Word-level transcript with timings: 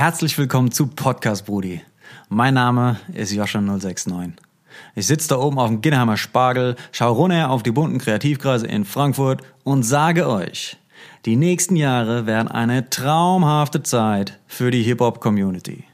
Herzlich 0.00 0.38
willkommen 0.38 0.70
zu 0.70 0.86
Podcast 0.86 1.44
Brudi. 1.44 1.82
Mein 2.30 2.54
Name 2.54 2.98
ist 3.12 3.34
Joscha069. 3.34 4.32
Ich 4.94 5.06
sitze 5.06 5.28
da 5.28 5.36
oben 5.36 5.58
auf 5.58 5.68
dem 5.68 5.82
Ginnheimer 5.82 6.16
Spargel, 6.16 6.76
schaue 6.90 7.16
runter 7.16 7.50
auf 7.50 7.62
die 7.62 7.70
bunten 7.70 7.98
Kreativkreise 7.98 8.66
in 8.66 8.86
Frankfurt 8.86 9.42
und 9.62 9.82
sage 9.82 10.26
euch, 10.26 10.78
die 11.26 11.36
nächsten 11.36 11.76
Jahre 11.76 12.24
werden 12.24 12.48
eine 12.48 12.88
traumhafte 12.88 13.82
Zeit 13.82 14.38
für 14.46 14.70
die 14.70 14.82
Hip-Hop-Community. 14.84 15.84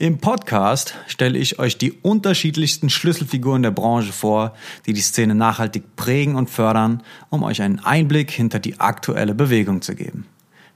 Im 0.00 0.18
Podcast 0.18 0.96
stelle 1.06 1.38
ich 1.38 1.60
euch 1.60 1.78
die 1.78 1.92
unterschiedlichsten 1.92 2.90
Schlüsselfiguren 2.90 3.62
der 3.62 3.70
Branche 3.70 4.12
vor, 4.12 4.54
die 4.86 4.92
die 4.92 5.00
Szene 5.00 5.36
nachhaltig 5.36 5.94
prägen 5.94 6.34
und 6.34 6.50
fördern, 6.50 7.00
um 7.30 7.44
euch 7.44 7.62
einen 7.62 7.78
Einblick 7.78 8.32
hinter 8.32 8.58
die 8.58 8.80
aktuelle 8.80 9.36
Bewegung 9.36 9.82
zu 9.82 9.94
geben. 9.94 10.26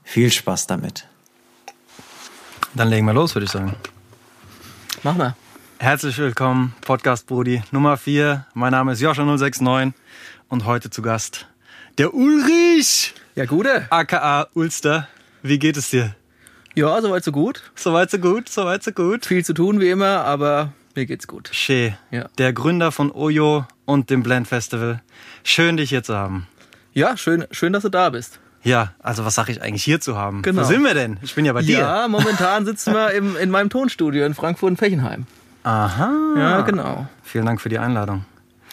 Viel 0.05 0.31
Spaß 0.31 0.67
damit. 0.67 1.05
Dann 2.75 2.89
legen 2.89 3.05
wir 3.05 3.13
los, 3.13 3.35
würde 3.35 3.45
ich 3.45 3.51
sagen. 3.51 3.75
Mach 5.03 5.15
mal. 5.15 5.35
Herzlich 5.79 6.17
willkommen, 6.19 6.73
Podcast 6.81 7.25
Brudi 7.27 7.63
Nummer 7.71 7.97
4. 7.97 8.45
Mein 8.53 8.71
Name 8.71 8.91
ist 8.93 9.01
Joscha069 9.01 9.93
und 10.47 10.65
heute 10.65 10.89
zu 10.89 11.01
Gast 11.01 11.47
der 11.97 12.13
Ulrich, 12.13 13.13
Ja, 13.35 13.45
gute. 13.45 13.87
aka 13.89 14.47
Ulster. 14.53 15.07
Wie 15.41 15.59
geht 15.59 15.75
es 15.75 15.89
dir? 15.89 16.15
Ja, 16.75 17.01
soweit 17.01 17.23
so 17.23 17.31
gut. 17.31 17.63
Soweit 17.75 18.09
so 18.11 18.19
gut, 18.19 18.47
soweit 18.47 18.83
so 18.83 18.91
gut. 18.91 19.25
Viel 19.25 19.43
zu 19.43 19.53
tun 19.53 19.79
wie 19.79 19.89
immer, 19.89 20.23
aber 20.23 20.71
mir 20.95 21.05
geht's 21.05 21.27
gut. 21.27 21.49
Schee, 21.51 21.95
Ja. 22.11 22.29
der 22.37 22.53
Gründer 22.53 22.91
von 22.91 23.11
Oyo 23.11 23.65
und 23.85 24.09
dem 24.09 24.23
Blend 24.23 24.47
Festival. 24.47 25.01
Schön, 25.43 25.77
dich 25.77 25.89
hier 25.89 26.03
zu 26.03 26.15
haben. 26.15 26.47
Ja, 26.93 27.17
schön, 27.17 27.45
schön, 27.51 27.73
dass 27.73 27.83
du 27.83 27.89
da 27.89 28.09
bist. 28.11 28.39
Ja, 28.63 28.93
also 28.99 29.25
was 29.25 29.35
sage 29.35 29.51
ich 29.51 29.61
eigentlich 29.61 29.83
hier 29.83 29.99
zu 29.99 30.17
haben? 30.17 30.41
Genau. 30.43 30.61
Wo 30.61 30.65
sind 30.65 30.83
wir 30.83 30.93
denn? 30.93 31.17
Ich 31.21 31.33
bin 31.33 31.45
ja 31.45 31.53
bei 31.53 31.61
dir. 31.61 31.79
Ja, 31.79 32.07
momentan 32.07 32.65
sitzen 32.65 32.93
wir 32.93 33.11
im, 33.11 33.35
in 33.35 33.49
meinem 33.49 33.69
Tonstudio 33.69 34.25
in 34.25 34.33
Frankfurt 34.33 34.71
und 34.71 34.77
Fechenheim. 34.77 35.25
Aha. 35.63 36.11
Ja, 36.37 36.61
genau. 36.61 37.07
Vielen 37.23 37.45
Dank 37.45 37.61
für 37.61 37.69
die 37.69 37.79
Einladung. 37.79 38.25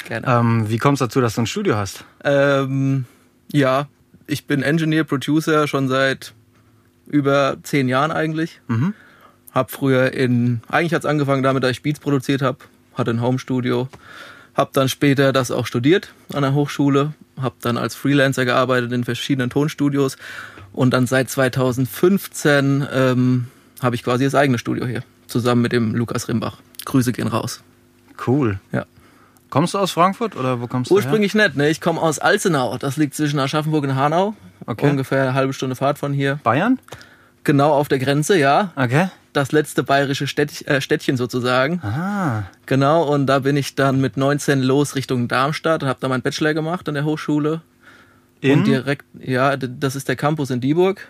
Gerne. 0.07 0.27
Ähm, 0.27 0.69
wie 0.69 0.79
kommst 0.79 1.01
du 1.01 1.07
dazu, 1.07 1.21
dass 1.21 1.35
du 1.35 1.43
ein 1.43 1.47
Studio 1.47 1.77
hast? 1.77 2.05
Ähm, 2.25 3.05
ja, 3.53 3.89
ich 4.27 4.47
bin 4.47 4.63
Engineer, 4.63 5.05
Producer 5.05 5.67
schon 5.67 5.89
seit 5.89 6.35
über 7.07 7.57
zehn 7.63 7.89
Jahren 7.89 8.11
eigentlich. 8.11 8.61
Mhm. 8.69 8.95
Hab 9.53 9.71
früher 9.71 10.13
in, 10.13 10.61
eigentlich 10.69 10.95
hat's 10.95 11.07
angefangen 11.07 11.43
damit, 11.43 11.63
dass 11.65 11.71
ich 11.71 11.83
Beats 11.83 12.01
produziert 12.01 12.43
habe, 12.43 12.59
hatte 12.95 13.11
ein 13.11 13.23
Homestudio. 13.23 13.89
Hab 14.59 14.73
dann 14.73 14.89
später 14.89 15.33
das 15.33 15.53
auch 15.53 15.67
studiert 15.67 16.13
an 16.33 16.43
der 16.43 16.53
Hochschule, 16.53 17.13
hab 17.41 17.61
dann 17.61 17.77
als 17.77 17.95
Freelancer 17.95 18.45
gearbeitet 18.45 18.91
in 18.91 19.05
verschiedenen 19.05 19.51
Tonstudios 19.51 20.17
und 20.73 20.93
dann 20.93 21.07
seit 21.07 21.31
2015 21.31 22.85
ähm, 22.93 23.47
habe 23.81 23.95
ich 23.95 24.03
quasi 24.03 24.25
das 24.25 24.35
eigene 24.35 24.59
Studio 24.59 24.85
hier, 24.85 25.05
zusammen 25.29 25.63
mit 25.63 25.71
dem 25.71 25.95
Lukas 25.95 26.27
Rimbach. 26.27 26.57
Grüße 26.87 27.13
gehen 27.13 27.29
raus. 27.29 27.63
Cool. 28.27 28.59
Ja. 28.73 28.85
Kommst 29.49 29.75
du 29.75 29.79
aus 29.79 29.93
Frankfurt 29.93 30.35
oder 30.35 30.61
wo 30.61 30.67
kommst 30.67 30.91
du 30.91 30.97
Ursprünglich 30.97 31.35
nicht, 31.35 31.55
ne? 31.55 31.69
Ich 31.71 31.81
komme 31.81 32.03
aus 32.03 32.19
Alzenau. 32.19 32.79
Das 32.79 32.97
liegt 32.97 33.15
zwischen 33.15 33.39
Aschaffenburg 33.39 33.85
und 33.85 33.95
Hanau. 33.95 34.35
Okay. 34.67 34.91
Ungefähr 34.91 35.23
eine 35.23 35.35
halbe 35.35 35.53
Stunde 35.53 35.77
Fahrt 35.77 36.01
von 36.01 36.13
hier. 36.13 36.31
her? 36.31 36.41
Bayern? 36.43 36.81
Genau 37.45 37.73
auf 37.73 37.87
der 37.87 38.01
Grenze, 38.01 38.37
ja. 38.37 38.73
Okay. 38.75 39.07
Das 39.39 39.53
letzte 39.53 39.85
bayerische 39.85 40.27
Städt, 40.27 40.67
äh, 40.67 40.81
Städtchen 40.81 41.17
sozusagen. 41.17 41.81
Ah. 41.85 42.43
Genau, 42.67 43.05
und 43.05 43.27
da 43.27 43.39
bin 43.39 43.57
ich 43.57 43.77
dann 43.77 44.01
mit 44.01 44.17
19 44.17 44.61
los 44.65 44.97
Richtung 44.97 45.29
Darmstadt 45.29 45.85
und 45.85 45.89
habe 45.89 46.01
da 46.01 46.09
meinen 46.09 46.23
Bachelor 46.23 46.55
gemacht 46.55 46.89
an 46.89 46.95
der 46.95 47.05
Hochschule. 47.05 47.61
In, 48.41 48.59
Und 48.59 48.65
direkt, 48.67 49.05
ja, 49.21 49.57
das 49.57 49.95
ist 49.95 50.09
der 50.09 50.17
Campus 50.17 50.51
in 50.51 50.61
Dieburg. 50.61 51.07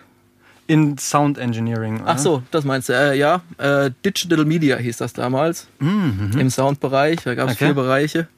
in 0.66 0.98
Sound 0.98 1.38
Engineering. 1.38 2.02
Ach 2.04 2.18
so, 2.18 2.42
das 2.50 2.66
meinst 2.66 2.90
du, 2.90 2.92
äh, 2.92 3.16
ja. 3.16 3.40
Äh, 3.56 3.92
Digital 4.04 4.44
Media 4.44 4.76
hieß 4.76 4.98
das 4.98 5.14
damals. 5.14 5.66
Im 5.80 6.50
Soundbereich, 6.50 7.20
da 7.24 7.34
gab 7.34 7.48
es 7.48 7.54
Okay. 7.54 7.64
vier 7.66 7.74
Bereiche. 7.74 8.28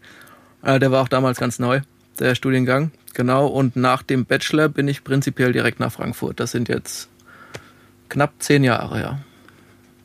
Äh, 0.62 0.78
der 0.78 0.92
war 0.92 1.02
auch 1.02 1.08
damals 1.08 1.40
ganz 1.40 1.58
neu, 1.58 1.80
der 2.20 2.36
Studiengang. 2.36 2.92
Genau, 3.14 3.48
und 3.48 3.74
nach 3.74 4.04
dem 4.04 4.24
Bachelor 4.24 4.68
bin 4.68 4.86
ich 4.86 5.02
prinzipiell 5.02 5.52
direkt 5.52 5.80
nach 5.80 5.90
Frankfurt. 5.90 6.38
Das 6.38 6.52
sind 6.52 6.68
jetzt 6.68 7.08
knapp 8.08 8.34
zehn 8.38 8.62
Jahre, 8.62 9.00
ja. 9.00 9.18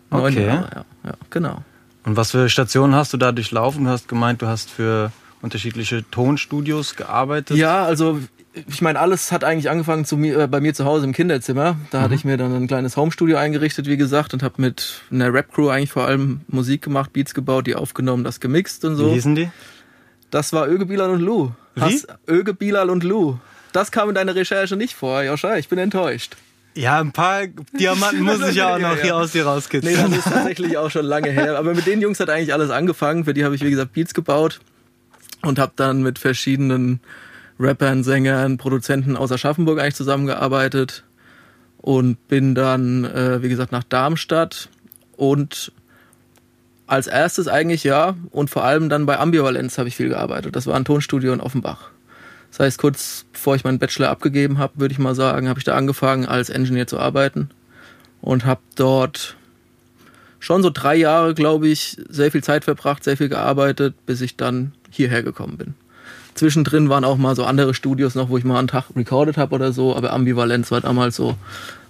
Neun 0.09 0.33
Okay. 0.33 0.45
Jahre, 0.45 0.69
ja. 0.75 0.85
ja. 1.05 1.13
Genau. 1.29 1.61
Und 2.05 2.17
was 2.17 2.31
für 2.31 2.49
Stationen 2.49 2.93
hast 2.95 3.13
du 3.13 3.17
da 3.17 3.31
durchlaufen? 3.31 3.85
Du 3.85 3.89
hast 3.89 4.07
gemeint, 4.07 4.41
du 4.41 4.47
hast 4.47 4.69
für 4.69 5.11
unterschiedliche 5.41 6.03
Tonstudios 6.11 6.95
gearbeitet. 6.95 7.57
Ja, 7.57 7.83
also 7.83 8.19
ich 8.67 8.81
meine, 8.81 8.99
alles 8.99 9.31
hat 9.31 9.43
eigentlich 9.43 9.69
angefangen 9.69 10.05
zu 10.05 10.15
mir, 10.17 10.39
äh, 10.39 10.47
bei 10.47 10.61
mir 10.61 10.73
zu 10.73 10.85
Hause 10.85 11.05
im 11.05 11.13
Kinderzimmer. 11.13 11.75
Da 11.91 12.01
hatte 12.01 12.15
ich 12.15 12.23
mir 12.23 12.37
dann 12.37 12.55
ein 12.55 12.67
kleines 12.67 12.95
Homestudio 12.95 13.37
eingerichtet, 13.37 13.87
wie 13.87 13.97
gesagt, 13.97 14.33
und 14.33 14.43
habe 14.43 14.61
mit 14.61 15.01
einer 15.11 15.33
Rap-Crew 15.33 15.69
eigentlich 15.69 15.91
vor 15.91 16.05
allem 16.05 16.41
Musik 16.47 16.81
gemacht, 16.83 17.11
Beats 17.11 17.33
gebaut, 17.33 17.67
die 17.67 17.75
aufgenommen, 17.75 18.23
das 18.23 18.39
gemixt 18.39 18.85
und 18.85 18.93
Wie 18.93 18.97
so. 18.97 19.11
hießen 19.11 19.35
die? 19.35 19.49
Das 20.31 20.53
war 20.53 20.67
Öge 20.67 20.85
Bilal 20.85 21.09
und 21.09 21.21
Lou. 21.21 21.51
Wie? 21.75 21.81
Hast 21.81 22.07
Öge 22.29 22.53
Bilal 22.53 22.89
und 22.89 23.03
Lou. 23.03 23.37
Das 23.73 23.91
kam 23.91 24.09
in 24.09 24.15
deiner 24.15 24.35
Recherche 24.35 24.77
nicht 24.77 24.95
vor, 24.95 25.21
Joscha. 25.23 25.57
Ich 25.57 25.67
bin 25.67 25.77
enttäuscht. 25.77 26.37
Ja, 26.75 26.99
ein 26.99 27.11
paar 27.13 27.47
Diamanten 27.79 28.21
muss 28.23 28.41
ich 28.47 28.55
ja 28.55 28.75
auch 28.75 28.79
noch 28.79 28.89
Ja, 28.97 29.01
hier 29.01 29.05
ja. 29.07 29.13
aus 29.15 29.31
dir 29.31 29.43
Nee, 29.43 29.49
rauskitzeln. 29.49 30.11
das 30.11 30.19
ist 30.19 30.33
tatsächlich 30.33 30.77
auch 30.77 30.91
schon 30.91 31.05
lange 31.05 31.29
her. 31.29 31.57
Aber 31.57 31.73
mit 31.73 31.85
den 31.85 32.01
Jungs 32.01 32.19
hat 32.19 32.29
eigentlich 32.29 32.53
alles 32.53 32.69
angefangen. 32.69 33.23
Für 33.25 33.33
die 33.33 33.45
habe 33.45 33.55
ich, 33.55 33.63
wie 33.63 33.69
gesagt, 33.69 33.93
Beats 33.93 34.13
gebaut 34.13 34.59
und 35.41 35.57
habe 35.57 35.71
dann 35.77 36.03
mit 36.03 36.19
verschiedenen 36.19 36.99
Rappern, 37.59 38.03
Sängern, 38.03 38.57
Produzenten 38.57 39.15
aus 39.15 39.31
Aschaffenburg 39.31 39.79
eigentlich 39.79 39.95
zusammengearbeitet 39.95 41.03
und 41.77 42.27
bin 42.27 42.55
dann, 42.55 43.05
äh, 43.05 43.41
wie 43.41 43.49
gesagt, 43.49 43.71
nach 43.71 43.83
Darmstadt 43.83 44.69
und 45.15 45.71
als 46.87 47.07
erstes 47.07 47.47
eigentlich 47.47 47.83
ja 47.83 48.15
und 48.31 48.49
vor 48.49 48.63
allem 48.65 48.89
dann 48.89 49.05
bei 49.05 49.17
Ambivalenz 49.17 49.77
habe 49.77 49.87
ich 49.87 49.95
viel 49.95 50.09
gearbeitet. 50.09 50.55
Das 50.55 50.67
war 50.67 50.75
ein 50.75 50.85
Tonstudio 50.85 51.31
in 51.31 51.39
Offenbach. 51.39 51.91
Das 52.51 52.59
heißt, 52.59 52.77
kurz 52.77 53.25
bevor 53.33 53.55
ich 53.55 53.63
meinen 53.63 53.79
Bachelor 53.79 54.09
abgegeben 54.09 54.57
habe, 54.57 54.73
würde 54.77 54.93
ich 54.93 54.99
mal 54.99 55.15
sagen, 55.15 55.49
habe 55.49 55.59
ich 55.59 55.65
da 55.65 55.75
angefangen 55.75 56.25
als 56.25 56.49
Engineer 56.49 56.87
zu 56.87 56.99
arbeiten 56.99 57.49
und 58.21 58.45
habe 58.45 58.61
dort 58.75 59.35
schon 60.39 60.63
so 60.63 60.69
drei 60.69 60.95
Jahre, 60.95 61.33
glaube 61.33 61.67
ich, 61.67 61.97
sehr 62.07 62.31
viel 62.31 62.43
Zeit 62.43 62.63
verbracht, 62.63 63.03
sehr 63.03 63.17
viel 63.17 63.29
gearbeitet, 63.29 63.95
bis 64.05 64.21
ich 64.21 64.37
dann 64.37 64.73
hierher 64.89 65.23
gekommen 65.23 65.57
bin. 65.57 65.73
Zwischendrin 66.35 66.89
waren 66.89 67.05
auch 67.05 67.17
mal 67.17 67.35
so 67.35 67.45
andere 67.45 67.73
Studios 67.73 68.13
noch, 68.13 68.29
wo 68.29 68.37
ich 68.37 68.43
mal 68.43 68.59
einen 68.59 68.67
Tag 68.67 68.85
recorded 68.95 69.37
habe 69.37 69.55
oder 69.55 69.71
so, 69.71 69.95
aber 69.95 70.13
Ambivalenz 70.13 70.69
war 70.69 70.81
damals 70.81 71.15
so 71.15 71.35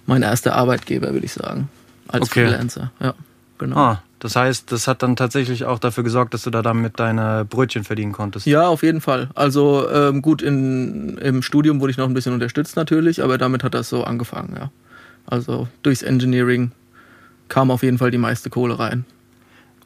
mein 0.06 0.22
erster 0.22 0.54
Arbeitgeber, 0.54 1.12
würde 1.12 1.26
ich 1.26 1.32
sagen, 1.32 1.68
als 2.08 2.30
Okay. 2.30 2.46
Freelancer. 2.46 2.92
Ja, 3.00 3.14
genau. 3.58 3.76
Ah, 3.76 4.02
das 4.18 4.34
heißt, 4.34 4.72
das 4.72 4.88
hat 4.88 5.02
dann 5.02 5.14
tatsächlich 5.14 5.64
auch 5.64 5.78
dafür 5.78 6.02
gesorgt, 6.02 6.32
dass 6.34 6.42
du 6.42 6.50
da 6.50 6.62
damit 6.62 6.98
deine 6.98 7.44
Brötchen 7.44 7.84
verdienen 7.84 8.12
konntest. 8.12 8.46
Ja, 8.46 8.66
auf 8.66 8.82
jeden 8.82 9.00
Fall. 9.00 9.28
Also 9.34 9.88
ähm, 9.90 10.22
gut, 10.22 10.42
in, 10.42 11.18
im 11.18 11.42
Studium 11.42 11.80
wurde 11.80 11.90
ich 11.90 11.98
noch 11.98 12.08
ein 12.08 12.14
bisschen 12.14 12.32
unterstützt 12.32 12.76
natürlich, 12.76 13.22
aber 13.22 13.36
damit 13.36 13.62
hat 13.62 13.74
das 13.74 13.88
so 13.88 14.04
angefangen, 14.04 14.56
ja. 14.58 14.70
Also 15.26 15.68
durchs 15.82 16.02
Engineering 16.02 16.70
kam 17.48 17.70
auf 17.70 17.82
jeden 17.82 17.98
Fall 17.98 18.10
die 18.10 18.18
meiste 18.18 18.48
Kohle 18.48 18.78
rein. 18.78 19.04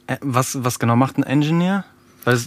Äh, 0.07 0.17
Was, 0.21 0.63
was 0.63 0.79
genau 0.79 0.95
macht 0.95 1.17
ein 1.17 1.23
Engineer? 1.23 1.83
Weil 2.23 2.39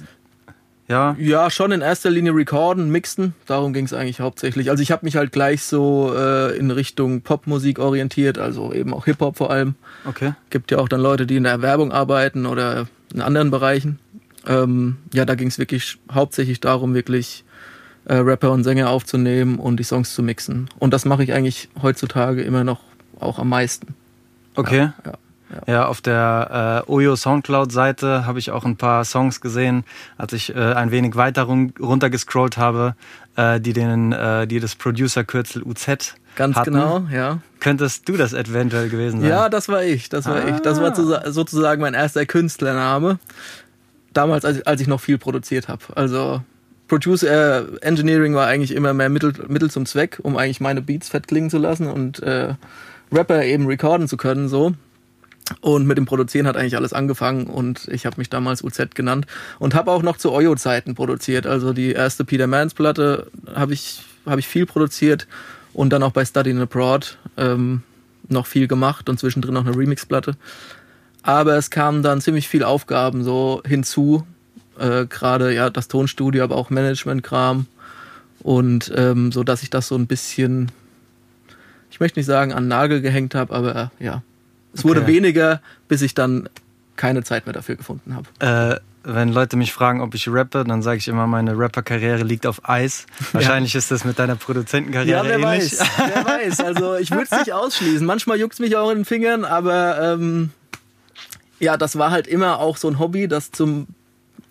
ja, 0.88 1.16
Ja, 1.18 1.50
schon 1.50 1.72
in 1.72 1.80
erster 1.80 2.10
Linie 2.10 2.34
recorden, 2.34 2.90
mixen. 2.90 3.34
Darum 3.46 3.72
ging 3.72 3.86
es 3.86 3.92
eigentlich 3.92 4.20
hauptsächlich. 4.20 4.70
Also 4.70 4.82
ich 4.82 4.90
habe 4.90 5.04
mich 5.06 5.16
halt 5.16 5.32
gleich 5.32 5.62
so 5.62 6.12
äh, 6.14 6.56
in 6.56 6.70
Richtung 6.70 7.22
Popmusik 7.22 7.78
orientiert, 7.78 8.38
also 8.38 8.72
eben 8.72 8.92
auch 8.92 9.06
Hip-Hop 9.06 9.36
vor 9.36 9.50
allem. 9.50 9.74
okay. 10.04 10.34
Gibt 10.50 10.70
ja 10.70 10.78
auch 10.78 10.88
dann 10.88 11.00
Leute, 11.00 11.26
die 11.26 11.36
in 11.36 11.44
der 11.44 11.62
Werbung 11.62 11.92
arbeiten 11.92 12.46
oder 12.46 12.86
in 13.12 13.22
anderen 13.22 13.50
Bereichen. 13.50 13.98
Ähm, 14.46 14.96
ja, 15.12 15.24
da 15.24 15.34
ging 15.36 15.48
es 15.48 15.58
wirklich 15.58 15.98
hauptsächlich 16.12 16.60
darum, 16.60 16.94
wirklich 16.94 17.44
äh, 18.04 18.16
Rapper 18.16 18.52
und 18.52 18.64
Sänger 18.64 18.90
aufzunehmen 18.90 19.58
und 19.58 19.78
die 19.78 19.84
Songs 19.84 20.14
zu 20.14 20.22
mixen. 20.22 20.68
Und 20.78 20.92
das 20.92 21.04
mache 21.06 21.24
ich 21.24 21.32
eigentlich 21.32 21.68
heutzutage 21.80 22.42
immer 22.42 22.64
noch 22.64 22.80
auch 23.20 23.38
am 23.38 23.48
meisten. 23.48 23.94
Okay. 24.54 24.76
Ja, 24.76 24.94
Ja, 25.06 25.12
auf 25.68 26.00
der 26.00 26.84
äh, 26.86 26.90
Oyo 26.90 27.16
Soundcloud-Seite 27.16 28.26
habe 28.26 28.38
ich 28.38 28.50
auch 28.50 28.64
ein 28.64 28.76
paar 28.76 29.04
Songs 29.04 29.40
gesehen, 29.40 29.84
als 30.18 30.32
ich 30.32 30.54
äh, 30.54 30.58
ein 30.58 30.90
wenig 30.90 31.16
weiter 31.16 31.42
run 31.44 31.72
runtergescrollt 31.78 32.56
habe, 32.56 32.94
äh, 33.36 33.60
die, 33.60 33.72
den, 33.72 34.12
äh, 34.12 34.46
die 34.46 34.58
das 34.60 34.74
Producer-Kürzel 34.74 35.62
UZ 35.62 36.14
Ganz 36.36 36.56
hatten. 36.56 36.72
genau, 36.72 37.06
ja. 37.12 37.38
Könntest 37.60 38.08
du 38.08 38.16
das 38.16 38.32
eventuell 38.32 38.88
gewesen 38.88 39.20
sein? 39.20 39.30
Ja, 39.30 39.48
das 39.48 39.68
war 39.68 39.82
ich, 39.84 40.08
das 40.08 40.26
war 40.26 40.36
Ah. 40.36 40.48
ich. 40.48 40.60
Das 40.60 40.80
war 40.80 40.92
zu- 40.94 41.16
sozusagen 41.32 41.80
mein 41.80 41.94
erster 41.94 42.26
Künstlername. 42.26 43.18
Damals, 44.12 44.44
als, 44.44 44.62
als 44.66 44.80
ich 44.80 44.86
noch 44.86 45.00
viel 45.00 45.18
produziert 45.18 45.68
habe. 45.68 45.82
Also 45.96 46.42
Producer 46.88 47.62
äh, 47.62 47.76
Engineering 47.80 48.34
war 48.34 48.46
eigentlich 48.46 48.72
immer 48.74 48.92
mehr 48.94 49.08
Mittel, 49.08 49.32
Mittel 49.48 49.70
zum 49.70 49.86
Zweck, 49.86 50.18
um 50.22 50.36
eigentlich 50.36 50.60
meine 50.60 50.82
Beats 50.82 51.08
fett 51.08 51.26
klingen 51.28 51.50
zu 51.50 51.58
lassen 51.58 51.86
und 51.86 52.22
äh, 52.22 52.54
Rapper 53.12 53.44
eben 53.44 53.66
recorden 53.66 54.08
zu 54.08 54.16
können 54.16 54.48
so. 54.48 54.74
Und 55.60 55.86
mit 55.86 55.98
dem 55.98 56.06
Produzieren 56.06 56.46
hat 56.46 56.56
eigentlich 56.56 56.76
alles 56.76 56.94
angefangen 56.94 57.46
und 57.46 57.86
ich 57.88 58.06
habe 58.06 58.16
mich 58.16 58.30
damals 58.30 58.64
UZ 58.64 58.94
genannt 58.94 59.26
und 59.58 59.74
habe 59.74 59.90
auch 59.90 60.02
noch 60.02 60.16
zu 60.16 60.32
Oyo-Zeiten 60.32 60.94
produziert. 60.94 61.46
Also 61.46 61.74
die 61.74 61.92
erste 61.92 62.24
Peter 62.24 62.46
Mans 62.46 62.72
Platte 62.72 63.26
habe 63.54 63.74
ich, 63.74 64.02
hab 64.24 64.38
ich 64.38 64.48
viel 64.48 64.64
produziert 64.64 65.26
und 65.74 65.92
dann 65.92 66.02
auch 66.02 66.12
bei 66.12 66.24
Studying 66.24 66.60
Abroad. 66.60 67.18
Ähm, 67.36 67.82
noch 68.28 68.46
viel 68.46 68.68
gemacht 68.68 69.08
und 69.08 69.18
zwischendrin 69.18 69.54
noch 69.54 69.66
eine 69.66 69.76
Remix-Platte. 69.76 70.36
Aber 71.22 71.56
es 71.56 71.70
kamen 71.70 72.02
dann 72.02 72.20
ziemlich 72.20 72.48
viele 72.48 72.66
Aufgaben 72.66 73.24
so 73.24 73.62
hinzu, 73.66 74.26
äh, 74.78 75.06
gerade 75.06 75.54
ja 75.54 75.70
das 75.70 75.88
Tonstudio, 75.88 76.44
aber 76.44 76.56
auch 76.56 76.70
Management-Kram 76.70 77.66
und 78.40 78.92
ähm, 78.94 79.32
so, 79.32 79.42
dass 79.44 79.62
ich 79.62 79.70
das 79.70 79.88
so 79.88 79.96
ein 79.96 80.06
bisschen, 80.06 80.70
ich 81.90 82.00
möchte 82.00 82.18
nicht 82.18 82.26
sagen 82.26 82.52
an 82.52 82.68
Nagel 82.68 83.00
gehängt 83.00 83.34
habe, 83.34 83.54
aber 83.54 83.90
ja, 83.98 84.22
es 84.74 84.80
okay. 84.80 84.88
wurde 84.88 85.06
weniger, 85.06 85.60
bis 85.88 86.02
ich 86.02 86.14
dann 86.14 86.48
keine 86.96 87.24
Zeit 87.24 87.46
mehr 87.46 87.52
dafür 87.52 87.76
gefunden 87.76 88.14
habe. 88.14 88.76
Äh, 88.76 88.80
wenn 89.06 89.28
Leute 89.28 89.56
mich 89.56 89.72
fragen, 89.72 90.00
ob 90.00 90.14
ich 90.14 90.28
rappe, 90.28 90.64
dann 90.64 90.82
sage 90.82 90.98
ich 90.98 91.08
immer, 91.08 91.26
meine 91.26 91.58
Rapper-Karriere 91.58 92.22
liegt 92.22 92.46
auf 92.46 92.68
Eis. 92.68 93.06
Wahrscheinlich 93.32 93.74
ja. 93.74 93.78
ist 93.78 93.90
das 93.90 94.04
mit 94.04 94.18
deiner 94.18 94.36
Produzentenkarriere 94.36 95.18
ja, 95.18 95.24
wer 95.24 95.38
ähnlich. 95.38 95.78
Weiß, 95.78 95.86
wer 96.14 96.24
weiß. 96.24 96.60
Also 96.60 96.96
ich 96.96 97.10
würde 97.10 97.28
es 97.30 97.38
nicht 97.38 97.52
ausschließen. 97.52 98.06
Manchmal 98.06 98.38
juckt 98.38 98.54
es 98.54 98.60
mich 98.60 98.76
auch 98.76 98.90
in 98.90 98.98
den 98.98 99.04
Fingern, 99.04 99.44
aber 99.44 100.14
ähm, 100.14 100.50
ja, 101.60 101.76
das 101.76 101.96
war 101.98 102.10
halt 102.10 102.26
immer 102.26 102.58
auch 102.58 102.76
so 102.76 102.88
ein 102.88 102.98
Hobby, 102.98 103.28
das 103.28 103.50
zum 103.50 103.88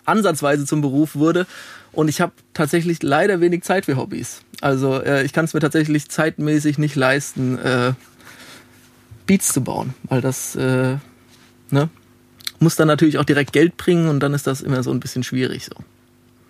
ansatzweise 0.05 0.65
zum 0.65 0.81
Beruf 0.81 1.15
wurde. 1.15 1.47
Und 1.91 2.07
ich 2.07 2.21
habe 2.21 2.33
tatsächlich 2.53 3.01
leider 3.03 3.39
wenig 3.39 3.63
Zeit 3.63 3.85
für 3.85 3.97
Hobbys. 3.97 4.41
Also 4.61 5.01
äh, 5.01 5.23
ich 5.23 5.33
kann 5.33 5.45
es 5.45 5.53
mir 5.53 5.59
tatsächlich 5.59 6.09
zeitmäßig 6.09 6.77
nicht 6.77 6.95
leisten, 6.95 7.57
äh, 7.59 7.93
Beats 9.25 9.53
zu 9.53 9.61
bauen, 9.61 9.93
weil 10.03 10.21
das 10.21 10.55
äh, 10.55 10.97
ne, 11.69 11.89
muss 12.59 12.75
dann 12.75 12.87
natürlich 12.87 13.17
auch 13.17 13.25
direkt 13.25 13.53
Geld 13.53 13.77
bringen 13.77 14.07
und 14.09 14.19
dann 14.19 14.33
ist 14.33 14.47
das 14.47 14.61
immer 14.61 14.83
so 14.83 14.91
ein 14.91 14.99
bisschen 14.99 15.23
schwierig 15.23 15.65
so. 15.65 15.75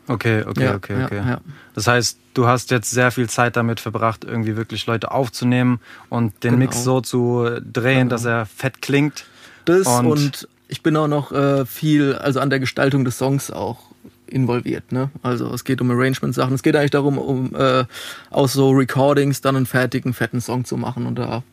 Okay, 0.07 0.43
okay, 0.45 0.63
ja, 0.65 0.75
okay, 0.75 1.03
okay. 1.05 1.17
Ja, 1.25 1.41
Das 1.75 1.87
heißt, 1.87 2.17
du 2.33 2.45
hast 2.45 2.71
jetzt 2.71 2.91
sehr 2.91 3.09
viel 3.11 3.29
Zeit 3.29 3.55
damit 3.55 3.79
verbracht, 3.79 4.25
irgendwie 4.25 4.57
wirklich 4.57 4.85
Leute 4.85 5.11
aufzunehmen 5.11 5.79
und 6.09 6.43
den 6.43 6.55
genau. 6.55 6.65
Mix 6.65 6.83
so 6.83 6.99
zu 6.99 7.47
drehen, 7.61 7.99
genau. 7.99 8.09
dass 8.09 8.25
er 8.25 8.45
fett 8.45 8.81
klingt. 8.81 9.25
Das 9.63 9.87
und, 9.87 10.07
und 10.07 10.47
ich 10.67 10.83
bin 10.83 10.97
auch 10.97 11.07
noch 11.07 11.31
äh, 11.31 11.65
viel, 11.65 12.15
also 12.15 12.41
an 12.41 12.49
der 12.49 12.59
Gestaltung 12.59 13.05
des 13.05 13.17
Songs 13.17 13.49
auch 13.49 13.79
involviert. 14.27 14.91
Ne? 14.91 15.09
Also 15.21 15.53
es 15.53 15.63
geht 15.63 15.79
um 15.79 15.89
Arrangement-Sachen. 15.91 16.53
Es 16.55 16.63
geht 16.63 16.75
eigentlich 16.75 16.91
darum, 16.91 17.17
um 17.17 17.55
äh, 17.55 17.85
aus 18.29 18.53
so 18.53 18.71
Recordings 18.71 19.41
dann 19.41 19.55
einen 19.55 19.65
fertigen, 19.65 20.13
fetten 20.13 20.41
Song 20.41 20.65
zu 20.65 20.75
machen. 20.75 21.05
Und 21.05 21.15
da 21.15 21.43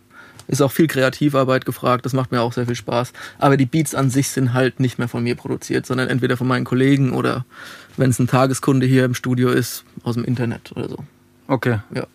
ist 0.50 0.61
auch 0.61 0.73
viel 0.73 0.88
Kreativarbeit 0.88 1.64
gefragt, 1.64 2.05
das 2.05 2.12
macht 2.12 2.32
mir 2.32 2.43
auch 2.43 2.52
sehr 2.52 2.67
viel 2.67 2.75
Spaß. 2.75 3.12
Aber 3.38 3.56
die 3.56 3.67
Beats 3.67 3.94
an 3.94 4.11
sich 4.11 4.29
sind 4.29 4.52
halt 4.52 4.81
nicht 4.81 4.99
mehr 4.99 5.08
von 5.08 5.23
mir 5.23 5.37
produziert, 5.37 5.87
sondern 5.87 6.08
entweder 6.08 6.37
von 6.37 6.47
meinen 6.47 6.64
Kollegen 6.64 7.12
oder 7.12 7.44
wenn 7.97 8.11
es 8.11 8.19
ein 8.19 8.26
Tageskunde 8.26 8.87
hier 8.87 9.05
im 9.05 9.14
Studio 9.14 9.50
ist, 9.50 9.85
aus 10.02 10.14
dem 10.14 10.25
Internet 10.25 10.73
oder 10.75 10.88
so. 10.88 10.99
Okay. 11.47 11.79
Ja. 11.94 12.06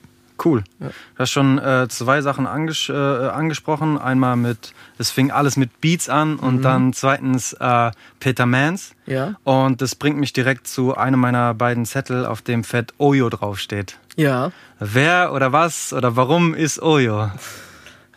Cool. 0.43 0.65
Ja. 0.81 0.87
Du 0.87 1.19
hast 1.19 1.31
schon 1.31 1.59
äh, 1.59 1.87
zwei 1.87 2.21
Sachen 2.21 2.45
anges 2.45 2.89
äh, 2.89 2.93
angesprochen. 2.93 3.97
Einmal 3.97 4.35
mit, 4.35 4.73
es 4.97 5.09
fing 5.09 5.31
alles 5.31 5.55
mit 5.55 5.79
Beats 5.79 6.09
an 6.09 6.35
und 6.35 6.57
mhm. 6.57 6.61
dann 6.61 6.93
zweitens 6.93 7.53
äh, 7.53 7.91
Peter 8.19 8.45
Mans. 8.45 8.95
Ja. 9.05 9.35
Und 9.45 9.81
das 9.81 9.95
bringt 9.95 10.17
mich 10.17 10.33
direkt 10.33 10.67
zu 10.67 10.97
einem 10.97 11.21
meiner 11.21 11.53
beiden 11.53 11.85
Zettel, 11.85 12.25
auf 12.25 12.41
dem 12.41 12.65
fett 12.65 12.93
Oyo 12.97 13.29
draufsteht. 13.29 13.97
Ja. 14.17 14.51
Wer 14.79 15.31
oder 15.31 15.53
was 15.53 15.93
oder 15.93 16.17
warum 16.17 16.53
ist 16.53 16.81
Oyo? 16.81 17.31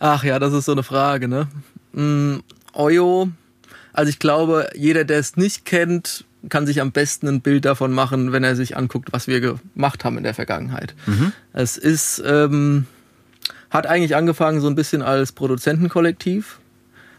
Ach 0.00 0.24
ja, 0.24 0.38
das 0.38 0.52
ist 0.52 0.66
so 0.66 0.72
eine 0.72 0.82
Frage, 0.82 1.28
ne? 1.28 1.48
Mm, 1.92 2.38
Oyo, 2.72 3.28
also 3.92 4.10
ich 4.10 4.18
glaube, 4.18 4.70
jeder, 4.74 5.04
der 5.04 5.18
es 5.18 5.36
nicht 5.36 5.64
kennt, 5.64 6.24
kann 6.48 6.66
sich 6.66 6.80
am 6.80 6.92
besten 6.92 7.26
ein 7.26 7.40
Bild 7.40 7.64
davon 7.64 7.92
machen, 7.92 8.30
wenn 8.32 8.44
er 8.44 8.54
sich 8.54 8.76
anguckt, 8.76 9.12
was 9.12 9.26
wir 9.26 9.40
gemacht 9.40 10.04
haben 10.04 10.16
in 10.18 10.24
der 10.24 10.34
Vergangenheit. 10.34 10.94
Mhm. 11.06 11.32
Es 11.52 11.76
ist, 11.76 12.22
ähm, 12.24 12.86
hat 13.70 13.86
eigentlich 13.86 14.14
angefangen 14.14 14.60
so 14.60 14.68
ein 14.68 14.76
bisschen 14.76 15.02
als 15.02 15.32
Produzentenkollektiv. 15.32 16.57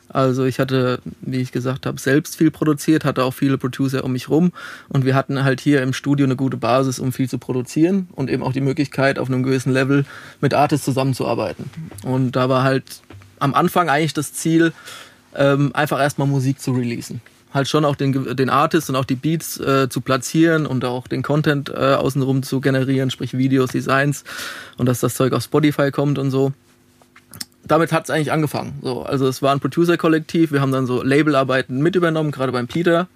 Also 0.10 0.46
ich 0.46 0.60
hatte, 0.60 1.00
wie 1.22 1.38
ich 1.38 1.52
gesagt 1.52 1.86
habe, 1.86 2.00
selbst 2.00 2.36
viel 2.36 2.50
produziert, 2.50 3.06
hatte 3.06 3.24
auch 3.24 3.34
viele 3.34 3.58
Producer 3.58 4.04
um 4.04 4.12
mich 4.12 4.28
rum 4.28 4.52
und 4.90 5.06
wir 5.06 5.16
hatten 5.16 5.44
halt 5.44 5.62
hier 5.62 5.84
im 5.84 5.94
Studio 5.94 6.26
eine 6.26 6.36
gute 6.36 6.58
Basis, 6.58 7.00
um 7.00 7.12
viel 7.12 7.30
zu 7.30 7.38
produzieren 7.38 8.10
und 8.14 8.30
eben 8.30 8.44
auch 8.44 8.54
die 8.54 8.62
Möglichkeit, 8.62 9.20
auf 9.20 9.30
einem 9.30 9.44
gewissen 9.44 9.72
Level 9.72 10.06
mit 10.42 10.54
Artists 10.54 10.86
zusammenzuarbeiten. 10.86 11.70
Und 12.04 12.32
da 12.32 12.50
war 12.50 12.64
halt 12.64 13.02
am 13.38 13.54
Anfang 13.54 13.90
eigentlich 13.90 14.14
das 14.14 14.34
Ziel, 14.34 14.74
ähm, 15.36 15.72
einfach 15.76 16.00
erstmal 16.00 16.28
Musik 16.28 16.60
zu 16.60 16.72
releasen. 16.72 17.22
Halt 17.54 17.68
schon 17.68 17.86
auch 17.86 17.96
den, 17.96 18.36
den 18.36 18.50
Artist 18.50 18.90
und 18.90 18.96
auch 18.96 19.06
die 19.06 19.16
Beats 19.16 19.60
äh, 19.60 19.90
zu 19.90 20.02
platzieren 20.02 20.66
und 20.66 20.86
auch 20.86 21.08
den 21.08 21.24
Content 21.24 21.70
äh, 21.70 21.74
außenrum 21.96 22.44
zu 22.44 22.62
generieren, 22.62 23.10
sprich 23.10 23.38
Videos, 23.38 23.72
Designs 23.72 24.24
und 24.78 24.88
dass 24.88 25.00
das 25.00 25.16
Zeug 25.16 25.34
auf 25.34 25.44
Spotify 25.44 25.92
kommt 25.92 26.20
und 26.20 26.32
so 26.32 26.54
damit 27.70 27.94
hat 27.94 28.06
es 28.06 28.10
eigentlich 28.10 28.32
angefangen. 28.32 28.80
So, 28.82 29.04
also 29.04 29.28
es 29.28 29.42
war 29.42 29.54
ein 29.54 29.60
Producer-Kollektiv, 29.60 30.52
wir 30.52 30.60
haben 30.60 30.72
dann 30.72 30.86
so 30.86 31.02
Labelarbeiten 31.02 31.82
mit 31.82 31.96
übernommen, 31.96 32.32
gerade 32.32 32.52
beim 32.52 32.68
Peter. 32.68 33.08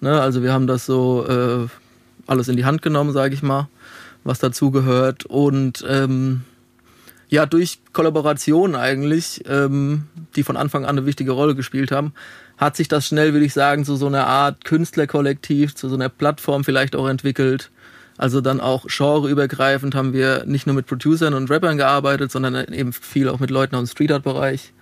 Ne, 0.00 0.20
also 0.20 0.42
wir 0.42 0.52
haben 0.52 0.66
das 0.66 0.86
so 0.86 1.26
äh, 1.28 1.66
alles 2.26 2.48
in 2.48 2.56
die 2.56 2.64
Hand 2.64 2.80
genommen, 2.82 3.12
sage 3.12 3.34
ich 3.34 3.42
mal, 3.42 3.68
was 4.22 4.38
dazu 4.38 4.70
gehört. 4.70 5.26
Und 5.26 5.84
ähm, 5.88 6.42
ja, 7.28 7.44
durch 7.44 7.80
Kollaborationen 7.92 8.76
eigentlich, 8.76 9.42
ähm, 9.48 10.04
die 10.36 10.44
von 10.44 10.56
Anfang 10.56 10.84
an 10.84 10.96
eine 10.96 11.06
wichtige 11.06 11.32
Rolle 11.32 11.56
gespielt 11.56 11.90
haben, 11.90 12.12
hat 12.56 12.76
sich 12.76 12.86
das 12.86 13.06
schnell, 13.06 13.32
würde 13.32 13.46
ich 13.46 13.52
sagen, 13.52 13.84
zu 13.84 13.96
so 13.96 14.06
einer 14.06 14.26
Art 14.26 14.64
Künstlerkollektiv, 14.64 15.74
zu 15.74 15.88
so 15.88 15.96
einer 15.96 16.08
Plattform 16.08 16.64
vielleicht 16.64 16.94
auch 16.94 17.08
entwickelt, 17.08 17.70
also 18.18 18.40
dann 18.40 18.60
auch 18.60 18.86
genreübergreifend 18.86 19.94
haben 19.94 20.12
wir 20.12 20.44
nicht 20.44 20.66
nur 20.66 20.74
mit 20.74 20.86
Producern 20.86 21.34
und 21.34 21.50
Rappern 21.50 21.78
gearbeitet, 21.78 22.32
sondern 22.32 22.72
eben 22.72 22.92
viel 22.92 23.28
auch 23.28 23.38
mit 23.38 23.50
Leuten 23.50 23.76
aus 23.76 23.88
dem 23.88 23.92
Street 23.92 24.10
Art 24.10 24.24
Bereich, 24.24 24.72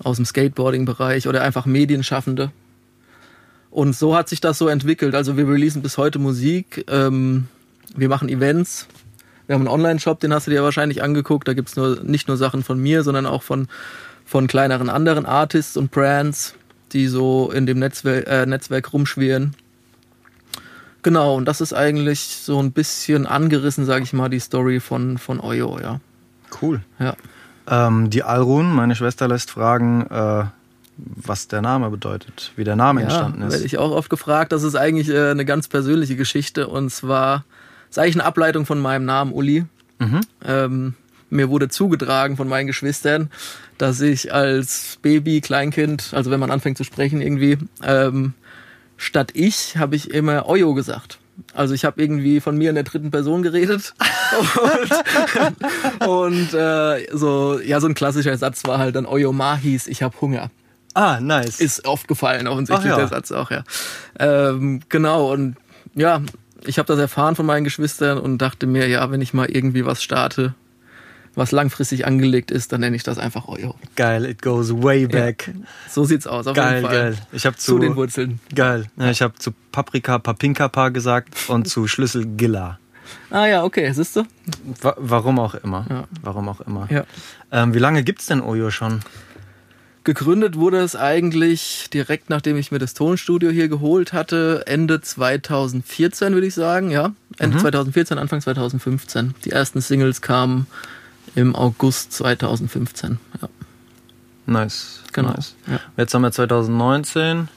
aus 0.00 0.16
dem 0.16 0.24
Skateboarding 0.26 0.84
Bereich 0.84 1.28
oder 1.28 1.42
einfach 1.42 1.64
Medienschaffende. 1.64 2.50
Und 3.70 3.94
so 3.94 4.16
hat 4.16 4.28
sich 4.28 4.40
das 4.40 4.58
so 4.58 4.68
entwickelt. 4.68 5.14
Also 5.14 5.36
wir 5.36 5.48
releasen 5.48 5.80
bis 5.80 5.96
heute 5.96 6.18
Musik, 6.18 6.84
ähm, 6.90 7.46
wir 7.94 8.08
machen 8.08 8.28
Events, 8.28 8.88
wir 9.46 9.54
haben 9.54 9.62
einen 9.62 9.68
Online-Shop, 9.68 10.18
den 10.18 10.34
hast 10.34 10.48
du 10.48 10.50
dir 10.50 10.64
wahrscheinlich 10.64 11.04
angeguckt. 11.04 11.46
Da 11.46 11.54
gibt's 11.54 11.76
nur, 11.76 12.02
nicht 12.02 12.26
nur 12.26 12.36
Sachen 12.36 12.64
von 12.64 12.80
mir, 12.80 13.04
sondern 13.04 13.26
auch 13.26 13.44
von, 13.44 13.68
von 14.24 14.48
kleineren 14.48 14.88
anderen 14.88 15.24
Artists 15.24 15.76
und 15.76 15.92
Brands, 15.92 16.54
die 16.92 17.06
so 17.06 17.52
in 17.52 17.66
dem 17.66 17.78
Netzwerk, 17.78 18.26
äh, 18.26 18.44
Netzwerk 18.44 18.92
rumschwirren. 18.92 19.54
Genau, 21.02 21.36
und 21.36 21.44
das 21.46 21.60
ist 21.60 21.72
eigentlich 21.72 22.20
so 22.20 22.60
ein 22.60 22.72
bisschen 22.72 23.26
angerissen, 23.26 23.84
sage 23.84 24.02
ich 24.02 24.12
mal, 24.12 24.28
die 24.28 24.40
Story 24.40 24.80
von, 24.80 25.18
von 25.18 25.40
Oyo, 25.40 25.78
ja. 25.80 26.00
Cool. 26.60 26.80
Ja. 26.98 27.14
Ähm, 27.68 28.10
die 28.10 28.22
Alrun, 28.22 28.72
meine 28.72 28.94
Schwester, 28.94 29.28
lässt 29.28 29.50
fragen, 29.50 30.06
äh, 30.10 30.44
was 30.96 31.48
der 31.48 31.62
Name 31.62 31.90
bedeutet, 31.90 32.52
wie 32.56 32.64
der 32.64 32.76
Name 32.76 33.00
ja, 33.00 33.06
entstanden 33.06 33.42
ist. 33.42 33.52
werde 33.52 33.66
ich 33.66 33.78
auch 33.78 33.90
oft 33.90 34.08
gefragt. 34.08 34.52
Das 34.52 34.62
ist 34.62 34.74
eigentlich 34.74 35.08
äh, 35.08 35.30
eine 35.30 35.44
ganz 35.44 35.68
persönliche 35.68 36.16
Geschichte 36.16 36.68
und 36.68 36.90
zwar 36.90 37.44
ist 37.90 37.98
eigentlich 37.98 38.16
eine 38.16 38.24
Ableitung 38.24 38.66
von 38.66 38.80
meinem 38.80 39.04
Namen 39.04 39.32
Uli. 39.32 39.64
Mhm. 39.98 40.20
Ähm, 40.44 40.94
mir 41.28 41.48
wurde 41.50 41.68
zugetragen 41.68 42.36
von 42.36 42.48
meinen 42.48 42.66
Geschwistern, 42.66 43.30
dass 43.78 44.00
ich 44.00 44.32
als 44.32 44.98
Baby, 45.02 45.40
Kleinkind, 45.40 46.12
also 46.12 46.30
wenn 46.30 46.40
man 46.40 46.50
anfängt 46.50 46.78
zu 46.78 46.84
sprechen 46.84 47.20
irgendwie, 47.20 47.58
ähm, 47.82 48.34
statt 48.96 49.30
ich 49.34 49.76
habe 49.76 49.96
ich 49.96 50.10
immer 50.10 50.48
Oyo 50.48 50.74
gesagt. 50.74 51.18
Also 51.52 51.74
ich 51.74 51.84
habe 51.84 52.00
irgendwie 52.00 52.40
von 52.40 52.56
mir 52.56 52.70
in 52.70 52.74
der 52.74 52.84
dritten 52.84 53.10
Person 53.10 53.42
geredet 53.42 53.94
und, 56.00 56.08
und 56.08 56.54
äh, 56.54 57.06
so 57.14 57.60
ja 57.60 57.80
so 57.80 57.86
ein 57.86 57.94
klassischer 57.94 58.36
Satz 58.38 58.64
war 58.64 58.78
halt 58.78 58.96
dann 58.96 59.06
Oyo 59.06 59.32
Ma 59.32 59.56
hieß 59.56 59.86
ich 59.86 60.02
habe 60.02 60.18
Hunger. 60.20 60.50
Ah, 60.94 61.20
nice. 61.20 61.60
Ist 61.60 61.86
oft 61.86 62.08
gefallen 62.08 62.46
offensichtlich 62.46 62.88
ja. 62.88 62.96
der 62.96 63.08
Satz 63.08 63.32
auch 63.32 63.50
ja. 63.50 63.64
Ähm, 64.18 64.80
genau 64.88 65.32
und 65.32 65.56
ja 65.94 66.22
ich 66.64 66.78
habe 66.78 66.86
das 66.86 66.98
erfahren 66.98 67.36
von 67.36 67.44
meinen 67.44 67.64
Geschwistern 67.64 68.18
und 68.18 68.38
dachte 68.38 68.66
mir 68.66 68.88
ja 68.88 69.10
wenn 69.10 69.20
ich 69.20 69.34
mal 69.34 69.50
irgendwie 69.50 69.84
was 69.84 70.02
starte 70.02 70.54
was 71.36 71.52
langfristig 71.52 72.06
angelegt 72.06 72.50
ist, 72.50 72.72
dann 72.72 72.80
nenne 72.80 72.96
ich 72.96 73.02
das 73.02 73.18
einfach 73.18 73.46
Euro. 73.46 73.76
Geil, 73.94 74.24
it 74.24 74.42
goes 74.42 74.72
way 74.72 75.06
back. 75.06 75.48
Ja, 75.48 75.54
so 75.88 76.04
sieht's 76.04 76.26
aus, 76.26 76.46
auf 76.46 76.56
geil, 76.56 76.76
jeden 76.76 76.86
Fall. 76.86 76.96
Geil, 77.12 77.18
Ich 77.32 77.46
habe 77.46 77.56
zu, 77.56 77.72
zu 77.72 77.78
den 77.78 77.94
Wurzeln. 77.94 78.40
Geil. 78.54 78.86
Ja, 78.96 79.10
ich 79.10 79.22
habe 79.22 79.34
zu 79.34 79.52
Paprika 79.70 80.18
Papinkapa 80.18 80.88
gesagt 80.88 81.34
und 81.48 81.68
zu 81.68 81.86
Schlüssel 81.86 82.26
Gilla. 82.26 82.78
Ah 83.30 83.46
ja, 83.46 83.62
okay, 83.62 83.92
siehst 83.92 84.16
du? 84.16 84.24
Wa 84.80 84.96
warum 84.98 85.38
auch 85.38 85.54
immer. 85.54 85.86
Ja. 85.88 86.04
Warum 86.22 86.48
auch 86.48 86.60
immer. 86.62 86.88
Ja. 86.90 87.04
Ähm, 87.52 87.74
wie 87.74 87.78
lange 87.78 88.02
gibt's 88.02 88.26
denn 88.26 88.40
Oyo 88.40 88.70
schon? 88.70 89.00
Gegründet 90.02 90.56
wurde 90.56 90.78
es 90.78 90.94
eigentlich 90.94 91.90
direkt 91.92 92.30
nachdem 92.30 92.56
ich 92.56 92.70
mir 92.70 92.78
das 92.78 92.94
Tonstudio 92.94 93.50
hier 93.50 93.68
geholt 93.68 94.12
hatte, 94.12 94.62
Ende 94.66 95.00
2014 95.00 96.32
würde 96.32 96.46
ich 96.46 96.54
sagen, 96.54 96.90
ja. 96.90 97.12
Ende 97.38 97.56
mhm. 97.56 97.60
2014, 97.60 98.16
Anfang 98.16 98.40
2015. 98.40 99.34
Die 99.44 99.50
ersten 99.50 99.80
Singles 99.80 100.22
kamen 100.22 100.66
im 101.36 101.54
August 101.54 102.12
2015. 102.14 103.18
Ja. 103.40 103.48
Nice. 104.46 105.02
Genau. 105.12 105.30
Nice. 105.30 105.54
Ja. 105.68 105.80
Jetzt 105.96 106.12
haben 106.14 106.22
wir 106.22 106.32
2019. 106.32 107.48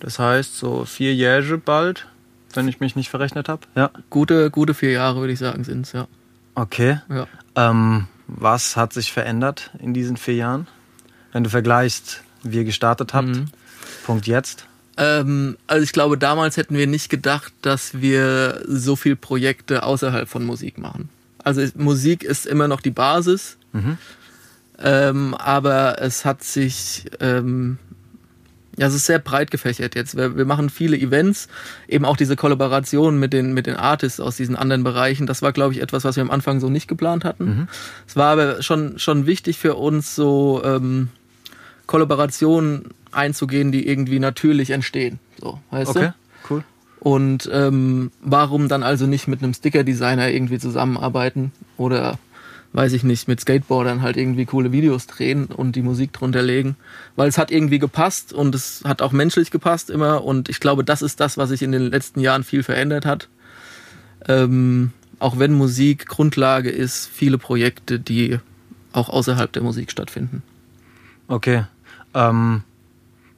Das 0.00 0.18
heißt 0.18 0.56
so 0.56 0.84
vier 0.84 1.14
Jahre 1.14 1.58
bald, 1.58 2.06
wenn 2.54 2.66
ich 2.66 2.80
mich 2.80 2.96
nicht 2.96 3.08
verrechnet 3.10 3.48
habe. 3.48 3.62
Ja. 3.76 3.90
Gute, 4.10 4.50
gute 4.50 4.74
vier 4.74 4.90
Jahre, 4.90 5.20
würde 5.20 5.32
ich 5.32 5.38
sagen, 5.38 5.64
sind 5.64 5.86
es, 5.86 5.92
ja. 5.92 6.08
Okay. 6.56 7.00
Ja. 7.08 7.26
Ähm, 7.54 8.06
was 8.26 8.76
hat 8.76 8.92
sich 8.92 9.12
verändert 9.12 9.70
in 9.78 9.94
diesen 9.94 10.16
vier 10.16 10.34
Jahren? 10.34 10.66
Wenn 11.32 11.44
du 11.44 11.50
vergleichst, 11.50 12.22
wie 12.42 12.58
ihr 12.58 12.64
gestartet 12.64 13.14
habt, 13.14 13.28
Mhm. 13.28 13.46
Punkt 14.04 14.26
jetzt. 14.26 14.66
Ähm, 14.96 15.56
also 15.66 15.82
ich 15.82 15.92
glaube, 15.92 16.16
damals 16.18 16.56
hätten 16.56 16.76
wir 16.76 16.86
nicht 16.86 17.08
gedacht, 17.08 17.52
dass 17.62 18.00
wir 18.00 18.62
so 18.66 18.96
viel 18.96 19.16
Projekte 19.16 19.82
außerhalb 19.82 20.28
von 20.28 20.44
Musik 20.44 20.78
machen. 20.78 21.08
Also 21.44 21.62
Musik 21.76 22.24
ist 22.24 22.46
immer 22.46 22.66
noch 22.68 22.80
die 22.80 22.90
Basis, 22.90 23.58
ähm, 24.82 25.34
aber 25.34 26.00
es 26.00 26.24
hat 26.24 26.42
sich, 26.42 27.04
ähm, 27.20 27.78
ja, 28.76 28.86
es 28.88 28.94
ist 28.94 29.06
sehr 29.06 29.18
breit 29.20 29.50
gefächert 29.50 29.94
jetzt. 29.94 30.16
Wir, 30.16 30.36
wir 30.36 30.46
machen 30.46 30.70
viele 30.70 30.96
Events, 30.96 31.48
eben 31.86 32.04
auch 32.04 32.16
diese 32.16 32.34
Kollaboration 32.34 33.18
mit 33.20 33.32
den, 33.32 33.52
mit 33.54 33.66
den 33.66 33.76
Artists 33.76 34.18
aus 34.20 34.36
diesen 34.36 34.56
anderen 34.56 34.82
Bereichen. 34.82 35.26
Das 35.26 35.42
war, 35.42 35.52
glaube 35.52 35.74
ich, 35.74 35.80
etwas, 35.82 36.02
was 36.04 36.16
wir 36.16 36.22
am 36.22 36.30
Anfang 36.30 36.58
so 36.60 36.68
nicht 36.68 36.88
geplant 36.88 37.24
hatten. 37.24 37.68
Es 38.08 38.16
war 38.16 38.32
aber 38.32 38.62
schon, 38.62 38.98
schon 38.98 39.26
wichtig 39.26 39.58
für 39.58 39.74
uns, 39.74 40.14
so 40.16 40.62
ähm, 40.64 41.08
Kollaborationen 41.86 42.90
einzugehen, 43.12 43.70
die 43.70 43.86
irgendwie 43.86 44.18
natürlich 44.18 44.70
entstehen. 44.70 45.20
So, 45.40 45.60
weißt 45.70 45.90
Okay, 45.90 46.00
du? 46.08 46.14
Und 47.04 47.50
ähm, 47.52 48.12
warum 48.22 48.66
dann 48.68 48.82
also 48.82 49.06
nicht 49.06 49.28
mit 49.28 49.42
einem 49.42 49.52
Sticker-Designer 49.52 50.30
irgendwie 50.30 50.58
zusammenarbeiten 50.58 51.52
oder 51.76 52.18
weiß 52.72 52.94
ich 52.94 53.04
nicht, 53.04 53.28
mit 53.28 53.40
Skateboardern 53.40 54.00
halt 54.00 54.16
irgendwie 54.16 54.46
coole 54.46 54.72
Videos 54.72 55.06
drehen 55.06 55.44
und 55.44 55.76
die 55.76 55.82
Musik 55.82 56.14
drunter 56.14 56.40
legen. 56.40 56.76
Weil 57.14 57.28
es 57.28 57.36
hat 57.36 57.50
irgendwie 57.50 57.78
gepasst 57.78 58.32
und 58.32 58.54
es 58.54 58.82
hat 58.84 59.02
auch 59.02 59.12
menschlich 59.12 59.50
gepasst 59.50 59.90
immer 59.90 60.24
und 60.24 60.48
ich 60.48 60.60
glaube, 60.60 60.82
das 60.82 61.02
ist 61.02 61.20
das, 61.20 61.36
was 61.36 61.50
sich 61.50 61.60
in 61.60 61.72
den 61.72 61.82
letzten 61.82 62.20
Jahren 62.20 62.42
viel 62.42 62.62
verändert 62.62 63.04
hat. 63.04 63.28
Ähm, 64.26 64.92
auch 65.18 65.38
wenn 65.38 65.52
Musik 65.52 66.06
Grundlage 66.06 66.70
ist, 66.70 67.10
viele 67.12 67.36
Projekte, 67.36 68.00
die 68.00 68.38
auch 68.92 69.10
außerhalb 69.10 69.52
der 69.52 69.62
Musik 69.62 69.90
stattfinden. 69.90 70.42
Okay. 71.28 71.64
Ähm, 72.14 72.62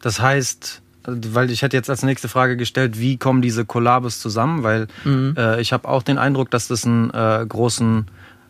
das 0.02 0.20
heißt, 0.20 0.82
weil 1.06 1.50
ich 1.50 1.62
hätte 1.62 1.76
jetzt 1.76 1.90
als 1.90 2.02
nächste 2.02 2.28
Frage 2.28 2.56
gestellt, 2.56 2.98
wie 2.98 3.16
kommen 3.16 3.42
diese 3.42 3.64
Kollabos 3.64 4.20
zusammen? 4.20 4.62
Weil 4.62 4.88
äh, 5.36 5.60
ich 5.60 5.72
habe 5.72 5.88
auch 5.88 6.02
den 6.02 6.18
Eindruck, 6.18 6.50
dass 6.50 6.68
das 6.68 6.84
einen 6.84 7.10
äh, 7.10 7.44
großen 7.48 8.06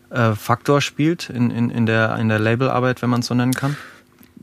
äh, 0.09 0.33
Faktor 0.33 0.81
spielt 0.81 1.29
in, 1.29 1.51
in, 1.51 1.69
in 1.69 1.85
der, 1.85 2.17
in 2.17 2.29
der 2.29 2.39
Labelarbeit, 2.39 3.01
wenn 3.01 3.09
man 3.09 3.21
es 3.21 3.27
so 3.27 3.33
nennen 3.33 3.53
kann. 3.53 3.75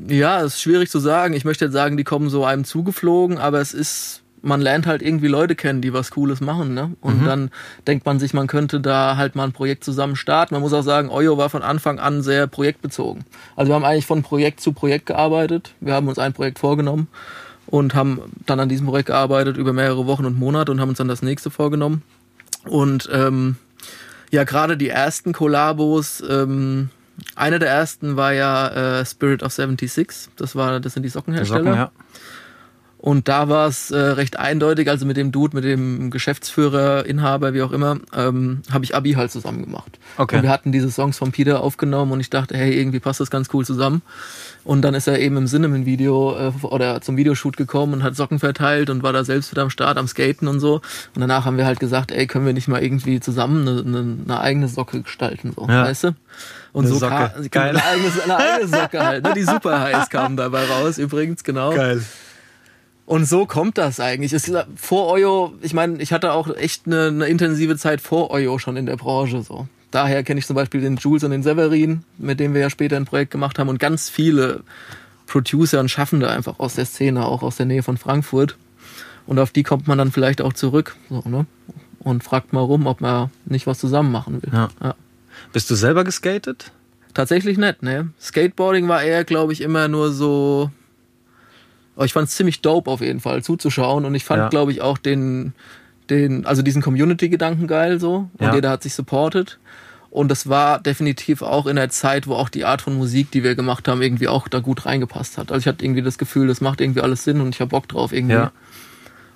Ja, 0.09 0.40
ist 0.40 0.61
schwierig 0.61 0.90
zu 0.90 0.99
sagen. 0.99 1.35
Ich 1.35 1.44
möchte 1.44 1.66
jetzt 1.66 1.75
sagen, 1.75 1.97
die 1.97 2.04
kommen 2.04 2.28
so 2.28 2.44
einem 2.44 2.64
zugeflogen, 2.64 3.38
aber 3.38 3.61
es 3.61 3.73
ist, 3.73 4.23
man 4.42 4.61
lernt 4.61 4.87
halt 4.87 5.02
irgendwie 5.02 5.28
Leute 5.28 5.54
kennen, 5.54 5.80
die 5.80 5.92
was 5.92 6.11
Cooles 6.11 6.40
machen, 6.40 6.75
ne? 6.75 6.90
Und 7.00 7.25
dann 7.25 7.50
denkt 7.87 8.04
man 8.04 8.18
sich, 8.18 8.35
man 8.35 8.49
könnte 8.49 8.80
da 8.80 9.16
halt 9.16 9.37
mal 9.37 9.44
ein 9.44 9.52
Projekt 9.52 9.85
zusammen 9.85 10.16
starten. 10.16 10.54
Man 10.54 10.62
muss 10.62 10.73
auch 10.73 10.83
sagen, 10.83 11.11
Oyo 11.11 11.38
war 11.38 11.49
von 11.49 11.62
Anfang 11.62 12.00
an 12.00 12.23
sehr 12.23 12.47
projektbezogen. 12.47 13.25
Also 13.56 13.71
wir 13.71 13.76
haben 13.76 13.85
eigentlich 13.85 14.06
von 14.06 14.23
Projekt 14.23 14.61
zu 14.61 14.73
Projekt 14.73 15.06
gearbeitet. 15.06 15.75
Wir 15.80 15.94
haben 15.94 16.09
uns 16.09 16.18
ein 16.18 16.33
Projekt 16.33 16.59
vorgenommen 16.59 17.09
und 17.66 17.94
haben 17.94 18.21
dann 18.47 18.61
an 18.61 18.68
diesem 18.68 18.87
Projekt 18.87 19.06
gearbeitet 19.06 19.56
über 19.56 19.73
mehrere 19.73 20.06
Wochen 20.06 20.25
und 20.25 20.38
Monate 20.38 20.71
und 20.73 20.80
haben 20.80 20.90
uns 20.90 20.99
dann 20.99 21.09
das 21.09 21.23
nächste 21.23 21.50
vorgenommen. 21.50 22.02
Und 22.64 23.09
ähm, 23.12 23.56
ja, 24.30 24.44
gerade 24.44 24.76
die 24.76 24.88
ersten 24.88 25.33
Kollabos, 25.33 26.23
ähm, 26.28 26.90
einer 27.37 27.59
der 27.59 27.68
ersten 27.68 28.16
war 28.16 28.33
ja 28.33 29.00
äh, 29.00 29.06
Spirit 29.06 29.42
of 29.42 29.52
76. 29.52 30.30
Das 30.37 30.56
war, 30.56 30.80
das 30.80 30.94
sind 30.94 31.02
die 31.02 31.09
Die 31.09 31.12
Sockenhersteller. 31.12 31.64
Socken, 31.64 31.75
ja. 31.75 31.90
Und 33.04 33.28
da 33.28 33.50
war 33.50 33.68
es 33.68 33.90
äh, 33.90 33.99
recht 33.99 34.38
eindeutig, 34.38 34.88
also 34.88 35.04
mit 35.04 35.18
dem 35.18 35.30
Dude, 35.30 35.54
mit 35.54 35.62
dem 35.62 36.11
Geschäftsführer, 36.11 37.04
Inhaber, 37.04 37.52
wie 37.52 37.61
auch 37.61 37.70
immer, 37.70 37.99
ähm, 38.16 38.62
habe 38.73 38.87
ich 38.87 38.94
Abi 38.94 39.12
halt 39.12 39.30
zusammen 39.30 39.62
gemacht. 39.62 39.99
Okay. 40.16 40.37
Und 40.37 40.42
wir 40.42 40.49
hatten 40.49 40.73
diese 40.73 40.90
Songs 40.90 41.18
von 41.18 41.30
Peter 41.30 41.61
aufgenommen 41.61 42.12
und 42.12 42.20
ich 42.20 42.30
dachte, 42.30 42.56
hey, 42.56 42.73
irgendwie 42.73 43.00
passt 43.00 43.20
das 43.20 43.30
ganz 43.30 43.50
cool 43.52 43.62
zusammen. 43.62 44.00
Und 44.64 44.80
dann 44.80 44.94
ist 44.94 45.06
er 45.06 45.18
eben 45.18 45.37
im 45.37 45.44
Cinnamon-Video 45.44 46.34
äh, 46.49 46.52
oder 46.64 47.02
zum 47.02 47.18
Videoshoot 47.18 47.58
gekommen 47.58 47.92
und 47.92 48.02
hat 48.02 48.16
Socken 48.16 48.38
verteilt 48.38 48.88
und 48.88 49.02
war 49.02 49.12
da 49.12 49.23
selbst 49.23 49.50
wieder 49.50 49.61
am 49.61 49.68
Start, 49.68 49.99
am 49.99 50.08
Skaten 50.08 50.49
und 50.49 50.58
so. 50.61 50.76
Und 51.14 51.20
danach 51.20 51.44
haben 51.44 51.58
wir 51.58 51.66
halt 51.66 51.80
gesagt, 51.80 52.11
ey, 52.11 52.26
können 52.26 52.46
wir 52.46 52.54
nicht 52.54 52.68
mal 52.68 52.82
irgendwie 52.82 53.20
zusammen 53.20 53.68
eine, 53.68 53.80
eine, 53.80 54.16
eine 54.25 54.40
eigene 54.40 54.68
Socke 54.68 55.02
gestalten, 55.02 55.52
so, 55.54 55.66
Ja. 55.68 55.84
weißt 55.84 56.04
du? 56.04 56.14
Und 56.73 56.87
Eine 56.87 56.94
so 56.94 57.00
Socke. 57.00 57.32
kam, 57.34 57.50
Geil. 57.50 57.68
Eine, 57.76 57.84
eigene, 57.84 58.11
eine 58.25 58.37
eigene 58.38 58.68
Socke 58.68 59.04
halt, 59.06 59.25
ne? 59.25 59.34
Die 59.37 59.42
Super 59.42 59.80
Highs 59.82 60.08
kamen 60.08 60.38
dabei 60.38 60.64
raus, 60.64 60.96
übrigens, 60.96 61.44
genau. 61.44 61.75
Geil. 61.75 62.02
Und 63.06 63.26
so 63.26 63.44
kommt 63.46 63.76
das 63.76 64.00
eigentlich. 64.00 64.32
Es, 64.32 64.49
ist 64.49 64.66
vor 64.76 65.11
Oyo, 65.12 65.52
ich 65.61 65.75
meine, 65.75 66.00
ich 66.00 66.12
hatte 66.12 66.32
auch 66.32 66.54
echt 66.56 66.87
eine, 66.87 67.08
eine 67.08 67.26
intensive 67.26 67.76
Zeit 67.76 68.00
vor 68.00 68.30
Oyo 68.30 68.58
schon 68.58 68.76
in 68.76 68.87
der 68.87 68.96
Branche. 68.96 69.42
So. 69.42 69.68
Daher 69.90 70.23
kenne 70.23 70.40
ich 70.40 70.46
zum 70.46 70.56
Beispiel 70.56 70.80
den 70.80 70.96
Jules 70.96 71.23
und 71.23 71.30
den 71.30 71.42
Severin, 71.42 72.04
mit 72.18 72.40
dem 72.40 72.54
wir 72.54 72.62
ja 72.62 72.70
später 72.70 72.96
ein 72.96 73.04
Projekt 73.04 73.30
gemacht 73.30 73.58
haben 73.58 73.68
und 73.68 73.78
ganz 73.78 74.08
viele 74.08 74.62
Producer 75.26 75.80
und 75.80 75.90
Schaffende 75.90 76.30
einfach 76.30 76.58
aus 76.58 76.75
der 76.75 76.87
Szene, 76.87 77.26
auch 77.26 77.42
aus 77.42 77.56
der 77.56 77.66
Nähe 77.66 77.82
von 77.82 77.96
Frankfurt. 77.96 78.56
Und 79.26 79.38
auf 79.38 79.50
die 79.50 79.62
kommt 79.62 79.87
man 79.87 79.99
dann 79.99 80.12
vielleicht 80.12 80.40
auch 80.40 80.52
zurück 80.52 80.96
so, 81.08 81.23
ne? 81.26 81.46
und 81.99 82.25
fragt 82.25 82.52
mal 82.52 82.61
rum, 82.61 82.87
ob 82.87 83.00
man 83.00 83.30
nicht 83.44 83.66
was 83.66 83.78
zusammen 83.78 84.12
machen 84.12 84.42
will. 84.42 84.50
Ja. 84.52 84.68
Bist 85.52 85.70
du 85.70 85.75
selber 85.75 86.04
geskatet? 86.04 86.73
Tatsächlich 87.14 87.58
nicht, 87.58 87.82
ne? 87.82 88.11
Skateboarding 88.20 88.88
war 88.88 89.02
eher, 89.02 89.25
glaube 89.25 89.52
ich, 89.52 89.61
immer 89.61 89.88
nur 89.88 90.12
so. 90.12 90.70
Aber 91.96 92.04
ich 92.04 92.12
fand 92.12 92.28
es 92.28 92.34
ziemlich 92.36 92.60
dope 92.62 92.90
auf 92.90 93.00
jeden 93.00 93.20
Fall 93.20 93.42
zuzuschauen 93.42 94.04
und 94.04 94.14
ich 94.14 94.24
fand, 94.24 94.40
Ja. 94.40 94.48
glaube 94.48 94.72
ich, 94.72 94.82
auch 94.82 94.98
den, 94.98 95.52
den, 96.10 96.44
also 96.46 96.62
diesen 96.62 96.82
Community-Gedanken 96.82 97.66
geil 97.66 98.00
so 98.00 98.28
und 98.38 98.46
Ja. 98.46 98.54
jeder 98.54 98.70
hat 98.70 98.82
sich 98.82 98.94
supportet. 98.94 99.58
Und 100.10 100.28
das 100.30 100.48
war 100.48 100.78
definitiv 100.80 101.42
auch 101.42 101.66
in 101.66 101.74
der 101.76 101.88
Zeit, 101.90 102.28
wo 102.28 102.34
auch 102.34 102.48
die 102.48 102.64
Art 102.64 102.82
von 102.82 102.94
Musik, 102.94 103.32
die 103.32 103.42
wir 103.42 103.56
gemacht 103.56 103.88
haben, 103.88 104.00
irgendwie 104.00 104.28
auch 104.28 104.46
da 104.46 104.60
gut 104.60 104.86
reingepasst 104.86 105.38
hat. 105.38 105.50
Also 105.50 105.60
ich 105.62 105.66
hatte 105.66 105.84
irgendwie 105.84 106.02
das 106.02 106.18
Gefühl, 106.18 106.46
das 106.46 106.60
macht 106.60 106.80
irgendwie 106.80 107.00
alles 107.00 107.24
Sinn 107.24 107.40
und 107.40 107.52
ich 107.54 107.60
habe 107.60 107.70
Bock 107.70 107.88
drauf 107.88 108.12
irgendwie. 108.12 108.34
Ja. 108.36 108.52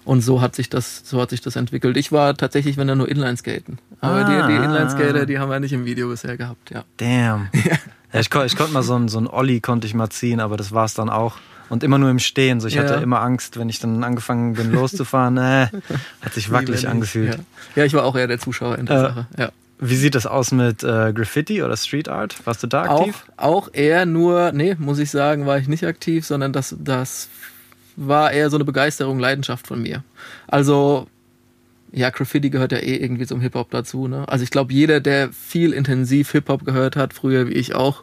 Und 0.04 0.22
so 0.22 0.40
hat 0.40 0.54
sich 0.54 0.70
das, 0.70 1.02
so 1.04 1.20
hat 1.20 1.30
sich 1.30 1.40
das 1.42 1.56
entwickelt. 1.56 1.96
Ich 1.96 2.12
war 2.12 2.34
tatsächlich, 2.36 2.76
wenn 2.76 2.86
dann 2.86 2.96
nur 2.98 3.08
Inline-Skaten. 3.08 3.78
Aber 4.00 4.24
Ah. 4.24 4.46
die, 4.46 4.52
die 4.52 4.64
Inline-Skater, 4.64 5.26
die 5.26 5.38
haben 5.38 5.50
wir 5.50 5.60
nicht 5.60 5.72
im 5.72 5.84
Video 5.84 6.08
bisher 6.08 6.36
gehabt, 6.36 6.70
ja. 6.70 6.84
Damn. 6.96 7.48
Ja, 8.10 8.20
ich, 8.20 8.30
kon- 8.30 8.46
ich 8.46 8.56
konnte 8.56 8.72
mal 8.72 8.82
so 8.82 8.94
ein, 8.94 9.08
so 9.08 9.18
ein 9.18 9.26
Olli 9.26 9.60
konnte 9.60 9.86
ich 9.86 9.92
mal 9.92 10.08
ziehen, 10.08 10.40
aber 10.40 10.56
das 10.56 10.72
war's 10.72 10.94
dann 10.94 11.10
auch. 11.10 11.36
Und 11.68 11.82
immer 11.84 11.98
nur 11.98 12.10
im 12.10 12.18
Stehen. 12.18 12.60
So, 12.60 12.68
ich 12.68 12.74
Ja. 12.74 12.82
hatte 12.84 13.02
immer 13.02 13.20
Angst, 13.20 13.58
wenn 13.58 13.68
ich 13.68 13.78
dann 13.78 14.02
angefangen 14.04 14.54
bin 14.54 14.72
loszufahren. 14.72 15.36
Äh, 15.38 15.66
hat 16.22 16.34
sich 16.34 16.50
wackelig 16.50 16.88
angefühlt. 16.88 17.34
Ja. 17.34 17.40
ja, 17.76 17.84
ich 17.84 17.94
war 17.94 18.04
auch 18.04 18.16
eher 18.16 18.26
der 18.26 18.38
Zuschauer 18.38 18.78
in 18.78 18.86
der 18.86 18.96
Äh, 18.96 19.00
Sache. 19.00 19.26
Ja. 19.38 19.50
Wie 19.80 19.94
sieht 19.96 20.14
das 20.16 20.26
aus 20.26 20.50
mit 20.50 20.82
äh, 20.82 21.12
Graffiti 21.12 21.62
oder 21.62 21.76
Street 21.76 22.08
Art? 22.08 22.34
Warst 22.46 22.62
du 22.62 22.66
da 22.66 22.86
Auch, 22.86 23.00
aktiv? 23.00 23.24
auch 23.36 23.68
eher 23.72 24.06
nur, 24.06 24.50
nee, 24.52 24.74
muss 24.78 24.98
ich 24.98 25.10
sagen, 25.10 25.46
war 25.46 25.58
ich 25.58 25.68
nicht 25.68 25.84
aktiv, 25.86 26.26
sondern 26.26 26.52
das, 26.52 26.74
das 26.80 27.28
war 27.94 28.32
eher 28.32 28.50
so 28.50 28.56
eine 28.56 28.64
Begeisterung, 28.64 29.18
Leidenschaft 29.20 29.66
von 29.68 29.80
mir. 29.82 30.02
Also, 30.48 31.06
ja, 31.92 32.10
Graffiti 32.10 32.50
gehört 32.50 32.72
ja 32.72 32.78
eh 32.78 32.96
irgendwie 32.96 33.26
zum 33.26 33.40
Hip-Hop 33.40 33.70
dazu. 33.70 34.08
Ne? 34.08 34.28
Also 34.28 34.42
ich 34.42 34.50
glaube, 34.50 34.72
jeder, 34.72 35.00
der 35.00 35.30
viel 35.32 35.72
intensiv 35.72 36.32
Hip-Hop 36.32 36.64
gehört 36.64 36.96
hat, 36.96 37.12
früher 37.14 37.46
wie 37.48 37.52
ich 37.52 37.74
auch, 37.74 38.02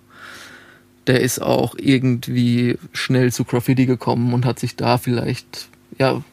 der 1.07 1.21
ist 1.21 1.41
auch 1.41 1.75
irgendwie 1.77 2.77
schnell 2.93 3.31
zu 3.31 3.43
Graffiti 3.43 3.85
gekommen 3.85 4.33
und 4.33 4.45
hat 4.45 4.59
sich 4.59 4.75
da 4.75 4.97
vielleicht, 4.97 5.69
ja, 5.97 6.23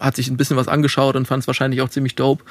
hat 0.00 0.16
sich 0.16 0.28
ein 0.28 0.36
bisschen 0.36 0.56
was 0.56 0.68
angeschaut 0.68 1.16
und 1.16 1.26
fand 1.26 1.42
es 1.42 1.46
wahrscheinlich 1.46 1.82
auch 1.82 1.88
ziemlich 1.88 2.14
dope. 2.14 2.44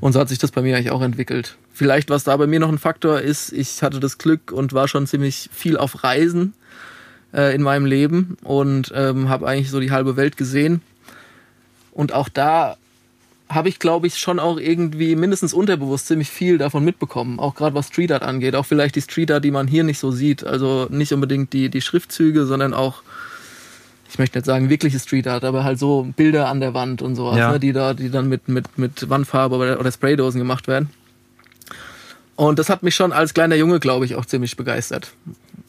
Und 0.00 0.12
so 0.12 0.20
hat 0.20 0.28
sich 0.28 0.38
das 0.38 0.50
bei 0.50 0.62
mir 0.62 0.76
eigentlich 0.76 0.90
auch 0.90 1.02
entwickelt. 1.02 1.56
Vielleicht, 1.72 2.10
was 2.10 2.24
da 2.24 2.36
bei 2.36 2.46
mir 2.46 2.60
noch 2.60 2.68
ein 2.68 2.78
Faktor 2.78 3.20
ist, 3.20 3.52
ich 3.52 3.82
hatte 3.82 4.00
das 4.00 4.18
Glück 4.18 4.52
und 4.52 4.72
war 4.72 4.88
schon 4.88 5.06
ziemlich 5.06 5.48
viel 5.52 5.76
auf 5.76 6.04
Reisen 6.04 6.52
äh, 7.32 7.54
in 7.54 7.62
meinem 7.62 7.86
Leben 7.86 8.36
und 8.42 8.92
ähm, 8.94 9.28
habe 9.28 9.48
eigentlich 9.48 9.70
so 9.70 9.80
die 9.80 9.90
halbe 9.90 10.16
Welt 10.16 10.36
gesehen. 10.36 10.82
Und 11.92 12.12
auch 12.12 12.28
da 12.28 12.76
habe 13.54 13.68
ich, 13.68 13.78
glaube 13.78 14.06
ich, 14.06 14.18
schon 14.18 14.38
auch 14.38 14.58
irgendwie 14.58 15.14
mindestens 15.16 15.52
unterbewusst 15.52 16.06
ziemlich 16.06 16.30
viel 16.30 16.58
davon 16.58 16.84
mitbekommen. 16.84 17.38
Auch 17.38 17.54
gerade 17.54 17.74
was 17.74 17.88
Street 17.88 18.10
Art 18.12 18.22
angeht. 18.22 18.54
Auch 18.54 18.66
vielleicht 18.66 18.96
die 18.96 19.02
Street 19.02 19.30
Art, 19.30 19.44
die 19.44 19.50
man 19.50 19.66
hier 19.66 19.84
nicht 19.84 19.98
so 19.98 20.10
sieht. 20.10 20.44
Also 20.44 20.86
nicht 20.90 21.12
unbedingt 21.12 21.52
die, 21.52 21.68
die 21.68 21.80
Schriftzüge, 21.80 22.46
sondern 22.46 22.72
auch, 22.74 23.02
ich 24.10 24.18
möchte 24.18 24.38
nicht 24.38 24.46
sagen 24.46 24.68
wirkliche 24.70 24.98
Street 24.98 25.26
Art, 25.26 25.44
aber 25.44 25.64
halt 25.64 25.78
so 25.78 26.08
Bilder 26.16 26.48
an 26.48 26.60
der 26.60 26.74
Wand 26.74 27.02
und 27.02 27.14
sowas, 27.16 27.36
Ja. 27.38 27.52
ne, 27.52 27.60
die 27.60 27.72
da, 27.72 27.94
die 27.94 28.10
dann 28.10 28.28
mit, 28.28 28.48
mit, 28.48 28.78
mit 28.78 29.08
Wandfarbe 29.10 29.56
oder, 29.56 29.80
oder 29.80 29.92
Spraydosen 29.92 30.38
gemacht 30.38 30.66
werden. 30.68 30.90
Und 32.36 32.58
das 32.58 32.68
hat 32.70 32.82
mich 32.82 32.94
schon 32.94 33.12
als 33.12 33.34
kleiner 33.34 33.56
Junge, 33.56 33.78
glaube 33.80 34.04
ich, 34.04 34.14
auch 34.16 34.24
ziemlich 34.24 34.56
begeistert. 34.56 35.12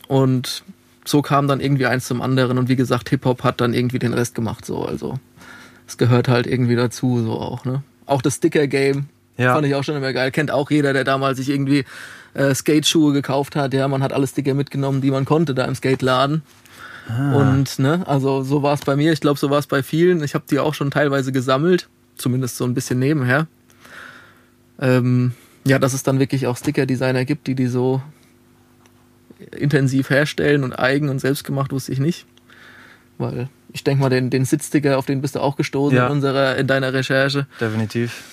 Und 0.08 0.64
so 1.06 1.22
kam 1.22 1.48
dann 1.48 1.60
irgendwie 1.60 1.86
eins 1.86 2.08
zum 2.08 2.22
anderen. 2.22 2.58
Und 2.58 2.70
wie 2.70 2.76
gesagt, 2.78 3.10
Hip-Hop 3.10 3.44
hat 3.44 3.60
dann 3.62 3.74
irgendwie 3.74 4.00
den 4.00 4.14
Rest 4.14 4.36
gemacht, 4.36 4.66
so. 4.66 4.86
Also, 4.86 5.20
es 5.88 5.98
gehört 5.98 6.28
halt 6.28 6.48
irgendwie 6.48 6.76
dazu, 6.76 7.22
so 7.24 7.34
auch, 7.34 7.66
ne? 7.66 7.84
Auch 8.06 8.22
das 8.22 8.36
Sticker-Game 8.36 9.08
Ja. 9.38 9.54
fand 9.54 9.66
ich 9.68 9.76
auch 9.76 9.84
schon 9.84 9.96
immer 9.96 10.14
geil. 10.14 10.32
Kennt 10.32 10.52
auch 10.52 10.70
jeder, 10.72 10.94
der 10.94 11.04
damals 11.04 11.38
sich 11.38 11.50
irgendwie 11.50 11.86
äh, 12.34 12.54
Skateschuhe 12.54 13.14
gekauft 13.14 13.56
hat. 13.56 13.74
Ja, 13.74 13.88
man 13.88 14.04
hat 14.04 14.14
alle 14.14 14.28
Sticker 14.28 14.54
mitgenommen, 14.54 15.02
die 15.02 15.12
man 15.12 15.26
konnte 15.26 15.54
da 15.54 15.66
im 15.66 15.76
Skateladen. 15.76 16.42
Und, 17.34 17.80
ne, 17.80 18.04
also 18.08 18.44
so 18.44 18.64
war 18.64 18.74
es 18.76 18.82
bei 18.82 18.96
mir. 18.96 19.12
Ich 19.12 19.20
glaube, 19.20 19.38
so 19.38 19.50
war 19.50 19.60
es 19.60 19.68
bei 19.68 19.84
vielen. 19.84 20.24
Ich 20.24 20.36
habe 20.36 20.46
die 20.50 20.60
auch 20.60 20.74
schon 20.74 20.90
teilweise 20.90 21.34
gesammelt. 21.34 21.90
Zumindest 22.16 22.56
so 22.56 22.64
ein 22.64 22.74
bisschen 22.74 22.98
nebenher. 22.98 23.48
Ähm, 24.80 25.34
ja, 25.66 25.80
dass 25.80 25.94
es 25.94 26.04
dann 26.04 26.20
wirklich 26.20 26.48
auch 26.48 26.56
Sticker-Designer 26.56 27.26
gibt, 27.26 27.48
die 27.48 27.56
die 27.56 27.68
so 27.68 28.02
intensiv 29.52 30.10
herstellen 30.10 30.64
und 30.64 30.74
eigen 30.74 31.10
und 31.10 31.20
selbstgemacht 31.20 31.72
wusste 31.74 31.92
ich 31.92 32.00
nicht. 32.00 32.26
Weil 33.18 33.50
ich 33.74 33.84
denke 33.84 34.02
mal, 34.02 34.10
den, 34.10 34.30
den 34.30 34.46
Sitzsticker, 34.46 34.98
auf 34.98 35.06
den 35.06 35.22
bist 35.22 35.36
du 35.36 35.40
auch 35.42 35.56
gestoßen 35.58 35.98
Ja. 35.98 36.06
in, 36.08 36.12
unserer, 36.14 36.56
in 36.58 36.68
deiner 36.68 36.94
Recherche. 36.94 37.48
Definitiv. 37.60 38.24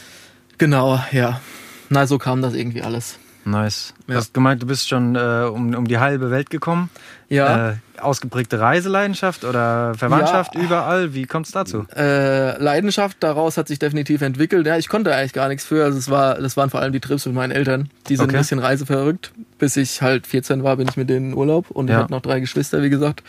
Genau, 0.59 1.01
ja. 1.13 1.41
Na, 1.89 2.07
so 2.07 2.19
kam 2.19 2.43
das 2.43 2.55
irgendwie 2.55 2.83
alles. 2.83 3.19
Nice. 3.47 3.95
Du 4.07 4.13
Ja. 4.13 4.19
hast 4.19 4.35
gemeint, 4.35 4.63
du 4.63 4.67
bist 4.67 4.87
schon 4.89 5.17
äh, 5.17 5.49
um, 5.51 5.75
um 5.75 5.89
die 5.89 5.99
halbe 5.99 6.31
Welt 6.31 6.51
gekommen. 6.51 6.91
Ja, 7.31 7.71
Äh, 7.71 7.75
ausgeprägte 7.99 8.61
Reiseleidenschaft 8.61 9.45
oder 9.45 9.95
Verwandtschaft 9.95 10.55
Ja. 10.55 10.61
überall. 10.63 11.15
Wie 11.15 11.25
kommt 11.25 11.47
es 11.47 11.53
dazu? 11.53 11.87
äh, 11.97 12.63
Leidenschaft 12.63 13.17
daraus 13.21 13.57
hat 13.57 13.69
sich 13.69 13.79
definitiv 13.79 14.21
entwickelt. 14.21 14.67
Ja, 14.67 14.77
ich 14.77 14.89
konnte 14.89 15.15
eigentlich 15.15 15.33
gar 15.33 15.49
nichts 15.49 15.65
für. 15.65 15.83
Also 15.85 15.97
es 15.99 16.11
war, 16.11 16.35
das 16.35 16.59
waren 16.59 16.69
vor 16.69 16.81
allem 16.81 16.93
die 16.93 17.01
Trips 17.01 17.25
mit 17.25 17.35
meinen 17.35 17.51
Eltern. 17.53 17.89
Die 18.09 18.17
sind 18.17 18.27
Okay. 18.27 18.37
ein 18.37 18.41
bisschen 18.41 18.59
reiseverrückt. 18.59 19.33
Bis 19.59 19.77
ich 19.79 20.03
halt 20.03 20.27
14 20.27 20.63
war, 20.63 20.77
bin 20.77 20.87
ich 20.89 20.97
mit 20.99 21.09
denen 21.09 21.31
in 21.33 21.37
Urlaub 21.37 21.71
und 21.71 21.87
ich 21.89 21.93
Ja. 21.95 22.01
hatte 22.03 22.13
noch 22.13 22.23
drei 22.23 22.41
Geschwister, 22.41 22.83
wie 22.83 22.91
gesagt. 22.91 23.23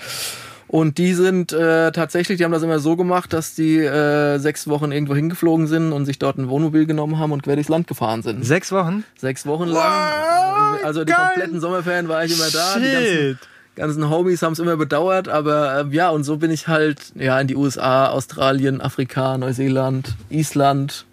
Und 0.71 0.99
die 0.99 1.13
sind 1.13 1.51
äh, 1.51 1.91
tatsächlich, 1.91 2.37
die 2.37 2.45
haben 2.45 2.53
das 2.53 2.63
immer 2.63 2.79
so 2.79 2.95
gemacht, 2.95 3.33
dass 3.33 3.55
die 3.55 3.79
äh, 3.79 4.37
sechs 4.37 4.69
Wochen 4.69 4.93
irgendwo 4.93 5.13
hingeflogen 5.13 5.67
sind 5.67 5.91
und 5.91 6.05
sich 6.05 6.17
dort 6.17 6.37
ein 6.37 6.47
Wohnmobil 6.47 6.85
genommen 6.85 7.19
haben 7.19 7.33
und 7.33 7.43
quer 7.43 7.55
durchs 7.55 7.67
Land 7.67 7.87
gefahren 7.87 8.21
sind. 8.21 8.45
Sechs 8.45 8.71
Wochen? 8.71 9.03
Sechs 9.17 9.45
Wochen 9.45 9.65
lang. 9.65 9.83
Wow, 9.83 10.85
also 10.85 11.03
die 11.03 11.11
geil. 11.11 11.25
kompletten 11.25 11.59
Sommerferien 11.59 12.07
war 12.07 12.23
ich 12.23 12.33
immer 12.33 12.49
da. 12.49 12.79
Die 12.79 12.89
ganzen, 12.89 13.39
ganzen 13.75 14.09
Homies 14.09 14.41
haben 14.43 14.53
es 14.53 14.59
immer 14.59 14.77
bedauert, 14.77 15.27
aber 15.27 15.87
äh, 15.91 15.93
ja, 15.93 16.09
und 16.09 16.23
so 16.23 16.37
bin 16.37 16.51
ich 16.51 16.69
halt 16.69 17.11
ja 17.15 17.37
in 17.37 17.47
die 17.47 17.57
USA, 17.57 18.07
Australien, 18.07 18.79
Afrika, 18.79 19.37
Neuseeland, 19.37 20.15
Island, 20.29 21.05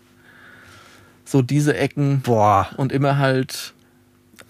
so 1.25 1.43
diese 1.43 1.77
Ecken 1.77 2.21
Boah. 2.21 2.69
und 2.77 2.93
immer 2.93 3.19
halt 3.19 3.75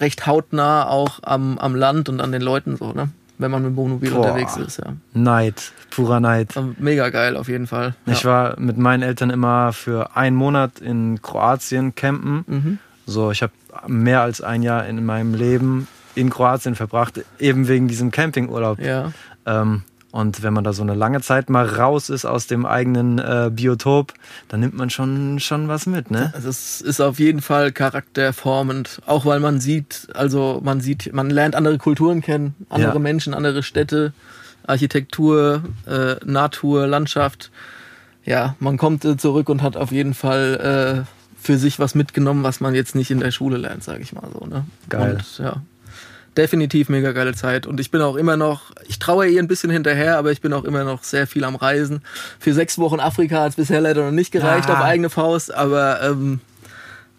recht 0.00 0.26
hautnah 0.26 0.86
auch 0.86 1.20
am, 1.22 1.58
am 1.58 1.74
Land 1.74 2.10
und 2.10 2.20
an 2.20 2.30
den 2.30 2.42
Leuten 2.42 2.76
so, 2.76 2.92
ne? 2.92 3.08
Wenn 3.38 3.50
man 3.50 3.62
mit 3.62 3.76
Wohnmobil 3.76 4.11
Boah. 4.11 4.18
unterwegs 4.18 4.57
ist, 4.57 4.78
ja. 4.78 4.92
Neid. 5.14 5.73
Purer 5.90 6.21
Neid. 6.21 6.57
Aber 6.57 6.75
Mega 6.78 7.09
geil 7.11 7.37
auf 7.37 7.49
jeden 7.49 7.66
Fall. 7.66 7.95
Ich 8.07 8.23
ja. 8.25 8.30
war 8.30 8.61
mit 8.61 8.78
meinen 8.78 9.02
Eltern 9.02 9.30
immer 9.30 9.73
für 9.73 10.16
einen 10.16 10.37
Monat 10.37 10.80
in 10.80 11.23
Kroatien 11.23 11.95
campen. 11.95 12.45
Mhm. 12.47 12.78
So, 13.07 13.30
ich 13.30 13.42
habe 13.42 13.52
mehr 13.87 14.23
als 14.23 14.40
ein 14.40 14.62
Jahr 14.62 14.87
in 14.87 15.04
meinem 15.04 15.35
Leben 15.35 15.87
in 16.14 16.30
Kroatien 16.30 16.75
verbracht, 16.75 17.21
eben 17.38 17.68
wegen 17.68 17.87
diesem 17.88 18.11
Campingurlaub. 18.11 18.80
Ja, 18.80 19.12
Ähm, 19.47 19.83
und 20.10 20.42
wenn 20.42 20.54
man 20.54 20.64
da 20.64 20.72
so 20.72 20.82
eine 20.82 20.94
lange 20.94 21.20
Zeit 21.20 21.50
mal 21.50 21.66
raus 21.66 22.08
ist 22.08 22.24
aus 22.24 22.46
dem 22.46 22.64
eigenen 22.64 23.18
äh, 23.18 23.50
Biotop, 23.52 24.14
dann 24.48 24.60
nimmt 24.60 24.74
man 24.74 24.88
schon, 24.88 25.38
schon 25.38 25.68
was 25.68 25.86
mit, 25.86 26.10
ne? 26.10 26.32
es 26.36 26.80
ist 26.80 27.00
auf 27.00 27.18
jeden 27.18 27.42
Fall 27.42 27.72
charakterformend, 27.72 29.02
auch 29.06 29.26
weil 29.26 29.40
man 29.40 29.60
sieht, 29.60 30.08
also 30.14 30.60
man 30.64 30.80
sieht, 30.80 31.12
man 31.12 31.28
lernt 31.28 31.54
andere 31.54 31.76
Kulturen 31.78 32.22
kennen, 32.22 32.54
andere 32.70 32.94
Ja. 32.94 32.98
Menschen, 32.98 33.34
andere 33.34 33.62
Städte, 33.62 34.12
Architektur, 34.66 35.62
äh, 35.86 36.16
Natur, 36.24 36.86
Landschaft. 36.86 37.50
Ja, 38.24 38.54
man 38.60 38.76
kommt 38.76 39.04
äh, 39.04 39.16
zurück 39.16 39.48
und 39.48 39.62
hat 39.62 39.76
auf 39.76 39.92
jeden 39.92 40.14
Fall 40.14 41.04
äh, 41.06 41.38
für 41.40 41.58
sich 41.58 41.78
was 41.78 41.94
mitgenommen, 41.94 42.42
was 42.42 42.60
man 42.60 42.74
jetzt 42.74 42.94
nicht 42.94 43.10
in 43.10 43.20
der 43.20 43.30
Schule 43.30 43.56
lernt, 43.56 43.84
sage 43.84 44.02
ich 44.02 44.12
mal 44.12 44.28
so. 44.32 44.46
Ne? 44.46 44.64
Geil. 44.88 45.14
Und, 45.14 45.38
ja, 45.38 45.62
definitiv 46.37 46.88
mega 46.88 47.12
geile 47.12 47.35
Zeit. 47.35 47.66
Und 47.66 47.80
ich 47.80 47.90
bin 47.90 48.00
auch 48.00 48.16
immer 48.16 48.37
noch, 48.37 48.70
ich 48.87 48.99
traue 48.99 49.26
ihr 49.28 49.40
ein 49.42 49.49
bisschen 49.49 49.70
hinterher, 49.70 50.18
aber 50.18 50.30
ich 50.32 50.40
bin 50.40 50.52
auch 50.52 50.64
immer 50.64 50.85
noch 50.85 51.02
sehr 51.02 51.26
viel 51.26 51.44
am 51.44 51.56
Reisen. 51.56 52.02
Für 52.38 52.52
sechs 52.54 52.78
Wochen 52.78 53.00
Afrika 53.00 53.40
hat 53.42 53.50
es 53.50 53.56
bisher 53.56 53.80
leider 53.80 54.04
noch 54.04 54.12
nicht 54.12 54.30
gereicht 54.30 54.68
Ah. 54.70 54.75
auf 54.75 54.80
eigene 54.80 55.11
Faust, 55.11 55.52
aber 55.54 56.00
ähm, 56.02 56.40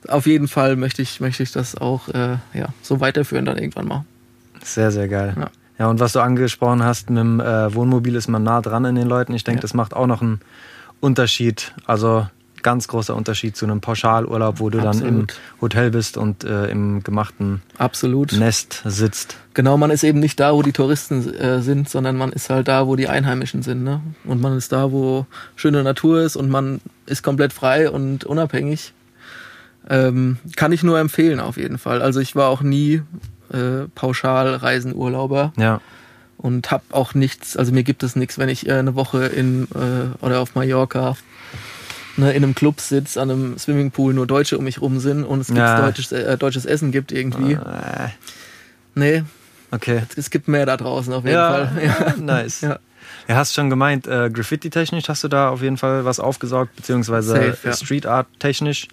auf 0.08 0.26
jeden 0.26 0.48
Fall 0.48 0.76
möchte 0.78 1.02
ich, 1.02 1.20
möchte 1.20 1.44
ich 1.44 1.52
das 1.52 1.76
auch 1.76 2.08
äh, 2.10 2.38
ja, 2.54 2.68
so 2.82 3.00
weiterführen 3.02 3.46
dann 3.46 3.58
irgendwann 3.58 3.88
mal. 3.88 4.06
Sehr, 4.64 4.92
sehr 4.92 5.08
geil. 5.08 5.34
Ja. 5.38 5.50
Ja, 5.78 5.88
und 5.88 6.02
was 6.02 6.12
du 6.12 6.20
angesprochen 6.20 6.84
hast, 6.84 7.10
mit 7.10 7.20
dem 7.20 7.40
äh, 7.40 7.74
Wohnmobil 7.74 8.16
ist 8.16 8.28
man 8.28 8.44
nah 8.44 8.60
dran 8.62 8.86
an 8.86 8.96
den 8.96 9.08
Leuten. 9.08 9.34
Ich 9.34 9.46
denke, 9.46 9.60
Ja. 9.60 9.62
das 9.62 9.74
macht 9.74 9.94
auch 9.94 10.08
noch 10.08 10.22
einen 10.22 10.42
Unterschied. 11.00 11.74
Also 11.86 12.28
ganz 12.64 12.88
großer 12.88 13.16
Unterschied 13.16 13.56
zu 13.56 13.66
einem 13.66 13.82
Pauschalurlaub, 13.82 14.60
wo 14.60 14.70
du 14.70 14.80
dann 14.80 15.00
im 15.00 15.22
Absolut. 15.22 15.34
Hotel 15.62 15.92
bist 15.92 16.18
und 16.18 16.44
äh, 16.44 16.68
im 16.68 17.04
gemachten 17.04 17.62
Absolut. 17.78 18.34
Nest 18.34 18.82
sitzt. 18.86 19.38
Genau, 19.54 19.78
man 19.78 19.92
ist 19.92 20.04
eben 20.04 20.20
nicht 20.20 20.40
da, 20.40 20.54
wo 20.54 20.62
die 20.62 20.72
Touristen 20.72 21.34
äh, 21.34 21.62
sind, 21.62 21.90
sondern 21.90 22.18
man 22.18 22.32
ist 22.32 22.50
halt 22.50 22.68
da, 22.68 22.88
wo 22.88 22.96
die 22.96 23.08
Einheimischen 23.08 23.62
sind. 23.62 23.84
Ne? 23.84 24.02
Und 24.26 24.42
man 24.42 24.58
ist 24.58 24.72
da, 24.72 24.92
wo 24.92 25.26
schöne 25.56 25.84
Natur 25.84 26.22
ist 26.22 26.36
und 26.36 26.50
man 26.50 26.82
ist 27.06 27.24
komplett 27.24 27.54
frei 27.54 27.90
und 27.90 28.24
unabhängig. 28.24 28.94
Ähm, 29.90 30.38
kann 30.56 30.72
ich 30.72 30.84
nur 30.84 31.00
empfehlen 31.00 31.40
auf 31.40 31.58
jeden 31.58 31.78
Fall. 31.78 32.02
Also 32.02 32.20
ich 32.20 32.36
war 32.36 32.50
auch 32.50 32.62
nie 32.62 33.02
äh, 33.52 33.88
pauschal 33.96 34.56
Reisenurlauber 34.56 35.54
Ja, 35.58 35.82
und 36.40 36.72
habe 36.72 36.84
auch 36.92 37.14
nichts, 37.14 37.58
also 37.58 37.74
mir 37.74 37.84
gibt 37.84 38.02
es 38.02 38.16
nichts, 38.16 38.38
wenn 38.38 38.50
ich 38.50 38.68
äh, 38.68 38.74
eine 38.74 38.96
Woche 38.96 39.26
in 39.26 39.68
äh, 39.76 40.26
oder 40.26 40.40
auf 40.40 40.56
Mallorca 40.56 41.18
ne, 42.20 42.32
in 42.34 42.44
einem 42.44 42.56
Club 42.56 42.80
sitze, 42.82 43.22
an 43.22 43.30
einem 43.32 43.58
Swimmingpool, 43.58 44.14
nur 44.14 44.28
Deutsche 44.28 44.58
um 44.58 44.64
mich 44.64 44.82
rum 44.82 45.00
sind 45.00 45.24
und 45.24 45.40
es 45.42 45.48
Ja. 45.50 45.82
deutsches, 45.82 46.12
äh, 46.12 46.38
deutsches 46.38 46.66
Essen 46.66 46.92
gibt 46.92 47.12
irgendwie. 47.12 47.54
äh, 47.54 48.10
Nee, 48.96 49.24
okay. 49.72 50.02
es 50.16 50.30
gibt 50.30 50.48
mehr 50.48 50.66
da 50.66 50.76
draußen 50.78 51.14
auf 51.14 51.24
jeden 51.24 51.36
Ja, 51.36 51.50
Fall. 51.52 51.72
Ja. 51.84 52.16
nice. 52.18 52.62
Ja. 52.62 52.80
Ja, 53.28 53.36
hast 53.36 53.54
schon 53.54 53.70
gemeint, 53.70 54.08
äh, 54.08 54.30
Graffiti-technisch 54.32 55.08
hast 55.08 55.24
du 55.24 55.28
da 55.28 55.50
auf 55.50 55.62
jeden 55.62 55.78
Fall 55.78 56.04
was 56.06 56.20
aufgesaugt, 56.20 56.76
beziehungsweise 56.76 57.32
Safe, 57.32 57.58
ja. 57.64 57.74
Street 57.74 58.06
Art-technisch, 58.06 58.88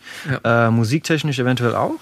äh, 0.45 0.71
musiktechnisch 0.71 1.39
eventuell 1.39 1.75
auch? 1.75 1.99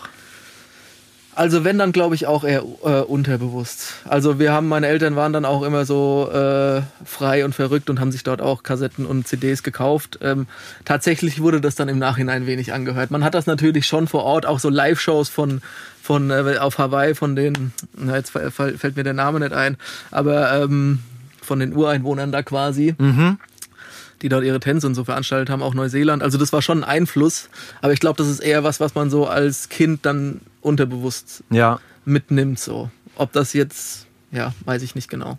Also 1.36 1.64
wenn, 1.64 1.78
dann 1.78 1.92
glaube 1.92 2.14
ich 2.14 2.26
auch 2.26 2.44
eher 2.44 2.62
äh, 2.84 3.00
unterbewusst. 3.00 3.94
Also 4.04 4.38
wir 4.38 4.52
haben, 4.52 4.68
meine 4.68 4.86
Eltern 4.86 5.16
waren 5.16 5.32
dann 5.32 5.44
auch 5.44 5.62
immer 5.62 5.84
so 5.84 6.30
äh, 6.32 6.82
frei 7.04 7.44
und 7.44 7.54
verrückt 7.54 7.90
und 7.90 7.98
haben 7.98 8.12
sich 8.12 8.22
dort 8.22 8.40
auch 8.40 8.62
Kassetten 8.62 9.04
und 9.04 9.26
CDs 9.26 9.62
gekauft. 9.62 10.18
Ähm, 10.22 10.46
tatsächlich 10.84 11.40
wurde 11.40 11.60
das 11.60 11.74
dann 11.74 11.88
im 11.88 11.98
Nachhinein 11.98 12.46
wenig 12.46 12.72
angehört. 12.72 13.10
Man 13.10 13.24
hat 13.24 13.34
das 13.34 13.46
natürlich 13.46 13.86
schon 13.86 14.06
vor 14.06 14.22
Ort, 14.22 14.46
auch 14.46 14.60
so 14.60 14.68
Live-Shows 14.68 15.28
von, 15.28 15.60
von 16.02 16.30
äh, 16.30 16.58
auf 16.58 16.78
Hawaii, 16.78 17.14
von 17.14 17.34
den, 17.34 17.72
na 17.96 18.16
jetzt 18.16 18.30
fällt 18.30 18.96
mir 18.96 19.04
der 19.04 19.14
Name 19.14 19.40
nicht 19.40 19.52
ein, 19.52 19.76
aber 20.12 20.62
ähm, 20.62 21.00
von 21.42 21.58
den 21.58 21.74
Ureinwohnern 21.74 22.30
da 22.32 22.42
quasi. 22.42 22.94
Mhm. 22.98 23.38
die 24.22 24.28
dort 24.28 24.44
ihre 24.44 24.60
Tänze 24.60 24.86
und 24.86 24.94
so 24.94 25.04
veranstaltet 25.04 25.50
haben, 25.50 25.62
auch 25.62 25.74
Neuseeland. 25.74 26.22
Also 26.22 26.38
das 26.38 26.52
war 26.52 26.62
schon 26.62 26.82
ein 26.82 26.84
Einfluss, 26.84 27.50
aber 27.82 27.92
ich 27.92 28.00
glaube, 28.00 28.16
das 28.16 28.28
ist 28.28 28.40
eher 28.40 28.64
was, 28.64 28.80
was 28.80 28.94
man 28.94 29.10
so 29.10 29.26
als 29.26 29.68
Kind 29.68 30.06
dann 30.06 30.40
unterbewusst 30.64 31.44
Ja. 31.50 31.78
mitnimmt. 32.04 32.58
So, 32.58 32.90
ob 33.16 33.32
das 33.32 33.52
jetzt, 33.52 34.06
ja, 34.30 34.52
weiß 34.64 34.82
ich 34.82 34.94
nicht 34.94 35.08
genau. 35.08 35.38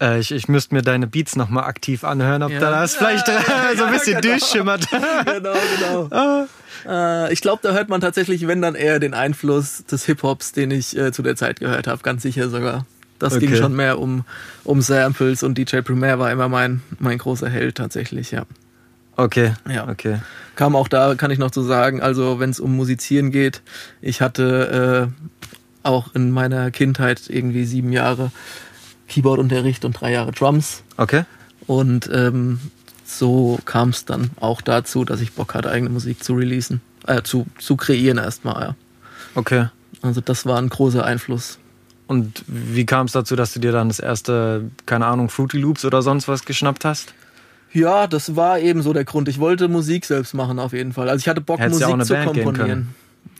Äh, 0.00 0.20
ich, 0.20 0.30
ich 0.30 0.46
müsste 0.48 0.74
mir 0.74 0.82
deine 0.82 1.06
Beats 1.06 1.36
nochmal 1.36 1.64
aktiv 1.64 2.04
anhören, 2.04 2.42
ob 2.42 2.50
Ja. 2.52 2.60
da 2.60 2.70
das 2.82 2.94
vielleicht 2.96 3.26
Ja, 3.28 3.42
so 3.76 3.84
ein 3.84 3.92
bisschen 3.92 4.20
genau. 4.20 4.34
durchschimmert. 4.36 4.88
genau, 5.24 5.54
genau. 6.10 6.46
äh, 6.86 7.32
ich 7.32 7.40
glaube, 7.40 7.60
da 7.62 7.72
hört 7.72 7.88
man 7.88 8.00
tatsächlich, 8.00 8.46
wenn 8.46 8.60
dann 8.60 8.74
eher 8.74 8.98
den 9.00 9.14
Einfluss 9.14 9.84
des 9.86 10.04
Hip 10.04 10.22
Hops, 10.22 10.52
den 10.52 10.70
ich 10.70 10.96
äh, 10.96 11.12
zu 11.12 11.22
der 11.22 11.34
Zeit 11.36 11.60
gehört 11.60 11.86
habe, 11.86 12.02
ganz 12.02 12.22
sicher 12.22 12.48
sogar. 12.50 12.84
Das 13.18 13.38
ging 13.38 13.48
Okay. 13.48 13.58
schon 13.62 13.74
mehr 13.74 13.98
um, 13.98 14.24
um 14.64 14.82
Samples 14.82 15.42
und 15.42 15.56
DJ 15.56 15.78
Premier 15.80 16.18
war 16.18 16.30
immer 16.30 16.50
mein, 16.50 16.82
mein 16.98 17.16
großer 17.16 17.48
Held 17.48 17.76
tatsächlich, 17.76 18.30
ja. 18.32 18.44
Okay, 19.16 19.54
Ja. 19.66 19.88
okay. 19.88 20.18
Kam 20.56 20.74
auch 20.74 20.88
da, 20.88 21.14
kann 21.14 21.30
ich 21.30 21.38
noch 21.38 21.52
so 21.52 21.62
sagen, 21.62 22.00
also 22.00 22.40
wenn 22.40 22.50
es 22.50 22.60
um 22.60 22.74
Musizieren 22.74 23.30
geht, 23.30 23.62
ich 24.00 24.20
hatte 24.20 25.12
äh, 25.12 25.86
auch 25.86 26.14
in 26.14 26.30
meiner 26.30 26.70
Kindheit 26.70 27.22
irgendwie 27.28 27.64
sieben 27.64 27.92
Jahre 27.92 28.32
Keyboardunterricht 29.08 29.84
und 29.84 29.92
drei 29.92 30.12
Jahre 30.12 30.32
Drums. 30.32 30.82
Okay. 30.96 31.24
Und 31.66 32.10
ähm, 32.12 32.58
so 33.04 33.58
kam 33.64 33.90
es 33.90 34.04
dann 34.04 34.30
auch 34.40 34.60
dazu, 34.60 35.04
dass 35.04 35.20
ich 35.20 35.32
Bock 35.32 35.54
hatte, 35.54 35.70
eigene 35.70 35.90
Musik 35.90 36.24
zu 36.24 36.34
releasen, 36.34 36.80
äh, 37.06 37.22
zu, 37.22 37.46
zu 37.58 37.76
kreieren 37.76 38.18
erstmal, 38.18 38.62
ja. 38.62 38.74
Okay. 39.34 39.68
Also 40.02 40.20
das 40.20 40.46
war 40.46 40.58
ein 40.58 40.68
großer 40.68 41.04
Einfluss. 41.04 41.58
Und 42.08 42.44
wie 42.46 42.86
kam 42.86 43.06
es 43.06 43.12
dazu, 43.12 43.36
dass 43.36 43.52
du 43.52 43.60
dir 43.60 43.72
dann 43.72 43.88
das 43.88 43.98
erste, 43.98 44.70
keine 44.86 45.06
Ahnung, 45.06 45.28
Fruity 45.28 45.58
Loops 45.58 45.84
oder 45.84 46.02
sonst 46.02 46.28
was 46.28 46.44
geschnappt 46.44 46.84
hast? 46.84 47.14
Ja, 47.72 48.06
das 48.06 48.36
war 48.36 48.58
eben 48.58 48.82
so 48.82 48.92
der 48.92 49.04
Grund. 49.04 49.28
Ich 49.28 49.38
wollte 49.38 49.68
Musik 49.68 50.04
selbst 50.04 50.34
machen 50.34 50.58
auf 50.58 50.72
jeden 50.72 50.92
Fall. 50.92 51.08
Also 51.08 51.20
ich 51.20 51.28
hatte 51.28 51.40
Bock, 51.40 51.58
Hättest 51.58 51.80
ja 51.80 51.88
Musik 51.88 51.90
auch 51.90 51.94
eine 51.94 52.04
zu 52.04 52.14
Band 52.14 52.44
komponieren. 52.44 52.94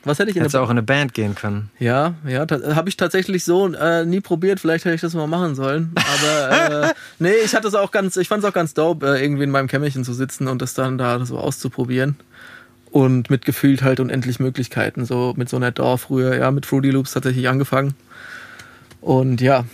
Was 0.07 0.21
hätte 0.21 0.31
ich 0.31 0.37
in 0.37 0.43
Hättest 0.43 0.55
auch 0.55 0.67
in 0.67 0.71
eine 0.73 0.85
Band 0.85 1.15
gehen 1.15 1.35
können. 1.35 1.71
Ja, 1.81 2.15
ja, 2.25 2.47
habe 2.77 2.89
ich 2.89 2.97
tatsächlich 2.97 3.43
so 3.43 3.73
äh, 3.75 4.07
nie 4.07 4.21
probiert. 4.21 4.61
Vielleicht 4.61 4.85
hätte 4.85 4.95
ich 4.95 5.01
das 5.01 5.15
mal 5.15 5.27
machen 5.27 5.57
sollen. 5.57 5.93
Aber 5.97 6.91
äh, 6.91 6.95
nee, 7.19 7.35
ich 7.45 7.57
hatte 7.57 7.67
es 7.67 7.75
auch 7.75 7.91
ganz, 7.91 8.17
ich 8.17 8.29
fand 8.29 8.45
es 8.45 8.49
auch 8.49 8.55
ganz 8.55 8.73
dope, 8.73 9.05
äh, 9.05 9.23
irgendwie 9.23 9.43
in 9.43 9.51
meinem 9.51 9.67
Kämmerchen 9.67 10.05
zu 10.05 10.12
sitzen 10.12 10.47
und 10.47 10.62
das 10.62 10.75
dann 10.75 10.97
da 10.97 11.25
so 11.27 11.39
auszuprobieren. 11.39 12.17
Und 12.93 13.31
mit 13.31 13.45
gefühlt 13.45 13.83
halt 13.83 13.99
unendlich 13.99 14.39
Möglichkeiten. 14.39 15.05
So 15.05 15.35
mit 15.37 15.49
so 15.49 15.57
einer 15.57 15.73
DAW 15.73 15.97
früher, 15.97 16.37
ja, 16.37 16.53
mit 16.53 16.67
Fruity 16.67 16.91
Loops 16.91 17.12
tatsächlich 17.12 17.49
angefangen. 17.49 17.95
Und 19.01 19.41
ja, 19.41 19.65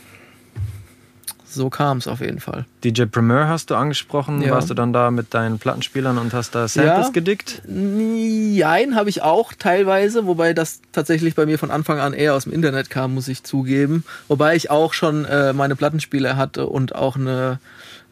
so 1.53 1.71
kam 1.71 1.99
es 1.99 2.07
auf 2.09 2.21
jeden 2.21 2.41
Fall. 2.41 2.65
DJ 2.85 3.05
Premier 3.05 3.49
hast 3.49 3.71
du 3.71 3.75
angesprochen. 3.75 4.41
Ja. 4.43 4.53
Warst 4.53 4.71
du 4.71 4.75
dann 4.75 4.93
da 4.93 5.11
mit 5.11 5.35
deinen 5.35 5.59
Plattenspielern 5.59 6.19
und 6.19 6.33
hast 6.33 6.55
da 6.55 6.67
Samples 6.69 7.07
Ja. 7.07 7.13
gedickt? 7.13 7.63
Nein, 7.67 8.95
habe 8.97 9.11
ich 9.11 9.23
auch 9.23 9.53
teilweise, 9.59 10.27
wobei 10.27 10.55
das 10.55 10.81
tatsächlich 10.93 11.35
bei 11.35 11.47
mir 11.47 11.59
von 11.59 11.71
Anfang 11.71 11.99
an 11.99 12.13
eher 12.13 12.35
aus 12.35 12.45
dem 12.45 12.53
Internet 12.53 12.91
kam, 12.91 13.15
muss 13.15 13.29
ich 13.29 13.43
zugeben. 13.45 14.05
Wobei 14.29 14.57
ich 14.57 14.71
auch 14.71 14.93
schon 14.93 15.25
äh, 15.25 15.53
meine 15.53 15.77
Plattenspieler 15.77 16.37
hatte 16.37 16.67
und 16.67 16.95
auch 16.95 17.17
eine, 17.17 17.59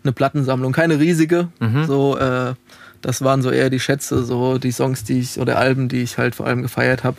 eine 0.04 0.12
Plattensammlung. 0.12 0.72
Keine 0.72 0.98
riesige, 1.00 1.48
so 1.86 2.16
äh, 2.18 2.54
das 3.02 3.22
waren 3.22 3.40
so 3.42 3.50
eher 3.50 3.70
die 3.70 3.80
Schätze, 3.80 4.24
so 4.24 4.58
die 4.58 4.72
Songs, 4.72 5.04
die 5.04 5.20
ich 5.20 5.38
oder 5.40 5.58
Alben, 5.58 5.88
die 5.88 6.02
ich 6.02 6.18
halt 6.18 6.34
vor 6.34 6.46
allem 6.46 6.60
gefeiert 6.62 7.02
habe, 7.02 7.16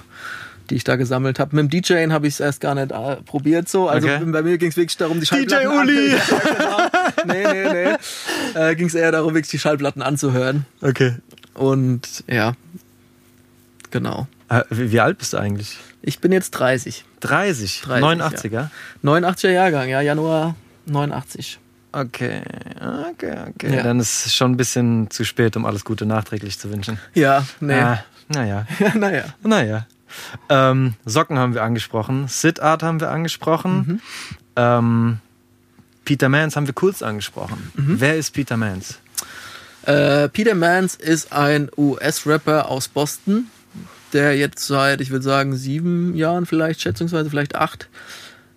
die 0.72 0.76
ich 0.78 0.84
da 0.84 0.96
gesammelt 0.96 1.38
habe. 1.38 1.56
Mit 1.56 1.72
dem 1.72 1.82
DJing 1.84 2.12
habe 2.12 2.26
ich 2.28 2.34
es 2.36 2.40
erst 2.40 2.62
gar 2.62 2.74
nicht 2.74 2.92
äh, 2.92 3.18
probiert 3.18 3.70
so. 3.70 3.88
Also 3.90 4.08
Okay. 4.08 4.24
bei 4.26 4.42
mir 4.42 4.58
ging 4.58 4.70
es 4.70 4.78
wirklich 4.78 4.98
darum, 4.98 5.20
die 5.20 5.26
Schallplatten 5.28 5.68
Uli! 5.68 6.12
Ja, 6.14 6.18
genau. 6.48 6.78
Nee, 7.26 7.44
nee, 7.54 7.74
nee. 8.56 8.60
Äh, 8.60 8.76
ging 8.76 8.88
es 8.88 8.96
eher 8.96 9.12
darum, 9.12 9.34
wirklich 9.36 9.52
die 9.52 9.60
Schallplatten 9.60 10.02
anzuhören. 10.02 10.66
Okay. 10.82 11.16
Und 11.54 12.24
ja, 12.28 12.54
genau. 13.92 14.28
Äh, 14.50 14.64
wie, 14.70 14.92
wie 14.92 15.00
alt 15.00 15.18
bist 15.18 15.34
du 15.34 15.38
eigentlich? 15.38 15.78
Ich 16.02 16.20
bin 16.20 16.32
jetzt 16.32 16.52
30. 16.52 17.06
30. 17.20 17.82
30, 17.82 18.04
89er? 18.04 18.70
89er 19.04 19.50
Jahrgang, 19.50 19.90
ja, 19.90 20.02
Januar 20.02 20.56
89. 20.88 21.60
Okay, 21.94 22.42
okay, 23.10 23.36
okay. 23.50 23.76
Ja. 23.76 23.84
Dann 23.84 24.00
ist 24.00 24.26
es 24.26 24.34
schon 24.34 24.52
ein 24.54 24.58
bisschen 24.58 25.10
zu 25.12 25.26
spät, 25.26 25.58
um 25.58 25.66
alles 25.66 25.84
Gute 25.84 26.06
nachträglich 26.06 26.58
zu 26.58 26.72
wünschen. 26.72 26.98
Ja, 27.14 27.46
nee. 27.60 27.74
Ah, 27.74 28.04
naja, 28.30 28.66
Ja, 28.80 28.96
naja. 28.98 29.24
naja. 29.44 29.86
Ähm, 30.50 30.94
Socken 31.06 31.38
haben 31.38 31.54
wir 31.54 31.64
angesprochen, 31.64 32.28
Sit-Art 32.28 32.84
haben 32.84 33.00
wir 33.00 33.10
angesprochen, 33.10 34.02
ähm, 34.56 35.20
Peter 36.06 36.30
Mans 36.30 36.56
haben 36.56 36.68
wir 36.68 36.74
kurz 36.74 37.02
angesprochen. 37.02 37.72
Wer 37.76 38.18
ist 38.18 38.32
Peter 38.32 38.58
Mans? 38.58 39.00
Äh, 39.84 40.30
Peter 40.30 40.56
Mans 40.56 40.96
ist 40.96 41.32
ein 41.34 41.70
US-Rapper 41.78 42.70
aus 42.70 42.88
Boston, 42.88 43.48
der 44.14 44.38
jetzt 44.38 44.66
seit, 44.66 45.02
ich 45.02 45.10
würde 45.10 45.24
sagen, 45.24 45.56
sieben 45.56 46.16
Jahren 46.16 46.46
vielleicht, 46.46 46.82
schätzungsweise 46.82 47.30
vielleicht 47.30 47.56
acht, 47.56 47.88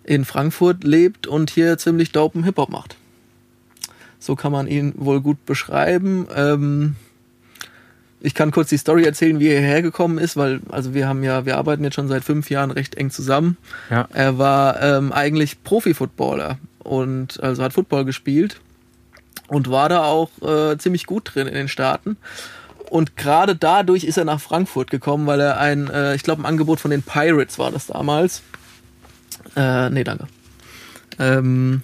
in 0.03 0.25
Frankfurt 0.25 0.83
lebt 0.83 1.27
und 1.27 1.49
hier 1.49 1.77
ziemlich 1.77 2.11
dopen 2.11 2.43
Hip-Hop 2.43 2.69
macht. 2.69 2.95
So 4.19 4.35
kann 4.35 4.51
man 4.51 4.67
ihn 4.67 4.93
wohl 4.97 5.21
gut 5.21 5.45
beschreiben. 5.45 6.27
Ähm, 6.35 6.95
ich 8.25 8.33
kann 8.33 8.51
kurz 8.51 8.69
die 8.69 8.77
Story 8.77 9.03
erzählen, 9.03 9.39
wie 9.39 9.49
er 9.49 9.59
hierher 9.59 9.81
gekommen 9.83 10.17
ist, 10.17 10.35
weil 10.35 10.59
also 10.69 10.93
wir 10.93 11.07
haben 11.07 11.23
ja, 11.23 11.45
wir 11.45 11.57
arbeiten 11.57 11.83
jetzt 11.83 11.93
schon 11.93 12.07
seit 12.07 12.23
fünf 12.23 12.49
Jahren 12.49 12.71
recht 12.71 12.95
eng 12.95 13.11
zusammen. 13.11 13.57
Ja. 13.91 14.07
Er 14.11 14.37
war 14.39 14.81
ähm, 14.81 15.13
eigentlich 15.13 15.63
Profi-Footballer 15.63 16.57
und 16.79 17.41
also 17.43 17.63
hat 17.63 17.73
Football 17.73 18.03
gespielt 18.03 18.59
und 19.47 19.69
war 19.69 19.89
da 19.89 20.05
auch 20.05 20.29
äh, 20.41 20.77
ziemlich 20.77 21.05
gut 21.05 21.35
drin 21.35 21.47
in 21.47 21.53
den 21.53 21.67
Staaten. 21.67 22.17
Und 22.89 23.15
gerade 23.15 23.55
dadurch 23.55 24.03
ist 24.03 24.17
er 24.17 24.25
nach 24.25 24.41
Frankfurt 24.41 24.89
gekommen, 24.89 25.27
weil 25.27 25.39
er 25.39 25.59
ein, 25.59 25.89
äh, 25.89 26.15
ich 26.15 26.23
glaube, 26.23 26.41
ein 26.41 26.45
Angebot 26.45 26.79
von 26.79 26.91
den 26.91 27.03
Pirates 27.03 27.59
war 27.59 27.71
das 27.71 27.87
damals. 27.87 28.41
Äh, 29.55 29.89
nee, 29.91 30.03
danke. 30.03 30.27
Ähm, 31.19 31.83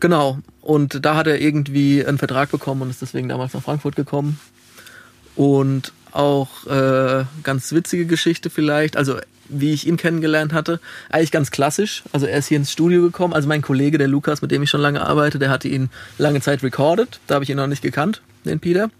genau. 0.00 0.38
Und 0.60 1.04
da 1.04 1.16
hat 1.16 1.26
er 1.26 1.40
irgendwie 1.40 2.04
einen 2.04 2.18
Vertrag 2.18 2.50
bekommen 2.50 2.82
und 2.82 2.90
ist 2.90 3.02
deswegen 3.02 3.28
damals 3.28 3.54
nach 3.54 3.62
Frankfurt 3.62 3.96
gekommen. 3.96 4.38
Und 5.36 5.92
auch 6.12 6.66
äh, 6.66 7.24
ganz 7.42 7.72
witzige 7.72 8.06
Geschichte 8.06 8.50
vielleicht, 8.50 8.96
also 8.96 9.16
wie 9.48 9.72
ich 9.72 9.86
ihn 9.86 9.96
kennengelernt 9.96 10.52
hatte, 10.52 10.80
eigentlich 11.10 11.32
ganz 11.32 11.50
klassisch. 11.50 12.02
Also 12.12 12.26
er 12.26 12.38
ist 12.38 12.46
hier 12.46 12.56
ins 12.56 12.72
Studio 12.72 13.02
gekommen. 13.02 13.34
Also 13.34 13.48
mein 13.48 13.62
Kollege, 13.62 13.98
der 13.98 14.08
Lukas, 14.08 14.42
mit 14.42 14.50
dem 14.50 14.62
ich 14.62 14.70
schon 14.70 14.80
lange 14.80 15.02
arbeite, 15.02 15.38
der 15.38 15.50
hatte 15.50 15.68
ihn 15.68 15.90
lange 16.18 16.40
Zeit 16.40 16.62
recorded. 16.62 17.20
Da 17.26 17.34
habe 17.34 17.44
ich 17.44 17.50
ihn 17.50 17.56
noch 17.56 17.66
nicht 17.66 17.82
gekannt, 17.82 18.22
den 18.44 18.60
Peter. 18.60 18.90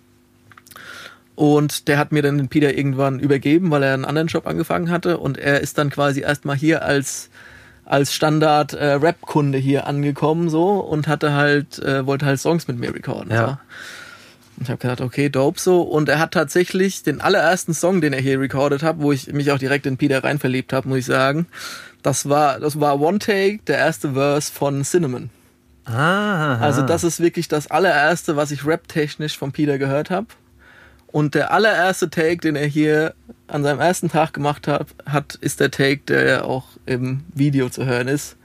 Und 1.35 1.89
der 1.89 1.99
hat 1.99 2.13
mir 2.13 2.23
dann 2.23 2.39
den 2.39 2.49
Peter 2.49 2.77
irgendwann 2.77 3.19
übergeben, 3.19 3.71
weil 3.71 3.83
er 3.83 3.95
einen 3.95 4.05
anderen 4.05 4.29
Job 4.29 4.47
angefangen 4.47 4.91
hatte. 4.91 5.19
Und 5.19 5.39
er 5.39 5.61
ist 5.61 5.79
dann 5.79 5.91
quasi 5.91 6.21
erstmal 6.21 6.57
hier 6.57 6.85
als 6.85 7.31
als 7.87 8.15
Standard 8.15 8.73
äh, 8.73 8.99
hier 9.61 9.87
angekommen 9.87 10.49
so 10.49 10.81
und 10.81 11.07
hatte 11.07 11.35
halt 11.35 11.79
äh, 11.81 12.07
wollte 12.07 12.25
halt 12.25 12.41
Songs 12.41 12.67
mit 12.67 12.79
mir 12.79 12.95
recorden. 12.95 13.31
Ja. 13.31 13.47
So. 13.47 13.57
Ich 14.61 14.69
habe 14.69 14.79
gedacht, 14.79 15.01
okay, 15.01 15.29
dope 15.29 15.61
so. 15.61 15.83
Und 15.83 16.09
er 16.09 16.19
hat 16.19 16.33
tatsächlich 16.33 17.03
den 17.03 17.21
allerersten 17.21 17.75
Song, 17.75 18.01
den 18.01 18.13
er 18.13 18.21
hier 18.21 18.41
recorded 18.41 18.83
hat, 18.83 18.97
wo 18.99 19.13
ich 19.13 19.33
mich 19.33 19.51
auch 19.51 19.59
direkt 19.59 19.87
in 19.87 19.97
Peter 19.97 20.23
rein 20.23 20.39
verliebt 20.39 20.73
habe, 20.73 20.89
muss 20.89 20.99
ich 20.99 21.07
sagen. 21.07 21.47
Das 22.03 22.29
war 22.29 22.61
das 22.61 22.79
war 22.79 23.01
One 23.01 23.19
Take, 23.19 23.61
der 23.67 23.79
erste 23.79 24.13
Verse 24.13 24.53
von 24.53 24.83
Cinnamon. 24.85 25.31
Ah, 25.87 26.59
Also 26.61 26.83
das 26.83 27.05
ist 27.05 27.21
wirklich 27.21 27.49
das 27.49 27.71
allererste, 27.71 28.37
was 28.37 28.51
ich 28.51 28.65
rap-technisch 28.67 29.37
von 29.37 29.53
Peter 29.53 29.79
gehört 29.79 30.11
habe. 30.11 30.29
Und 31.07 31.35
der 31.35 31.53
allererste 31.53 32.11
Take, 32.11 32.39
den 32.39 32.57
er 32.57 32.67
hier 32.67 33.15
an 33.47 33.63
seinem 33.63 33.81
ersten 33.81 34.09
Tag 34.11 34.33
gemacht 34.33 34.67
hat, 34.67 34.89
hat 35.07 35.35
ist 35.37 35.61
der 35.61 35.71
Take, 35.71 36.03
der 36.09 36.45
auch 36.45 36.65
im 36.87 37.25
Video 37.35 37.69
zu 37.69 37.85
hören 37.85 38.09
ist. 38.09 38.37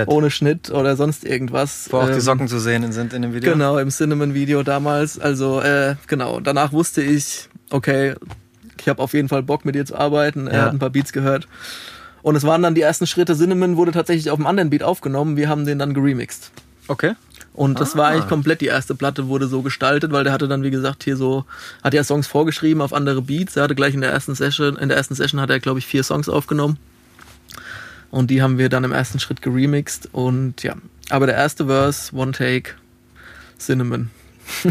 Fett. 0.00 0.08
Ohne 0.08 0.30
Schnitt 0.30 0.70
oder 0.70 0.96
sonst 0.96 1.24
irgendwas. 1.24 1.88
Wo 1.90 1.98
auch 1.98 2.06
die 2.06 2.12
Ähm, 2.12 2.20
Socken 2.20 2.48
zu 2.48 2.58
sehen 2.58 2.92
sind 2.92 3.12
in 3.12 3.22
dem 3.22 3.32
Video. 3.34 3.52
Genau, 3.52 3.78
im 3.78 3.88
Cinnamon-Video 3.90 4.62
damals. 4.62 5.18
Also, 5.18 5.60
äh, 5.60 5.96
genau. 6.06 6.40
Danach 6.40 6.72
wusste 6.72 7.02
ich, 7.02 7.48
okay, 7.70 8.14
ich 8.80 8.88
habe 8.88 9.02
auf 9.02 9.14
jeden 9.14 9.28
Fall 9.28 9.42
Bock, 9.42 9.64
mit 9.64 9.74
dir 9.74 9.84
zu 9.86 9.96
arbeiten. 9.96 10.46
Er 10.46 10.54
Ja. 10.58 10.64
hat 10.66 10.72
ein 10.72 10.78
paar 10.78 10.90
Beats 10.90 11.12
gehört. 11.12 11.48
Und 12.22 12.36
es 12.36 12.42
waren 12.44 12.62
dann 12.62 12.74
die 12.74 12.80
ersten 12.82 13.06
Schritte. 13.06 13.34
Cinnamon 13.36 13.76
wurde 13.76 13.92
tatsächlich 13.92 14.30
auf 14.30 14.38
einem 14.38 14.46
anderen 14.46 14.70
Beat 14.70 14.82
aufgenommen. 14.82 15.36
Wir 15.36 15.48
haben 15.48 15.64
den 15.64 15.78
dann 15.78 15.94
geremixed. 15.94 16.50
Okay. 16.88 17.14
Und 17.54 17.80
das 17.80 17.96
war 17.96 18.06
Ah. 18.06 18.08
eigentlich 18.10 18.28
komplett 18.28 18.60
die 18.60 18.66
erste 18.66 18.94
Platte, 18.94 19.28
wurde 19.28 19.46
so 19.48 19.62
gestaltet, 19.62 20.12
weil 20.12 20.24
der 20.24 20.32
hatte 20.32 20.46
dann, 20.46 20.62
wie 20.62 20.70
gesagt, 20.70 21.04
hier 21.04 21.16
so, 21.16 21.44
hat 21.82 21.94
ja 21.94 22.04
Songs 22.04 22.26
vorgeschrieben 22.26 22.82
auf 22.82 22.92
andere 22.92 23.22
Beats. 23.22 23.56
Er 23.56 23.62
hatte 23.62 23.74
gleich 23.74 23.94
in 23.94 24.02
der 24.02 24.10
ersten 24.10 24.34
Session, 24.34 24.76
in 24.76 24.88
der 24.88 24.98
ersten 24.98 25.14
Session 25.14 25.40
hat 25.40 25.48
er, 25.50 25.58
glaube 25.58 25.78
ich, 25.78 25.86
vier 25.86 26.02
Songs 26.02 26.28
aufgenommen. 26.28 26.76
Und 28.10 28.30
die 28.30 28.42
haben 28.42 28.58
wir 28.58 28.68
dann 28.68 28.84
im 28.84 28.92
ersten 28.92 29.18
Schritt 29.18 29.42
geremixed. 29.42 30.08
Und 30.12 30.62
ja, 30.62 30.74
aber 31.10 31.26
der 31.26 31.36
erste 31.36 31.66
Verse, 31.66 32.14
One 32.14 32.32
Take, 32.32 32.72
Cinnamon. 33.58 34.10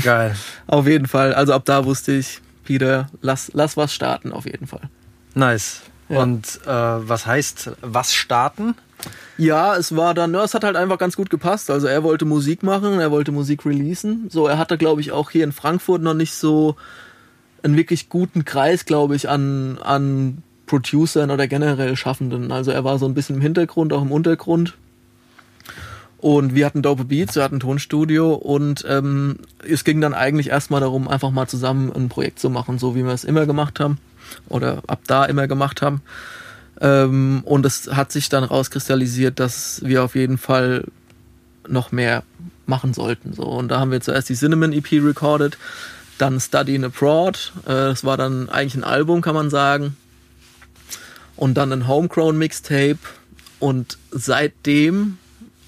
Geil. 0.03 0.35
Auf 0.67 0.87
jeden 0.87 1.07
Fall. 1.07 1.33
Also 1.33 1.53
ab 1.53 1.65
da 1.65 1.85
wusste 1.85 2.13
ich, 2.13 2.41
Peter, 2.63 3.07
lass, 3.21 3.51
lass 3.53 3.77
was 3.77 3.93
starten, 3.93 4.31
auf 4.31 4.45
jeden 4.45 4.65
Fall. 4.65 4.89
Nice. 5.35 5.81
Ja. 6.09 6.21
Und 6.21 6.59
äh, 6.65 6.69
was 6.69 7.25
heißt 7.25 7.71
was 7.81 8.13
starten? 8.13 8.75
Ja, 9.37 9.75
es 9.75 9.95
war 9.95 10.13
dann, 10.13 10.33
ja, 10.33 10.43
es 10.43 10.53
hat 10.53 10.63
halt 10.63 10.75
einfach 10.75 10.97
ganz 10.97 11.15
gut 11.15 11.29
gepasst. 11.29 11.69
Also 11.69 11.87
er 11.87 12.03
wollte 12.03 12.25
Musik 12.25 12.63
machen, 12.63 12.99
er 12.99 13.11
wollte 13.11 13.31
Musik 13.31 13.65
releasen. 13.65 14.29
So, 14.29 14.47
er 14.47 14.57
hatte, 14.57 14.77
glaube 14.77 15.01
ich, 15.01 15.11
auch 15.11 15.29
hier 15.29 15.43
in 15.43 15.51
Frankfurt 15.51 16.01
noch 16.01 16.13
nicht 16.13 16.33
so 16.33 16.75
einen 17.63 17.75
wirklich 17.75 18.09
guten 18.09 18.45
Kreis, 18.45 18.85
glaube 18.85 19.15
ich, 19.15 19.27
an, 19.29 19.77
an 19.79 20.43
Producern 20.65 21.31
oder 21.31 21.47
generell 21.47 21.95
Schaffenden. 21.95 22.51
Also 22.51 22.71
er 22.71 22.83
war 22.83 22.97
so 22.97 23.05
ein 23.05 23.13
bisschen 23.13 23.37
im 23.37 23.41
Hintergrund, 23.41 23.93
auch 23.93 24.01
im 24.01 24.11
Untergrund. 24.11 24.75
Und 26.17 26.55
wir 26.55 26.65
hatten 26.65 26.81
dope 26.81 27.05
Beats, 27.05 27.35
wir 27.35 27.43
hatten 27.43 27.57
ein 27.57 27.59
Tonstudio 27.59 28.33
und 28.33 28.83
ähm, 28.87 29.37
es 29.67 29.83
ging 29.83 30.01
dann 30.01 30.15
eigentlich 30.15 30.49
erstmal 30.49 30.81
darum, 30.81 31.07
einfach 31.07 31.29
mal 31.29 31.47
zusammen 31.47 31.91
ein 31.91 32.09
Projekt 32.09 32.39
zu 32.39 32.49
machen, 32.49 32.79
so 32.79 32.95
wie 32.95 33.03
wir 33.03 33.11
es 33.11 33.25
immer 33.25 33.45
gemacht 33.45 33.79
haben 33.79 33.99
oder 34.49 34.81
ab 34.87 35.01
da 35.05 35.25
immer 35.25 35.47
gemacht 35.47 35.81
haben. 35.83 36.01
Ähm, 36.81 37.41
und 37.45 37.65
es 37.65 37.89
hat 37.91 38.11
sich 38.11 38.29
dann 38.29 38.43
rauskristallisiert, 38.43 39.39
dass 39.39 39.81
wir 39.85 40.03
auf 40.03 40.15
jeden 40.15 40.37
Fall 40.37 40.85
noch 41.67 41.91
mehr 41.91 42.23
machen 42.65 42.93
sollten. 42.93 43.33
So. 43.33 43.43
Und 43.43 43.69
da 43.69 43.79
haben 43.79 43.91
wir 43.91 44.01
zuerst 44.01 44.29
die 44.29 44.35
Cinnamon 44.35 44.73
EP 44.73 44.91
recorded, 44.93 45.57
dann 46.17 46.39
Study 46.39 46.75
in 46.75 46.85
Abroad. 46.85 47.53
Äh, 47.65 47.71
das 47.71 48.03
war 48.03 48.17
dann 48.17 48.49
eigentlich 48.49 48.75
ein 48.75 48.83
Album, 48.83 49.21
kann 49.21 49.35
man 49.35 49.49
sagen. 49.49 49.95
Und 51.35 51.55
dann 51.55 51.71
ein 51.71 51.87
Homegrown 51.87 52.37
Mixtape. 52.37 52.99
Und 53.59 53.97
seitdem, 54.11 55.17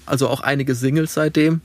also 0.06 0.28
auch 0.28 0.40
einige 0.40 0.74
Singles 0.74 1.14
seitdem. 1.14 1.60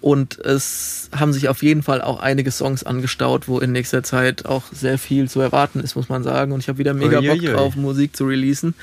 Und 0.00 0.38
es 0.38 1.10
haben 1.14 1.32
sich 1.32 1.48
auf 1.48 1.62
jeden 1.62 1.82
Fall 1.82 2.00
auch 2.00 2.20
einige 2.20 2.52
Songs 2.52 2.84
angestaut, 2.84 3.48
wo 3.48 3.58
in 3.58 3.72
nächster 3.72 4.02
Zeit 4.02 4.46
auch 4.46 4.64
sehr 4.72 4.96
viel 4.96 5.28
zu 5.28 5.40
erwarten 5.40 5.80
ist, 5.80 5.96
muss 5.96 6.08
man 6.08 6.22
sagen. 6.22 6.52
Und 6.52 6.60
ich 6.60 6.68
habe 6.68 6.78
wieder 6.78 6.94
mega 6.94 7.20
Bock 7.20 7.42
drauf, 7.42 7.76
Musik 7.76 8.16
zu 8.16 8.24
releasen, 8.24 8.74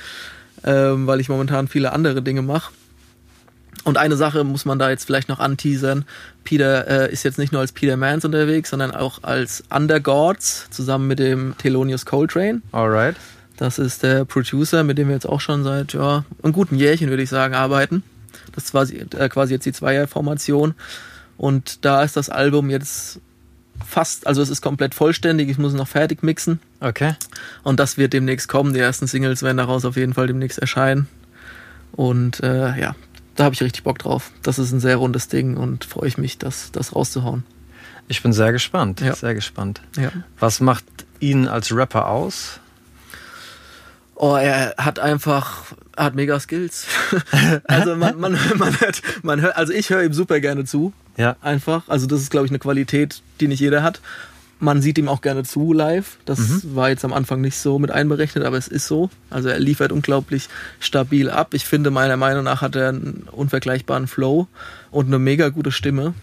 ähm, 0.65 1.07
weil 1.07 1.21
ich 1.21 1.29
momentan 1.29 1.69
viele 1.69 1.93
andere 1.93 2.21
Dinge 2.21 2.41
mache. 2.41 2.73
Und 3.85 3.97
eine 3.97 4.17
Sache 4.17 4.43
muss 4.43 4.65
man 4.65 4.79
da 4.79 4.89
jetzt 4.89 5.05
vielleicht 5.05 5.29
noch 5.29 5.39
anteasern. 5.39 6.05
Peter 6.43 6.87
äh, 6.87 7.13
ist 7.13 7.23
jetzt 7.23 7.37
nicht 7.37 7.53
nur 7.53 7.61
als 7.61 7.71
Peter 7.71 7.95
Mans 7.97 8.25
unterwegs, 8.25 8.71
sondern 8.71 8.91
auch 8.91 9.23
als 9.23 9.63
Undergods 9.69 10.67
zusammen 10.71 11.07
mit 11.07 11.19
dem 11.19 11.55
Thelonious 11.59 12.05
Coltrane. 12.05 12.61
Alright. 12.71 13.15
Das 13.57 13.79
ist 13.79 14.03
der 14.03 14.25
Producer, 14.25 14.83
mit 14.83 14.97
dem 14.97 15.07
wir 15.07 15.15
jetzt 15.15 15.27
auch 15.27 15.39
schon 15.39 15.63
seit 15.63 15.93
ja, 15.93 16.25
einem 16.43 16.53
guten 16.53 16.75
Jährchen, 16.75 17.09
würde 17.09 17.23
ich 17.23 17.29
sagen, 17.29 17.53
arbeiten. 17.53 18.03
Das 18.53 18.65
ist 18.65 18.71
quasi, 18.71 18.97
äh, 18.97 19.29
quasi 19.29 19.53
jetzt 19.53 19.65
die 19.65 19.71
Zweierformation. 19.71 20.73
Und 21.37 21.85
da 21.85 22.03
ist 22.03 22.17
das 22.17 22.29
Album 22.29 22.69
jetzt 22.69 23.19
fast, 23.85 24.27
also 24.27 24.41
es 24.41 24.49
ist 24.49 24.61
komplett 24.61 24.93
vollständig. 24.93 25.49
Ich 25.49 25.57
muss 25.57 25.73
es 25.73 25.77
noch 25.77 25.87
fertig 25.87 26.23
mixen. 26.23 26.59
Okay. 26.79 27.15
Und 27.63 27.79
das 27.79 27.97
wird 27.97 28.13
demnächst 28.13 28.47
kommen. 28.47 28.73
Die 28.73 28.79
ersten 28.79 29.07
Singles 29.07 29.43
werden 29.43 29.57
daraus 29.57 29.85
auf 29.85 29.95
jeden 29.95 30.13
Fall 30.13 30.27
demnächst 30.27 30.59
erscheinen. 30.59 31.07
Und 31.91 32.41
äh, 32.43 32.77
ja, 32.79 32.95
da 33.35 33.45
habe 33.45 33.55
ich 33.55 33.61
richtig 33.61 33.83
Bock 33.83 33.99
drauf. 33.99 34.31
Das 34.43 34.59
ist 34.59 34.71
ein 34.71 34.79
sehr 34.79 34.97
rundes 34.97 35.27
Ding 35.27 35.57
und 35.57 35.85
freue 35.85 36.07
ich 36.07 36.17
mich, 36.17 36.37
das, 36.37 36.71
das 36.71 36.95
rauszuhauen. 36.95 37.43
Ich 38.07 38.21
bin 38.21 38.33
sehr 38.33 38.51
gespannt. 38.51 39.01
Ja. 39.01 39.15
Sehr 39.15 39.33
gespannt. 39.33 39.81
Ja. 39.97 40.11
Was 40.39 40.59
macht 40.59 40.85
ihn 41.19 41.47
als 41.47 41.75
Rapper 41.75 42.07
aus? 42.07 42.59
Oh, 44.15 44.35
er 44.35 44.73
hat 44.77 44.97
einfach, 44.99 45.73
er 45.95 46.05
hat 46.05 46.15
mega 46.15 46.39
Skills. 46.39 46.87
also 47.65 47.95
man, 47.95 48.17
man, 48.19 48.37
man 48.57 48.79
hört, 48.79 49.01
man 49.23 49.41
hört, 49.41 49.57
also 49.57 49.73
ich 49.73 49.89
höre 49.89 50.03
ihm 50.03 50.13
super 50.13 50.39
gerne 50.39 50.65
zu. 50.65 50.93
Ja. 51.17 51.35
Einfach. 51.41 51.83
Also 51.87 52.07
das 52.07 52.21
ist, 52.21 52.31
glaube 52.31 52.45
ich, 52.45 52.51
eine 52.51 52.59
Qualität, 52.59 53.21
die 53.39 53.47
nicht 53.47 53.59
jeder 53.59 53.83
hat. 53.83 53.99
Man 54.59 54.81
sieht 54.81 54.97
ihm 54.97 55.09
auch 55.09 55.19
gerne 55.19 55.43
zu 55.43 55.73
live. 55.73 56.17
Das 56.23 56.65
war 56.73 56.89
jetzt 56.89 57.03
am 57.03 57.11
Anfang 57.11 57.41
nicht 57.41 57.57
so 57.57 57.77
mit 57.77 57.91
einberechnet, 57.91 58.45
aber 58.45 58.57
es 58.57 58.69
ist 58.69 58.87
so. 58.87 59.09
Also 59.29 59.49
er 59.49 59.59
liefert 59.59 59.91
unglaublich 59.91 60.47
stabil 60.79 61.29
ab. 61.29 61.53
Ich 61.53 61.65
finde, 61.65 61.91
meiner 61.91 62.15
Meinung 62.15 62.45
nach 62.45 62.61
hat 62.61 62.77
er 62.77 62.89
einen 62.89 63.27
unvergleichbaren 63.31 64.07
Flow 64.07 64.47
und 64.91 65.07
eine 65.07 65.19
mega 65.19 65.49
gute 65.49 65.73
Stimme 65.73 66.13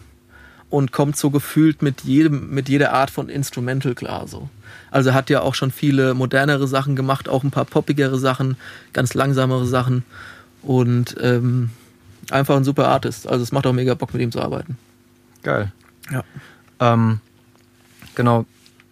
und 0.72 0.90
kommt 0.90 1.18
so 1.18 1.28
gefühlt 1.28 1.82
mit 1.82 2.00
jedem, 2.00 2.48
mit 2.48 2.70
jeder 2.70 2.94
Art 2.94 3.10
von 3.10 3.28
Instrumental 3.28 3.94
klar. 3.94 4.26
So. 4.26 4.48
Also 4.90 5.10
er 5.10 5.14
hat 5.14 5.28
ja 5.28 5.42
auch 5.42 5.54
schon 5.54 5.70
viele 5.70 6.14
modernere 6.14 6.66
Sachen 6.66 6.96
gemacht, 6.96 7.28
auch 7.28 7.44
ein 7.44 7.50
paar 7.50 7.66
poppigere 7.66 8.18
Sachen, 8.18 8.56
ganz 8.94 9.12
langsamere 9.12 9.66
Sachen 9.66 10.02
und 10.62 11.14
ähm, 11.20 11.68
einfach 12.30 12.56
ein 12.56 12.64
super 12.64 12.88
Artist. 12.88 13.28
Also 13.28 13.42
es 13.42 13.52
macht 13.52 13.66
auch 13.66 13.74
mega 13.74 13.92
Bock 13.92 14.14
mit 14.14 14.22
ihm 14.22 14.32
zu 14.32 14.40
arbeiten. 14.40 14.78
Geil. 15.42 15.70
Ja. 16.10 16.24
Ähm, 16.80 17.20
genau. 18.14 18.46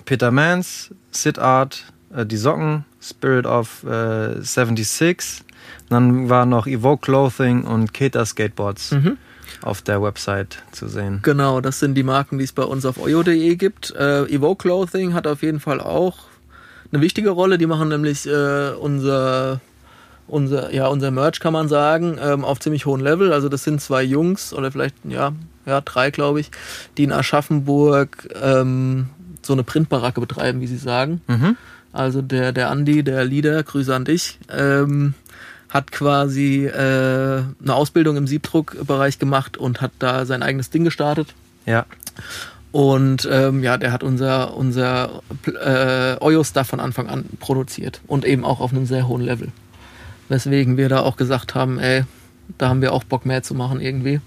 Peter 0.04 0.30
Mans, 0.30 0.90
Sit 1.12 1.38
Art, 1.38 1.86
äh, 2.14 2.26
die 2.26 2.36
Socken, 2.36 2.84
Spirit 3.00 3.46
of 3.46 3.84
äh, 3.84 4.38
76. 4.42 5.44
Dann 5.88 6.28
war 6.28 6.44
noch 6.44 6.66
Evoke 6.66 7.06
Clothing 7.06 7.64
und 7.64 7.94
Keta 7.94 8.26
Skateboards 8.26 8.92
Mhm. 8.92 9.16
Auf 9.62 9.82
der 9.82 10.02
Website 10.02 10.62
zu 10.72 10.88
sehen. 10.88 11.20
Genau, 11.22 11.60
das 11.60 11.80
sind 11.80 11.94
die 11.94 12.02
Marken, 12.02 12.38
die 12.38 12.44
es 12.44 12.52
bei 12.52 12.62
uns 12.62 12.84
auf 12.86 12.98
oyo.de 12.98 13.56
gibt. 13.56 13.94
Äh, 13.94 14.24
Evoke 14.24 14.62
Clothing 14.62 15.14
hat 15.14 15.26
auf 15.26 15.42
jeden 15.42 15.60
Fall 15.60 15.80
auch 15.80 16.18
eine 16.92 17.02
wichtige 17.02 17.30
Rolle. 17.30 17.58
Die 17.58 17.66
machen 17.66 17.88
nämlich 17.88 18.26
äh, 18.26 18.70
unser, 18.70 19.60
unser, 20.26 20.72
ja, 20.72 20.86
unser 20.86 21.10
Merch, 21.10 21.40
kann 21.40 21.52
man 21.52 21.68
sagen, 21.68 22.18
ähm, 22.20 22.44
auf 22.44 22.60
ziemlich 22.60 22.86
hohem 22.86 23.00
Level. 23.00 23.32
Also 23.32 23.48
das 23.48 23.64
sind 23.64 23.80
zwei 23.80 24.02
Jungs 24.02 24.52
oder 24.52 24.72
vielleicht, 24.72 24.96
ja, 25.04 25.32
ja 25.66 25.80
drei, 25.80 26.10
glaube 26.10 26.40
ich, 26.40 26.50
die 26.96 27.04
in 27.04 27.12
Aschaffenburg 27.12 28.28
ähm, 28.40 29.08
so 29.42 29.52
eine 29.52 29.64
Printbaracke 29.64 30.20
betreiben, 30.20 30.60
wie 30.60 30.66
sie 30.66 30.76
sagen. 30.76 31.20
Mhm. 31.26 31.56
Also 31.92 32.22
der, 32.22 32.52
der 32.52 32.70
Andi, 32.70 33.02
der 33.02 33.24
Leader, 33.24 33.62
Grüße 33.62 33.94
an 33.94 34.04
dich, 34.04 34.38
ähm, 34.48 35.14
hat 35.70 35.92
quasi 35.92 36.66
äh, 36.66 36.72
eine 36.72 37.74
Ausbildung 37.74 38.16
im 38.16 38.26
Siebdruckbereich 38.26 39.18
gemacht 39.18 39.56
und 39.56 39.80
hat 39.80 39.92
da 39.98 40.26
sein 40.26 40.42
eigenes 40.42 40.70
Ding 40.70 40.84
gestartet. 40.84 41.34
Ja. 41.64 41.86
Und 42.72 43.28
ähm, 43.30 43.62
ja, 43.62 43.78
der 43.78 43.92
hat 43.92 44.02
unser, 44.02 44.56
unser 44.56 45.22
äh, 45.46 46.22
Oyo-Stuff 46.22 46.68
von 46.68 46.80
Anfang 46.80 47.08
an 47.08 47.24
produziert 47.40 48.00
und 48.06 48.24
eben 48.24 48.44
auch 48.44 48.60
auf 48.60 48.72
einem 48.72 48.86
sehr 48.86 49.08
hohen 49.08 49.22
Level. 49.22 49.48
Weswegen 50.28 50.76
wir 50.76 50.88
da 50.88 51.00
auch 51.00 51.16
gesagt 51.16 51.54
haben, 51.54 51.78
ey, 51.80 52.04
da 52.58 52.68
haben 52.68 52.82
wir 52.82 52.92
auch 52.92 53.04
Bock 53.04 53.26
mehr 53.26 53.42
zu 53.42 53.54
machen 53.54 53.80
irgendwie. 53.80 54.20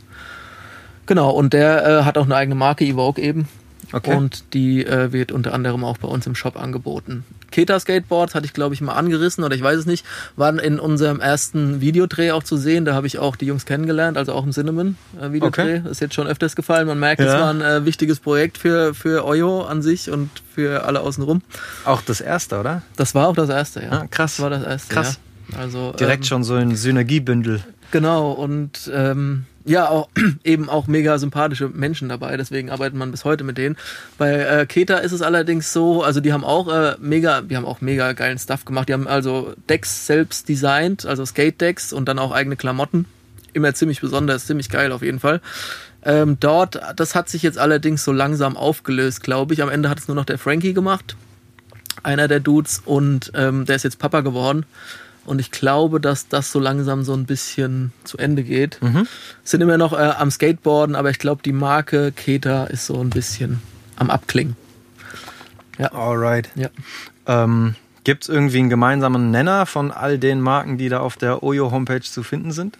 Genau, 1.06 1.29
und 1.32 1.53
der 1.53 1.86
äh, 1.86 2.03
hat 2.03 2.17
auch 2.17 2.25
eine 2.25 2.36
eigene 2.36 2.56
Marke, 2.56 2.86
Evoke 2.86 3.21
eben. 3.21 3.47
Okay. 3.93 4.15
Und 4.15 4.43
die 4.53 4.86
äh, 4.86 5.12
wird 5.13 5.32
unter 5.32 5.53
anderem 5.53 5.84
auch 5.86 5.97
bei 5.99 6.08
uns 6.08 6.25
im 6.27 6.36
Shop 6.36 6.60
angeboten. 6.60 7.23
Keta 7.51 7.79
Skateboards 7.79 8.34
hatte 8.34 8.45
ich, 8.47 8.53
glaube 8.53 8.73
ich, 8.73 8.82
mal 8.82 8.93
angerissen 8.93 9.43
oder 9.43 9.56
ich 9.56 9.62
weiß 9.62 9.77
es 9.77 9.86
nicht, 9.86 10.03
waren 10.36 10.58
in 10.58 10.79
unserem 10.79 11.19
ersten 11.19 11.79
Videodreh 11.79 12.32
auch 12.32 12.41
zu 12.43 12.58
sehen. 12.58 12.84
Da 12.86 12.95
habe 12.95 13.06
ich 13.06 13.19
auch 13.19 13.36
die 13.36 13.45
Jungs 13.45 13.65
kennengelernt, 13.67 14.17
also 14.17 14.34
auch 14.34 14.43
im 14.43 14.51
Cinnamon 14.51 14.97
äh, 15.21 15.32
Videodreh. 15.32 15.77
Okay. 15.79 15.89
Ist 15.91 16.01
jetzt 16.01 16.15
schon 16.15 16.25
öfters 16.25 16.56
gefallen. 16.56 16.88
Man 16.88 16.99
merkt, 16.99 17.21
es 17.21 17.27
Ja. 17.32 17.39
war 17.41 17.49
ein 17.53 17.62
äh, 17.62 17.86
wichtiges 17.86 18.19
Projekt 18.19 18.58
für, 18.58 18.95
für 18.95 19.23
Oyo 19.25 19.62
an 19.62 19.84
sich 19.84 20.10
und 20.10 20.29
für 20.53 20.84
alle 20.86 21.01
außenrum. 21.01 21.43
Auch 21.86 22.01
das 22.01 22.19
erste, 22.19 22.60
oder? 22.60 22.82
Das 22.95 23.13
war 23.13 23.27
auch 23.27 23.36
das 23.36 23.49
erste, 23.49 23.84
ja. 23.84 23.91
Ah, 23.91 24.08
krass. 24.10 24.38
Das 24.38 24.43
war 24.43 24.49
das 24.49 24.63
erste. 24.63 24.93
Krass. 24.93 25.19
Ja. 25.51 25.60
Also, 25.60 25.91
Direkt 25.99 26.23
ähm, 26.23 26.27
schon 26.27 26.43
so 26.43 26.56
ein 26.56 26.75
Synergiebündel. 26.75 27.63
Genau, 27.91 28.32
und 28.32 28.89
ähm, 28.91 29.45
ja, 29.65 29.89
auch, 29.89 30.10
eben 30.43 30.69
auch 30.69 30.88
mega 30.88 31.17
sympathische 31.17 31.69
Menschen 31.69 32.10
dabei, 32.10 32.38
deswegen 32.38 32.69
arbeitet 32.69 32.97
man 32.97 33.12
bis 33.12 33.26
heute 33.26 33.43
mit 33.43 33.58
denen. 33.58 33.78
Bei 34.17 34.32
äh, 34.34 34.65
Keta 34.65 34.97
ist 34.97 35.12
es 35.12 35.21
allerdings 35.21 35.73
so, 35.73 36.04
also 36.04 36.19
die 36.19 36.34
haben 36.34 36.43
auch 36.43 36.67
äh, 36.67 36.95
mega, 36.99 37.41
die 37.41 37.56
haben 37.56 37.65
auch 37.65 37.82
mega 37.82 38.13
geilen 38.13 38.38
Stuff 38.38 38.65
gemacht. 38.65 38.89
Die 38.89 38.93
haben 38.93 39.08
also 39.08 39.54
Decks 39.69 40.06
selbst 40.06 40.49
designt, 40.49 41.06
also 41.06 41.26
Skate-Decks 41.26 41.93
und 41.93 42.08
dann 42.08 42.19
auch 42.19 42.32
eigene 42.32 42.56
Klamotten. 42.56 43.06
Immer 43.54 43.73
ziemlich 43.73 44.02
besonders, 44.02 44.47
ziemlich 44.47 44.69
geil 44.69 44.91
auf 44.91 45.04
jeden 45.04 45.19
Fall. 45.19 45.41
Ähm, 46.06 46.38
dort, 46.39 46.80
das 46.95 47.15
hat 47.15 47.30
sich 47.30 47.43
jetzt 47.43 47.58
allerdings 47.58 48.04
so 48.04 48.12
langsam 48.12 48.58
aufgelöst, 48.58 49.23
glaube 49.23 49.54
ich. 49.54 49.62
Am 49.62 49.69
Ende 49.69 49.89
hat 49.89 49.99
es 49.99 50.08
nur 50.08 50.15
noch 50.15 50.26
der 50.26 50.38
Frankie 50.38 50.73
gemacht, 50.73 51.15
einer 52.02 52.28
der 52.28 52.39
Dudes, 52.39 52.82
und 52.84 53.32
ähm, 53.36 53.65
der 53.65 53.78
ist 53.78 53.84
jetzt 53.84 53.99
Papa 53.99 54.21
geworden. 54.21 54.65
Und 55.25 55.39
ich 55.39 55.51
glaube, 55.51 56.01
dass 56.01 56.27
das 56.27 56.51
so 56.51 56.59
langsam 56.59 57.03
so 57.03 57.13
ein 57.13 57.25
bisschen 57.25 57.93
zu 58.03 58.17
Ende 58.17 58.43
geht. 58.43 58.79
Sind 59.43 59.62
immer 59.62 59.77
noch 59.77 59.93
äh, 59.93 60.13
am 60.17 60.29
Skateboarden, 60.29 60.95
aber 60.95 61.09
ich 61.09 61.19
glaube, 61.19 61.41
die 61.43 61.53
Marke 61.53 62.12
Keta 62.12 62.65
ist 62.65 62.86
so 62.86 62.99
ein 62.99 63.09
bisschen 63.09 63.62
am 63.95 64.09
Abklingen. 64.09 64.55
Alright. 65.77 66.49
Ja. 66.55 66.69
Ähm, 67.25 67.75
Gibt 68.03 68.23
es 68.23 68.29
irgendwie 68.29 68.59
einen 68.59 68.69
gemeinsamen 68.69 69.31
Nenner 69.31 69.65
von 69.65 69.91
all 69.91 70.19
den 70.19 70.41
Marken, 70.41 70.77
die 70.77 70.89
da 70.89 70.99
auf 70.99 71.15
der 71.15 71.41
Oyo-Homepage 71.41 72.01
zu 72.01 72.21
finden 72.21 72.51
sind? 72.51 72.77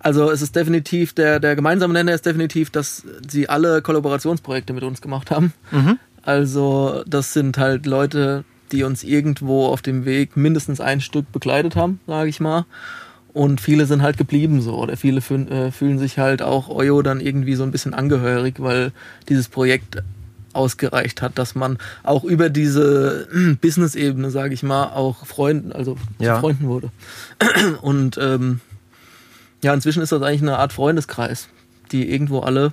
Also 0.00 0.30
es 0.30 0.42
ist 0.42 0.56
definitiv, 0.56 1.12
der, 1.12 1.40
der 1.40 1.56
gemeinsame 1.56 1.92
Nenner 1.92 2.14
ist 2.14 2.26
definitiv, 2.26 2.70
dass 2.70 3.04
sie 3.28 3.48
alle 3.48 3.82
Kollaborationsprojekte 3.82 4.72
mit 4.72 4.82
uns 4.82 5.00
gemacht 5.00 5.30
haben. 5.30 5.52
Also 6.22 7.02
das 7.06 7.32
sind 7.32 7.58
halt 7.58 7.86
Leute, 7.86 8.44
die 8.72 8.82
uns 8.84 9.04
irgendwo 9.04 9.66
auf 9.66 9.82
dem 9.82 10.04
Weg 10.04 10.36
mindestens 10.36 10.80
ein 10.80 11.00
Stück 11.00 11.30
begleitet 11.32 11.76
haben, 11.76 12.00
sage 12.06 12.28
ich 12.28 12.40
mal. 12.40 12.66
Und 13.32 13.60
viele 13.60 13.86
sind 13.86 14.02
halt 14.02 14.16
geblieben 14.16 14.60
so. 14.62 14.74
Oder 14.76 14.96
viele 14.96 15.20
fühlen, 15.20 15.48
äh, 15.48 15.70
fühlen 15.70 15.98
sich 15.98 16.18
halt 16.18 16.42
auch 16.42 16.68
Oyo 16.68 17.02
dann 17.02 17.20
irgendwie 17.20 17.54
so 17.54 17.62
ein 17.62 17.70
bisschen 17.70 17.94
angehörig, 17.94 18.56
weil 18.58 18.92
dieses 19.28 19.48
Projekt 19.48 20.02
ausgereicht 20.54 21.22
hat, 21.22 21.38
dass 21.38 21.54
man 21.54 21.78
auch 22.02 22.24
über 22.24 22.48
diese 22.50 23.28
äh, 23.32 23.54
Business-Ebene, 23.54 24.30
sage 24.30 24.54
ich 24.54 24.62
mal, 24.62 24.86
auch 24.86 25.24
Freunden, 25.26 25.72
also 25.72 25.96
Ja. 26.18 26.36
zu 26.36 26.40
Freunden 26.40 26.66
wurde. 26.68 26.90
Und 27.82 28.18
ähm, 28.18 28.60
ja, 29.62 29.74
inzwischen 29.74 30.02
ist 30.02 30.10
das 30.10 30.22
eigentlich 30.22 30.42
eine 30.42 30.58
Art 30.58 30.72
Freundeskreis, 30.72 31.48
die 31.92 32.10
irgendwo 32.10 32.40
alle 32.40 32.72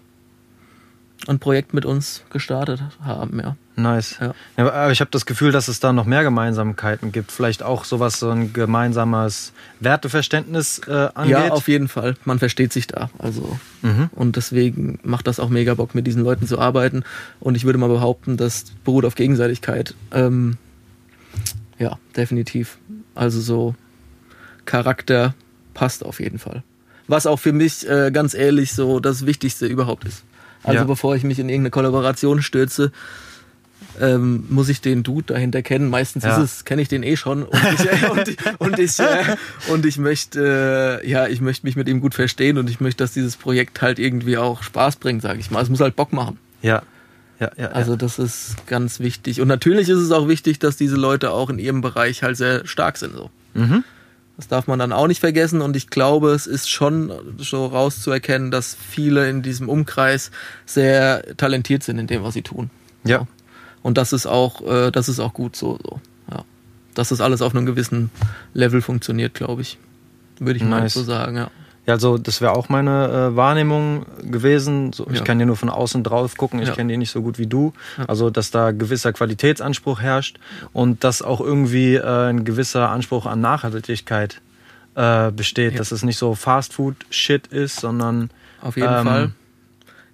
ein 1.28 1.40
Projekt 1.40 1.74
mit 1.74 1.86
uns 1.86 2.24
gestartet 2.32 2.82
haben, 3.04 3.40
ja. 3.40 3.56
Nice. 3.78 4.18
Ja. 4.22 4.34
Ja, 4.56 4.72
aber 4.72 4.92
ich 4.92 5.02
habe 5.02 5.12
das 5.12 5.26
Gefühl, 5.26 5.52
dass 5.52 5.68
es 5.68 5.82
da 5.82 5.92
noch 5.92 6.06
mehr 6.06 6.24
Gemeinsamkeiten 6.24 7.12
gibt. 7.12 7.32
Vielleicht 7.32 7.62
auch 7.62 7.84
sowas, 7.84 8.20
so 8.20 8.30
ein 8.30 8.54
gemeinsames 8.54 9.52
Werteverständnis 9.82 10.80
äh, 10.88 11.10
angeht. 11.14 11.32
Ja, 11.32 11.50
auf 11.52 11.68
jeden 11.68 11.90
Fall. 11.90 12.16
Man 12.24 12.40
versteht 12.40 12.72
sich 12.72 12.88
da. 12.88 13.10
Also 13.20 13.60
Mhm. 13.82 14.10
und 14.16 14.36
deswegen 14.38 15.00
macht 15.04 15.28
das 15.28 15.40
auch 15.42 15.50
mega 15.50 15.74
Bock, 15.74 15.94
mit 15.94 16.08
diesen 16.08 16.24
Leuten 16.24 16.48
zu 16.48 16.58
arbeiten. 16.58 17.04
Und 17.42 17.56
ich 17.56 17.66
würde 17.66 17.78
mal 17.78 17.90
behaupten, 17.90 18.38
das 18.38 18.64
beruht 18.86 19.04
auf 19.06 19.16
Gegenseitigkeit. 19.16 19.94
Ähm, 20.12 20.58
ja, 21.78 21.98
definitiv. 22.16 22.78
Also 23.14 23.42
so 23.42 23.76
Charakter 24.66 25.36
passt 25.74 26.04
auf 26.06 26.20
jeden 26.20 26.40
Fall. 26.40 26.64
Was 27.08 27.28
auch 27.28 27.38
für 27.40 27.52
mich 27.54 27.88
äh, 27.88 28.10
ganz 28.12 28.34
ehrlich 28.34 28.74
so 28.74 29.00
das 29.00 29.26
Wichtigste 29.26 29.68
überhaupt 29.68 30.06
ist. 30.06 30.24
Also 30.64 30.80
Ja. 30.80 30.84
bevor 30.86 31.16
ich 31.16 31.24
mich 31.24 31.38
in 31.38 31.50
irgendeine 31.50 31.70
Kollaboration 31.70 32.42
stürze, 32.42 32.92
ähm, 34.02 34.46
muss 34.50 34.70
ich 34.70 34.82
den 34.82 35.04
Dude 35.04 35.34
dahinter 35.34 35.62
kennen. 35.62 35.90
Meistens 35.90 36.24
Ja. 36.24 36.38
ist 36.38 36.44
es, 36.44 36.66
kenne 36.66 36.82
ich 36.82 36.88
den 36.88 37.04
eh 37.04 37.16
schon. 37.18 37.44
Und 37.44 37.60
ich, 37.74 38.10
und, 38.10 38.28
ich- 38.28 38.38
und 38.60 38.80
ich, 38.80 39.00
äh, 39.00 39.36
und 39.70 39.86
ich 39.86 39.98
möchte, 39.98 41.02
äh, 41.04 41.10
ja, 41.10 41.28
ich 41.28 41.42
möchte 41.42 41.66
mich 41.66 41.76
mit 41.76 41.88
ihm 41.88 42.02
gut 42.02 42.14
verstehen 42.14 42.58
und 42.58 42.70
ich 42.70 42.80
möchte, 42.80 43.04
dass 43.04 43.14
dieses 43.14 43.36
Projekt 43.36 43.82
halt 43.82 44.00
irgendwie 44.00 44.38
auch 44.38 44.64
Spaß 44.64 44.98
bringt, 44.98 45.22
sage 45.22 45.40
ich 45.40 45.52
mal. 45.52 45.62
Es 45.62 45.70
muss 45.70 45.80
halt 45.82 45.96
Bock 45.96 46.14
machen. 46.14 46.38
Ja. 46.62 46.82
Ja, 47.40 47.52
ja, 47.58 47.68
Also 47.68 47.98
das 47.98 48.18
ist 48.18 48.56
ganz 48.68 49.02
wichtig. 49.02 49.42
Und 49.42 49.50
natürlich 49.50 49.90
ist 49.90 49.98
es 50.00 50.12
auch 50.12 50.30
wichtig, 50.30 50.58
dass 50.60 50.78
diese 50.78 50.96
Leute 50.96 51.32
auch 51.32 51.50
in 51.50 51.60
ihrem 51.60 51.82
Bereich 51.82 52.24
halt 52.24 52.38
sehr 52.38 52.66
stark 52.66 52.96
sind. 52.98 53.14
So. 53.14 53.30
Mhm. 53.54 53.84
Das 54.38 54.48
darf 54.48 54.68
man 54.68 54.80
dann 54.80 54.94
auch 54.94 55.08
nicht 55.08 55.20
vergessen. 55.20 55.60
Und 55.62 55.76
ich 55.76 55.90
glaube, 55.90 56.32
es 56.32 56.48
ist 56.48 56.70
schon 56.70 57.12
so 57.38 57.66
rauszuerkennen, 57.66 58.52
dass 58.52 58.76
viele 58.90 59.30
in 59.30 59.42
diesem 59.42 59.68
Umkreis 59.68 60.32
sehr 60.66 61.24
talentiert 61.36 61.84
sind 61.84 62.00
in 62.00 62.08
dem, 62.08 62.24
was 62.24 62.34
sie 62.36 62.42
tun. 62.42 62.70
Ja. 63.04 63.28
Und 63.86 64.00
das 64.00 64.14
ist 64.14 64.26
auch, 64.26 64.62
äh, 64.62 64.90
das 64.90 65.08
ist 65.10 65.20
auch 65.20 65.32
gut 65.36 65.56
so. 65.56 65.78
so. 65.84 66.00
Ja. 66.32 66.44
Dass 66.96 67.10
das 67.10 67.22
alles 67.22 67.44
auf 67.44 67.54
einem 67.56 67.68
gewissen 67.68 68.10
Level 68.56 68.82
funktioniert, 68.82 69.36
glaube 69.36 69.62
ich. 69.62 69.78
Würde 70.40 70.58
ich 70.58 70.64
mal 70.64 70.82
Nice. 70.82 70.96
so 70.96 71.04
sagen, 71.04 71.38
ja. 71.38 71.52
Ja, 71.86 71.94
also 71.94 72.18
das 72.18 72.42
wäre 72.42 72.54
auch 72.54 72.68
meine 72.68 73.30
äh, 73.32 73.36
Wahrnehmung 73.36 74.08
gewesen. 74.24 74.92
So, 74.92 75.06
Ich 75.12 75.20
Ja. 75.20 75.24
kann 75.24 75.38
dir 75.38 75.46
nur 75.46 75.56
von 75.56 75.70
außen 75.70 76.04
drauf 76.04 76.36
gucken, 76.36 76.60
ich 76.64 76.70
Ja. 76.70 76.74
kenne 76.74 76.94
die 76.94 76.98
nicht 76.98 77.12
so 77.12 77.22
gut 77.22 77.38
wie 77.38 77.46
du. 77.46 77.74
Ja. 78.00 78.06
Also, 78.06 78.32
dass 78.32 78.50
da 78.50 78.72
gewisser 78.72 79.14
Qualitätsanspruch 79.14 80.02
herrscht 80.02 80.40
und 80.74 81.04
dass 81.04 81.22
auch 81.22 81.40
irgendwie 81.40 81.94
äh, 81.94 82.30
ein 82.32 82.44
gewisser 82.44 82.90
Anspruch 82.90 83.28
an 83.28 83.40
Nachhaltigkeit 83.40 84.42
äh, 84.96 85.32
besteht, 85.32 85.74
Ja. 85.74 85.78
dass 85.78 85.92
es 85.92 86.02
nicht 86.02 86.18
so 86.18 86.34
Fast-Food-Shit 86.34 87.46
ist, 87.48 87.80
sondern 87.82 88.32
Auf 88.64 88.78
jeden 88.78 88.92
Ähm, 88.92 89.06
Fall. 89.06 89.32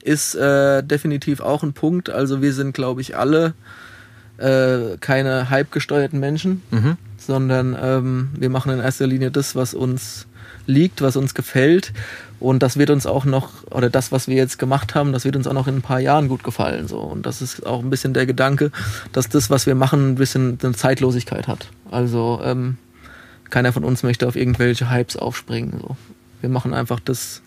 Ist 0.04 0.36
äh, 0.36 0.84
definitiv 0.84 1.40
auch 1.42 1.64
ein 1.64 1.74
Punkt. 1.74 2.10
Also 2.10 2.42
wir 2.42 2.54
sind, 2.54 2.74
glaube 2.74 3.02
ich, 3.02 3.16
alle 3.18 3.54
äh, 4.38 4.98
keine 5.00 5.50
hype-gesteuerten 5.50 6.20
Menschen, 6.20 6.64
Mhm. 6.72 6.98
sondern 7.18 7.78
ähm, 7.80 8.30
wir 8.38 8.50
machen 8.50 8.72
in 8.72 8.80
erster 8.80 9.06
Linie 9.08 9.30
das, 9.32 9.56
was 9.56 9.74
uns 9.74 10.26
liegt, 10.66 11.02
was 11.02 11.16
uns 11.16 11.34
gefällt. 11.34 11.94
Und 12.40 12.64
das 12.64 12.78
wird 12.78 12.90
uns 12.90 13.06
auch 13.06 13.26
noch, 13.26 13.64
oder 13.70 13.92
das, 13.92 14.12
was 14.12 14.28
wir 14.28 14.36
jetzt 14.36 14.58
gemacht 14.58 14.96
haben, 14.96 15.14
das 15.14 15.26
wird 15.26 15.36
uns 15.36 15.46
auch 15.46 15.54
noch 15.54 15.68
in 15.68 15.76
ein 15.76 15.82
paar 15.84 16.00
Jahren 16.00 16.28
gut 16.28 16.44
gefallen. 16.44 16.88
So. 16.88 16.98
Und 17.00 17.28
das 17.28 17.42
ist 17.44 17.66
auch 17.68 17.84
ein 17.84 17.92
bisschen 17.92 18.14
der 18.16 18.26
Gedanke, 18.26 18.72
dass 19.12 19.30
das, 19.30 19.52
was 19.52 19.68
wir 19.68 19.76
machen, 19.76 20.12
ein 20.12 20.16
bisschen 20.16 20.58
eine 20.64 20.74
Zeitlosigkeit 20.74 21.48
hat. 21.48 21.68
Also 21.92 22.42
ähm, 22.44 22.78
keiner 23.52 23.74
von 23.74 23.84
uns 23.84 24.02
möchte 24.02 24.28
auf 24.28 24.36
irgendwelche 24.36 24.90
Hypes 24.90 25.18
aufspringen. 25.18 25.80
So. 25.82 25.96
Wir 26.42 26.50
machen 26.50 26.74
einfach 26.74 27.00
das, 27.00 27.44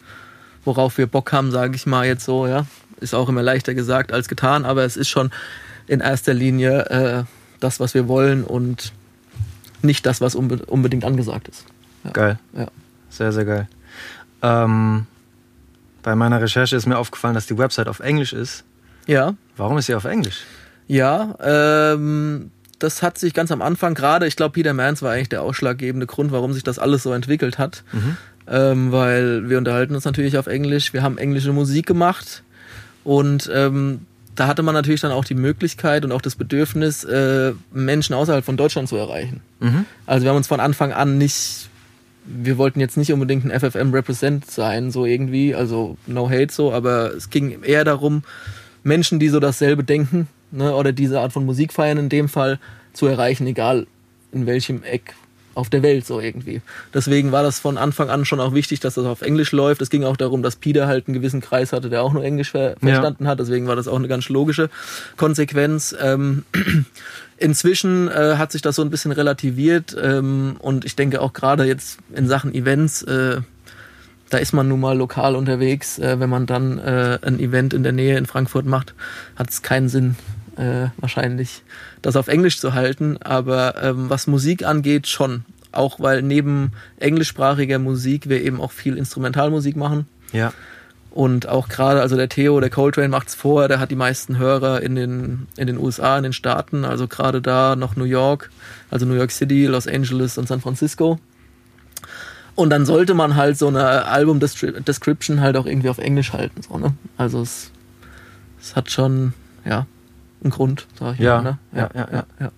worauf 0.64 0.98
wir 0.98 1.07
Bock 1.07 1.33
haben, 1.33 1.50
sage 1.50 1.77
ich 1.77 1.87
mal 1.87 2.07
jetzt 2.07 2.24
so, 2.24 2.46
ja. 2.46 2.66
Ist 3.00 3.14
auch 3.14 3.29
immer 3.29 3.42
leichter 3.42 3.74
gesagt 3.74 4.12
als 4.12 4.29
getan, 4.29 4.64
aber 4.64 4.85
es 4.85 4.96
ist 4.96 5.09
schon 5.09 5.31
in 5.87 6.00
erster 6.00 6.33
Linie 6.33 6.87
äh, 6.90 7.24
das, 7.61 7.81
was 7.81 7.92
wir 7.94 8.09
wollen 8.09 8.44
und 8.44 8.92
nicht 9.83 10.07
das, 10.07 10.20
was 10.20 10.35
unbe 10.35 10.64
unbedingt 10.66 11.05
angesagt 11.05 11.48
ist. 11.48 11.64
geil. 12.12 12.38
Ja. 12.57 12.68
Sehr, 13.11 13.33
sehr 13.33 13.44
geil. 13.44 13.68
Ähm, 14.42 15.07
bei 16.03 16.14
meiner 16.14 16.40
Recherche 16.40 16.77
ist 16.77 16.87
mir 16.87 16.98
aufgefallen, 16.98 17.35
dass 17.35 17.46
die 17.46 17.59
Website 17.59 17.88
auf 17.88 18.00
Englisch 18.00 18.33
ist. 18.33 18.64
Ja, 19.07 19.35
Warum 19.57 19.79
ist 19.79 19.87
sie 19.87 19.94
auf 19.94 20.05
Englisch? 20.05 20.42
ja. 20.88 21.35
Ähm, 21.42 22.50
das 22.81 23.03
hat 23.03 23.16
sich 23.18 23.33
ganz 23.35 23.50
am 23.53 23.62
Anfang 23.62 23.94
gerade, 23.94 24.27
ich 24.27 24.37
glaube, 24.37 24.53
Peter 24.53 24.74
Mans 24.74 25.00
war 25.00 25.12
eigentlich 25.12 25.29
der 25.31 25.42
ausschlaggebende 25.42 26.07
Grund, 26.07 26.33
warum 26.33 26.53
sich 26.53 26.64
das 26.64 26.79
alles 26.79 27.03
so 27.05 27.12
entwickelt 27.12 27.57
hat. 27.57 27.85
Ähm, 28.47 28.93
weil 28.93 29.49
wir 29.49 29.59
unterhalten 29.59 29.95
uns 29.95 30.05
natürlich 30.05 30.37
auf 30.37 30.47
Englisch, 30.47 30.93
wir 30.93 31.03
haben 31.03 31.17
englische 31.17 31.53
Musik 31.53 31.87
gemacht 31.87 32.43
und 33.03 33.51
ähm, 33.53 34.01
da 34.35 34.47
hatte 34.47 34.63
man 34.63 34.75
natürlich 34.75 35.01
dann 35.01 35.13
auch 35.13 35.25
die 35.25 35.35
Möglichkeit 35.35 36.05
und 36.05 36.13
auch 36.13 36.21
das 36.21 36.35
Bedürfnis, 36.35 37.05
äh, 37.05 37.53
Menschen 37.73 38.15
außerhalb 38.15 38.45
von 38.45 38.57
Deutschland 38.57 38.89
zu 38.89 38.97
erreichen. 38.97 39.41
Mhm. 39.61 39.87
Also 40.07 40.25
wir 40.25 40.31
haben 40.31 40.37
uns 40.37 40.49
von 40.49 40.61
Anfang 40.61 40.93
an 40.93 41.19
nicht, 41.19 41.69
wir 42.27 42.59
wollten 42.59 42.81
jetzt 42.81 42.97
nicht 42.97 43.13
unbedingt 43.13 43.45
ein 43.45 43.59
FFM-Represent 43.59 44.51
sein, 44.51 44.91
so 44.91 45.07
irgendwie, 45.07 45.55
also 45.55 45.97
no 46.07 46.29
hate 46.29 46.53
so, 46.53 46.73
aber 46.73 47.15
es 47.15 47.31
ging 47.31 47.63
eher 47.63 47.85
darum, 47.85 48.25
Menschen, 48.83 49.19
die 49.19 49.29
so 49.29 49.41
dasselbe 49.41 49.85
denken, 49.85 50.29
ne, 50.51 50.75
oder 50.75 50.93
diese 50.93 51.21
Art 51.21 51.33
von 51.33 51.47
Musik 51.47 51.73
feiern 51.73 51.99
in 51.99 52.09
dem 52.09 52.29
Fall, 52.29 52.59
zu 52.93 53.07
erreichen, 53.07 53.47
egal 53.47 53.87
in 54.33 54.47
welchem 54.47 54.83
Eck 54.83 55.15
auf 55.55 55.71
der 55.71 55.83
Welt 55.83 56.07
so 56.07 56.21
irgendwie. 56.21 56.61
Deswegen 56.93 57.33
war 57.33 57.43
das 57.43 57.59
von 57.59 57.79
Anfang 57.79 58.11
an 58.11 58.25
schon 58.25 58.40
auch 58.40 58.55
wichtig, 58.55 58.81
dass 58.81 58.95
das 58.95 59.07
auf 59.07 59.23
Englisch 59.23 59.53
läuft. 59.53 59.83
Es 59.83 59.90
ging 59.90 60.05
auch 60.05 60.17
darum, 60.17 60.43
dass 60.43 60.57
Peter 60.57 60.87
halt 60.87 61.09
einen 61.09 61.14
gewissen 61.14 61.40
Kreis 61.40 61.73
hatte, 61.73 61.90
der 61.90 62.03
auch 62.03 62.12
nur 62.12 62.25
Englisch 62.25 62.51
ver 62.51 62.75
verstanden 62.81 63.29
hat. 63.29 63.38
Deswegen 63.40 63.67
war 63.67 63.77
das 63.77 63.88
auch 63.88 63.97
eine 63.97 64.09
ganz 64.09 64.29
logische 64.29 64.71
Konsequenz. 65.17 65.95
Ähm, 66.01 66.45
inzwischen 67.38 68.09
äh, 68.09 68.37
hat 68.37 68.53
sich 68.53 68.62
das 68.62 68.77
so 68.77 68.83
ein 68.83 68.90
bisschen 68.90 69.12
relativiert 69.12 69.97
ähm, 70.01 70.57
und 70.59 70.85
ich 70.85 70.97
denke 70.97 71.21
auch 71.21 71.33
gerade 71.33 71.64
jetzt 71.64 71.99
in 72.14 72.27
Sachen 72.27 72.55
Events, 72.55 73.03
äh, 73.03 73.40
da 74.31 74.38
ist 74.38 74.53
man 74.53 74.69
nun 74.69 74.81
mal 74.81 74.97
lokal 74.97 75.37
unterwegs. 75.37 75.99
Äh, 75.99 76.19
wenn 76.19 76.31
man 76.31 76.47
dann 76.47 76.79
äh, 76.79 77.19
ein 77.23 77.38
Event 77.38 77.75
in 77.75 77.83
der 77.83 77.93
Nähe 77.93 78.17
in 78.19 78.27
Frankfurt 78.27 78.67
macht, 78.67 78.95
hat 79.37 79.51
es 79.51 79.62
keinen 79.62 79.88
Sinn, 79.88 80.17
äh, 80.57 80.88
wahrscheinlich 80.99 81.62
das 82.03 82.17
auf 82.17 82.29
Englisch 82.29 82.59
zu 82.59 82.75
halten. 82.75 83.19
Aber 83.23 83.83
ähm, 83.83 84.11
was 84.11 84.27
Musik 84.27 84.64
angeht, 84.64 85.07
schon. 85.07 85.45
Auch 85.73 85.99
weil 85.99 86.23
neben 86.23 86.73
englischsprachiger 86.99 87.79
Musik 87.79 88.29
wir 88.29 88.43
eben 88.43 88.61
auch 88.61 88.71
viel 88.71 88.97
Instrumentalmusik 88.97 89.77
machen. 89.77 90.07
Ja. 90.33 90.53
Und 91.11 91.49
auch 91.49 91.69
gerade, 91.69 92.01
also 92.01 92.17
der 92.17 92.29
Theo, 92.29 92.59
der 92.59 92.71
Coltrane 92.71 93.09
macht's 93.09 93.37
vor, 93.37 93.69
der 93.69 93.79
hat 93.79 93.93
die 93.93 93.97
meisten 93.97 94.37
Hörer 94.37 94.83
in 94.83 94.97
den, 94.97 95.47
in 95.57 95.69
den 95.69 95.79
USA, 95.79 96.17
in 96.17 96.25
den 96.25 96.33
Staaten, 96.33 96.85
also 96.85 97.07
gerade 97.07 97.40
da 97.40 97.77
noch 97.77 97.95
New 97.95 98.05
York, 98.05 98.51
also 98.90 99.07
New 99.07 99.14
York 99.14 99.31
City, 99.31 99.67
Los 99.67 99.87
Angeles 99.87 100.38
und 100.38 100.49
San 100.49 100.61
Francisco. 100.61 101.21
Und 102.57 102.71
dann 102.71 102.85
sollte 102.85 103.14
man 103.14 103.37
halt 103.37 103.59
so 103.59 103.69
eine 103.69 104.07
Album-Description 104.07 105.40
halt 105.40 105.57
auch 105.57 105.67
irgendwie 105.67 105.88
auf 105.88 105.99
Englisch 105.99 106.33
halten. 106.33 106.62
So, 106.62 106.79
ne? 106.79 106.95
Also 107.17 107.43
es, 107.43 107.71
es 108.61 108.75
hat 108.75 108.90
schon, 108.90 109.35
ja, 109.64 109.87
einen 110.45 110.51
Grund, 110.53 110.87
sag 110.99 111.15
ich 111.15 111.21
Ja, 111.21 111.41
mal. 111.43 111.43
Ne? 111.53 111.59
ja, 111.75 111.91
ja, 111.95 112.09
ja. 112.13 112.25
ja. 112.41 112.51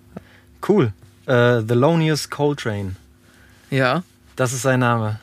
Cool. 0.67 0.91
Äh, 1.25 1.61
Thelonious 1.63 2.29
Coltrane. 2.29 2.95
Ja, 3.69 4.03
Das 4.35 4.53
ist 4.53 4.61
sein 4.61 4.79
Name. 4.79 5.19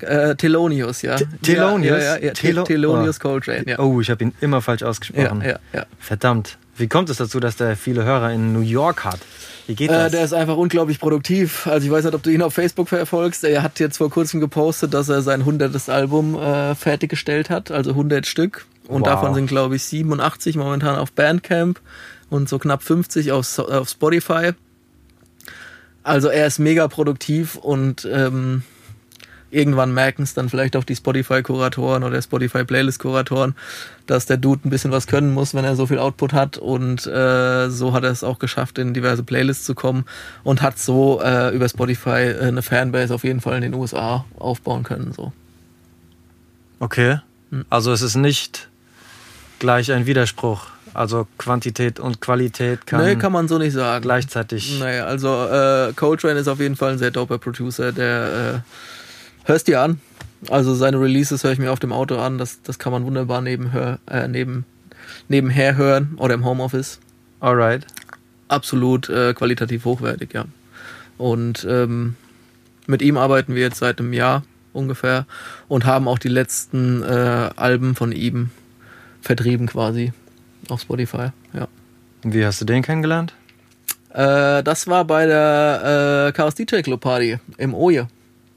äh, 0.00 0.34
Thelonious, 0.36 1.02
ja. 1.02 1.16
T- 1.16 1.26
Thelonious? 1.42 2.02
Ja, 2.02 2.16
ja, 2.16 2.22
ja. 2.26 2.32
Thelo- 2.32 2.64
Thelonious 2.64 3.20
Coltrane, 3.20 3.64
ja. 3.66 3.78
Oh, 3.78 4.00
ich 4.00 4.10
habe 4.10 4.24
ihn 4.24 4.32
immer 4.40 4.60
falsch 4.62 4.82
ausgesprochen. 4.82 5.42
ja, 5.42 5.58
ja. 5.72 5.86
Verdammt. 5.98 6.56
Wie 6.76 6.88
kommt 6.88 7.10
es 7.10 7.18
dazu, 7.18 7.38
dass 7.38 7.56
der 7.56 7.76
viele 7.76 8.04
Hörer 8.04 8.32
in 8.32 8.52
New 8.54 8.60
York 8.60 9.04
hat? 9.04 9.20
Wie 9.66 9.74
geht 9.74 9.90
Äh, 9.90 9.94
das? 9.94 10.12
der 10.12 10.24
ist 10.24 10.32
einfach 10.32 10.56
unglaublich 10.56 10.98
produktiv. 10.98 11.66
Also 11.66 11.86
ich 11.86 11.92
weiß 11.92 12.04
nicht, 12.06 12.14
ob 12.14 12.22
du 12.22 12.30
ihn 12.30 12.40
auf 12.42 12.54
Facebook 12.54 12.88
verfolgst. 12.88 13.44
Er 13.44 13.62
hat 13.62 13.78
jetzt 13.78 13.98
vor 13.98 14.10
kurzem 14.10 14.40
gepostet, 14.40 14.94
dass 14.94 15.08
er 15.10 15.20
sein 15.22 15.40
100. 15.40 15.88
Album 15.90 16.34
äh, 16.34 16.74
fertiggestellt 16.74 17.50
hat, 17.50 17.70
also 17.70 17.90
100 17.90 18.26
Stück. 18.26 18.64
Und 18.88 19.02
Wow. 19.02 19.08
davon 19.08 19.34
sind, 19.34 19.46
glaube 19.46 19.76
ich, 19.76 19.84
87 19.84 20.56
momentan 20.56 20.96
auf 20.96 21.12
Bandcamp 21.12 21.80
und 22.30 22.48
so 22.48 22.58
knapp 22.58 22.82
50 22.82 23.32
auf, 23.32 23.58
auf 23.58 23.88
Spotify. 23.88 24.52
Also 26.02 26.28
er 26.28 26.46
ist 26.46 26.58
mega 26.58 26.88
produktiv 26.88 27.54
und 27.56 28.08
ähm, 28.10 28.64
irgendwann 29.52 29.94
merken 29.94 30.22
es 30.22 30.34
dann 30.34 30.48
vielleicht 30.48 30.74
auch 30.76 30.82
die 30.82 30.96
Spotify-Kuratoren 30.96 32.02
oder 32.02 32.20
Spotify-Playlist-Kuratoren, 32.20 33.54
dass 34.06 34.26
der 34.26 34.38
Dude 34.38 34.66
ein 34.66 34.70
bisschen 34.70 34.90
was 34.90 35.06
können 35.06 35.32
muss, 35.32 35.54
wenn 35.54 35.64
er 35.64 35.76
so 35.76 35.86
viel 35.86 35.98
Output 35.98 36.32
hat. 36.32 36.58
Und 36.58 37.06
äh, 37.06 37.68
so 37.70 37.92
hat 37.92 38.02
er 38.02 38.10
es 38.10 38.24
auch 38.24 38.38
geschafft, 38.38 38.78
in 38.78 38.94
diverse 38.94 39.22
Playlists 39.22 39.64
zu 39.64 39.74
kommen 39.74 40.06
und 40.42 40.62
hat 40.62 40.78
so 40.78 41.20
äh, 41.22 41.54
über 41.54 41.68
Spotify 41.68 42.32
äh, 42.32 42.48
eine 42.48 42.62
Fanbase 42.62 43.14
auf 43.14 43.22
jeden 43.22 43.40
Fall 43.40 43.56
in 43.56 43.62
den 43.62 43.74
USA 43.74 44.24
aufbauen 44.38 44.82
können. 44.82 45.12
So. 45.12 45.32
okay. 46.80 47.20
Hm. 47.50 47.66
Also 47.68 47.92
es 47.92 48.02
ist 48.02 48.16
nicht 48.16 48.70
gleich 49.62 49.92
ein 49.92 50.06
Widerspruch. 50.06 50.66
Also 50.92 51.28
Quantität 51.38 52.00
und 52.00 52.20
Qualität 52.20 52.84
kann, 52.84 53.04
nee, 53.04 53.14
kann 53.14 53.32
man 53.32 53.46
so 53.46 53.58
nicht 53.58 53.72
sagen. 53.72 54.02
gleichzeitig. 54.02 54.78
Naja, 54.80 55.04
also 55.06 55.28
äh, 55.46 55.92
Coltrane 55.94 56.40
ist 56.40 56.48
auf 56.48 56.58
jeden 56.58 56.74
Fall 56.74 56.92
ein 56.92 56.98
sehr 56.98 57.12
doper 57.12 57.38
Producer, 57.38 57.92
der 57.92 58.64
äh, 59.46 59.48
hörst 59.48 59.68
dir 59.68 59.80
an. 59.80 60.00
Also 60.50 60.74
seine 60.74 61.00
Releases 61.00 61.44
höre 61.44 61.52
ich 61.52 61.60
mir 61.60 61.70
auf 61.70 61.78
dem 61.78 61.92
Auto 61.92 62.16
an, 62.16 62.38
das, 62.38 62.60
das 62.62 62.80
kann 62.80 62.92
man 62.92 63.04
wunderbar 63.04 63.40
nebenhör, 63.40 64.00
äh, 64.10 64.26
neben, 64.26 64.66
nebenher 65.28 65.76
hören 65.76 66.14
oder 66.16 66.34
im 66.34 66.44
Homeoffice. 66.44 66.98
Alright. 67.38 67.86
Absolut 68.48 69.08
äh, 69.08 69.32
qualitativ 69.32 69.84
hochwertig, 69.84 70.34
ja. 70.34 70.46
Und 71.18 71.64
ähm, 71.70 72.16
mit 72.88 73.00
ihm 73.00 73.16
arbeiten 73.16 73.54
wir 73.54 73.62
jetzt 73.62 73.78
seit 73.78 74.00
einem 74.00 74.12
Jahr 74.12 74.42
ungefähr 74.72 75.24
und 75.68 75.84
haben 75.86 76.08
auch 76.08 76.18
die 76.18 76.28
letzten 76.28 77.02
äh, 77.04 77.50
Alben 77.54 77.94
von 77.94 78.10
ihm 78.10 78.50
vertrieben 79.22 79.66
quasi 79.66 80.12
auf 80.68 80.82
Spotify, 80.82 81.30
ja. 81.54 81.68
Wie 82.22 82.44
hast 82.44 82.60
du 82.60 82.64
den 82.64 82.82
kennengelernt? 82.82 83.34
Äh, 84.10 84.62
das 84.62 84.86
war 84.86 85.04
bei 85.06 85.26
der 85.26 86.26
äh, 86.28 86.32
Chaos 86.32 86.54
DJ 86.54 86.82
Club 86.82 87.00
Party 87.00 87.38
im 87.56 87.74
Oje 87.74 88.08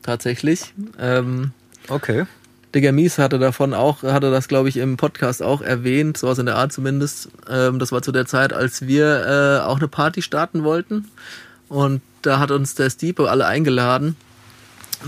tatsächlich. 0.03 0.73
Ähm, 0.99 1.51
Okay. 1.87 2.25
Digger 2.73 2.91
Mies 2.91 3.17
hatte 3.17 3.39
davon 3.39 3.73
auch, 3.73 4.03
hatte 4.03 4.31
das 4.31 4.47
glaube 4.47 4.69
ich 4.69 4.77
im 4.77 4.97
Podcast 4.97 5.41
auch 5.41 5.61
erwähnt, 5.61 6.17
sowas 6.17 6.39
in 6.39 6.45
der 6.45 6.55
Art 6.55 6.73
zumindest. 6.73 7.29
Ähm, 7.49 7.79
das 7.79 7.91
war 7.91 8.01
zu 8.01 8.11
der 8.11 8.25
Zeit, 8.25 8.51
als 8.53 8.85
wir 8.85 9.61
äh, 9.61 9.65
auch 9.65 9.77
eine 9.77 9.87
Party 9.87 10.21
starten 10.21 10.63
wollten. 10.63 11.09
Und 11.69 12.01
da 12.21 12.39
hat 12.39 12.51
uns 12.51 12.75
der 12.75 12.89
Stiepe 12.89 13.29
alle 13.29 13.45
eingeladen, 13.45 14.15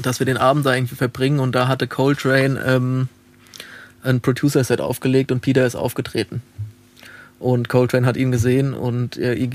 dass 0.01 0.19
wir 0.19 0.25
den 0.25 0.37
Abend 0.37 0.65
da 0.65 0.75
irgendwie 0.75 0.95
verbringen. 0.95 1.39
Und 1.39 1.55
da 1.55 1.67
hatte 1.67 1.87
Coltrane 1.87 2.63
ähm, 2.65 3.09
ein 4.07 4.21
Producer-Set 4.21 4.81
aufgelegt 4.81 5.31
und 5.31 5.41
Peter 5.41 5.65
ist 5.65 5.75
aufgetreten. 5.75 6.41
Und 7.39 7.69
Coltrane 7.69 8.07
hat 8.07 8.17
ihn 8.17 8.31
gesehen 8.31 8.73
und 8.73 9.15
äh, 9.17 9.35
ihm 9.35 9.51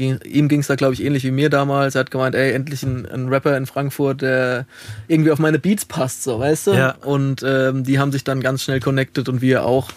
ging- 0.46 0.61
es 0.61 0.68
da, 0.68 0.76
glaube 0.76 0.94
ich, 0.94 1.03
ähnlich 1.03 1.24
wie 1.24 1.32
mir 1.32 1.50
damals. 1.50 1.96
Er 1.96 2.00
hat 2.00 2.12
gemeint, 2.12 2.36
ey, 2.36 2.53
endlich 2.53 2.84
ein, 2.84 3.07
ein 3.07 3.28
Rapper 3.28 3.57
in 3.57 3.66
Frankfurt, 3.66 4.22
der 4.22 4.66
irgendwie 5.09 5.32
auf 5.32 5.40
meine 5.40 5.59
Beats 5.59 5.84
passt, 5.84 6.22
so, 6.22 6.38
weißt 6.38 6.68
du? 6.68 6.72
Ja. 6.74 6.94
Und 7.05 7.42
ähm, 7.44 7.82
die 7.82 7.98
haben 7.98 8.12
sich 8.12 8.22
dann 8.22 8.40
ganz 8.40 8.62
schnell 8.62 8.78
connected 8.78 9.28
und 9.28 9.42
wir 9.42 9.64
auch. 9.64 9.90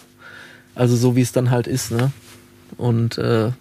Also 0.74 0.96
so 0.96 1.14
wie 1.14 1.22
es 1.22 1.30
dann 1.30 1.50
halt 1.52 1.68
ist, 1.68 1.92
ne? 1.92 2.10
Und 2.76 3.18
äh, 3.18 3.52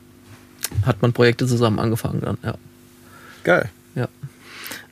hat 0.85 1.01
man 1.03 1.13
Projekte 1.13 1.45
zusammen 1.45 1.77
angefangen 1.77 2.21
dann, 2.21 2.37
ja. 2.43 2.55
Geil. 3.43 3.69
Ja. 3.93 4.07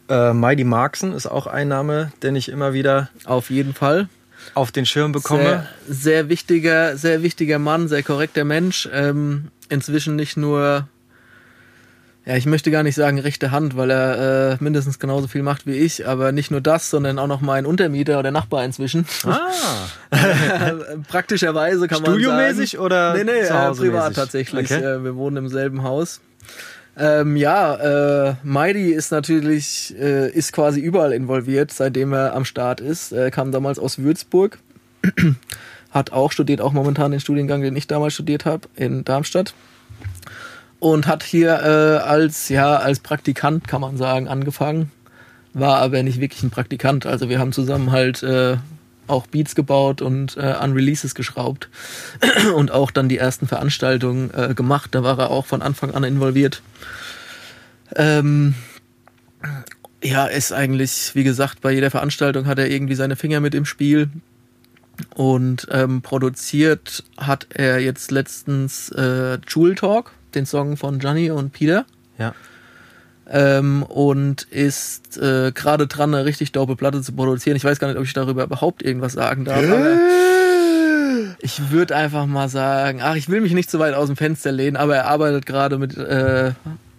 Äh, 0.10 0.34
Mighty 0.34 0.64
Markson 0.64 1.12
ist 1.12 1.26
auch 1.26 1.48
ein 1.48 1.70
Name, 1.70 2.12
den 2.22 2.36
ich 2.36 2.50
immer 2.50 2.74
wieder 2.74 3.10
Auf 3.26 3.50
jeden 3.50 3.74
Fall. 3.74 4.08
Auf 4.54 4.72
den 4.72 4.86
Schirm 4.86 5.12
bekomme. 5.12 5.68
Sehr, 5.88 5.96
sehr 5.96 6.30
wichtiger, 6.30 6.98
sehr 6.98 7.24
wichtiger 7.24 7.60
Mann, 7.60 7.88
sehr 7.88 8.04
korrekter 8.04 8.44
Mensch. 8.44 8.88
Ähm, 8.94 9.50
inzwischen 9.70 10.16
nicht 10.16 10.38
nur 10.38 10.88
Ja, 12.26 12.38
ich 12.38 12.46
möchte 12.46 12.72
gar 12.72 12.84
nicht 12.84 12.96
sagen 12.96 13.20
rechte 13.20 13.52
Hand, 13.52 13.76
weil 13.76 13.92
er 13.92 14.52
äh, 14.54 14.58
mindestens 14.64 14.98
genauso 14.98 15.28
viel 15.28 15.44
macht 15.44 15.68
wie 15.68 15.74
ich, 15.74 16.08
aber 16.08 16.32
nicht 16.32 16.52
nur 16.52 16.62
das, 16.62 16.90
sondern 16.90 17.20
auch 17.20 17.28
noch 17.28 17.42
mein 17.42 17.66
Untermieter 17.66 18.18
oder 18.18 18.32
Nachbar 18.32 18.64
inzwischen. 18.64 19.06
Ah. 19.26 19.52
Praktischerweise 21.10 21.88
kann 21.90 22.02
man 22.02 22.12
sagen. 22.12 22.22
Studiomäßig 22.24 22.80
oder 22.80 23.14
Nee, 23.14 23.26
nee, 23.26 23.32
äh, 23.32 23.72
privat 23.74 24.16
tatsächlich. 24.16 24.72
Okay. 24.72 24.82
Äh, 24.82 25.04
wir 25.04 25.16
wohnen 25.16 25.38
im 25.38 25.50
selben 25.50 25.84
Haus. 25.84 26.22
Ähm, 26.96 27.36
ja, 27.36 28.30
äh, 28.30 28.36
Mighty 28.44 28.92
ist 28.92 29.12
natürlich, 29.12 29.96
äh, 30.00 30.30
ist 30.30 30.54
quasi 30.54 30.80
überall 30.80 31.12
involviert, 31.12 31.72
seitdem 31.72 32.14
er 32.14 32.36
am 32.36 32.46
Start 32.46 32.82
ist. 32.82 33.12
Er 33.12 33.32
kam 33.32 33.52
damals 33.52 33.80
aus 33.80 33.98
Würzburg, 33.98 34.60
hat 35.92 36.12
auch 36.12 36.32
studiert, 36.32 36.62
auch 36.62 36.74
momentan 36.74 37.12
den 37.12 37.20
Studiengang, 37.20 37.62
den 37.62 37.76
ich 37.76 37.88
damals 37.88 38.14
studiert 38.14 38.46
habe, 38.46 38.68
in 38.76 39.04
Darmstadt. 39.04 39.56
Und 40.80 41.08
hat 41.08 41.24
hier 41.24 41.62
äh, 41.62 42.04
als, 42.04 42.50
ja, 42.50 42.76
als 42.76 43.00
Praktikant, 43.00 43.68
kann 43.68 43.82
man 43.82 43.98
sagen, 43.98 44.28
angefangen. 44.28 44.92
War 45.54 45.78
aber 45.78 46.04
nicht 46.04 46.20
wirklich 46.20 46.44
ein 46.44 46.50
Praktikant. 46.50 47.06
Also 47.06 47.30
wir 47.30 47.40
haben 47.40 47.54
zusammen 47.54 47.92
halt 47.92 48.22
äh, 48.22 48.58
auch 49.08 49.28
Beats 49.28 49.56
gebaut 49.56 50.02
und 50.02 50.38
äh, 50.38 50.42
an 50.42 50.74
Releases 50.74 51.16
geschraubt 51.16 51.70
und 52.56 52.72
auch 52.72 52.92
dann 52.92 53.10
die 53.10 53.18
ersten 53.18 53.48
Veranstaltungen 53.48 54.32
äh, 54.34 54.54
gemacht. 54.54 54.96
Da 54.96 55.04
war 55.04 55.20
er 55.20 55.30
auch 55.30 55.46
von 55.46 55.62
Anfang 55.62 55.92
an 55.92 56.04
involviert. 56.04 56.62
Ähm, 57.96 58.56
ja, 60.04 60.26
ist 60.26 60.52
eigentlich, 60.52 61.12
wie 61.16 61.24
gesagt, 61.24 61.62
bei 61.62 61.72
jeder 61.72 61.92
Veranstaltung 61.92 62.46
hat 62.46 62.60
er 62.60 62.70
irgendwie 62.70 62.96
seine 62.96 63.16
Finger 63.16 63.40
mit 63.40 63.56
im 63.56 63.66
Spiel. 63.66 64.10
Und 65.16 65.68
ähm, 65.72 66.02
produziert 66.02 67.04
hat 67.18 67.48
er 67.50 67.80
jetzt 67.80 68.12
letztens 68.12 68.90
äh, 68.90 69.40
Jewel 69.48 69.76
Talk, 69.76 70.12
den 70.36 70.46
Song 70.46 70.78
von 70.78 71.00
Johnny 71.00 71.32
und 71.32 71.52
Peter. 71.52 71.86
Ja. 72.18 72.36
Ähm, 73.30 73.84
und 73.84 74.44
ist 74.44 75.18
äh, 75.18 75.52
gerade 75.54 75.88
dran, 75.88 76.14
eine 76.14 76.26
richtig 76.26 76.52
dope 76.52 76.76
Platte 76.76 77.02
zu 77.02 77.14
produzieren. 77.14 77.56
Ich 77.56 77.64
weiß 77.64 77.80
gar 77.80 77.88
nicht, 77.88 77.98
ob 77.98 78.04
ich 78.04 78.14
darüber 78.14 78.44
überhaupt 78.44 78.84
irgendwas 78.84 79.14
sagen 79.14 79.46
darf, 79.46 79.64
aber 79.64 79.98
ich 81.40 81.72
würde 81.72 81.96
einfach 81.96 82.26
mal 82.26 82.50
sagen, 82.50 83.00
ach, 83.02 83.16
ich 83.16 83.30
will 83.30 83.42
mich 83.42 83.54
nicht 83.54 83.70
zu 83.70 83.80
weit 83.80 83.94
aus 83.94 84.08
dem 84.08 84.16
Fenster 84.18 84.52
lehnen, 84.52 84.78
aber 84.78 84.96
er 84.96 85.08
arbeitet 85.08 85.46
gerade 85.46 85.78
mit 85.78 85.98
äh, 85.98 86.52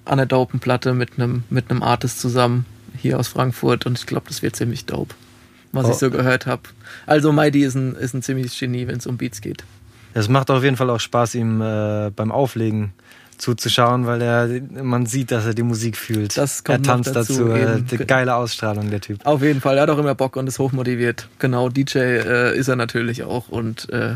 an 0.05 0.17
der 0.19 0.27
dopen 0.27 0.61
Platte 0.61 0.95
mit 0.95 1.19
einem 1.19 1.45
mit 1.51 1.71
einem 1.71 1.83
Artist 1.83 2.21
zusammen 2.21 2.67
hier 2.97 3.19
aus 3.19 3.29
Frankfurt 3.29 3.87
und 3.87 3.99
ich 3.99 4.07
glaube, 4.07 4.27
das 4.29 4.43
wird 4.43 4.57
ziemlich 4.57 4.87
dope, 4.87 5.15
was 5.73 5.87
Oh. 5.87 5.91
ich 5.91 5.97
so 5.97 6.11
gehört 6.11 6.47
habe. 6.47 6.63
Also 7.07 7.33
Mighty 7.33 7.65
ist 7.65 7.75
ein, 7.75 7.95
ist 7.97 8.15
ein 8.15 8.23
ziemliches 8.23 8.59
Genie, 8.59 8.87
wenn 8.87 8.99
es 8.99 9.07
um 9.07 9.17
Beats 9.17 9.41
geht. 9.41 9.65
Es 10.15 10.29
macht 10.29 10.51
auf 10.51 10.63
jeden 10.63 10.77
Fall 10.77 10.91
auch 10.91 11.01
Spaß, 11.01 11.35
ihm 11.35 11.61
äh, 11.61 12.11
beim 12.15 12.31
Auflegen 12.31 12.93
zuzuschauen, 13.39 14.07
weil 14.07 14.23
er, 14.23 14.49
man 14.83 15.07
sieht, 15.07 15.31
dass 15.31 15.47
er 15.47 15.55
die 15.55 15.63
Musik 15.63 15.97
fühlt. 15.97 16.37
Das 16.37 16.65
kommt 16.65 16.87
er 16.87 16.93
tanzt 16.93 17.15
dazu, 17.15 17.49
dazu. 17.49 17.97
Äh, 17.97 18.05
geile 18.05 18.35
Ausstrahlung, 18.35 18.91
der 18.91 19.01
Typ. 19.01 19.25
Auf 19.25 19.43
jeden 19.43 19.61
Fall, 19.61 19.77
er 19.77 19.83
hat 19.85 19.91
auch 19.91 19.99
immer 19.99 20.15
Bock 20.15 20.37
und 20.37 20.47
ist 20.47 20.59
hochmotiviert. 20.59 21.29
Genau, 21.39 21.69
DJ 21.69 21.99
äh, 21.99 22.57
ist 22.57 22.69
er 22.69 22.77
natürlich 22.77 23.23
auch 23.25 23.49
und 23.49 23.89
äh, 23.91 24.15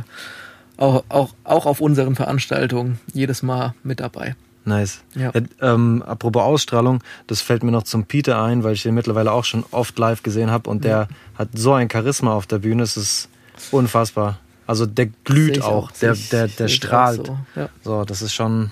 auch, 0.77 1.05
auch, 1.09 1.35
auch 1.45 1.67
auf 1.67 1.81
unseren 1.81 2.15
Veranstaltungen 2.15 2.99
jedes 3.13 3.43
Mal 3.43 3.75
mit 3.83 4.01
dabei. 4.01 4.37
Nice. 4.65 5.03
Ja. 5.15 5.31
Äh, 5.31 5.43
ähm, 5.61 6.03
apropos 6.07 6.43
Ausstrahlung, 6.43 7.03
das 7.27 7.41
fällt 7.41 7.63
mir 7.63 7.73
noch 7.73 7.85
zum 7.85 8.05
Peter 8.05 8.43
ein, 8.43 8.63
weil 8.63 8.75
ich 8.75 8.83
den 8.83 8.95
mittlerweile 8.95 9.33
auch 9.33 9.45
schon 9.45 9.65
oft 9.71 9.99
live 9.99 10.23
gesehen 10.23 10.51
habe 10.51 10.69
und 10.71 10.85
der 10.85 11.09
hat 11.37 11.49
so 11.55 11.73
ein 11.73 11.89
Charisma 11.91 12.33
auf 12.35 12.47
der 12.47 12.59
Bühne, 12.59 12.83
es 12.83 12.97
ist 12.97 13.29
unfassbar. 13.71 14.39
Also 14.67 14.85
der 14.85 15.07
glüht 15.25 15.63
auch, 15.63 15.91
sehe 15.93 16.13
der, 16.13 16.47
der, 16.47 16.49
der 16.49 16.69
strahlt. 16.69 17.21
auch 17.21 17.27
So. 17.27 17.39
Ja, 17.61 17.69
So, 17.83 18.05
das 18.05 18.21
ist 18.21 18.35
schon 18.35 18.71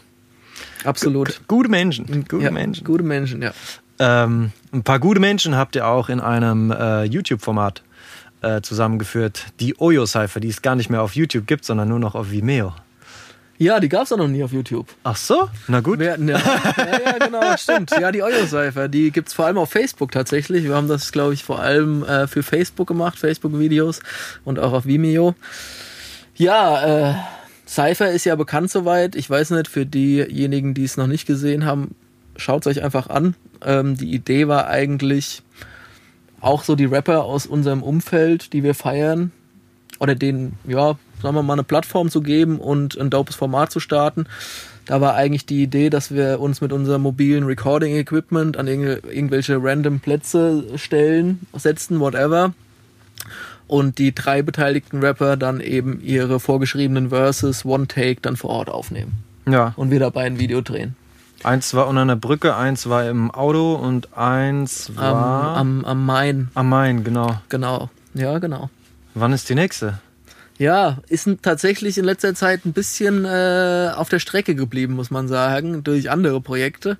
absolut. 0.86 1.40
gute 1.48 1.68
Menschen. 1.68 2.26
Gute 2.28 2.44
ja, 2.44 2.50
Menschen. 2.50 2.84
Gute 2.84 3.02
Menschen, 3.02 3.42
ja. 3.42 3.52
Ähm, 3.98 4.52
ein 4.72 4.82
paar 4.82 4.98
gute 4.98 5.20
Menschen 5.20 5.56
habt 5.56 5.76
ihr 5.76 5.86
auch 5.86 6.08
in 6.08 6.20
einem 6.20 6.70
äh, 6.70 7.04
YouTube-Format 7.04 7.82
äh, 8.42 8.60
zusammengeführt. 8.60 9.46
Die 9.60 9.80
Oyo-Cypher, 9.80 10.40
die 10.40 10.48
es 10.48 10.62
gar 10.62 10.76
nicht 10.76 10.90
mehr 10.90 11.02
auf 11.02 11.16
YouTube 11.16 11.46
gibt, 11.46 11.64
sondern 11.64 11.88
nur 11.88 11.98
noch 11.98 12.14
auf 12.14 12.30
Vimeo. 12.30 12.74
Ja, 13.58 13.80
die 13.80 13.88
gab's 13.88 14.12
auch 14.12 14.18
noch 14.18 14.28
nie 14.28 14.44
auf 14.44 14.52
YouTube. 14.52 14.86
Ach 15.02 15.16
so? 15.16 15.48
Na 15.66 15.80
gut. 15.80 16.00
Ja, 16.00 16.16
ja, 16.16 16.38
ja, 16.38 17.18
genau, 17.18 17.40
stimmt. 17.56 17.90
Ja, 17.90 18.12
die 18.12 18.22
Euros-Cypher, 18.22 18.88
die 18.88 19.10
gibt's 19.10 19.32
vor 19.32 19.46
allem 19.46 19.56
auf 19.56 19.70
Facebook 19.70 20.12
tatsächlich. 20.12 20.64
Wir 20.64 20.74
haben 20.74 20.88
das, 20.88 21.10
glaube 21.10 21.32
ich, 21.32 21.42
vor 21.42 21.60
allem 21.60 22.04
äh, 22.04 22.26
für 22.26 22.42
Facebook 22.42 22.86
gemacht, 22.86 23.18
Facebook-Videos 23.18 24.00
und 24.44 24.58
auch 24.58 24.74
auf 24.74 24.84
Vimeo. 24.84 25.34
Ja, 26.34 27.12
äh, 27.12 27.14
Cypher 27.66 28.10
ist 28.10 28.24
ja 28.24 28.36
bekannt 28.36 28.70
soweit. 28.70 29.16
Ich 29.16 29.28
weiß 29.28 29.50
nicht, 29.50 29.68
für 29.68 29.86
diejenigen, 29.86 30.74
die 30.74 30.84
es 30.84 30.96
noch 30.96 31.06
nicht 31.06 31.26
gesehen 31.26 31.64
haben, 31.64 31.94
schaut's 32.36 32.66
euch 32.66 32.82
einfach 32.82 33.08
an. 33.08 33.34
Ähm, 33.64 33.96
die 33.96 34.12
Idee 34.12 34.48
war 34.48 34.68
eigentlich 34.68 35.42
auch 36.40 36.62
so 36.62 36.76
die 36.76 36.84
Rapper 36.84 37.24
aus 37.24 37.46
unserem 37.46 37.82
Umfeld, 37.82 38.52
die 38.52 38.62
wir 38.62 38.74
feiern, 38.74 39.32
oder 39.98 40.14
denen, 40.14 40.58
ja, 40.66 40.98
sagen 41.22 41.34
wir 41.34 41.42
mal, 41.42 41.54
eine 41.54 41.64
Plattform 41.64 42.10
zu 42.10 42.20
geben 42.20 42.60
und 42.60 42.96
ein 42.98 43.10
dopes 43.10 43.34
Format 43.34 43.72
zu 43.72 43.80
starten. 43.80 44.26
Da 44.84 45.00
war 45.00 45.14
eigentlich 45.14 45.46
die 45.46 45.62
Idee, 45.62 45.90
dass 45.90 46.14
wir 46.14 46.38
uns 46.38 46.60
mit 46.60 46.72
unserem 46.72 47.02
mobilen 47.02 47.44
Recording-Equipment 47.44 48.56
an 48.56 48.68
irgendwelche 48.68 49.58
random 49.60 49.98
Plätze 49.98 50.64
stellen, 50.76 51.40
setzen, 51.54 51.98
whatever. 51.98 52.54
Und 53.68 53.98
die 53.98 54.14
drei 54.14 54.42
beteiligten 54.42 55.00
Rapper 55.00 55.36
dann 55.36 55.60
eben 55.60 56.00
ihre 56.00 56.38
vorgeschriebenen 56.38 57.08
Verses 57.10 57.64
One-Take 57.64 58.20
dann 58.22 58.36
vor 58.36 58.50
Ort 58.50 58.68
aufnehmen. 58.70 59.24
Ja. 59.48 59.72
Und 59.76 59.90
wir 59.90 59.98
dabei 59.98 60.24
ein 60.24 60.38
Video 60.38 60.60
drehen. 60.60 60.94
Eins 61.42 61.74
war 61.74 61.86
unter 61.86 62.02
einer 62.02 62.16
Brücke, 62.16 62.56
eins 62.56 62.88
war 62.88 63.08
im 63.08 63.30
Auto 63.30 63.74
und 63.74 64.16
eins 64.16 64.90
Am, 64.90 64.96
war 64.96 65.56
am, 65.56 65.84
am 65.84 66.06
Main, 66.06 66.48
am 66.54 66.68
Main, 66.68 67.04
genau. 67.04 67.40
genau. 67.48 67.90
Ja, 68.14 68.38
genau. 68.38 68.70
Wann 69.14 69.32
ist 69.32 69.48
die 69.48 69.54
nächste? 69.54 70.00
Ja, 70.58 70.98
ist 71.08 71.28
tatsächlich 71.42 71.98
in 71.98 72.04
letzter 72.04 72.34
Zeit 72.34 72.64
ein 72.64 72.72
bisschen 72.72 73.26
äh, 73.26 73.90
auf 73.94 74.08
der 74.08 74.18
Strecke 74.18 74.54
geblieben, 74.54 74.94
muss 74.94 75.10
man 75.10 75.28
sagen, 75.28 75.84
durch 75.84 76.10
andere 76.10 76.40
Projekte. 76.40 76.96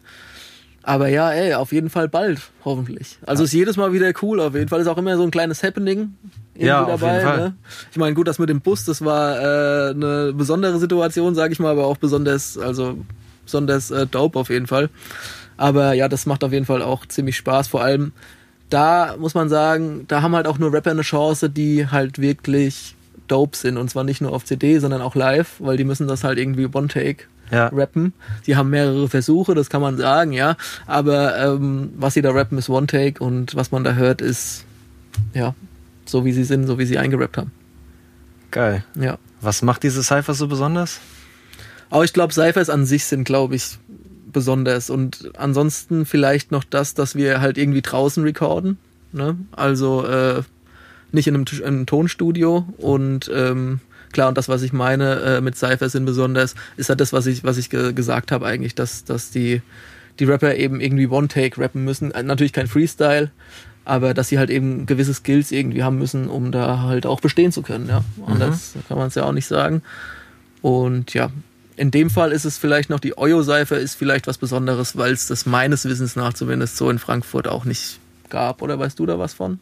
Aber 0.83 1.09
ja, 1.09 1.33
ey, 1.33 1.55
auf 1.55 1.73
jeden 1.73 1.91
Fall 1.91 2.09
bald, 2.09 2.41
hoffentlich. 2.65 3.19
Also 3.27 3.45
ist 3.45 3.53
jedes 3.53 3.77
Mal 3.77 3.93
wieder 3.93 4.13
cool, 4.23 4.41
auf 4.41 4.55
jeden 4.55 4.69
Fall. 4.69 4.81
Ist 4.81 4.87
auch 4.87 4.99
immer 4.99 5.17
so 5.17 5.23
ein 5.23 5.31
kleines 5.31 5.63
Happening 5.63 6.15
Ja, 6.59 6.85
auf 6.85 7.01
dabei. 7.01 7.13
jeden 7.15 7.25
Fall. 7.27 7.39
Ne? 7.39 7.55
Ich 7.91 7.97
meine, 7.99 8.15
gut, 8.15 8.29
das 8.29 8.39
mit 8.39 8.49
dem 8.49 8.61
Bus, 8.61 8.85
das 8.85 9.05
war 9.05 9.39
äh, 9.39 9.91
eine 9.91 10.33
besondere 10.35 10.79
Situation, 10.79 11.35
sage 11.35 11.53
ich 11.53 11.59
mal, 11.59 11.71
aber 11.73 11.87
auch 11.87 11.97
besonders, 11.97 12.57
also 12.59 12.97
besonders 13.45 13.91
äh, 13.91 14.07
dope 14.07 14.39
auf 14.39 14.49
jeden 14.51 14.67
Fall. 14.67 14.91
Aber 15.57 15.93
ja, 15.95 16.09
das 16.09 16.27
macht 16.27 16.45
auf 16.45 16.53
jeden 16.53 16.67
Fall 16.67 16.83
auch 16.83 17.07
ziemlich 17.07 17.37
Spaß. 17.37 17.69
Vor 17.69 17.83
allem 17.83 18.13
da 18.71 19.15
muss 19.19 19.35
man 19.35 19.49
sagen, 19.49 20.07
da 20.09 20.23
haben 20.23 20.35
halt 20.35 20.47
auch 20.49 20.59
nur 20.59 20.73
Rapper 20.73 20.91
eine 20.91 21.03
Chance, 21.03 21.49
die 21.49 21.87
halt 21.89 22.19
wirklich 22.21 22.97
dope 23.29 23.57
sind. 23.57 23.77
Und 23.77 23.89
zwar 23.91 24.03
nicht 24.05 24.21
nur 24.21 24.33
auf 24.33 24.45
CD, 24.45 24.79
sondern 24.79 25.03
auch 25.03 25.15
live, 25.15 25.55
weil 25.61 25.77
die 25.77 25.85
müssen 25.85 26.09
das 26.09 26.25
halt 26.25 26.39
irgendwie 26.39 26.67
One-Take 26.67 27.25
Ja. 27.53 27.69
rappen. 27.69 28.13
Die 28.47 28.57
haben 28.57 28.71
mehrere 28.71 29.09
Versuche, 29.09 29.55
das 29.55 29.71
kann 29.71 29.81
man 29.83 29.97
sagen, 29.97 30.33
ja. 30.33 30.57
Aber 30.87 31.39
ähm, 31.39 31.91
was 31.97 32.15
sie 32.15 32.23
da 32.23 32.33
rappen, 32.33 32.59
ist 32.59 32.69
One-Take 32.69 33.23
und 33.23 33.55
was 33.55 33.71
man 33.71 33.85
da 33.85 33.93
hört, 33.95 34.21
ist 34.21 34.65
ja 35.33 35.55
so 36.09 36.25
wie 36.25 36.33
sie 36.33 36.45
sind, 36.45 36.67
so 36.67 36.79
wie 36.79 36.87
sie 36.87 36.99
eingerappt 36.99 37.37
haben. 37.37 37.53
Geil. 38.51 38.85
Ja. 38.99 39.19
Was 39.41 39.63
macht 39.63 39.83
diese 39.83 40.03
Cypher 40.03 40.35
so 40.35 40.49
besonders? 40.49 41.01
Aber 41.91 42.05
ich 42.05 42.13
glaube, 42.13 42.33
Cyphers 42.33 42.71
an 42.71 42.87
sich 42.87 43.05
sind, 43.05 43.25
glaube 43.25 43.57
ich, 43.57 43.79
besonders. 44.33 44.91
Und 44.91 45.31
ansonsten 45.37 46.07
vielleicht 46.07 46.53
noch 46.53 46.65
das, 46.65 46.95
dass 46.95 47.15
wir 47.15 47.41
halt 47.41 47.59
irgendwie 47.59 47.83
draußen 47.83 48.23
recorden. 48.23 48.79
Ne? 49.13 49.37
Also 49.53 50.05
äh, 50.05 50.43
nicht 51.13 51.29
in 51.29 51.35
einem, 51.35 51.45
in 51.59 51.65
einem 51.65 51.87
Tonstudio. 51.87 52.67
Und 52.79 53.31
ähm, 53.33 53.81
klar, 54.13 54.29
und 54.29 54.39
das, 54.39 54.49
was 54.49 54.63
ich 54.63 54.73
meine 54.73 55.21
äh, 55.21 55.41
mit 55.41 55.57
Cyphers 55.57 55.93
sind 55.93 56.05
besonders, 56.05 56.55
ist 56.77 56.89
halt 56.89 57.01
das, 57.01 57.13
was 57.13 57.27
ich, 57.27 57.45
was 57.45 57.57
ich 57.57 57.71
ge 57.71 57.93
gesagt 57.93 58.33
habe 58.33 58.47
eigentlich, 58.47 58.75
dass, 58.75 59.05
dass 59.05 59.31
die, 59.31 59.63
die 60.19 60.25
Rapper 60.25 60.55
eben 60.55 60.81
irgendwie 60.81 61.07
One-Take 61.07 61.61
rappen 61.61 61.85
müssen. 61.85 62.11
Äh, 62.11 62.23
Natürlich 62.23 62.53
kein 62.53 62.67
Freestyle, 62.67 63.31
aber 63.87 64.13
dass 64.15 64.29
sie 64.29 64.39
halt 64.39 64.51
eben 64.51 64.85
gewisse 64.87 65.15
Skills 65.15 65.53
irgendwie 65.53 65.83
haben 65.83 65.99
müssen, 65.99 66.29
um 66.29 66.53
da 66.53 66.81
halt 66.81 67.07
auch 67.07 67.21
bestehen 67.21 67.53
zu 67.53 67.63
können. 67.63 67.89
Ja. 67.89 68.03
Anders 68.27 68.75
kann 68.89 68.99
man 68.99 69.09
es 69.09 69.15
ja 69.15 69.25
auch 69.25 69.33
nicht 69.33 69.47
sagen. 69.47 69.83
Und 70.61 71.15
ja, 71.15 71.31
in 71.77 71.91
dem 71.91 72.11
Fall 72.11 72.33
ist 72.33 72.45
es 72.45 72.59
vielleicht 72.59 72.91
noch, 72.91 73.01
die 73.01 73.17
Oyo-Seife 73.17 73.77
ist 73.77 73.95
vielleicht 73.95 74.27
was 74.27 74.39
Besonderes, 74.39 74.97
weil 74.97 75.13
es 75.13 75.27
das 75.27 75.47
meines 75.47 75.85
Wissens 75.85 76.17
nach 76.17 76.33
zumindest 76.33 76.77
so 76.77 76.91
in 76.91 76.99
Frankfurt 76.99 77.49
auch 77.49 77.65
nicht 77.65 77.99
gab. 78.29 78.63
Oder 78.63 78.79
weißt 78.79 78.99
du 78.99 79.07
da 79.07 79.19
was 79.19 79.35
von? 79.35 79.61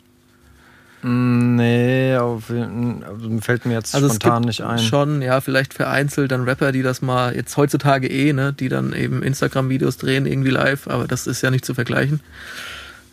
Mm, 1.03 1.57
Nee, 1.57 2.16
auf, 2.16 2.51
also 2.51 3.39
fällt 3.41 3.66
mir 3.66 3.75
jetzt 3.75 3.95
Also 3.95 4.07
es 4.07 4.14
spontan 4.14 4.43
gibt 4.43 4.47
nicht 4.47 4.62
ein. 4.62 4.79
schon, 4.79 5.22
ja, 5.22 5.41
vielleicht 5.41 5.75
vereinzelt 5.75 6.33
dann 6.33 6.45
Rapper, 6.45 6.72
die 6.72 6.83
das 6.83 7.03
mal, 7.03 7.35
jetzt 7.35 7.57
heutzutage 7.57 8.09
eh, 8.09 8.33
ne, 8.33 8.53
die 8.53 8.68
dann 8.68 8.93
eben 8.93 9.22
Instagram-Videos 9.22 9.99
drehen, 9.99 10.27
irgendwie 10.27 10.51
live, 10.51 10.89
aber 10.89 11.07
das 11.07 11.27
ist 11.27 11.43
ja 11.43 11.51
nicht 11.51 11.64
zu 11.64 11.75
vergleichen. 11.75 12.20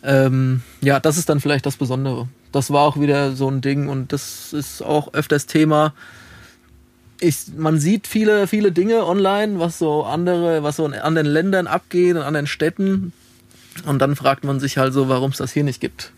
Ähm, 0.02 0.62
ja, 0.80 1.00
das 1.00 1.16
ist 1.16 1.28
dann 1.28 1.40
vielleicht 1.40 1.66
das 1.66 1.76
Besondere. 1.76 2.28
Das 2.50 2.70
war 2.70 2.82
auch 2.82 2.98
wieder 3.00 3.34
so 3.34 3.48
ein 3.48 3.60
Ding 3.60 3.88
und 3.88 4.12
das 4.12 4.52
ist 4.52 4.82
auch 4.82 5.14
öfters 5.14 5.46
Thema. 5.46 5.94
ich, 7.22 7.36
man 7.56 7.78
sieht 7.78 8.06
viele, 8.06 8.46
viele 8.46 8.72
Dinge 8.72 9.06
online, 9.06 9.60
was 9.60 9.78
so 9.78 10.02
andere, 10.02 10.62
was 10.62 10.76
so 10.76 10.86
in 10.86 10.94
anderen 10.94 11.28
Ländern 11.28 11.66
abgeht, 11.66 12.16
in 12.16 12.22
anderen 12.22 12.46
Städten. 12.46 13.12
Und 13.86 14.00
dann 14.00 14.16
fragt 14.16 14.44
man 14.44 14.60
sich 14.60 14.76
halt 14.76 14.92
so, 14.92 15.08
warum 15.08 15.30
es 15.30 15.38
das 15.38 15.52
hier 15.52 15.64
nicht 15.64 15.80
gibt. 15.80 16.12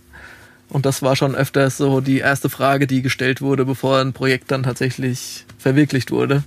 Und 0.71 0.87
das 0.87 1.03
war 1.03 1.15
schon 1.15 1.35
öfters 1.35 1.77
so 1.77 2.01
die 2.01 2.19
erste 2.19 2.49
Frage, 2.49 2.87
die 2.87 3.03
gestellt 3.03 3.43
wurde, 3.43 3.65
bevor 3.65 3.99
ein 4.01 4.13
Projekt 4.15 4.51
dann 4.51 4.63
tatsächlich 4.63 5.45
verwirklicht 5.59 6.11
wurde. 6.11 6.43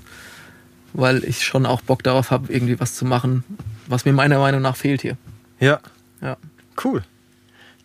Weil 0.93 1.23
ich 1.23 1.45
schon 1.45 1.65
auch 1.65 1.81
Bock 1.81 2.01
darauf 2.01 2.31
habe, 2.31 2.51
irgendwie 2.51 2.79
was 2.79 2.95
zu 2.95 3.05
machen, 3.05 3.43
was 3.85 4.05
mir 4.05 4.13
meiner 4.13 4.39
Meinung 4.39 4.61
nach 4.61 4.75
fehlt 4.75 5.01
hier. 5.01 5.17
Ja. 5.59 5.79
Ja. 6.21 6.38
Cool. 6.83 7.03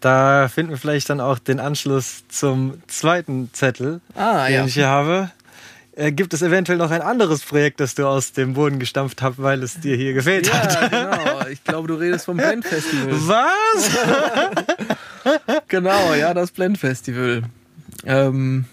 Da 0.03 0.49
finden 0.49 0.73
wir 0.73 0.79
vielleicht 0.79 1.09
dann 1.11 1.21
auch 1.21 1.39
den 1.39 1.61
Anschluss 1.61 2.25
zum 2.29 2.83
zweiten 2.89 3.49
Zettel, 3.53 4.01
Ah, 4.15 4.47
den 4.47 4.55
ja. 4.55 4.65
ich 4.67 4.75
hier 4.75 4.89
habe. 4.89 5.31
Äh, 5.95 6.11
gibt 6.11 6.33
es 6.35 6.43
eventuell 6.43 6.77
noch 6.79 6.91
ein 6.91 7.03
anderes 7.03 7.43
Projekt, 7.45 7.79
das 7.79 7.95
du 7.95 8.07
aus 8.07 8.33
dem 8.33 8.55
Boden 8.55 8.79
gestampft 8.79 9.23
hast, 9.23 9.41
weil 9.41 9.63
es 9.63 9.79
dir 9.79 9.95
hier 9.97 10.13
gefehlt 10.15 10.53
hat? 10.53 10.91
Ja, 10.93 11.17
genau. 11.17 11.47
Ich 11.49 11.63
glaube, 11.65 11.87
du 11.89 11.95
redest 11.95 12.25
vom 12.25 12.37
Blend 12.37 12.65
Festival. 12.67 13.09
Was? 13.13 13.91
Genau, 15.69 16.15
ja, 16.15 16.35
das 16.35 16.51
Blend 16.51 16.79
Festival. 16.79 17.43
Ähm, 18.05 18.65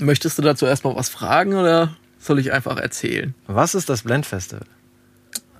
möchtest 0.00 0.38
du 0.38 0.42
dazu 0.42 0.66
erstmal 0.66 0.96
was 0.96 1.08
fragen 1.08 1.54
oder 1.54 1.94
soll 2.18 2.40
ich 2.40 2.52
einfach 2.52 2.78
erzählen? 2.78 3.32
Was 3.46 3.76
ist 3.76 3.88
das 3.88 4.02
Blend 4.02 4.26
Festival? 4.26 4.66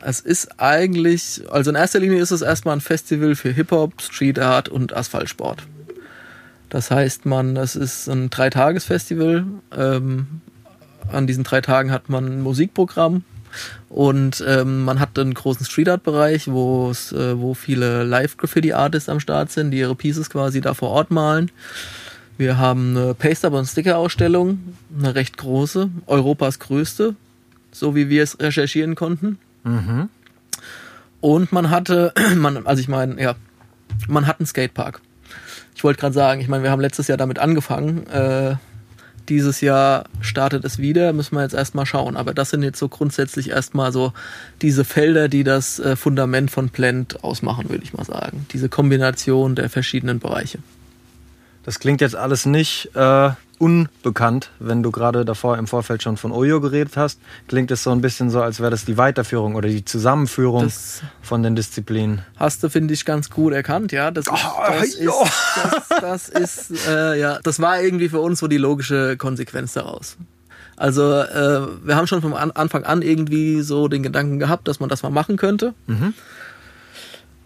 Es 0.06 0.20
ist 0.20 0.60
eigentlich, 0.60 1.42
also 1.50 1.70
in 1.70 1.76
erster 1.76 1.98
Linie 1.98 2.20
ist 2.20 2.30
es 2.30 2.42
erstmal 2.42 2.76
ein 2.76 2.82
Festival 2.82 3.34
für 3.34 3.50
Hip-Hop, 3.50 4.02
Street 4.02 4.38
Art 4.38 4.68
und 4.68 4.94
Asphaltsport. 4.94 5.62
Das 6.68 6.90
heißt, 6.90 7.24
man, 7.24 7.56
es 7.56 7.74
ist 7.74 8.08
ein 8.08 8.28
Dreitagesfestival. 8.28 9.46
Ähm, 9.74 10.26
an 11.10 11.26
diesen 11.26 11.44
drei 11.44 11.62
Tagen 11.62 11.90
hat 11.90 12.10
man 12.10 12.26
ein 12.26 12.42
Musikprogramm 12.42 13.24
und 13.88 14.44
ähm, 14.46 14.84
man 14.84 15.00
hat 15.00 15.18
einen 15.18 15.32
großen 15.32 15.64
Street 15.64 15.88
Art 15.88 16.02
Bereich, 16.02 16.48
äh, 16.48 16.52
wo 16.52 17.54
viele 17.54 18.02
Live 18.04 18.36
Graffiti 18.36 18.74
Artists 18.74 19.08
am 19.08 19.20
Start 19.20 19.52
sind, 19.52 19.70
die 19.70 19.78
ihre 19.78 19.94
Pieces 19.94 20.28
quasi 20.28 20.60
da 20.60 20.74
vor 20.74 20.90
Ort 20.90 21.10
malen. 21.10 21.50
Wir 22.36 22.58
haben 22.58 22.94
eine 22.94 23.14
Paste-Up 23.14 23.54
und 23.54 23.66
Sticker-Ausstellung, 23.66 24.58
eine 24.98 25.14
recht 25.14 25.38
große, 25.38 25.88
Europas 26.06 26.58
größte, 26.58 27.14
so 27.72 27.94
wie 27.94 28.10
wir 28.10 28.22
es 28.22 28.38
recherchieren 28.38 28.96
konnten. 28.96 29.38
Mhm. 29.64 30.08
Und 31.20 31.52
man 31.52 31.70
hatte, 31.70 32.12
man, 32.36 32.66
also 32.66 32.80
ich 32.80 32.88
meine, 32.88 33.20
ja, 33.20 33.34
man 34.08 34.26
hat 34.26 34.40
einen 34.40 34.46
Skatepark. 34.46 35.00
Ich 35.74 35.82
wollte 35.82 36.00
gerade 36.00 36.14
sagen, 36.14 36.40
ich 36.40 36.48
meine, 36.48 36.62
wir 36.62 36.70
haben 36.70 36.80
letztes 36.80 37.08
Jahr 37.08 37.18
damit 37.18 37.38
angefangen. 37.38 38.06
Äh, 38.06 38.56
dieses 39.28 39.60
Jahr 39.60 40.04
startet 40.20 40.64
es 40.64 40.78
wieder, 40.78 41.12
müssen 41.12 41.34
wir 41.34 41.42
jetzt 41.42 41.54
erstmal 41.54 41.86
schauen. 41.86 42.16
Aber 42.16 42.34
das 42.34 42.50
sind 42.50 42.62
jetzt 42.62 42.78
so 42.78 42.88
grundsätzlich 42.88 43.50
erstmal 43.50 43.92
so 43.92 44.12
diese 44.62 44.84
Felder, 44.84 45.28
die 45.28 45.44
das 45.44 45.78
äh, 45.78 45.96
Fundament 45.96 46.50
von 46.50 46.68
Blend 46.68 47.24
ausmachen, 47.24 47.70
würde 47.70 47.84
ich 47.84 47.94
mal 47.94 48.04
sagen. 48.04 48.46
Diese 48.52 48.68
Kombination 48.68 49.54
der 49.54 49.70
verschiedenen 49.70 50.18
Bereiche. 50.20 50.58
Das 51.64 51.78
klingt 51.78 52.02
jetzt 52.02 52.16
alles 52.16 52.44
nicht 52.44 52.90
äh, 52.94 53.30
unbekannt, 53.58 54.50
wenn 54.58 54.82
du 54.82 54.90
gerade 54.90 55.24
davor 55.24 55.58
im 55.58 55.66
Vorfeld 55.66 56.02
schon 56.02 56.16
von 56.16 56.32
Oyo 56.32 56.60
geredet 56.60 56.96
hast. 56.96 57.20
Klingt 57.48 57.70
es 57.70 57.82
so 57.82 57.90
ein 57.90 58.00
bisschen 58.00 58.30
so, 58.30 58.42
als 58.42 58.60
wäre 58.60 58.70
das 58.70 58.84
die 58.84 58.96
Weiterführung 58.96 59.54
oder 59.54 59.68
die 59.68 59.84
Zusammenführung 59.84 60.64
Das 60.64 61.02
von 61.22 61.42
den 61.42 61.54
Disziplinen. 61.56 62.22
hast 62.36 62.62
du, 62.62 62.68
finde 62.68 62.94
ich, 62.94 63.04
ganz 63.04 63.30
gut 63.30 63.52
erkannt, 63.52 63.92
ja. 63.92 64.10
Das 64.10 64.26
ist, 64.26 64.32
das 64.32 64.98
ja. 64.98 65.10
ist, 65.22 65.90
das, 66.00 66.00
das 66.00 66.28
ist 66.28 66.88
äh, 66.88 67.18
ja, 67.18 67.38
das 67.42 67.60
war 67.60 67.80
irgendwie 67.80 68.08
für 68.08 68.20
uns 68.20 68.40
so 68.40 68.48
die 68.48 68.58
logische 68.58 69.16
Konsequenz 69.16 69.74
daraus. 69.74 70.16
Also 70.76 71.12
äh, 71.12 71.66
wir 71.84 71.94
haben 71.94 72.08
schon 72.08 72.20
vom 72.20 72.34
an 72.34 72.50
Anfang 72.50 72.82
an 72.84 73.00
irgendwie 73.02 73.62
so 73.62 73.86
den 73.86 74.02
Gedanken 74.02 74.40
gehabt, 74.40 74.66
dass 74.66 74.80
man 74.80 74.88
das 74.88 75.02
mal 75.04 75.10
machen 75.10 75.36
könnte. 75.36 75.72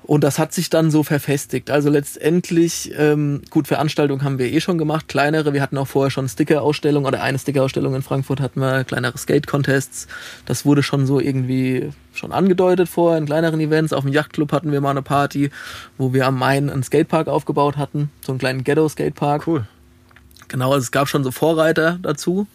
Und 0.08 0.24
das 0.24 0.38
hat 0.38 0.54
sich 0.54 0.70
dann 0.70 0.90
so 0.90 1.02
verfestigt. 1.02 1.70
Also 1.70 1.90
letztendlich, 1.90 2.90
ähm, 2.96 3.42
gut, 3.50 3.68
Veranstaltungen 3.68 4.24
haben 4.24 4.38
wir 4.38 4.50
eh 4.50 4.58
schon 4.58 4.78
gemacht, 4.78 5.06
kleinere. 5.06 5.52
Wir 5.52 5.60
hatten 5.60 5.76
auch 5.76 5.86
vorher 5.86 6.10
schon 6.10 6.26
Sticker-Ausstellungen 6.26 7.06
oder 7.06 7.22
eine 7.22 7.38
Sticker-Ausstellung 7.38 7.94
in 7.94 8.00
Frankfurt 8.00 8.40
hatten 8.40 8.58
wir, 8.60 8.84
kleinere 8.84 9.18
Skate-Contests. 9.18 10.08
Das 10.46 10.64
wurde 10.64 10.82
schon 10.82 11.06
so 11.06 11.20
irgendwie 11.20 11.90
schon 12.14 12.32
angedeutet 12.32 12.88
vorher 12.88 13.18
in 13.18 13.26
kleineren 13.26 13.60
Events. 13.60 13.92
Auf 13.92 14.04
dem 14.04 14.14
Yachtclub 14.14 14.50
hatten 14.50 14.72
wir 14.72 14.80
mal 14.80 14.92
eine 14.92 15.02
Party, 15.02 15.50
wo 15.98 16.14
wir 16.14 16.24
am 16.24 16.38
Main 16.38 16.70
einen 16.70 16.82
Skatepark 16.82 17.28
aufgebaut 17.28 17.76
hatten. 17.76 18.10
So 18.22 18.32
einen 18.32 18.38
kleinen 18.38 18.64
Ghetto-Skatepark. 18.64 19.46
Cool. 19.46 19.66
Genau, 20.48 20.72
also 20.72 20.84
es 20.84 20.90
gab 20.90 21.08
schon 21.08 21.22
so 21.22 21.32
Vorreiter 21.32 21.98
dazu. 22.00 22.46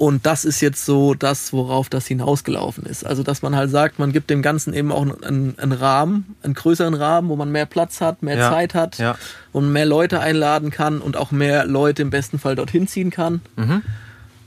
Und 0.00 0.24
das 0.24 0.46
ist 0.46 0.62
jetzt 0.62 0.86
so 0.86 1.12
das, 1.12 1.52
worauf 1.52 1.90
das 1.90 2.06
hinausgelaufen 2.06 2.86
ist. 2.86 3.04
Also, 3.04 3.22
dass 3.22 3.42
man 3.42 3.54
halt 3.54 3.70
sagt, 3.70 3.98
man 3.98 4.12
gibt 4.12 4.30
dem 4.30 4.40
Ganzen 4.40 4.72
eben 4.72 4.92
auch 4.92 5.02
einen, 5.02 5.58
einen 5.58 5.72
Rahmen, 5.72 6.36
einen 6.42 6.54
größeren 6.54 6.94
Rahmen, 6.94 7.28
wo 7.28 7.36
man 7.36 7.52
mehr 7.52 7.66
Platz 7.66 8.00
hat, 8.00 8.22
mehr 8.22 8.38
Ja, 8.38 8.50
Zeit 8.50 8.72
hat 8.72 8.96
ja. 8.96 9.18
und 9.52 9.70
mehr 9.70 9.84
Leute 9.84 10.20
einladen 10.20 10.70
kann 10.70 11.02
und 11.02 11.18
auch 11.18 11.32
mehr 11.32 11.66
Leute 11.66 12.00
im 12.00 12.08
besten 12.08 12.38
Fall 12.38 12.56
dorthin 12.56 12.88
ziehen 12.88 13.10
kann. 13.10 13.42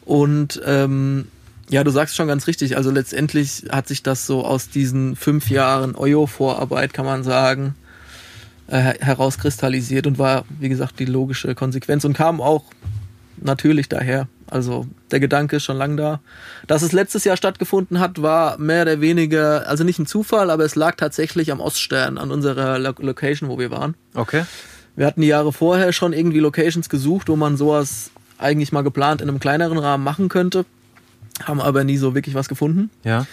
Und 0.06 0.60
ähm, 0.66 1.28
ja, 1.70 1.84
du 1.84 1.92
sagst 1.92 2.16
schon 2.16 2.28
ganz 2.28 2.48
richtig. 2.48 2.76
Also 2.76 2.90
letztendlich 2.90 3.66
hat 3.70 3.88
sich 3.88 4.02
das 4.02 4.26
so 4.26 4.44
aus 4.44 4.70
diesen 4.70 5.16
fünf 5.16 5.52
Jahren 5.52 5.94
Oyo-Vorarbeit, 5.96 6.94
kann 6.94 7.06
man 7.06 7.24
sagen, 7.24 7.76
äh, 8.66 8.96
herauskristallisiert 9.00 10.08
und 10.08 10.18
war, 10.18 10.46
wie 10.60 10.70
gesagt, 10.70 11.00
die 11.00 11.06
logische 11.06 11.54
Konsequenz 11.54 12.06
und 12.06 12.14
kam 12.14 12.42
auch 12.42 12.64
natürlich 13.38 13.88
daher. 13.88 14.28
Also 14.54 14.86
der 15.10 15.20
Gedanke 15.20 15.56
ist 15.56 15.64
schon 15.64 15.78
lang 15.78 15.98
da. 15.98 16.20
Dass 16.68 16.84
es 16.84 16.92
letztes 16.92 17.24
Jahr 17.24 17.36
stattgefunden 17.38 18.00
hat, 18.00 18.22
war 18.22 18.60
mehr 18.60 18.84
oder 18.84 19.02
weniger, 19.02 19.68
also 19.68 19.84
nicht 19.84 19.98
ein 19.98 20.06
Zufall, 20.06 20.52
aber 20.52 20.64
es 20.64 20.76
lag 20.76 20.96
tatsächlich 20.96 21.52
am 21.52 21.60
Oststern, 21.60 22.20
an 22.20 22.30
unserer 22.30 22.78
Lo 22.78 22.94
Location, 23.00 23.50
wo 23.50 23.58
wir 23.58 23.72
waren. 23.72 23.96
Okay. 24.14 24.46
Wir 24.96 25.08
hatten 25.08 25.22
die 25.22 25.28
Jahre 25.28 25.52
vorher 25.52 25.92
schon 25.92 26.14
irgendwie 26.14 26.38
Locations 26.38 26.88
gesucht, 26.88 27.30
wo 27.30 27.36
man 27.36 27.58
sowas 27.58 28.12
eigentlich 28.38 28.72
mal 28.72 28.84
geplant 28.84 29.22
in 29.22 29.30
einem 29.30 29.40
kleineren 29.40 29.80
Rahmen 29.80 30.04
machen 30.04 30.30
könnte, 30.30 30.66
haben 31.44 31.60
aber 31.60 31.84
nie 31.84 31.98
so 31.98 32.14
wirklich 32.14 32.36
was 32.36 32.48
gefunden. 32.48 32.92
Ja. 33.04 33.26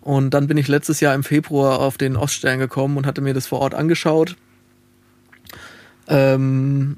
Und 0.00 0.30
dann 0.30 0.46
bin 0.46 0.56
ich 0.56 0.68
letztes 0.68 1.00
Jahr 1.00 1.14
im 1.14 1.22
Februar 1.22 1.80
auf 1.80 1.98
den 1.98 2.16
Oststern 2.16 2.58
gekommen 2.58 2.96
und 2.96 3.04
hatte 3.04 3.20
mir 3.20 3.34
das 3.34 3.46
vor 3.46 3.60
Ort 3.60 3.74
angeschaut. 3.74 4.36
Ähm, 6.08 6.96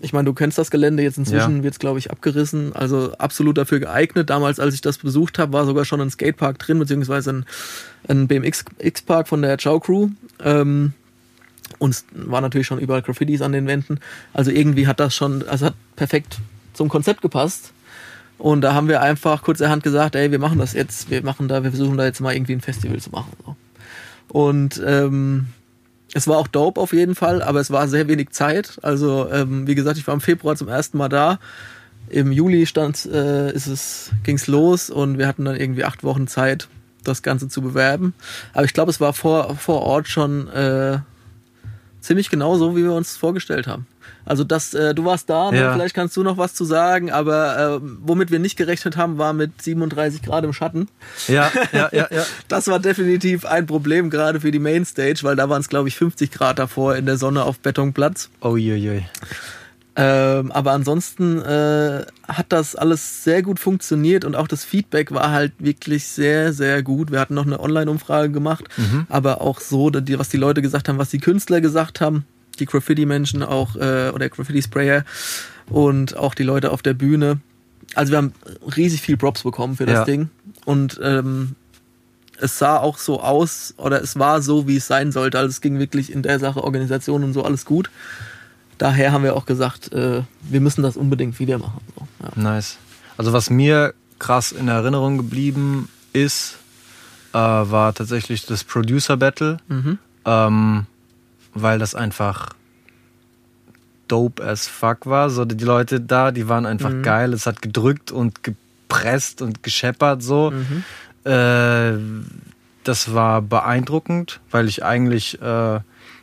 ich 0.00 0.12
meine, 0.12 0.26
du 0.26 0.32
kennst 0.34 0.58
das 0.58 0.70
Gelände, 0.70 1.02
jetzt 1.02 1.18
inzwischen 1.18 1.58
Ja. 1.58 1.62
wird 1.62 1.72
es, 1.74 1.78
glaube 1.78 1.98
ich, 1.98 2.10
abgerissen. 2.10 2.72
Also 2.74 3.12
absolut 3.18 3.58
dafür 3.58 3.80
geeignet. 3.80 4.30
Damals, 4.30 4.60
als 4.60 4.74
ich 4.74 4.80
das 4.80 4.98
besucht 4.98 5.38
habe, 5.38 5.52
war 5.52 5.64
sogar 5.66 5.84
schon 5.84 6.00
ein 6.00 6.10
Skatepark 6.10 6.58
drin, 6.58 6.78
beziehungsweise 6.78 7.30
ein, 7.32 7.46
ein 8.08 8.28
BMX-Park 8.28 9.26
von 9.28 9.42
der 9.42 9.56
Chow 9.56 9.80
Crew. 9.80 10.08
Ähm, 10.44 10.92
und 11.78 11.90
es 11.90 12.04
war 12.12 12.40
natürlich 12.40 12.66
schon 12.66 12.78
überall 12.78 13.02
Graffitis 13.02 13.42
an 13.42 13.52
den 13.52 13.66
Wänden. 13.66 14.00
Also 14.32 14.50
irgendwie 14.50 14.86
hat 14.86 15.00
das 15.00 15.14
schon, 15.14 15.46
also 15.48 15.66
hat 15.66 15.74
perfekt 15.96 16.38
zum 16.74 16.88
Konzept 16.88 17.20
gepasst. 17.22 17.72
Und 18.38 18.60
da 18.60 18.72
haben 18.74 18.86
wir 18.86 19.02
einfach 19.02 19.42
kurzerhand 19.42 19.82
gesagt, 19.82 20.14
ey, 20.14 20.30
wir 20.30 20.38
machen 20.38 20.58
das 20.58 20.72
jetzt, 20.72 21.10
wir 21.10 21.24
machen 21.24 21.48
da, 21.48 21.64
wir 21.64 21.70
versuchen 21.70 21.96
da 21.96 22.04
jetzt 22.04 22.20
mal 22.20 22.34
irgendwie 22.34 22.52
ein 22.52 22.60
Festival 22.60 22.98
zu 23.00 23.10
machen. 23.10 23.32
Und 24.28 24.80
ähm, 24.86 25.46
es 26.14 26.26
war 26.26 26.38
auch 26.38 26.48
dope 26.48 26.80
auf 26.80 26.92
jeden 26.92 27.14
Fall, 27.14 27.42
aber 27.42 27.60
es 27.60 27.70
war 27.70 27.88
sehr 27.88 28.08
wenig 28.08 28.30
Zeit. 28.30 28.78
Also 28.82 29.28
ähm, 29.30 29.66
wie 29.66 29.74
gesagt, 29.74 29.98
ich 29.98 30.06
war 30.06 30.14
im 30.14 30.20
Februar 30.20 30.56
zum 30.56 30.68
ersten 30.68 30.98
Mal 30.98 31.08
da. 31.08 31.38
Im 32.08 32.32
Juli 32.32 32.66
stand, 32.66 33.04
äh, 33.04 33.52
ist 33.52 33.66
es, 33.66 34.10
ging's 34.24 34.46
los 34.46 34.88
und 34.88 35.18
wir 35.18 35.26
hatten 35.26 35.44
dann 35.44 35.56
irgendwie 35.56 35.84
acht 35.84 36.04
Wochen 36.04 36.26
Zeit, 36.26 36.68
das 37.04 37.22
Ganze 37.22 37.48
zu 37.48 37.60
bewerben. 37.60 38.14
Aber 38.54 38.64
ich 38.64 38.72
glaube, 38.72 38.90
es 38.90 39.00
war 39.00 39.12
vor, 39.12 39.56
vor 39.56 39.82
Ort 39.82 40.08
schon 40.08 40.48
äh, 40.48 41.00
ziemlich 42.00 42.30
genau 42.30 42.56
so, 42.56 42.76
wie 42.76 42.84
wir 42.84 42.94
uns 42.94 43.16
vorgestellt 43.16 43.66
haben. 43.66 43.86
Also 44.28 44.44
das, 44.44 44.74
äh, 44.74 44.94
du 44.94 45.04
warst 45.06 45.30
da, 45.30 45.50
ne? 45.50 45.58
Ja. 45.58 45.72
vielleicht 45.72 45.94
kannst 45.94 46.16
du 46.16 46.22
noch 46.22 46.36
was 46.36 46.54
zu 46.54 46.64
sagen, 46.64 47.10
aber 47.10 47.80
äh, 47.82 47.88
womit 48.02 48.30
wir 48.30 48.38
nicht 48.38 48.56
gerechnet 48.56 48.96
haben, 48.96 49.16
war 49.16 49.32
mit 49.32 49.62
37 49.62 50.22
Grad 50.22 50.44
im 50.44 50.52
Schatten. 50.52 50.88
Ja, 51.28 51.50
ja, 51.72 51.88
ja, 51.92 52.08
ja. 52.10 52.24
Das 52.48 52.68
war 52.68 52.78
definitiv 52.78 53.46
ein 53.46 53.66
Problem, 53.66 54.10
gerade 54.10 54.40
für 54.40 54.50
die 54.50 54.58
Mainstage, 54.58 55.20
weil 55.22 55.36
da 55.36 55.48
waren 55.48 55.60
es, 55.60 55.68
glaube 55.68 55.88
ich, 55.88 55.96
50 55.96 56.30
Grad 56.30 56.58
davor 56.58 56.96
in 56.96 57.06
der 57.06 57.16
Sonne 57.16 57.44
auf 57.44 57.58
Betonplatz. 57.58 58.28
Uiuiui. 58.42 59.04
Ähm, 59.96 60.52
aber 60.52 60.72
ansonsten 60.72 61.42
äh, 61.42 62.04
hat 62.28 62.46
das 62.50 62.76
alles 62.76 63.24
sehr 63.24 63.42
gut 63.42 63.58
funktioniert 63.58 64.24
und 64.24 64.36
auch 64.36 64.46
das 64.46 64.62
Feedback 64.62 65.10
war 65.10 65.32
halt 65.32 65.52
wirklich 65.58 66.06
sehr, 66.06 66.52
sehr 66.52 66.84
gut. 66.84 67.10
Wir 67.10 67.18
hatten 67.18 67.34
noch 67.34 67.46
eine 67.46 67.58
Online-Umfrage 67.58 68.30
gemacht, 68.30 68.64
aber 69.08 69.40
auch 69.40 69.58
so, 69.60 69.90
was 69.92 70.28
die 70.28 70.36
Leute 70.36 70.62
gesagt 70.62 70.88
haben, 70.88 70.98
was 70.98 71.10
die 71.10 71.18
Künstler 71.18 71.60
gesagt 71.60 72.00
haben, 72.00 72.24
die 72.60 72.66
Graffiti-Menschen 72.66 73.42
auch 73.42 73.76
äh, 73.76 74.10
oder 74.14 74.28
Graffiti-Sprayer 74.28 75.04
und 75.68 76.16
auch 76.16 76.34
die 76.34 76.42
Leute 76.44 76.70
auf 76.70 76.82
der 76.82 76.94
Bühne. 76.94 77.40
Also 77.94 78.12
wir 78.12 78.18
haben 78.18 78.32
riesig 78.76 79.00
viel 79.00 79.16
Props 79.16 79.42
bekommen 79.42 79.76
für 79.76 79.86
das 79.86 79.94
Ja. 80.00 80.04
Ding 80.04 80.30
und 80.64 81.00
ähm, 81.02 81.54
es 82.40 82.58
sah 82.58 82.76
auch 82.78 82.98
so 82.98 83.20
aus 83.20 83.74
oder 83.78 84.00
es 84.02 84.18
war 84.18 84.42
so, 84.42 84.68
wie 84.68 84.76
es 84.76 84.86
sein 84.86 85.10
sollte. 85.10 85.38
Also 85.38 85.48
es 85.50 85.60
ging 85.60 85.78
wirklich 85.78 86.12
in 86.12 86.22
der 86.22 86.38
Sache 86.38 86.62
Organisation 86.62 87.24
und 87.24 87.32
so 87.32 87.42
alles 87.44 87.64
gut. 87.64 87.90
Daher 88.78 89.10
haben 89.10 89.24
wir 89.24 89.34
auch 89.34 89.44
gesagt, 89.46 89.92
äh, 89.92 90.22
wir 90.42 90.60
müssen 90.60 90.82
das 90.82 90.96
unbedingt 90.96 91.38
wieder 91.40 91.58
machen. 91.58 91.80
So, 91.96 92.06
ja. 92.22 92.30
Nice. 92.40 92.76
Also 93.16 93.32
was 93.32 93.50
mir 93.50 93.92
krass 94.20 94.52
in 94.52 94.68
Erinnerung 94.68 95.16
geblieben 95.16 95.88
ist, 96.12 96.58
äh, 97.32 97.38
war 97.38 97.92
tatsächlich 97.94 98.46
das 98.46 98.62
Producer 98.62 99.16
Battle, 99.16 99.56
Mhm. 99.68 99.98
ähm, 100.24 100.86
weil 101.54 101.78
das 101.78 101.94
einfach 101.94 102.50
dope 104.08 104.42
as 104.42 104.66
fuck 104.68 105.06
war. 105.06 105.30
So 105.30 105.44
die 105.44 105.62
Leute 105.64 106.00
da, 106.00 106.30
die 106.30 106.48
waren 106.48 106.66
einfach 106.66 106.90
Mhm. 106.90 107.02
geil. 107.02 107.32
Es 107.32 107.46
hat 107.46 107.60
gedrückt 107.62 108.10
und 108.10 108.42
gepresst 108.42 109.42
und 109.42 109.62
gescheppert 109.62 110.22
so. 110.22 110.50
Mhm. 110.52 110.84
Äh, 111.30 111.98
das 112.84 113.12
war 113.12 113.42
beeindruckend, 113.42 114.40
weil 114.50 114.66
ich 114.66 114.82
eigentlich 114.84 115.40
äh, 115.42 115.80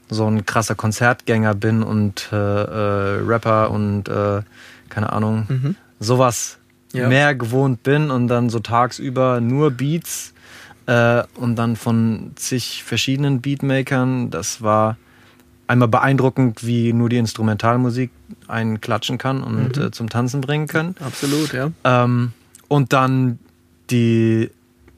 so 0.09 0.25
ein 0.27 0.45
krasser 0.45 0.75
Konzertgänger 0.75 1.53
bin 1.53 1.83
und 1.83 2.29
äh, 2.31 2.35
äh, 2.35 3.21
Rapper 3.23 3.69
und 3.71 4.07
äh, 4.09 4.41
keine 4.89 5.13
Ahnung, 5.13 5.45
Mhm. 5.49 5.75
sowas 5.99 6.57
Ja. 6.93 7.07
mehr 7.07 7.35
gewohnt 7.35 7.83
bin 7.83 8.09
und 8.09 8.27
dann 8.29 8.49
so 8.49 8.59
tagsüber 8.59 9.41
nur 9.41 9.69
Beats 9.71 10.33
äh, 10.87 11.23
und 11.35 11.55
dann 11.57 11.75
von 11.75 12.31
zig 12.35 12.83
verschiedenen 12.83 13.41
Beatmakern. 13.41 14.29
Das 14.31 14.61
war 14.61 14.97
einmal 15.67 15.87
beeindruckend, 15.87 16.65
wie 16.65 16.93
nur 16.93 17.09
die 17.09 17.17
Instrumentalmusik 17.17 18.11
einen 18.47 18.81
klatschen 18.81 19.17
kann 19.17 19.43
und 19.43 19.77
Mhm. 19.77 19.83
äh, 19.83 19.91
zum 19.91 20.09
Tanzen 20.09 20.41
bringen 20.41 20.67
kann. 20.67 20.95
Absolut, 21.03 21.53
ja. 21.53 21.71
Ähm, 21.83 22.33
und 22.67 22.93
dann 22.93 23.39
die, 23.89 24.51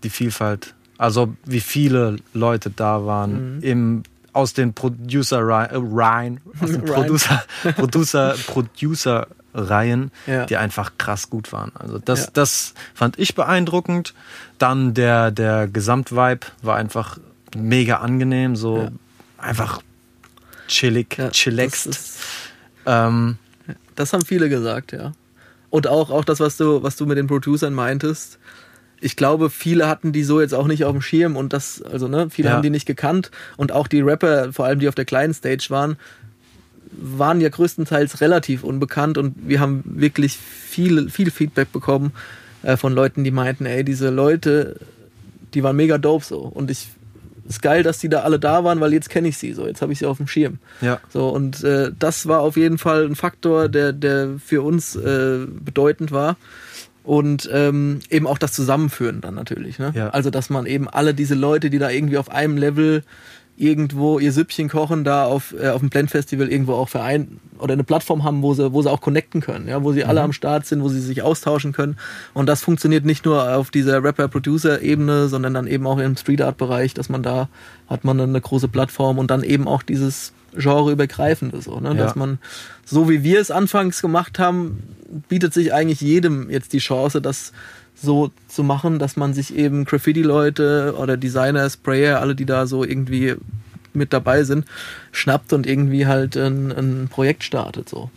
die 0.03 0.09
Vielfalt. 0.09 0.73
Also 0.97 1.35
wie 1.45 1.59
viele 1.59 2.17
Leute 2.33 2.69
da 2.69 3.05
waren 3.05 3.57
Mhm. 3.57 3.63
im, 3.63 4.03
aus 4.33 4.53
den 4.53 4.73
Producer 4.73 5.39
äh, 5.39 5.69
Reihen, 5.73 6.39
aus 6.61 6.71
den. 6.71 6.81
Producer, 6.85 7.43
Producer, 7.75 8.35
Producer 8.47 9.27
Reihen, 9.53 10.11
Ja. 10.27 10.45
die 10.45 10.57
einfach 10.57 10.91
krass 10.99 11.29
gut 11.29 11.51
waren. 11.51 11.71
Also 11.75 11.97
das, 11.97 12.25
Ja. 12.25 12.29
das 12.33 12.73
fand 12.93 13.17
ich 13.17 13.33
beeindruckend. 13.35 14.13
Dann 14.59 14.93
der, 14.93 15.31
der 15.31 15.67
Gesamtvibe 15.67 16.45
war 16.61 16.75
einfach 16.75 17.17
mega 17.55 17.97
angenehm, 17.97 18.55
so 18.55 18.77
Ja. 18.83 18.89
einfach 19.39 19.81
chillig, 20.67 21.17
Ja, 21.17 21.29
chillaxed. 21.31 21.87
Das, 21.87 21.97
ist, 21.97 22.19
Ähm, 22.85 23.37
das 23.95 24.13
haben 24.13 24.25
viele 24.25 24.49
gesagt, 24.49 24.91
ja. 24.91 25.11
Und 25.69 25.87
auch, 25.87 26.09
auch 26.11 26.23
das, 26.23 26.39
was 26.39 26.55
du, 26.57 26.81
was 26.83 26.95
du 26.95 27.05
mit 27.05 27.17
den 27.17 27.27
Producern 27.27 27.73
meintest. 27.73 28.39
Ich 29.01 29.15
glaube, 29.15 29.49
viele 29.49 29.87
hatten 29.87 30.11
die 30.11 30.23
so 30.23 30.39
jetzt 30.41 30.53
auch 30.53 30.65
nicht 30.67 30.85
auf 30.85 30.93
dem 30.93 31.01
Schirm 31.01 31.35
und 31.35 31.53
das, 31.53 31.81
also 31.81 32.07
ne, 32.07 32.29
viele 32.31 32.49
Ja. 32.49 32.55
haben 32.55 32.63
die 32.63 32.69
nicht 32.69 32.85
gekannt 32.87 33.29
und 33.57 33.71
auch 33.71 33.87
die 33.87 34.01
Rapper, 34.01 34.53
vor 34.53 34.65
allem 34.65 34.79
die 34.79 34.87
auf 34.87 34.95
der 34.95 35.05
kleinen 35.05 35.33
Stage 35.33 35.67
waren, 35.69 35.97
waren 36.91 37.41
ja 37.41 37.49
größtenteils 37.49 38.21
relativ 38.21 38.63
unbekannt 38.63 39.17
und 39.17 39.35
wir 39.47 39.59
haben 39.59 39.83
wirklich 39.85 40.37
viel, 40.37 41.09
viel 41.09 41.29
Feedback 41.29 41.71
bekommen 41.71 42.11
äh, 42.63 42.75
von 42.77 42.93
Leuten, 42.93 43.23
die 43.23 43.29
meinten, 43.31 43.65
ey, 43.67 43.83
diese 43.83 44.09
Leute, 44.09 44.77
die 45.53 45.61
waren 45.63 45.75
mega 45.75 45.97
dope 45.99 46.25
so 46.25 46.39
und 46.39 46.71
ich 46.71 46.87
ist 47.47 47.61
geil, 47.61 47.83
dass 47.83 47.99
die 47.99 48.09
da 48.09 48.21
alle 48.21 48.39
da 48.39 48.63
waren, 48.63 48.79
weil 48.79 48.93
jetzt 48.93 49.09
kenne 49.09 49.27
ich 49.27 49.37
sie 49.37 49.53
so, 49.53 49.65
jetzt 49.67 49.81
habe 49.81 49.93
ich 49.93 49.99
sie 49.99 50.05
auf 50.05 50.17
dem 50.17 50.27
Schirm. 50.27 50.59
ja. 50.81 50.99
So, 51.09 51.29
und 51.29 51.63
äh, 51.63 51.91
das 51.97 52.27
war 52.27 52.41
auf 52.41 52.57
jeden 52.57 52.77
Fall 52.77 53.05
ein 53.05 53.15
Faktor, 53.15 53.69
der, 53.69 53.93
der 53.93 54.35
für 54.43 54.61
uns 54.61 54.95
äh, 54.95 55.45
bedeutend 55.47 56.11
war. 56.11 56.37
Und 57.03 57.49
ähm, 57.53 58.01
eben 58.09 58.27
auch 58.27 58.37
das 58.37 58.51
Zusammenführen 58.51 59.21
dann 59.21 59.33
natürlich. 59.33 59.79
Ne? 59.79 59.93
Ja. 59.95 60.09
Also, 60.09 60.29
dass 60.29 60.49
man 60.49 60.65
eben 60.65 60.89
alle 60.89 61.13
diese 61.13 61.35
Leute, 61.35 61.69
die 61.69 61.79
da 61.79 61.89
irgendwie 61.89 62.17
auf 62.17 62.29
einem 62.29 62.57
Level 62.57 63.01
irgendwo 63.57 64.19
ihr 64.19 64.31
Süppchen 64.31 64.69
kochen, 64.69 65.03
da 65.03 65.25
auf, 65.25 65.53
äh, 65.59 65.69
auf 65.69 65.79
dem 65.79 65.89
Blend-Festival 65.89 66.49
irgendwo 66.49 66.73
auch 66.73 66.89
verein 66.89 67.39
oder 67.57 67.73
eine 67.73 67.83
Plattform 67.83 68.23
haben, 68.23 68.43
wo 68.43 68.53
sie, 68.53 68.71
wo 68.71 68.83
sie 68.83 68.91
auch 68.91 69.01
connecten 69.01 69.41
können, 69.41 69.67
ja, 69.67 69.83
wo 69.83 69.91
sie 69.91 70.05
alle 70.05 70.21
am 70.21 70.31
Start 70.31 70.67
sind, 70.67 70.83
wo 70.83 70.89
sie 70.89 71.01
sich 71.01 71.23
austauschen 71.23 71.73
können. 71.73 71.97
Und 72.35 72.45
das 72.45 72.61
funktioniert 72.61 73.03
nicht 73.03 73.25
nur 73.25 73.55
auf 73.55 73.71
dieser 73.71 74.03
Rapper-Producer-Ebene, 74.03 75.27
sondern 75.27 75.55
dann 75.55 75.65
eben 75.65 75.87
auch 75.87 75.97
im 75.97 76.15
Street-Art-Bereich, 76.15 76.93
dass 76.93 77.09
man 77.09 77.23
da 77.23 77.49
hat 77.87 78.03
man 78.03 78.21
eine 78.21 78.39
große 78.39 78.67
Plattform 78.67 79.17
und 79.17 79.31
dann 79.31 79.41
eben 79.41 79.67
auch 79.67 79.81
dieses 79.81 80.33
genreübergreifende 80.55 81.61
so, 81.61 81.79
ne? 81.79 81.89
Ja. 81.89 81.95
dass 81.95 82.15
man 82.15 82.39
so 82.85 83.09
wie 83.09 83.23
wir 83.23 83.39
es 83.39 83.51
anfangs 83.51 84.01
gemacht 84.01 84.39
haben, 84.39 84.83
bietet 85.27 85.53
sich 85.53 85.73
eigentlich 85.73 86.01
jedem 86.01 86.49
jetzt 86.49 86.73
die 86.73 86.79
Chance, 86.79 87.21
das 87.21 87.51
so 88.01 88.31
zu 88.47 88.63
machen, 88.63 88.99
dass 88.99 89.17
man 89.17 89.33
sich 89.33 89.55
eben 89.55 89.85
Graffiti-Leute 89.85 90.95
oder 90.97 91.17
Designer, 91.17 91.69
Sprayer, 91.69 92.19
alle, 92.21 92.35
die 92.35 92.45
da 92.45 92.67
so 92.67 92.83
irgendwie 92.83 93.35
mit 93.93 94.13
dabei 94.13 94.43
sind, 94.43 94.65
schnappt 95.11 95.53
und 95.53 95.65
irgendwie 95.65 96.05
halt 96.05 96.37
ein, 96.37 96.71
ein 96.71 97.07
Projekt 97.09 97.43
startet. 97.43 97.89
So. 97.89 98.11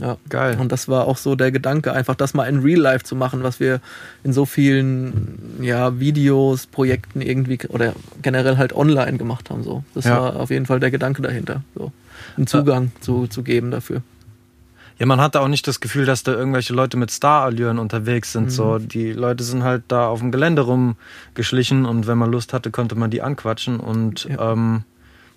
Ja. 0.00 0.16
Geil. 0.28 0.58
Und 0.60 0.72
das 0.72 0.88
war 0.88 1.06
auch 1.06 1.16
so 1.16 1.36
der 1.36 1.52
Gedanke, 1.52 1.92
einfach 1.92 2.14
das 2.14 2.34
mal 2.34 2.44
in 2.46 2.60
Real 2.60 2.80
Life 2.80 3.04
zu 3.04 3.16
machen, 3.16 3.42
was 3.42 3.60
wir 3.60 3.80
in 4.24 4.32
so 4.32 4.44
vielen 4.44 5.58
ja, 5.60 5.98
Videos, 6.00 6.66
Projekten 6.66 7.20
irgendwie 7.20 7.58
oder 7.68 7.94
generell 8.22 8.56
halt 8.56 8.74
online 8.74 9.18
gemacht 9.18 9.50
haben. 9.50 9.62
So. 9.62 9.84
Das 9.94 10.04
Ja. 10.04 10.20
war 10.20 10.36
auf 10.36 10.50
jeden 10.50 10.66
Fall 10.66 10.80
der 10.80 10.90
Gedanke 10.90 11.22
dahinter. 11.22 11.62
So. 11.74 11.92
Einen 12.36 12.46
Zugang 12.46 12.92
zu, 13.00 13.26
zu 13.26 13.42
geben 13.42 13.70
dafür. 13.70 14.02
Ja, 14.98 15.04
man 15.06 15.20
hatte 15.20 15.40
auch 15.40 15.48
nicht 15.48 15.66
das 15.68 15.80
Gefühl, 15.80 16.06
dass 16.06 16.22
da 16.22 16.32
irgendwelche 16.32 16.72
Leute 16.72 16.96
mit 16.96 17.10
Star-Allüren 17.10 17.78
unterwegs 17.78 18.32
sind. 18.32 18.44
Mhm. 18.44 18.50
So, 18.50 18.78
die 18.78 19.12
Leute 19.12 19.44
sind 19.44 19.62
halt 19.62 19.82
da 19.88 20.06
auf 20.08 20.20
dem 20.20 20.32
Gelände 20.32 20.62
rumgeschlichen 20.62 21.84
und 21.84 22.06
wenn 22.06 22.16
man 22.18 22.30
Lust 22.32 22.52
hatte, 22.52 22.70
konnte 22.70 22.94
man 22.94 23.10
die 23.10 23.20
anquatschen. 23.22 23.78
Und 23.78 24.24
Ja. 24.24 24.52
ähm, 24.52 24.84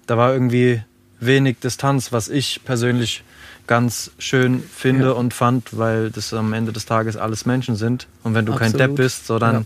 da 0.07 0.17
war 0.17 0.31
irgendwie 0.33 0.81
wenig 1.19 1.57
Distanz, 1.59 2.11
was 2.13 2.29
ich 2.29 2.61
persönlich 2.63 3.23
ganz 3.67 4.11
schön 4.17 4.63
finde 4.63 5.07
Ja. 5.07 5.11
und 5.11 5.33
fand, 5.33 5.77
weil 5.77 6.09
das 6.09 6.33
am 6.33 6.53
Ende 6.53 6.71
des 6.71 6.85
Tages 6.85 7.17
alles 7.17 7.45
Menschen 7.45 7.75
sind. 7.75 8.07
Und 8.23 8.33
wenn 8.33 8.45
du 8.45 8.53
kein 8.53 8.67
Absolut. 8.73 8.79
Depp 8.91 8.95
bist, 8.95 9.27
so 9.27 9.37
dann 9.39 9.55
Ja. 9.55 9.63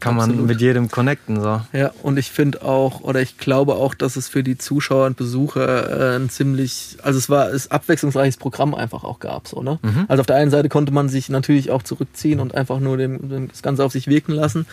Kann 0.00 0.14
man 0.14 0.30
Absolut. 0.30 0.46
mit 0.46 0.60
jedem 0.60 0.90
connecten. 0.90 1.40
So. 1.40 1.60
Ja, 1.72 1.90
und 2.02 2.18
ich 2.18 2.30
finde 2.30 2.62
auch, 2.62 3.00
oder 3.00 3.20
ich 3.20 3.36
glaube 3.36 3.74
auch, 3.74 3.94
dass 3.94 4.16
es 4.16 4.28
für 4.28 4.44
die 4.44 4.56
Zuschauer 4.56 5.06
und 5.06 5.16
Besucher 5.16 6.14
äh, 6.14 6.16
ein 6.16 6.30
ziemlich, 6.30 6.98
also 7.02 7.18
es 7.18 7.28
war 7.28 7.46
ein 7.46 7.60
abwechslungsreiches 7.68 8.36
Programm 8.36 8.74
einfach 8.74 9.02
auch 9.02 9.18
gab, 9.18 9.48
so, 9.48 9.62
ne? 9.62 9.78
Mhm. 9.82 10.04
Also 10.06 10.20
auf 10.20 10.26
der 10.26 10.36
einen 10.36 10.50
Seite 10.50 10.68
konnte 10.68 10.92
man 10.92 11.08
sich 11.08 11.28
natürlich 11.28 11.70
auch 11.70 11.82
zurückziehen 11.82 12.38
und 12.38 12.54
einfach 12.54 12.78
nur 12.78 12.96
dem, 12.96 13.28
dem, 13.28 13.48
das 13.48 13.62
Ganze 13.62 13.84
auf 13.84 13.92
sich 13.92 14.06
wirken 14.06 14.32
lassen. 14.32 14.66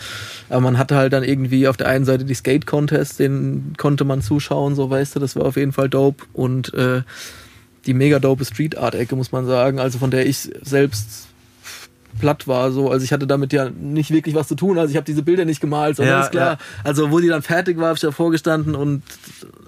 Aber 0.49 0.61
man 0.61 0.77
hatte 0.77 0.95
halt 0.95 1.13
dann 1.13 1.23
irgendwie 1.23 1.67
auf 1.67 1.77
der 1.77 1.87
einen 1.87 2.05
Seite 2.05 2.25
die 2.25 2.35
Skate-Contests, 2.35 3.17
den 3.17 3.73
konnte 3.77 4.03
man 4.03 4.21
zuschauen, 4.21 4.75
so 4.75 4.89
weißt 4.89 5.15
du, 5.15 5.19
das 5.19 5.35
war 5.35 5.45
auf 5.45 5.57
jeden 5.57 5.71
Fall 5.71 5.89
dope. 5.89 6.23
Und 6.33 6.73
äh, 6.75 7.01
die 7.87 7.93
mega 7.93 8.19
dope 8.19 8.45
Street 8.45 8.77
Art-Ecke, 8.77 9.15
muss 9.15 9.31
man 9.31 9.45
sagen, 9.47 9.79
also 9.79 9.97
von 9.97 10.11
der 10.11 10.27
ich 10.27 10.49
selbst 10.61 11.27
platt 12.19 12.47
war 12.47 12.71
so. 12.71 12.89
Also 12.91 13.03
ich 13.03 13.11
hatte 13.13 13.27
damit 13.27 13.53
ja 13.53 13.69
nicht 13.69 14.11
wirklich 14.11 14.35
was 14.35 14.47
zu 14.47 14.55
tun. 14.55 14.77
Also 14.77 14.91
ich 14.91 14.95
habe 14.97 15.05
diese 15.05 15.23
Bilder 15.23 15.45
nicht 15.45 15.61
gemalt 15.61 15.95
sondern 15.97 16.19
Ja, 16.19 16.23
ist 16.25 16.31
klar. 16.31 16.53
ja. 16.53 16.57
also 16.83 17.11
wo 17.11 17.19
die 17.19 17.27
dann 17.27 17.41
fertig 17.41 17.77
war 17.77 17.87
habe 17.87 17.95
ich 17.95 18.01
davor 18.01 18.31
gestanden 18.31 18.75
und 18.75 19.03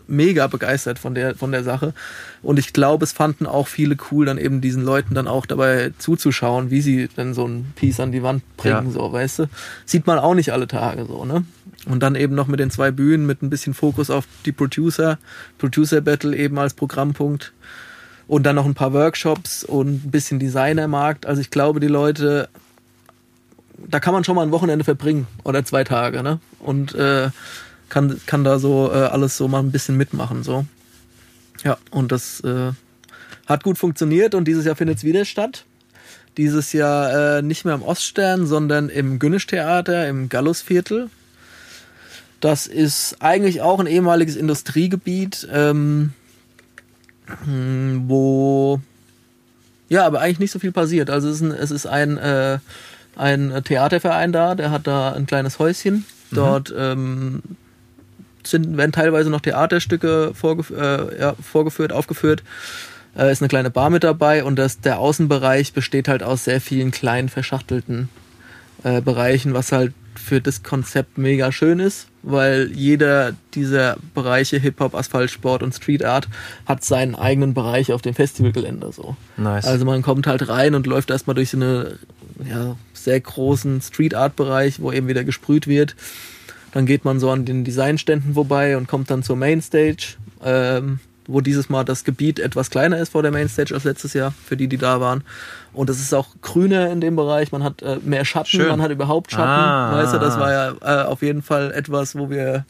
mega 0.07 0.47
begeistert 0.47 0.99
von 0.99 1.13
der 1.15 1.35
von 1.35 1.51
der 1.51 1.63
Sache. 1.63 1.93
Und 2.41 2.59
ich 2.59 2.73
glaube 2.73 3.03
es 3.03 3.11
fanden 3.11 3.45
auch 3.45 3.67
viele 3.67 3.97
cool 4.11 4.25
dann 4.25 4.37
eben 4.37 4.61
diesen 4.61 4.83
Leuten 4.83 5.13
dann 5.13 5.27
auch 5.27 5.45
dabei 5.45 5.91
zuzuschauen 5.97 6.71
wie 6.71 6.81
sie 6.81 7.09
dann 7.15 7.33
so 7.33 7.45
ein 7.47 7.73
Piece 7.75 7.99
an 7.99 8.11
die 8.11 8.23
Wand 8.23 8.43
bringen 8.57 8.87
Ja. 8.87 8.91
so 8.91 9.11
weißt 9.11 9.39
du? 9.39 9.45
Sieht 9.85 10.07
man 10.07 10.19
auch 10.19 10.33
nicht 10.33 10.51
alle 10.53 10.67
Tage 10.67 11.05
so 11.05 11.25
ne? 11.25 11.43
Und 11.85 12.01
dann 12.03 12.15
eben 12.15 12.35
noch 12.35 12.47
mit 12.47 12.59
den 12.59 12.71
zwei 12.71 12.91
Bühnen 12.91 13.25
mit 13.25 13.41
ein 13.41 13.49
bisschen 13.49 13.73
Fokus 13.73 14.09
auf 14.09 14.25
die 14.45 14.51
Producer 14.51 15.19
Producer 15.57 16.01
Battle 16.01 16.35
eben 16.35 16.57
als 16.57 16.73
Programmpunkt 16.73 17.53
und 18.27 18.43
dann 18.43 18.55
noch 18.55 18.65
ein 18.65 18.73
paar 18.73 18.93
Workshops 18.93 19.63
und 19.63 20.05
ein 20.05 20.11
bisschen 20.11 20.39
Designermarkt. 20.39 21.25
Also 21.25 21.41
ich 21.41 21.49
glaube, 21.49 21.79
die 21.79 21.87
Leute, 21.87 22.49
da 23.77 23.99
kann 23.99 24.13
man 24.13 24.23
schon 24.23 24.35
mal 24.35 24.43
ein 24.43 24.51
Wochenende 24.51 24.83
verbringen 24.83 25.27
oder 25.43 25.63
zwei 25.63 25.83
Tage, 25.83 26.23
ne? 26.23 26.39
Und 26.59 26.93
äh, 26.95 27.29
kann, 27.89 28.19
kann 28.25 28.43
da 28.43 28.59
so 28.59 28.91
äh, 28.91 28.95
alles 28.95 29.37
so 29.37 29.47
mal 29.47 29.59
ein 29.59 29.71
bisschen 29.71 29.95
mitmachen, 29.95 30.43
so. 30.43 30.65
Ja, 31.63 31.77
und 31.89 32.11
das 32.11 32.41
äh, 32.41 32.71
hat 33.45 33.63
gut 33.63 33.77
funktioniert 33.77 34.35
und 34.35 34.45
dieses 34.45 34.65
Jahr 34.65 34.75
findet 34.75 34.97
es 34.97 35.03
wieder 35.03 35.25
statt. 35.25 35.65
Dieses 36.35 36.73
Jahr 36.73 37.37
äh, 37.37 37.41
nicht 37.41 37.65
mehr 37.65 37.73
im 37.73 37.81
Oststern, 37.81 38.45
sondern 38.45 38.89
im 38.89 39.19
Günnisch-Theater 39.19 40.07
im 40.07 40.29
Gallusviertel. 40.29 41.09
Das 42.41 42.67
ist 42.67 43.17
eigentlich 43.21 43.61
auch 43.61 43.79
ein 43.79 43.87
ehemaliges 43.87 44.35
Industriegebiet. 44.35 45.47
Ähm, 45.51 45.77
hm, 45.77 46.13
wo 47.45 48.81
ja, 49.89 50.05
aber 50.05 50.19
eigentlich 50.19 50.39
nicht 50.39 50.51
so 50.51 50.59
viel 50.59 50.71
passiert. 50.71 51.09
Also 51.09 51.29
es 51.29 51.35
ist 51.35 51.41
ein, 51.41 51.51
es 51.51 51.71
ist 51.71 51.85
ein, 51.85 52.17
äh, 52.17 52.59
ein 53.15 53.63
Theaterverein 53.63 54.31
da, 54.31 54.55
der 54.55 54.71
hat 54.71 54.85
da 54.85 55.13
ein 55.13 55.25
kleines 55.25 55.59
Häuschen. 55.59 56.05
Dort 56.29 56.73
ähm, 56.77 57.41
sind, 58.43 58.75
werden 58.77 58.91
teilweise 58.91 59.29
noch 59.29 59.41
Theaterstücke 59.41 60.31
vorgef 60.33 60.71
äh, 60.71 61.19
ja, 61.19 61.35
vorgeführt, 61.41 61.93
aufgeführt. 61.93 62.43
Äh, 63.17 63.31
ist 63.31 63.41
eine 63.41 63.47
kleine 63.47 63.69
Bar 63.69 63.89
mit 63.89 64.03
dabei 64.03 64.43
und 64.43 64.57
das, 64.57 64.81
der 64.81 64.99
Außenbereich 64.99 65.73
besteht 65.73 66.09
halt 66.09 66.21
aus 66.21 66.43
sehr 66.43 66.59
vielen 66.59 66.91
kleinen 66.91 67.29
verschachtelten 67.29 68.09
äh, 68.83 69.01
Bereichen, 69.01 69.53
was 69.53 69.71
halt 69.71 69.93
für 70.19 70.41
das 70.41 70.63
Konzept 70.63 71.17
mega 71.17 71.51
schön 71.51 71.79
ist, 71.79 72.07
weil 72.23 72.71
jeder 72.73 73.33
dieser 73.53 73.97
Bereiche 74.13 74.59
Hip-Hop, 74.59 74.95
Asphaltsport 74.95 75.63
und 75.63 75.73
Street 75.73 76.03
Art 76.03 76.27
hat 76.65 76.83
seinen 76.83 77.15
eigenen 77.15 77.53
Bereich 77.53 77.91
auf 77.93 78.01
dem 78.01 78.13
Festivalgelände 78.13 78.91
so. 78.91 79.15
Nice. 79.37 79.65
Also 79.65 79.85
man 79.85 80.01
kommt 80.01 80.27
halt 80.27 80.49
rein 80.49 80.75
und 80.75 80.87
läuft 80.87 81.09
erstmal 81.09 81.35
durch 81.35 81.51
so 81.51 81.57
eine 81.57 81.99
ja, 82.47 82.75
sehr 82.93 83.19
großen 83.19 83.81
Street 83.81 84.13
Art 84.13 84.35
Bereich, 84.35 84.79
wo 84.81 84.91
eben 84.91 85.07
wieder 85.07 85.23
gesprüht 85.23 85.67
wird. 85.67 85.95
Dann 86.71 86.85
geht 86.85 87.05
man 87.05 87.19
so 87.19 87.31
an 87.31 87.45
den 87.45 87.63
Designständen 87.63 88.33
vorbei 88.33 88.77
und 88.77 88.87
kommt 88.87 89.09
dann 89.09 89.23
zur 89.23 89.35
Mainstage, 89.35 90.15
ähm, 90.43 90.99
wo 91.27 91.41
dieses 91.41 91.69
Mal 91.69 91.83
das 91.83 92.03
Gebiet 92.03 92.39
etwas 92.39 92.69
kleiner 92.69 92.97
ist 92.97 93.11
vor 93.11 93.21
der 93.21 93.31
Mainstage 93.31 93.73
als 93.73 93.83
letztes 93.83 94.13
Jahr, 94.13 94.33
für 94.45 94.55
die, 94.57 94.67
die 94.67 94.77
da 94.77 94.99
waren. 95.01 95.23
Und 95.73 95.89
es 95.89 95.99
ist 95.99 96.13
auch 96.13 96.27
grüner 96.41 96.89
in 96.91 97.01
dem 97.01 97.15
Bereich, 97.15 97.51
man 97.51 97.63
hat 97.63 97.81
äh, 97.81 97.97
mehr 98.03 98.25
Schatten, 98.25 98.47
Schön. 98.47 98.67
man 98.69 98.81
hat 98.81 98.91
überhaupt 98.91 99.31
Schatten. 99.31 99.43
Ah. 99.47 99.93
Weißt 100.01 100.13
du, 100.13 100.19
das 100.19 100.39
war 100.39 100.51
ja 100.51 100.73
äh, 100.81 101.05
auf 101.05 101.21
jeden 101.21 101.41
Fall 101.41 101.71
etwas, 101.71 102.17
wo 102.17 102.29
wir 102.29 102.65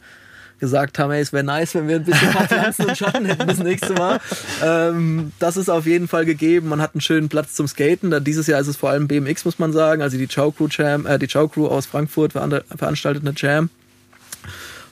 gesagt 0.60 0.98
haben, 0.98 1.12
hey, 1.12 1.20
es 1.20 1.32
wäre 1.32 1.44
nice, 1.44 1.76
wenn 1.76 1.86
wir 1.86 1.94
ein 1.96 2.04
bisschen 2.04 2.32
paar 2.32 2.48
Pflanzen 2.48 2.86
und 2.86 2.98
Schatten 2.98 3.24
hätten 3.26 3.46
das 3.46 3.58
nächste 3.60 3.92
Mal. 3.94 4.18
Ähm, 4.60 5.30
das 5.38 5.56
ist 5.56 5.68
auf 5.68 5.86
jeden 5.86 6.08
Fall 6.08 6.24
gegeben. 6.24 6.68
Man 6.68 6.82
hat 6.82 6.94
einen 6.94 7.00
schönen 7.00 7.28
Platz 7.28 7.54
zum 7.54 7.68
Skaten. 7.68 8.10
Da 8.10 8.18
dieses 8.18 8.48
Jahr 8.48 8.60
ist 8.60 8.66
es 8.66 8.76
vor 8.76 8.90
allem 8.90 9.06
BMX, 9.06 9.44
muss 9.44 9.60
man 9.60 9.72
sagen. 9.72 10.02
Also 10.02 10.18
die 10.18 10.26
Chow 10.26 10.52
Crew 10.52 10.66
Jam, 10.68 11.06
äh, 11.06 11.16
die 11.20 11.28
Chow 11.28 11.48
Crew 11.48 11.68
aus 11.68 11.86
Frankfurt 11.86 12.32
veran- 12.32 12.62
veranstaltet 12.74 13.22
eine 13.24 13.34
Jam 13.36 13.70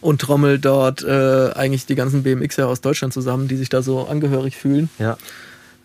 und 0.07 0.21
trommelt 0.21 0.65
dort 0.65 1.03
äh, 1.03 1.51
eigentlich 1.55 1.85
die 1.85 1.97
ganzen 1.97 2.23
BMXer 2.23 2.69
aus 2.69 2.81
Deutschland 2.81 3.13
zusammen, 3.13 3.49
die 3.49 3.57
sich 3.57 3.69
da 3.69 3.83
so 3.83 4.07
angehörig 4.07 4.57
fühlen. 4.57 4.89
Ja. 5.01 5.19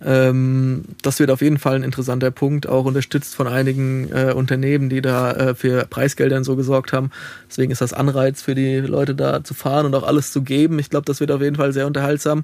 Ähm, 0.03 0.84
das 1.01 1.19
wird 1.19 1.32
auf 1.32 1.41
jeden 1.41 1.57
Fall 1.57 1.76
ein 1.76 1.82
interessanter 1.84 2.30
Punkt, 2.30 2.67
auch 2.67 2.86
unterstützt 2.86 3.34
von 3.34 3.47
einigen 3.47 4.11
äh, 4.11 4.34
Unternehmen, 4.34 4.89
die 4.89 5.01
da 5.01 5.32
äh, 5.32 5.55
für 5.55 5.86
Preisgeldern 5.86 6.43
so 6.43 6.55
gesorgt 6.55 6.93
haben. 6.93 7.09
Deswegen 7.49 7.72
ist 7.72 7.82
das 7.82 7.93
Anreiz 7.93 8.43
für 8.43 8.53
die 8.53 8.78
Leute 8.78 9.15
da 9.15 9.43
zu 9.43 9.55
fahren 9.55 9.88
und 9.88 9.95
auch 9.95 10.03
alles 10.03 10.32
zu 10.32 10.43
geben. 10.43 10.78
Ich 10.78 10.91
glaube, 10.91 11.05
das 11.05 11.19
wird 11.19 11.32
auf 11.32 11.41
jeden 11.41 11.55
Fall 11.55 11.74
sehr 11.74 11.88
unterhaltsam. 11.88 12.43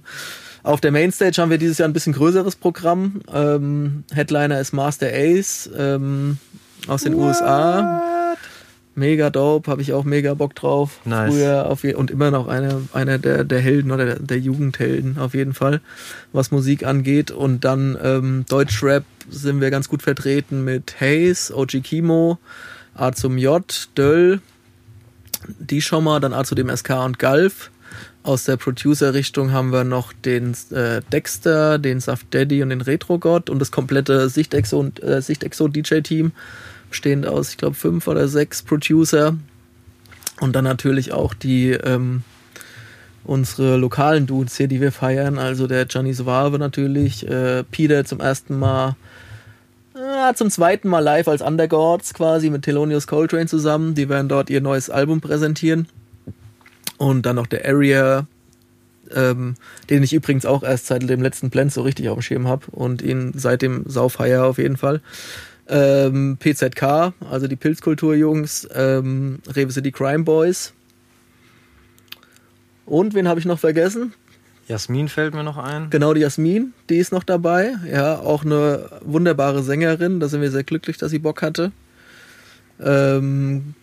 Auf 0.63 0.82
der 0.82 0.91
Mainstage 0.91 1.39
haben 1.39 1.51
wir 1.51 1.59
dieses 1.59 1.78
Jahr 1.78 1.88
ein 1.88 1.93
bisschen 1.93 2.13
größeres 2.13 2.55
Programm. 2.55 3.21
Ähm, 3.32 4.03
Headliner 4.11 4.59
ist 4.59 4.73
Master 4.73 5.09
Ace 5.13 5.69
ähm, 5.78 6.39
aus 6.88 7.03
den 7.03 7.13
USA. 7.13 8.16
Mega 8.97 9.29
dope, 9.29 9.69
habe 9.69 9.83
ich 9.83 9.93
auch 9.93 10.05
mega 10.05 10.33
Bock 10.33 10.55
drauf. 10.55 11.01
Nice. 11.05 11.31
Früher 11.31 11.67
auf 11.67 11.83
je 11.83 11.93
und 11.93 12.09
immer 12.09 12.31
noch 12.31 12.47
einer 12.47 12.81
einer 12.93 13.19
der, 13.19 13.43
der 13.43 13.59
Helden 13.59 13.91
oder 13.91 14.05
der, 14.05 14.19
der 14.19 14.39
Jugendhelden 14.39 15.19
auf 15.19 15.35
jeden 15.35 15.53
Fall, 15.53 15.81
was 16.33 16.49
Musik 16.49 16.83
angeht. 16.83 17.29
Und 17.29 17.63
dann 17.63 17.95
ähm, 18.01 18.45
Deutschrap 18.49 19.03
sind 19.29 19.61
wir 19.61 19.69
ganz 19.69 19.87
gut 19.87 20.01
vertreten 20.01 20.63
mit 20.63 20.99
Hayes, 20.99 21.53
OG 21.53 21.83
Kimo, 21.83 22.39
A 22.95 23.11
zum 23.11 23.37
J, 23.37 23.63
Döll, 23.95 24.41
die 25.59 25.83
schon 25.83 26.03
mal, 26.03 26.19
dann 26.19 26.33
A 26.33 26.43
zu 26.43 26.55
dem 26.55 26.75
SK 26.75 27.05
und 27.05 27.19
Galf. 27.19 27.69
Aus 28.23 28.45
der 28.45 28.57
Producer-Richtung 28.57 29.51
haben 29.51 29.71
wir 29.71 29.83
noch 29.83 30.11
den 30.11 30.55
äh, 30.71 31.01
Dexter, 31.13 31.77
den 31.77 31.99
Saft 31.99 32.33
Daddy 32.33 32.63
und 32.63 32.71
den 32.71 32.81
Retro 32.81 33.19
God 33.19 33.51
und 33.51 33.59
das 33.59 33.71
komplette 33.71 34.27
Sichtexo 34.27 34.79
und 34.79 35.01
äh, 35.03 35.21
Sichtexo 35.21 35.67
DJ-Team, 35.67 36.31
bestehend 36.97 37.27
aus, 37.27 37.51
ich 37.51 37.57
glaube, 37.57 37.75
fünf 37.75 38.07
oder 38.07 38.27
sechs 38.27 38.63
Producer. 38.63 39.35
Und 40.39 40.55
dann 40.55 40.63
natürlich 40.63 41.13
auch 41.13 41.35
die 41.35 41.71
ähm, 41.71 42.23
unsere 43.23 43.77
lokalen 43.77 44.25
Dudes 44.25 44.57
hier, 44.57 44.67
die 44.67 44.81
wir 44.81 44.91
feiern. 44.91 45.37
Also 45.37 45.67
der 45.67 45.85
Johnny 45.85 46.13
Suave 46.13 46.57
natürlich, 46.57 47.27
äh, 47.27 47.63
Peter 47.63 48.03
zum 48.03 48.19
ersten 48.19 48.57
Mal, 48.57 48.95
äh, 49.93 50.33
zum 50.33 50.49
zweiten 50.49 50.89
Mal 50.89 50.99
live 50.99 51.27
als 51.27 51.43
Undergods 51.43 52.15
quasi 52.15 52.49
mit 52.49 52.63
Thelonious 52.63 53.05
Coltrane 53.05 53.45
zusammen. 53.45 53.93
Die 53.93 54.09
werden 54.09 54.27
dort 54.27 54.49
ihr 54.49 54.61
neues 54.61 54.89
Album 54.89 55.21
präsentieren. 55.21 55.87
Und 56.97 57.27
dann 57.27 57.35
noch 57.35 57.47
der 57.47 57.63
Area, 57.63 58.25
ähm, 59.13 59.53
den 59.91 60.01
ich 60.01 60.13
übrigens 60.13 60.47
auch 60.47 60.63
erst 60.63 60.87
seit 60.87 61.07
dem 61.07 61.21
letzten 61.21 61.51
Blend 61.51 61.71
so 61.71 61.83
richtig 61.83 62.09
auf 62.09 62.17
dem 62.17 62.23
Schirm 62.23 62.47
habe 62.47 62.65
und 62.71 63.03
ihn 63.03 63.33
seitdem 63.35 63.83
saufeier 63.87 64.45
auf 64.45 64.57
jeden 64.57 64.77
Fall. 64.77 65.01
Ähm, 65.70 66.38
PZK, 66.39 67.13
also 67.30 67.47
die 67.47 67.57
Pilzkultur-Jungs, 67.57 68.70
ähm, 68.74 69.39
Rewe 69.53 69.72
City 69.72 69.91
Crime 69.91 70.24
Boys. 70.24 70.74
Und 72.86 73.13
wen 73.13 73.28
habe 73.28 73.39
ich 73.39 73.45
noch 73.45 73.59
vergessen? 73.59 74.13
Jasmin 74.68 75.07
fällt 75.07 75.34
mir 75.34 75.43
noch 75.43 75.57
ein. 75.57 75.89
Genau, 75.89 76.13
die 76.13 76.22
Jasmin, 76.22 76.74
die 76.89 76.97
ist 76.97 77.11
noch 77.11 77.24
dabei. 77.24 77.76
Ja, 77.89 78.20
auch 78.20 78.43
eine 78.43 78.89
wunderbare 79.01 79.63
Sängerin. 79.63 80.20
Da 80.20 80.28
sind 80.28 80.41
wir 80.41 80.51
sehr 80.51 80.63
glücklich, 80.63 80.97
dass 80.97 81.11
sie 81.11 81.20
Bock 81.20 81.41
hatte. 81.41 81.72
Ähm, 82.82 83.76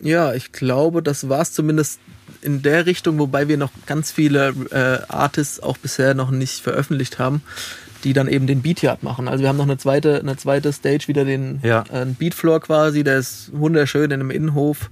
ja, 0.00 0.34
ich 0.34 0.52
glaube, 0.52 1.02
das 1.02 1.28
war 1.28 1.40
es 1.40 1.52
zumindest 1.52 2.00
in 2.42 2.62
der 2.62 2.86
Richtung, 2.86 3.18
wobei 3.18 3.48
wir 3.48 3.56
noch 3.56 3.70
ganz 3.86 4.12
viele 4.12 4.54
äh, 4.70 5.10
Artists 5.12 5.60
auch 5.60 5.76
bisher 5.76 6.14
noch 6.14 6.30
nicht 6.30 6.60
veröffentlicht 6.60 7.18
haben, 7.18 7.42
die 8.04 8.12
dann 8.12 8.28
eben 8.28 8.46
den 8.46 8.62
Beatyard 8.62 9.02
machen. 9.02 9.28
Also 9.28 9.42
wir 9.42 9.48
haben 9.48 9.56
noch 9.56 9.64
eine 9.64 9.78
zweite, 9.78 10.20
eine 10.20 10.36
zweite 10.36 10.72
Stage, 10.72 11.08
wieder 11.08 11.24
den 11.24 11.60
Ja. 11.62 11.84
äh, 11.92 12.04
Beatfloor 12.06 12.60
quasi, 12.60 13.02
der 13.04 13.18
ist 13.18 13.50
wunderschön 13.52 14.04
in 14.10 14.20
einem 14.20 14.30
Innenhof 14.30 14.90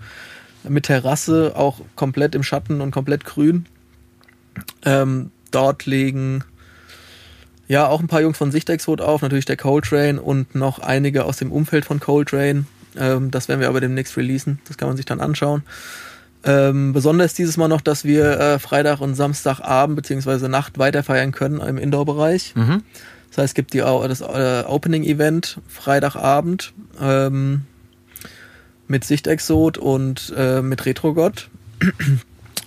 mit 0.69 0.85
Terrasse, 0.87 1.53
auch 1.55 1.81
komplett 1.95 2.35
im 2.35 2.43
Schatten 2.43 2.81
und 2.81 2.91
komplett 2.91 3.25
grün. 3.25 3.67
Ähm, 4.85 5.31
dort 5.51 5.87
legen 5.87 6.43
ja 7.69 7.87
auch 7.87 8.01
ein 8.01 8.09
paar 8.09 8.21
Jungs 8.23 8.39
von 8.39 8.51
Sichtexot 8.51 9.01
auf, 9.01 9.23
natürlich 9.23 9.45
der 9.45 9.57
Coltrane 9.57 10.21
und 10.21 10.55
noch 10.55 10.79
einige 10.79 11.25
aus 11.25 11.37
dem 11.37 11.53
Umfeld 11.53 11.85
von 11.85 12.01
Coltrane. 12.01 12.65
Ähm, 12.99 13.31
das 13.31 13.49
werden 13.49 13.61
wir 13.61 13.69
aber 13.69 13.81
demnächst 13.81 14.17
releasen. 14.17 14.61
Das 14.67 14.77
kann 14.79 14.89
man 14.89 14.97
sich 14.97 15.07
dann 15.07 15.21
anschauen. 15.21 15.63
Ähm, 16.49 16.93
besonders 16.93 17.35
dieses 17.35 17.57
Mal 17.57 17.67
noch, 17.67 17.81
dass 17.81 18.05
wir 18.05 18.39
äh, 18.39 18.59
Freitag 18.61 19.01
und 19.01 19.17
Samstagabend 19.17 19.97
bzw. 19.97 20.47
Nacht 20.47 20.79
weiter 20.79 21.03
feiern 21.03 21.33
können 21.33 21.61
im 21.61 21.77
Indoor-Bereich. 21.77 22.55
Mhm. 22.55 22.85
Das 23.31 23.39
heißt, 23.39 23.51
es 23.51 23.55
gibt 23.55 23.75
die, 23.75 23.83
Au- 23.83 24.07
das 24.07 24.21
äh, 24.21 24.63
Opening-Event 24.67 25.59
Freitagabend 25.67 26.73
ähm, 27.01 27.63
mit 28.87 29.05
Sichtexot 29.05 29.77
und 29.77 30.33
äh, 30.37 30.63
mit 30.63 30.87
Retrogott. 30.87 31.51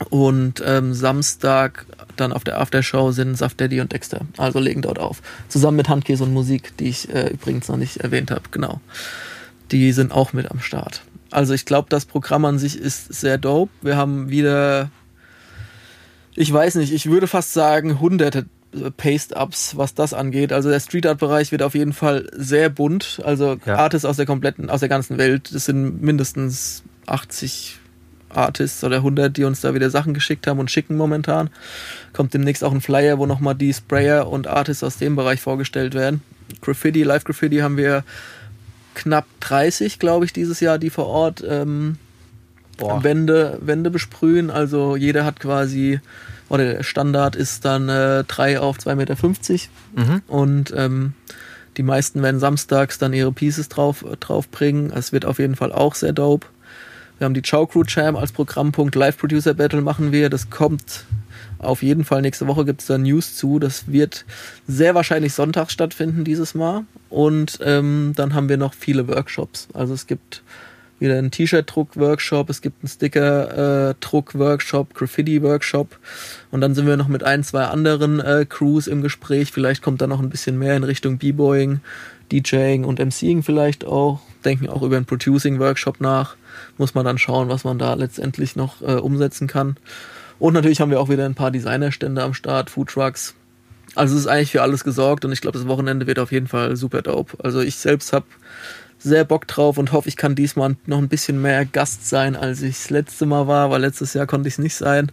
Und 0.10 0.62
ähm, 0.66 0.94
Samstag 0.94 1.86
dann 2.18 2.34
auf 2.34 2.44
der 2.44 2.60
Aftershow 2.60 3.12
sind 3.12 3.38
Saft 3.38 3.62
Daddy 3.62 3.80
und 3.80 3.94
Dexter. 3.94 4.22
Also 4.38 4.60
legen 4.60 4.82
dort 4.82 5.00
auf. 5.00 5.22
Zusammen 5.48 5.78
mit 5.78 5.88
Handkäse 5.88 6.24
und 6.26 6.34
Musik, 6.34 6.76
die 6.78 6.90
ich 6.90 7.14
äh, 7.14 7.30
übrigens 7.30 7.70
noch 7.70 7.78
nicht 7.78 7.98
erwähnt 7.98 8.30
habe. 8.32 8.44
Genau. 8.52 8.82
Die 9.72 9.94
sind 9.94 10.12
auch 10.12 10.34
mit 10.34 10.52
am 10.52 10.60
Start. 10.60 11.02
Also 11.32 11.54
ich 11.54 11.66
glaube, 11.66 11.88
das 11.90 12.06
Programm 12.06 12.46
an 12.46 12.58
sich 12.60 12.80
ist 12.80 13.14
sehr 13.14 13.38
dope. 13.38 13.72
Wir 13.82 13.98
haben 13.98 14.30
wieder, 14.30 14.90
ich 16.36 16.52
weiß 16.52 16.76
nicht, 16.76 16.92
ich 16.94 17.08
würde 17.08 17.28
fast 17.28 17.54
sagen, 17.54 18.00
hunderte 18.00 18.46
Paste-Ups, 18.98 19.78
was 19.78 19.94
das 19.94 20.14
angeht. 20.14 20.54
Also 20.54 20.70
der 20.70 20.80
Street 20.80 21.08
Art 21.08 21.20
Bereich 21.20 21.52
wird 21.52 21.64
auf 21.64 21.76
jeden 21.76 21.94
Fall 21.94 22.28
sehr 22.34 22.70
bunt. 22.70 23.22
Also 23.24 23.58
Ja. 23.66 23.78
Artists 23.78 24.06
aus 24.06 24.18
der 24.18 24.26
kompletten, 24.26 24.70
aus 24.70 24.80
der 24.82 24.90
ganzen 24.90 25.18
Welt. 25.18 25.54
Das 25.54 25.66
sind 25.66 26.02
mindestens 26.02 26.84
80 27.08 27.80
Artists 28.30 28.84
oder 28.84 28.98
100, 28.98 29.36
die 29.36 29.44
uns 29.44 29.62
da 29.62 29.74
wieder 29.74 29.90
Sachen 29.90 30.14
geschickt 30.14 30.46
haben 30.46 30.60
und 30.60 30.70
schicken 30.70 30.98
momentan. 30.98 31.50
Kommt 32.14 32.34
demnächst 32.34 32.64
auch 32.64 32.72
ein 32.72 32.82
Flyer, 32.82 33.18
wo 33.18 33.26
nochmal 33.26 33.56
die 33.56 33.74
Sprayer 33.74 34.28
und 34.28 34.48
Artists 34.48 34.84
aus 34.84 34.98
dem 34.98 35.16
Bereich 35.16 35.42
vorgestellt 35.42 35.96
werden. 35.96 36.22
Graffiti, 36.62 37.04
Live 37.04 37.24
Graffiti 37.24 37.58
haben 37.58 37.78
wir 37.78 38.04
knapp 39.00 39.26
30, 39.40 39.98
glaube 39.98 40.26
ich, 40.26 40.34
dieses 40.34 40.60
Jahr, 40.60 40.78
die 40.78 40.90
vor 40.90 41.08
Ort 41.08 41.44
ähm. 41.48 41.98
Wände, 42.82 43.58
Wände 43.62 43.92
besprühen. 43.92 44.50
Also 44.50 44.96
jeder 44.96 45.26
hat 45.26 45.42
quasi, 45.42 46.00
oder 46.48 46.64
der 46.64 46.84
Standard 46.84 47.36
ist 47.36 47.66
dann 47.66 47.90
äh, 47.90 48.24
3 48.24 48.62
auf 48.62 48.78
2,50 48.78 48.96
Meter. 48.96 49.16
Mhm. 49.96 50.22
Und 50.28 50.74
ähm, 50.76 51.14
die 51.76 51.84
meisten 51.84 52.24
werden 52.24 52.40
samstags 52.40 52.98
dann 52.98 53.12
ihre 53.12 53.34
Pieces 53.34 53.68
drauf, 53.68 54.06
drauf 54.22 54.48
bringen. 54.50 54.94
Es 54.96 55.12
wird 55.12 55.26
auf 55.26 55.40
jeden 55.40 55.58
Fall 55.58 55.74
auch 55.74 55.96
sehr 55.96 56.14
dope. 56.14 56.48
Wir 57.18 57.26
haben 57.26 57.34
die 57.34 57.42
Chow 57.42 57.70
Crew 57.70 57.84
Jam 57.86 58.16
als 58.16 58.32
Programmpunkt. 58.32 58.96
Live 58.96 59.18
Producer 59.18 59.54
Battle 59.54 59.82
machen 59.82 60.14
wir. 60.14 60.30
Das 60.30 60.50
kommt 60.50 61.04
auf 61.60 61.84
jeden 61.84 62.06
Fall. 62.06 62.22
Nächste 62.22 62.48
Woche 62.48 62.66
gibt 62.66 62.82
es 62.82 62.88
da 62.88 62.98
News 62.98 63.36
zu. 63.36 63.60
Das 63.60 63.92
wird 63.92 64.26
sehr 64.68 64.96
wahrscheinlich 64.96 65.34
Sonntag 65.34 65.70
stattfinden 65.70 66.24
dieses 66.24 66.56
Mal. 66.56 66.86
Und 67.10 67.60
ähm, 67.64 68.14
dann 68.16 68.34
haben 68.34 68.50
wir 68.50 68.58
noch 68.58 68.74
viele 68.74 69.08
Workshops. 69.08 69.68
Also 69.74 69.94
es 69.94 70.08
gibt 70.08 70.42
wieder 71.00 71.18
einen 71.18 71.32
T-Shirt-Druck-Workshop, 71.32 72.50
es 72.50 72.62
gibt 72.62 72.84
einen 72.84 72.90
Sticker-Druck-Workshop, 72.90 74.94
Graffiti-Workshop 74.94 75.98
und 76.52 76.62
dann 76.62 76.76
sind 76.76 76.86
wir 76.88 76.98
noch 76.98 77.08
mit 77.08 77.24
ein, 77.24 77.42
zwei 77.44 77.64
anderen 77.66 78.20
äh, 78.20 78.46
Crews 78.48 78.86
im 78.88 79.02
Gespräch. 79.02 79.54
Vielleicht 79.54 79.82
kommt 79.82 80.02
da 80.02 80.08
noch 80.08 80.20
ein 80.20 80.30
bisschen 80.30 80.60
mehr 80.60 80.76
in 80.76 80.84
Richtung 80.84 81.18
B-Boying, 81.18 81.80
DJing 82.32 82.84
und 82.84 83.00
MCing 83.00 83.42
vielleicht 83.44 83.86
auch. 83.86 84.20
Denken 84.46 84.70
auch 84.70 84.84
über 84.84 84.98
einen 84.98 85.06
Producing-Workshop 85.06 86.02
nach. 86.02 86.36
Muss 86.78 86.96
man 86.96 87.06
dann 87.06 87.18
schauen, 87.18 87.48
was 87.50 87.64
man 87.64 87.80
da 87.80 87.94
letztendlich 87.94 88.56
noch 88.56 88.82
äh, 88.82 88.96
umsetzen 88.96 89.48
kann. 89.48 89.78
Und 90.40 90.54
natürlich 90.54 90.80
haben 90.80 90.90
wir 90.90 91.00
auch 91.00 91.10
wieder 91.10 91.26
ein 91.26 91.36
paar 91.36 91.52
Designerstände 91.52 92.24
am 92.24 92.34
Start, 92.34 92.70
Foodtrucks. 92.70 93.36
Also 93.96 94.16
es 94.16 94.22
ist 94.22 94.28
eigentlich 94.28 94.52
für 94.52 94.62
alles 94.62 94.84
gesorgt 94.84 95.26
und 95.26 95.32
ich 95.32 95.42
glaube, 95.42 95.58
das 95.58 95.68
Wochenende 95.68 96.08
wird 96.08 96.20
auf 96.20 96.32
jeden 96.32 96.48
Fall 96.48 96.76
super 96.76 97.02
dope. 97.02 97.38
Also 97.44 97.60
ich 97.60 97.76
selbst 97.76 98.14
habe 98.14 98.26
sehr 98.98 99.26
Bock 99.26 99.48
drauf 99.48 99.78
und 99.78 99.92
hoffe, 99.92 100.08
ich 100.08 100.16
kann 100.16 100.36
diesmal 100.36 100.76
noch 100.86 101.00
ein 101.00 101.10
bisschen 101.10 101.42
mehr 101.42 101.66
Gast 101.66 102.08
sein, 102.08 102.36
als 102.36 102.62
ich 102.62 102.78
das 102.78 102.90
letzte 102.90 103.26
Mal 103.26 103.48
war, 103.48 103.72
weil 103.72 103.82
letztes 103.82 104.14
Jahr 104.14 104.28
konnte 104.28 104.48
ich 104.48 104.56
es 104.56 104.60
nicht 104.60 104.76
sein. 104.76 105.12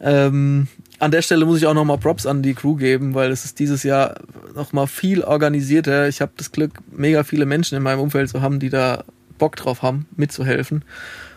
Ähm, 0.00 0.68
an 0.98 1.10
der 1.10 1.22
Stelle 1.22 1.46
muss 1.46 1.58
ich 1.58 1.66
auch 1.66 1.74
nochmal 1.74 1.98
Props 1.98 2.26
an 2.26 2.42
die 2.42 2.54
Crew 2.54 2.76
geben, 2.76 3.14
weil 3.14 3.30
es 3.30 3.44
ist 3.44 3.58
dieses 3.58 3.82
Jahr 3.82 4.20
nochmal 4.54 4.86
viel 4.86 5.22
organisierter. 5.22 6.08
Ich 6.08 6.20
habe 6.20 6.32
das 6.36 6.52
Glück, 6.52 6.72
mega 6.90 7.24
viele 7.24 7.46
Menschen 7.46 7.76
in 7.76 7.82
meinem 7.82 8.00
Umfeld 8.00 8.28
zu 8.28 8.42
haben, 8.42 8.60
die 8.60 8.70
da 8.70 9.04
Bock 9.38 9.56
drauf 9.56 9.82
haben, 9.82 10.06
mitzuhelfen 10.16 10.84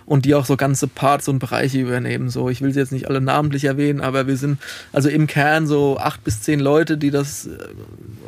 und 0.09 0.25
die 0.25 0.33
auch 0.33 0.45
so 0.45 0.57
ganze 0.57 0.87
Parts 0.87 1.27
und 1.27 1.37
Bereiche 1.37 1.79
übernehmen. 1.79 2.31
So, 2.31 2.49
ich 2.49 2.61
will 2.61 2.73
sie 2.73 2.79
jetzt 2.79 2.91
nicht 2.91 3.07
alle 3.07 3.21
namentlich 3.21 3.65
erwähnen, 3.65 4.01
aber 4.01 4.25
wir 4.25 4.37
sind 4.37 4.57
also 4.91 5.07
im 5.07 5.27
Kern 5.27 5.67
so 5.67 5.99
acht 5.99 6.23
bis 6.23 6.41
zehn 6.41 6.59
Leute, 6.59 6.97
die 6.97 7.11
das 7.11 7.45
äh, 7.45 7.51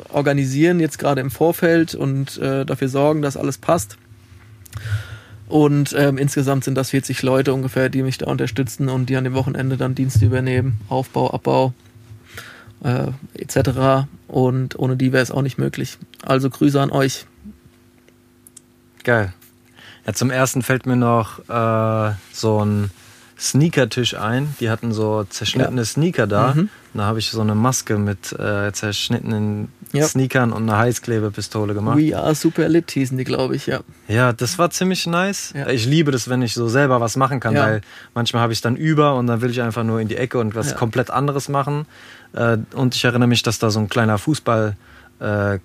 organisieren, 0.08 0.78
jetzt 0.78 1.00
gerade 1.00 1.20
im 1.20 1.32
Vorfeld 1.32 1.96
und 1.96 2.38
äh, 2.38 2.64
dafür 2.64 2.88
sorgen, 2.88 3.20
dass 3.20 3.36
alles 3.36 3.58
passt. 3.58 3.96
Und 5.48 5.92
ähm, 5.98 6.18
insgesamt 6.18 6.62
sind 6.62 6.76
das 6.76 6.90
40 6.90 7.20
Leute 7.22 7.52
ungefähr, 7.52 7.88
die 7.88 8.04
mich 8.04 8.16
da 8.16 8.26
unterstützen 8.26 8.88
und 8.88 9.10
die 9.10 9.16
an 9.16 9.24
dem 9.24 9.34
Wochenende 9.34 9.76
dann 9.76 9.96
Dienste 9.96 10.24
übernehmen, 10.24 10.80
Aufbau, 10.88 11.32
Abbau 11.32 11.74
äh, 12.84 13.08
etc. 13.34 14.06
Und 14.28 14.78
ohne 14.78 14.96
die 14.96 15.12
wäre 15.12 15.24
es 15.24 15.32
auch 15.32 15.42
nicht 15.42 15.58
möglich. 15.58 15.98
Also 16.24 16.48
Grüße 16.48 16.80
an 16.80 16.92
euch. 16.92 17.26
Geil. 19.02 19.32
Ja, 20.06 20.12
zum 20.12 20.30
ersten 20.30 20.62
fällt 20.62 20.86
mir 20.86 20.96
noch 20.96 21.38
äh, 21.48 22.14
so 22.32 22.64
ein 22.64 22.90
Sneakertisch 23.42 24.14
ein. 24.14 24.54
Die 24.60 24.70
hatten 24.70 24.92
so 24.92 25.24
zerschnittene 25.24 25.80
ja. 25.80 25.84
Sneaker 25.84 26.28
da. 26.28 26.54
Mhm. 26.54 26.68
Da 26.94 27.02
habe 27.04 27.18
ich 27.18 27.30
so 27.30 27.40
eine 27.40 27.56
Maske 27.56 27.98
mit 27.98 28.32
äh, 28.38 28.72
zerschnittenen 28.72 29.68
ja. 29.92 30.06
Sneakern 30.06 30.52
und 30.52 30.62
eine 30.62 30.78
Heißklebepistole 30.78 31.74
gemacht. 31.74 31.98
We 31.98 32.16
are 32.16 32.36
super 32.36 32.68
lit 32.68 32.92
hießen 32.92 33.18
die, 33.18 33.24
glaube 33.24 33.56
ich, 33.56 33.66
ja. 33.66 33.80
Ja, 34.06 34.32
das 34.32 34.58
war 34.58 34.70
ziemlich 34.70 35.08
nice. 35.08 35.52
Ja. 35.56 35.68
Ich 35.68 35.86
liebe 35.86 36.12
das, 36.12 36.28
wenn 36.28 36.40
ich 36.42 36.54
so 36.54 36.68
selber 36.68 37.00
was 37.00 37.16
machen 37.16 37.40
kann, 37.40 37.56
weil 37.56 37.80
manchmal 38.14 38.42
habe 38.42 38.52
ich 38.52 38.60
dann 38.60 38.76
über 38.76 39.16
und 39.16 39.26
dann 39.26 39.40
will 39.40 39.50
ich 39.50 39.60
einfach 39.60 39.82
nur 39.82 40.00
in 40.00 40.06
die 40.08 40.16
Ecke 40.16 40.38
und 40.38 40.54
was 40.54 40.76
komplett 40.76 41.10
anderes 41.10 41.48
machen. 41.48 41.86
Äh, 42.34 42.58
und 42.74 42.94
ich 42.94 43.04
erinnere 43.04 43.28
mich, 43.28 43.42
dass 43.42 43.58
da 43.58 43.70
so 43.70 43.80
ein 43.80 43.88
kleiner 43.88 44.18
Fußballkreis 44.18 45.58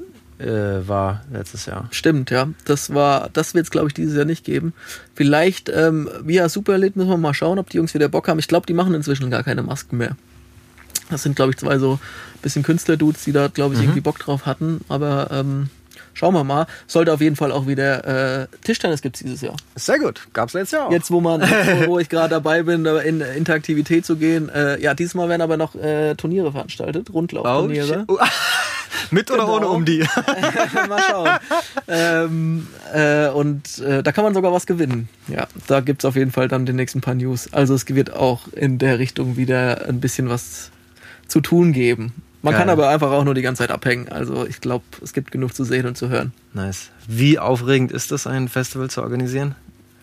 äh, 0.00 0.03
äh, 0.38 0.86
war 0.86 1.24
letztes 1.32 1.66
Jahr. 1.66 1.88
Stimmt, 1.90 2.30
ja. 2.30 2.48
Das 2.64 2.92
war, 2.92 3.30
das 3.32 3.54
wird 3.54 3.66
es, 3.66 3.70
glaube 3.70 3.88
ich, 3.88 3.94
dieses 3.94 4.16
Jahr 4.16 4.24
nicht 4.24 4.44
geben. 4.44 4.72
Vielleicht 5.14 5.68
ähm, 5.68 6.08
via 6.22 6.48
Superlit 6.48 6.96
müssen 6.96 7.10
wir 7.10 7.16
mal 7.16 7.34
schauen, 7.34 7.58
ob 7.58 7.70
die 7.70 7.76
Jungs 7.76 7.94
wieder 7.94 8.08
Bock 8.08 8.28
haben. 8.28 8.38
Ich 8.38 8.48
glaube, 8.48 8.66
die 8.66 8.74
machen 8.74 8.94
inzwischen 8.94 9.30
gar 9.30 9.42
keine 9.42 9.62
Masken 9.62 9.96
mehr. 9.96 10.16
Das 11.10 11.22
sind, 11.22 11.36
glaube 11.36 11.52
ich, 11.52 11.58
zwei 11.58 11.78
so 11.78 11.98
bisschen 12.42 12.62
Künstler-Dudes, 12.62 13.24
die 13.24 13.32
da, 13.32 13.48
glaube 13.48 13.74
ich, 13.74 13.80
mhm. 13.80 13.86
irgendwie 13.86 14.00
Bock 14.00 14.18
drauf 14.18 14.46
hatten. 14.46 14.80
Aber 14.88 15.28
ähm, 15.30 15.68
schauen 16.14 16.34
wir 16.34 16.44
mal. 16.44 16.66
Sollte 16.86 17.12
auf 17.12 17.20
jeden 17.20 17.36
Fall 17.36 17.52
auch 17.52 17.66
wieder 17.66 18.42
äh, 18.42 18.46
Tischtennis 18.64 19.02
gibt 19.02 19.16
es 19.16 19.22
dieses 19.22 19.40
Jahr. 19.40 19.56
Sehr 19.74 19.98
gut. 19.98 20.26
Gab 20.32 20.48
es 20.48 20.54
letztes 20.54 20.78
Jahr 20.78 20.88
auch. 20.88 20.92
Jetzt, 20.92 21.10
wo 21.10 21.20
man, 21.20 21.42
wo, 21.42 21.86
wo 21.88 21.98
ich 21.98 22.08
gerade 22.08 22.30
dabei 22.30 22.62
bin, 22.62 22.86
in 22.86 23.20
Interaktivität 23.20 24.06
zu 24.06 24.16
gehen. 24.16 24.48
Äh, 24.48 24.80
ja, 24.80 24.94
diesmal 24.94 25.28
werden 25.28 25.42
aber 25.42 25.56
noch 25.56 25.74
äh, 25.74 26.14
Turniere 26.14 26.52
veranstaltet, 26.52 27.12
Rundlaufturniere. 27.12 28.04
Oh, 28.08 28.18
Mit 29.10 29.30
oder 29.30 29.42
genau. 29.42 29.56
ohne 29.56 29.68
um 29.68 29.84
die? 29.84 29.98
mal 30.88 31.02
schauen. 31.02 31.30
ähm, 31.88 32.66
äh, 32.92 33.28
und 33.28 33.78
äh, 33.80 34.02
da 34.02 34.12
kann 34.12 34.24
man 34.24 34.34
sogar 34.34 34.52
was 34.52 34.66
gewinnen. 34.66 35.08
Ja, 35.28 35.46
da 35.66 35.80
gibt 35.80 36.02
es 36.02 36.04
auf 36.04 36.16
jeden 36.16 36.30
Fall 36.30 36.48
dann 36.48 36.66
den 36.66 36.76
nächsten 36.76 37.00
paar 37.00 37.14
News. 37.14 37.52
Also 37.52 37.74
es 37.74 37.86
wird 37.88 38.14
auch 38.14 38.48
in 38.52 38.78
der 38.78 38.98
Richtung 38.98 39.36
wieder 39.36 39.86
ein 39.88 40.00
bisschen 40.00 40.28
was 40.28 40.70
zu 41.28 41.40
tun 41.40 41.72
geben. 41.72 42.14
Man 42.44 42.52
Geil. 42.52 42.60
kann 42.60 42.68
aber 42.68 42.90
einfach 42.90 43.10
auch 43.10 43.24
nur 43.24 43.32
die 43.32 43.40
ganze 43.40 43.62
Zeit 43.62 43.70
abhängen. 43.70 44.10
Also 44.10 44.46
ich 44.46 44.60
glaube, 44.60 44.84
es 45.02 45.14
gibt 45.14 45.30
genug 45.30 45.54
zu 45.54 45.64
sehen 45.64 45.86
und 45.86 45.96
zu 45.96 46.10
hören. 46.10 46.34
Nice. 46.52 46.90
Wie 47.08 47.38
aufregend 47.38 47.90
ist 47.90 48.12
es, 48.12 48.26
ein 48.26 48.48
Festival 48.48 48.90
zu 48.90 49.00
organisieren? 49.00 49.54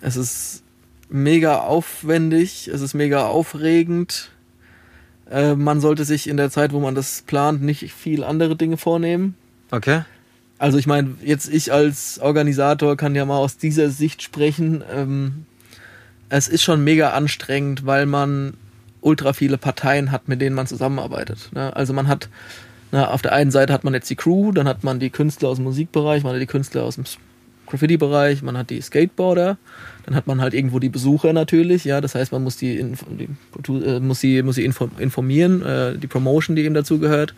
Es 0.01 0.17
ist 0.17 0.63
mega 1.07 1.59
aufwendig, 1.59 2.67
es 2.67 2.81
ist 2.81 2.95
mega 2.95 3.27
aufregend. 3.27 4.31
Äh, 5.29 5.53
man 5.53 5.81
sollte 5.81 6.03
sich 6.03 6.27
in 6.27 6.35
der 6.35 6.49
Zeit, 6.49 6.73
wo 6.73 6.79
man 6.79 6.95
das 6.95 7.21
plant, 7.21 7.61
nicht 7.61 7.93
viel 7.93 8.23
andere 8.23 8.55
Dinge 8.55 8.77
vornehmen. 8.77 9.35
Okay. 9.69 10.01
Also 10.57 10.79
ich 10.79 10.87
meine, 10.87 11.17
jetzt 11.23 11.47
ich 11.47 11.71
als 11.71 12.17
Organisator 12.17 12.97
kann 12.97 13.13
ja 13.13 13.23
mal 13.23 13.37
aus 13.37 13.57
dieser 13.57 13.91
Sicht 13.91 14.23
sprechen. 14.23 14.83
Ähm, 14.91 15.45
es 16.29 16.47
ist 16.47 16.63
schon 16.63 16.83
mega 16.83 17.11
anstrengend, 17.11 17.85
weil 17.85 18.07
man 18.07 18.55
ultra 19.01 19.33
viele 19.33 19.57
Parteien 19.57 20.11
hat, 20.11 20.27
mit 20.27 20.41
denen 20.41 20.55
man 20.55 20.67
zusammenarbeitet. 20.67 21.49
Ne? 21.53 21.75
Also 21.75 21.93
man 21.93 22.07
hat, 22.07 22.29
na, 22.91 23.09
auf 23.09 23.21
der 23.21 23.33
einen 23.33 23.51
Seite 23.51 23.73
hat 23.73 23.83
man 23.83 23.93
jetzt 23.93 24.09
die 24.09 24.15
Crew, 24.15 24.51
dann 24.51 24.67
hat 24.67 24.83
man 24.83 24.99
die 24.99 25.09
Künstler 25.09 25.49
aus 25.49 25.57
dem 25.57 25.65
Musikbereich, 25.65 26.23
man 26.23 26.33
hat 26.33 26.41
die 26.41 26.47
Künstler 26.47 26.83
aus 26.83 26.95
dem 26.95 27.05
Graffiti-Bereich, 27.71 28.41
man 28.41 28.57
hat 28.57 28.69
die 28.69 28.81
Skateboarder, 28.81 29.57
dann 30.05 30.15
hat 30.15 30.27
man 30.27 30.41
halt 30.41 30.53
irgendwo 30.53 30.79
die 30.79 30.89
Besucher 30.89 31.31
natürlich, 31.31 31.85
ja, 31.85 32.01
das 32.01 32.15
heißt, 32.15 32.31
man 32.31 32.43
muss 32.43 32.57
die, 32.57 32.83
die 33.07 33.73
äh, 33.73 33.99
muss 33.99 34.19
sie, 34.19 34.43
muss 34.43 34.55
sie 34.55 34.65
informieren, 34.65 35.63
äh, 35.63 35.97
die 35.97 36.07
Promotion, 36.07 36.55
die 36.55 36.63
eben 36.63 36.75
dazu 36.75 36.99
gehört. 36.99 37.33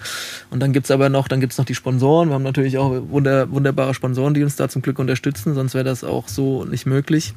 Und 0.49 0.59
dann 0.59 0.73
gibt's 0.73 0.89
aber 0.89 1.09
noch, 1.09 1.27
dann 1.27 1.39
gibt's 1.39 1.57
noch 1.57 1.65
die 1.65 1.75
Sponsoren. 1.75 2.29
Wir 2.29 2.35
haben 2.35 2.43
natürlich 2.43 2.77
auch 2.77 2.91
wunder, 3.09 3.51
wunderbare 3.51 3.93
Sponsoren, 3.93 4.33
die 4.33 4.43
uns 4.43 4.55
da 4.55 4.69
zum 4.69 4.81
Glück 4.81 4.97
unterstützen, 4.97 5.53
sonst 5.53 5.75
wäre 5.75 5.85
das 5.85 6.03
auch 6.03 6.27
so 6.27 6.65
nicht 6.65 6.85
möglich. 6.85 7.33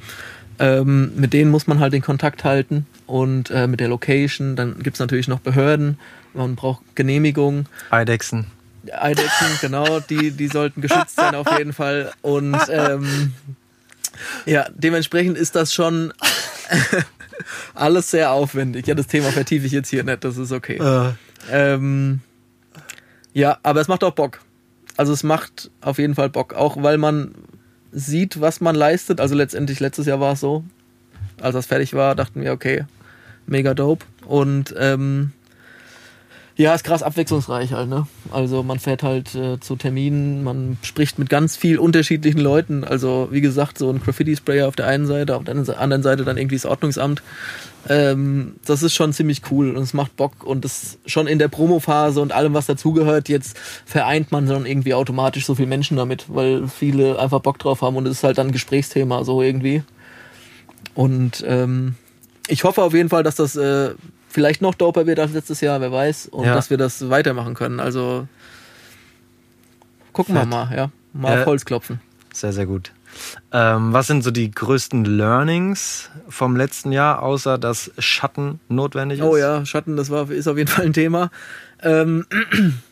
Ähm, 0.58 1.12
mit 1.16 1.32
denen 1.32 1.50
muss 1.50 1.66
man 1.66 1.80
halt 1.80 1.92
den 1.92 2.02
Kontakt 2.02 2.44
halten 2.44 2.86
und 3.06 3.50
äh, 3.50 3.66
mit 3.66 3.80
der 3.80 3.88
Location. 3.88 4.56
Dann 4.56 4.82
gibt 4.82 4.96
es 4.96 5.00
natürlich 5.00 5.28
noch 5.28 5.40
Behörden. 5.40 5.98
Man 6.34 6.56
braucht 6.56 6.82
Genehmigung. 6.94 7.66
Eidechsen. 7.90 8.46
Eidechsen, 8.92 9.48
genau, 9.60 10.00
die, 10.00 10.30
die 10.30 10.48
sollten 10.48 10.80
geschützt 10.80 11.16
sein 11.16 11.34
auf 11.34 11.46
jeden 11.58 11.72
Fall. 11.72 12.12
Und 12.22 12.56
ähm, 12.70 13.32
ja, 14.44 14.66
dementsprechend 14.74 15.36
ist 15.36 15.56
das 15.56 15.74
schon 15.74 16.12
alles 17.74 18.10
sehr 18.10 18.30
aufwendig. 18.30 18.86
Ja, 18.86 18.94
das 18.94 19.06
Thema 19.06 19.30
vertiefe 19.30 19.66
ich 19.66 19.72
jetzt 19.72 19.88
hier 19.88 20.04
nicht, 20.04 20.24
das 20.24 20.36
ist 20.36 20.52
okay. 20.52 20.80
Uh. 20.80 21.12
Ähm, 21.50 22.20
ja, 23.32 23.58
aber 23.62 23.80
es 23.80 23.88
macht 23.88 24.02
auch 24.04 24.12
Bock. 24.12 24.40
Also 24.96 25.12
es 25.12 25.22
macht 25.22 25.70
auf 25.82 25.98
jeden 25.98 26.14
Fall 26.14 26.30
Bock, 26.30 26.54
auch 26.54 26.82
weil 26.82 26.96
man 26.96 27.34
sieht, 27.96 28.40
was 28.40 28.60
man 28.60 28.76
leistet. 28.76 29.20
Also 29.20 29.34
letztendlich 29.34 29.80
letztes 29.80 30.06
Jahr 30.06 30.20
war 30.20 30.34
es 30.34 30.40
so, 30.40 30.64
als 31.40 31.54
das 31.54 31.66
fertig 31.66 31.94
war, 31.94 32.14
dachten 32.14 32.42
wir, 32.42 32.52
okay, 32.52 32.84
mega 33.46 33.72
dope. 33.74 34.04
Und 34.26 34.74
ähm, 34.78 35.32
ja, 36.58 36.74
ist 36.74 36.84
krass 36.84 37.02
abwechslungsreich 37.02 37.72
halt, 37.72 37.90
ne? 37.90 38.06
Also 38.32 38.62
man 38.62 38.78
fährt 38.78 39.02
halt 39.02 39.34
äh, 39.34 39.60
zu 39.60 39.76
Terminen, 39.76 40.42
man 40.42 40.78
spricht 40.82 41.18
mit 41.18 41.28
ganz 41.28 41.54
viel 41.54 41.78
unterschiedlichen 41.78 42.40
Leuten. 42.40 42.82
Also 42.82 43.28
wie 43.30 43.42
gesagt, 43.42 43.76
so 43.76 43.90
ein 43.90 44.00
Graffiti-Sprayer 44.00 44.66
auf 44.66 44.74
der 44.74 44.86
einen 44.86 45.06
Seite, 45.06 45.36
auf 45.36 45.44
der 45.44 45.54
anderen 45.78 46.02
Seite 46.02 46.24
dann 46.24 46.38
irgendwie 46.38 46.56
das 46.56 46.64
Ordnungsamt. 46.64 47.22
Ähm, 47.90 48.54
das 48.64 48.82
ist 48.82 48.94
schon 48.94 49.12
ziemlich 49.12 49.42
cool 49.50 49.76
und 49.76 49.82
es 49.82 49.92
macht 49.92 50.16
Bock 50.16 50.44
und 50.44 50.64
das 50.64 50.98
schon 51.04 51.26
in 51.26 51.38
der 51.38 51.48
Promophase 51.48 52.22
und 52.22 52.32
allem, 52.32 52.54
was 52.54 52.64
dazugehört, 52.64 53.28
jetzt 53.28 53.58
vereint 53.84 54.32
man 54.32 54.46
dann 54.46 54.64
irgendwie 54.64 54.94
automatisch 54.94 55.44
so 55.44 55.54
viele 55.54 55.68
Menschen 55.68 55.98
damit, 55.98 56.24
weil 56.28 56.68
viele 56.68 57.18
einfach 57.18 57.40
Bock 57.40 57.58
drauf 57.58 57.82
haben 57.82 57.96
und 57.96 58.06
es 58.06 58.18
ist 58.18 58.24
halt 58.24 58.38
dann 58.38 58.48
ein 58.48 58.52
Gesprächsthema 58.52 59.24
so 59.24 59.42
irgendwie. 59.42 59.82
Und 60.94 61.44
ähm, 61.46 61.96
ich 62.48 62.64
hoffe 62.64 62.82
auf 62.82 62.94
jeden 62.94 63.10
Fall, 63.10 63.22
dass 63.22 63.34
das 63.34 63.56
äh, 63.56 63.90
vielleicht 64.36 64.60
noch 64.60 64.74
doper 64.74 65.06
wird 65.06 65.18
als 65.18 65.32
letztes 65.32 65.62
Jahr, 65.62 65.80
wer 65.80 65.90
weiß, 65.90 66.26
und 66.26 66.44
ja. 66.44 66.54
dass 66.54 66.68
wir 66.68 66.76
das 66.76 67.08
weitermachen 67.08 67.54
können. 67.54 67.80
Also 67.80 68.28
gucken 70.12 70.34
Fett. 70.34 70.44
wir 70.44 70.46
mal, 70.50 70.76
ja. 70.76 70.90
Mal 71.14 71.40
auf 71.40 71.46
Holz 71.46 71.64
klopfen. 71.64 72.00
Sehr, 72.34 72.52
sehr 72.52 72.66
gut. 72.66 72.92
Ähm, 73.50 73.94
was 73.94 74.08
sind 74.08 74.22
so 74.22 74.30
die 74.30 74.50
größten 74.50 75.06
Learnings 75.06 76.10
vom 76.28 76.54
letzten 76.54 76.92
Jahr, 76.92 77.22
außer 77.22 77.56
dass 77.56 77.90
Schatten 77.96 78.60
notwendig 78.68 79.20
ist? 79.20 79.24
Oh 79.24 79.38
ja, 79.38 79.64
Schatten, 79.64 79.96
das 79.96 80.10
war, 80.10 80.30
ist 80.30 80.48
auf 80.48 80.58
jeden 80.58 80.68
Fall 80.68 80.84
ein 80.84 80.92
Thema. 80.92 81.30
Ähm, 81.82 82.26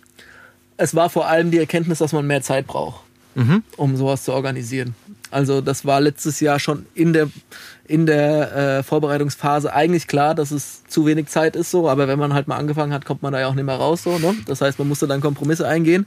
es 0.78 0.95
war 0.95 1.11
vor 1.11 1.26
allem 1.26 1.51
die 1.51 1.59
Erkenntnis, 1.59 1.99
dass 1.99 2.14
man 2.14 2.26
mehr 2.26 2.40
Zeit 2.40 2.66
braucht, 2.66 3.03
mhm. 3.34 3.62
um 3.76 3.99
sowas 3.99 4.24
zu 4.24 4.32
organisieren. 4.32 4.95
Also 5.35 5.61
das 5.61 5.85
war 5.85 6.01
letztes 6.01 6.39
Jahr 6.39 6.61
schon 6.61 6.87
in 6.95 7.12
der 7.12 7.28
in 7.87 8.07
der 8.07 8.57
äh, 8.57 8.82
Vorbereitungsphase 8.85 9.72
eigentlich 9.74 10.07
klar, 10.07 10.37
dass 10.37 10.53
es 10.53 10.85
zu 10.87 11.07
wenig 11.07 11.26
Zeit 11.26 11.57
ist 11.57 11.72
so, 11.72 11.89
aber 11.89 12.07
wenn 12.07 12.20
man 12.20 12.32
halt 12.35 12.47
mal 12.47 12.57
angefangen 12.57 12.93
hat, 12.93 13.05
kommt 13.05 13.22
man 13.22 13.32
da 13.32 13.41
ja 13.41 13.49
auch 13.49 13.55
nicht 13.55 13.64
mehr 13.64 13.74
raus 13.74 14.05
so. 14.05 14.18
Ne? 14.18 14.37
Das 14.47 14.61
heißt, 14.61 14.78
man 14.78 14.87
musste 14.87 15.09
dann 15.09 15.20
Kompromisse 15.20 15.66
eingehen. 15.66 16.07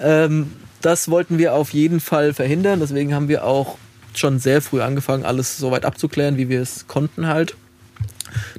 Ähm, 0.00 0.50
das 0.80 1.08
wollten 1.08 1.38
wir 1.38 1.54
auf 1.54 1.72
jeden 1.72 2.00
Fall 2.00 2.34
verhindern. 2.34 2.80
Deswegen 2.80 3.14
haben 3.14 3.28
wir 3.28 3.44
auch 3.44 3.78
schon 4.12 4.40
sehr 4.40 4.60
früh 4.60 4.82
angefangen, 4.82 5.24
alles 5.24 5.56
so 5.56 5.70
weit 5.70 5.84
abzuklären, 5.84 6.36
wie 6.36 6.48
wir 6.48 6.60
es 6.60 6.88
konnten 6.88 7.28
halt. 7.28 7.54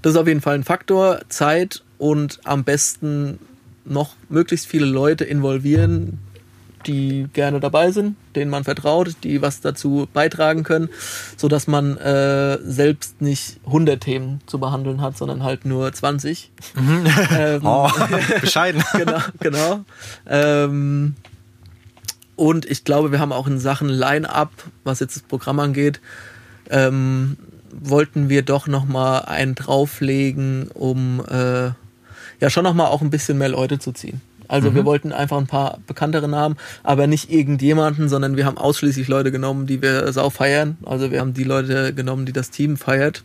Das 0.02 0.14
ist 0.14 0.18
auf 0.18 0.28
jeden 0.28 0.42
Fall 0.42 0.56
ein 0.56 0.64
Faktor. 0.64 1.20
Zeit 1.28 1.84
und 1.98 2.40
am 2.46 2.64
besten 2.64 3.38
noch 3.84 4.16
möglichst 4.30 4.66
viele 4.66 4.86
Leute 4.86 5.26
involvieren, 5.26 6.20
die 6.86 7.28
gerne 7.34 7.60
dabei 7.60 7.92
sind, 7.92 8.16
denen 8.36 8.50
man 8.50 8.64
vertraut, 8.64 9.16
die 9.24 9.42
was 9.42 9.62
dazu 9.62 10.08
beitragen 10.14 10.64
können, 10.64 10.90
so 11.38 11.48
dass 11.48 11.68
man 11.68 11.98
äh, 11.98 12.58
selbst 12.64 13.22
nicht 13.22 13.60
100 13.66 14.02
Themen 14.02 14.42
zu 14.46 14.60
behandeln 14.60 15.02
hat, 15.02 15.18
sondern 15.18 15.44
halt 15.44 15.66
nur 15.66 15.92
20. 15.92 16.52
Mhm. 16.76 17.06
Ähm, 17.32 17.62
oh, 17.64 17.90
bescheiden. 18.42 18.84
genau, 18.94 19.20
genau. 19.40 19.80
Ähm, 20.28 21.16
und 22.36 22.66
ich 22.66 22.84
glaube, 22.84 23.12
wir 23.12 23.20
haben 23.20 23.32
auch 23.32 23.48
in 23.48 23.60
Sachen 23.60 23.90
Line-Up, 23.90 24.52
was 24.84 25.00
jetzt 25.00 25.16
das 25.16 25.24
Programm 25.24 25.60
angeht, 25.60 26.00
ähm, 26.70 27.38
wollten 27.72 28.30
wir 28.30 28.42
doch 28.42 28.68
noch 28.68 28.86
mal 28.86 29.20
einen 29.20 29.56
drauflegen, 29.56 30.70
um 30.74 31.24
äh, 31.30 31.72
ja 32.40 32.50
schon 32.50 32.64
noch 32.64 32.74
mal 32.74 32.88
auch 32.88 33.02
ein 33.02 33.10
bisschen 33.10 33.38
mehr 33.38 33.50
Leute 33.50 33.80
zu 33.80 33.92
ziehen. 33.92 34.22
Also 34.50 34.72
mhm. 34.72 34.76
wir 34.76 34.86
wollten 34.86 35.14
einfach 35.14 35.38
ein 35.38 35.48
paar 35.48 35.80
bekanntere 35.88 36.28
Namen, 36.28 36.58
aber 36.84 37.08
nicht 37.08 37.32
irgendjemanden, 37.32 38.10
sondern 38.10 38.36
wir 38.36 38.46
haben 38.46 38.58
ausschließlich 38.58 39.08
Leute 39.08 39.32
genommen, 39.32 39.68
die 39.68 39.82
wir 39.82 40.12
sau 40.12 40.30
feiern. 40.30 40.78
Also 40.86 41.12
wir 41.12 41.22
haben 41.22 41.34
die 41.34 41.46
Leute 41.46 41.94
genommen, 41.94 42.26
die 42.26 42.34
das 42.34 42.50
Team 42.50 42.76
feiert. 42.76 43.24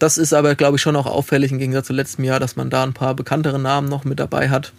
Das 0.00 0.18
ist 0.18 0.32
aber, 0.32 0.56
glaube 0.56 0.76
ich, 0.76 0.82
schon 0.82 0.96
auch 0.96 1.06
auffällig 1.06 1.52
im 1.52 1.58
Gegensatz 1.58 1.86
zu 1.86 1.92
letztem 1.92 2.24
Jahr, 2.24 2.40
dass 2.40 2.56
man 2.56 2.70
da 2.70 2.82
ein 2.82 2.92
paar 2.92 3.14
bekanntere 3.14 3.60
Namen 3.60 3.88
noch 3.88 4.04
mit 4.04 4.18
dabei 4.18 4.50
hat. 4.50 4.72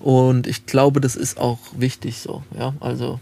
Und 0.00 0.46
ich 0.46 0.66
glaube, 0.66 1.00
das 1.00 1.16
ist 1.16 1.38
auch 1.38 1.58
wichtig 1.76 2.20
so. 2.20 2.42
Ja, 2.58 2.74
also 2.80 3.20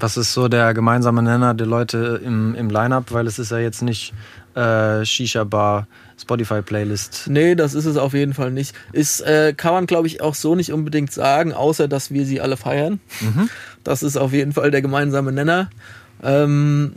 was 0.00 0.16
ist 0.16 0.32
so 0.32 0.48
der 0.48 0.72
gemeinsame 0.74 1.22
Nenner 1.22 1.54
der 1.54 1.66
Leute 1.66 2.20
im, 2.24 2.54
im 2.54 2.70
Line-Up? 2.70 3.12
Weil 3.12 3.26
es 3.26 3.38
ist 3.38 3.50
ja 3.50 3.58
jetzt 3.58 3.82
nicht 3.82 4.14
äh, 4.54 5.04
Shisha-Bar, 5.04 5.86
Spotify-Playlist. 6.20 7.24
Nee, 7.28 7.54
das 7.54 7.74
ist 7.74 7.86
es 7.86 7.96
auf 7.96 8.14
jeden 8.14 8.34
Fall 8.34 8.50
nicht. 8.50 8.74
Ist, 8.92 9.20
äh, 9.20 9.54
kann 9.56 9.72
man, 9.72 9.86
glaube 9.86 10.06
ich, 10.06 10.20
auch 10.20 10.34
so 10.34 10.54
nicht 10.54 10.72
unbedingt 10.72 11.12
sagen, 11.12 11.52
außer 11.52 11.88
dass 11.88 12.10
wir 12.10 12.26
sie 12.26 12.40
alle 12.40 12.56
feiern. 12.56 13.00
Mhm. 13.20 13.48
Das 13.84 14.02
ist 14.02 14.16
auf 14.16 14.32
jeden 14.32 14.52
Fall 14.52 14.70
der 14.70 14.82
gemeinsame 14.82 15.32
Nenner. 15.32 15.70
Ähm, 16.22 16.92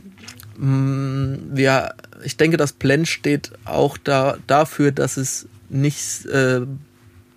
mh, 0.58 1.60
ja, 1.60 1.94
ich 2.22 2.36
denke, 2.36 2.56
das 2.56 2.72
Blend 2.72 3.08
steht 3.08 3.52
auch 3.64 3.96
da, 3.96 4.36
dafür, 4.46 4.92
dass 4.92 5.16
es 5.16 5.46
nicht 5.68 6.26
äh, 6.26 6.60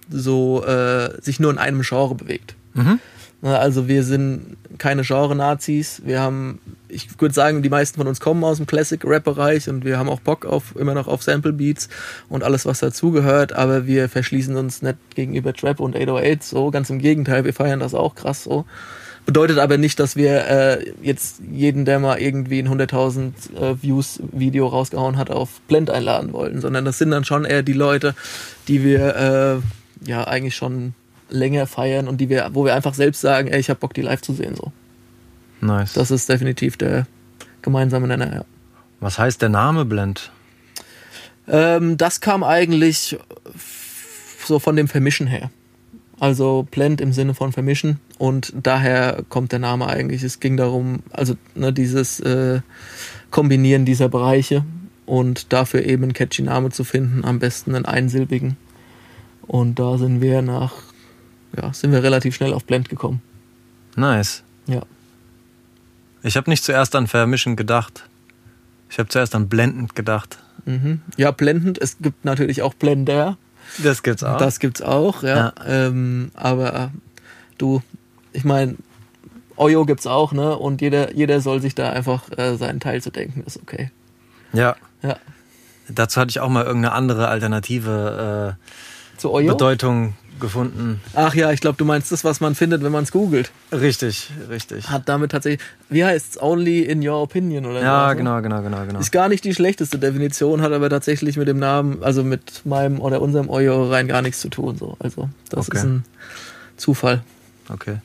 so 0.10 0.64
äh, 0.66 1.22
sich 1.22 1.40
nur 1.40 1.52
in 1.52 1.58
einem 1.58 1.82
Genre 1.82 2.16
bewegt. 2.16 2.56
Mhm. 2.74 3.00
Also 3.42 3.88
wir 3.88 4.04
sind 4.04 4.58
keine 4.80 5.04
Genre-Nazis. 5.04 6.02
Wir 6.04 6.22
haben, 6.22 6.60
ich 6.88 7.08
würde 7.22 7.36
sagen, 7.36 7.62
die 7.62 7.70
meisten 7.70 8.00
von 8.00 8.08
uns 8.08 8.20
kommen 8.20 8.44
aus 8.44 8.58
dem 8.58 8.66
Classic-Rap-Bereich 8.66 9.70
und 9.70 9.86
wir 9.86 10.00
haben 10.00 10.10
auch 10.10 10.20
Bock 10.20 10.46
auf 10.46 10.76
immer 10.76 10.96
noch 10.96 11.08
auf 11.08 11.22
Sample-Beats 11.22 11.88
und 12.30 12.44
alles, 12.44 12.66
was 12.66 12.80
dazugehört, 12.80 13.54
aber 13.54 13.86
wir 13.86 14.10
verschließen 14.10 14.56
uns 14.56 14.82
nicht 14.82 14.98
gegenüber 15.14 15.54
Trap 15.54 15.80
und 15.80 15.96
808 15.96 16.44
so. 16.44 16.72
Ganz 16.72 16.90
im 16.90 16.98
Gegenteil, 16.98 17.46
wir 17.46 17.54
feiern 17.54 17.80
das 17.80 17.94
auch 17.94 18.16
krass 18.16 18.44
so. 18.44 18.66
Bedeutet 19.28 19.60
aber 19.60 19.78
nicht, 19.78 20.00
dass 20.00 20.16
wir 20.16 20.48
äh, 20.48 20.94
jetzt 21.04 21.42
jeden, 21.52 21.84
der 21.86 22.00
mal 22.00 22.18
irgendwie 22.18 22.60
ein 22.60 22.70
100.000 22.70 23.32
äh, 23.56 23.84
Views 23.84 24.22
Video 24.32 24.68
rausgehauen 24.68 25.18
hat, 25.18 25.30
auf 25.30 25.60
Blend 25.68 25.90
einladen 25.90 26.32
wollen, 26.34 26.62
sondern 26.62 26.86
das 26.86 26.98
sind 26.98 27.12
dann 27.12 27.26
schon 27.26 27.44
eher 27.44 27.62
die 27.62 27.74
Leute, 27.74 28.16
die 28.68 28.84
wir 28.84 29.62
äh, 30.04 30.10
ja 30.10 30.24
eigentlich 30.26 30.56
schon 30.56 30.94
länger 31.30 31.68
feiern 31.68 32.08
und 32.08 32.20
die 32.22 32.30
wir, 32.30 32.50
wo 32.54 32.66
wir 32.66 32.76
einfach 32.76 32.94
selbst 32.94 33.22
sagen, 33.22 33.48
ey, 33.48 33.60
ich 33.60 33.70
habe 33.70 33.80
Bock, 33.80 33.94
die 33.94 34.02
live 34.02 34.22
zu 34.22 34.34
sehen. 34.34 34.56
So. 34.56 34.72
Nice. 35.62 35.94
Das 35.94 36.12
ist 36.12 36.30
definitiv 36.30 36.78
der 36.78 37.08
gemeinsame 37.62 38.08
Nenner, 38.08 38.34
ja. 38.34 38.46
Was 39.00 39.20
heißt 39.20 39.42
der 39.42 39.50
Name 39.50 39.86
Blend? 39.86 40.32
Ähm, 41.48 41.98
das 41.98 42.22
kam 42.22 42.44
eigentlich 42.44 43.18
so 44.46 44.60
von 44.60 44.76
dem 44.76 44.88
Vermischen 44.88 45.28
her. 45.28 45.52
Also 46.20 46.68
Blend 46.72 47.00
im 47.00 47.14
Sinne 47.14 47.36
von 47.36 47.52
Vermischen 47.52 48.00
und 48.18 48.52
daher 48.62 49.24
kommt 49.30 49.52
der 49.52 49.60
Name 49.60 49.88
eigentlich. 49.88 50.24
Es 50.24 50.40
ging 50.40 50.58
darum, 50.58 51.04
also 51.12 51.36
ne, 51.54 51.72
dieses 51.72 52.20
äh, 52.22 52.62
Kombinieren 53.30 53.86
dieser 53.86 54.10
Bereiche 54.10 54.66
und 55.06 55.54
dafür 55.54 55.84
eben 55.86 56.04
einen 56.04 56.14
catchy 56.14 56.42
Name 56.42 56.70
zu 56.70 56.84
finden, 56.84 57.24
am 57.24 57.38
besten 57.40 57.76
einen 57.76 57.86
einsilbigen. 57.86 58.58
Und 59.46 59.80
da 59.80 59.98
sind 59.98 60.22
wir 60.22 60.42
nach 60.42 60.74
ja, 61.62 61.74
sind 61.74 61.92
wir 61.92 62.04
relativ 62.04 62.36
schnell 62.36 62.54
auf 62.54 62.66
Blend 62.66 62.90
gekommen. 62.90 63.22
Nice. 63.96 64.44
Ja. 64.68 64.82
Ich 66.24 66.38
habe 66.38 66.50
nicht 66.50 66.64
zuerst 66.64 66.96
an 66.96 67.08
Vermischen 67.08 67.56
gedacht. 67.56 68.08
Ich 68.90 69.00
habe 69.00 69.10
zuerst 69.10 69.36
an 69.36 69.50
blendend 69.50 69.96
gedacht. 69.96 70.40
Mhm. 70.66 71.02
Ja, 71.18 71.32
blendend. 71.32 71.78
Es 71.82 71.98
gibt 72.00 72.26
natürlich 72.26 72.62
auch 72.62 72.74
Blender. 72.74 73.38
Das 73.84 74.04
gibt's 74.04 74.24
auch. 74.24 74.38
Das 74.38 74.60
gibt's 74.60 74.82
auch, 74.82 75.24
ja. 75.24 75.36
ja. 75.36 75.54
Ähm, 75.66 76.32
aber 76.36 76.74
äh, 76.74 76.88
du, 77.58 77.82
ich 78.34 78.44
meine, 78.46 78.76
Oyo 79.58 79.86
gibt's 79.86 80.08
auch, 80.08 80.32
ne? 80.32 80.56
Und 80.56 80.82
jeder, 80.82 81.14
jeder 81.14 81.42
soll 81.42 81.62
sich 81.62 81.76
da 81.76 81.90
einfach 81.90 82.24
äh, 82.38 82.56
seinen 82.56 82.80
Teil 82.80 83.02
zu 83.02 83.12
denken, 83.12 83.44
ist 83.46 83.58
okay. 83.62 83.92
Ja. 84.54 84.76
Ja. 85.02 85.18
Dazu 85.90 86.20
hatte 86.20 86.30
ich 86.30 86.40
auch 86.40 86.50
mal 86.50 86.66
irgendeine 86.66 86.94
andere 86.94 87.28
alternative 87.28 88.56
äh, 88.58 89.18
Zu 89.20 89.32
Oyo? 89.32 89.54
Bedeutung 89.54 90.14
gefunden. 90.40 91.02
Ach 91.14 91.34
ja, 91.36 91.52
ich 91.52 91.62
glaube, 91.62 91.78
du 91.78 91.86
meinst 91.86 92.12
das, 92.12 92.24
was 92.24 92.40
man 92.40 92.56
findet, 92.56 92.84
wenn 92.84 92.92
man 92.92 93.04
es 93.04 93.12
googelt. 93.12 93.52
Richtig, 93.72 94.32
richtig. 94.50 94.90
Hat 94.90 95.08
damit 95.10 95.32
tatsächlich, 95.32 95.66
wie 95.90 96.04
heißt 96.04 96.36
es, 96.36 96.42
only 96.42 96.82
in 96.82 97.08
your 97.08 97.22
opinion 97.22 97.66
oder 97.66 97.82
Ja, 97.82 98.10
so? 98.12 98.18
genau, 98.18 98.42
genau, 98.42 98.62
genau, 98.62 98.86
genau. 98.86 99.00
Ist 99.00 99.12
gar 99.12 99.30
nicht 99.30 99.44
die 99.44 99.54
schlechteste 99.54 100.00
Definition, 100.00 100.62
hat 100.62 100.72
aber 100.72 100.90
tatsächlich 100.90 101.38
mit 101.38 101.48
dem 101.48 101.60
Namen, 101.60 102.04
also 102.04 102.24
mit 102.24 102.66
meinem 102.66 103.00
oder 103.00 103.22
unserem 103.22 103.50
Euro 103.50 103.90
rein 103.90 104.08
gar 104.08 104.22
nichts 104.22 104.42
zu 104.42 104.50
tun. 104.50 104.78
So. 104.78 104.96
Also 105.00 105.30
das 105.50 105.68
okay. 105.68 105.78
ist 105.78 105.84
ein 105.84 106.04
Zufall. 106.78 107.24
Okay. 107.70 107.98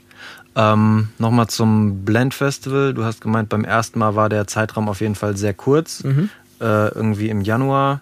Ähm, 0.54 1.08
Nochmal 1.18 1.46
zum 1.48 2.04
Blend 2.04 2.34
Festival. 2.34 2.94
Du 2.94 3.04
hast 3.04 3.20
gemeint, 3.20 3.48
beim 3.48 3.64
ersten 3.64 3.98
Mal 3.98 4.14
war 4.14 4.28
der 4.28 4.46
Zeitraum 4.46 4.88
auf 4.88 5.00
jeden 5.00 5.14
Fall 5.14 5.36
sehr 5.36 5.54
kurz. 5.54 6.04
Mhm. 6.04 6.28
Äh, 6.60 6.88
irgendwie 6.88 7.28
im 7.28 7.40
Januar. 7.40 8.00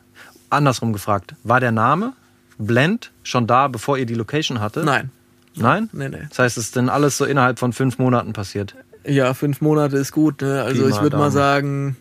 Andersrum 0.50 0.92
gefragt, 0.92 1.34
war 1.44 1.60
der 1.60 1.70
Name 1.70 2.12
Blend 2.60 3.10
schon 3.22 3.46
da, 3.46 3.68
bevor 3.68 3.98
ihr 3.98 4.06
die 4.06 4.14
Location 4.14 4.60
hattet? 4.60 4.84
Nein. 4.84 5.10
Nein? 5.56 5.88
Nee, 5.92 6.08
nee. 6.08 6.26
Das 6.28 6.38
heißt, 6.38 6.58
es 6.58 6.64
ist 6.66 6.76
denn 6.76 6.88
alles 6.88 7.16
so 7.16 7.24
innerhalb 7.24 7.58
von 7.58 7.72
fünf 7.72 7.98
Monaten 7.98 8.32
passiert? 8.32 8.74
Ja, 9.04 9.34
fünf 9.34 9.60
Monate 9.60 9.96
ist 9.96 10.12
gut. 10.12 10.42
Ne? 10.42 10.62
Also 10.62 10.86
ich 10.86 11.00
würde 11.00 11.16
mal 11.16 11.30
sagen, 11.30 11.96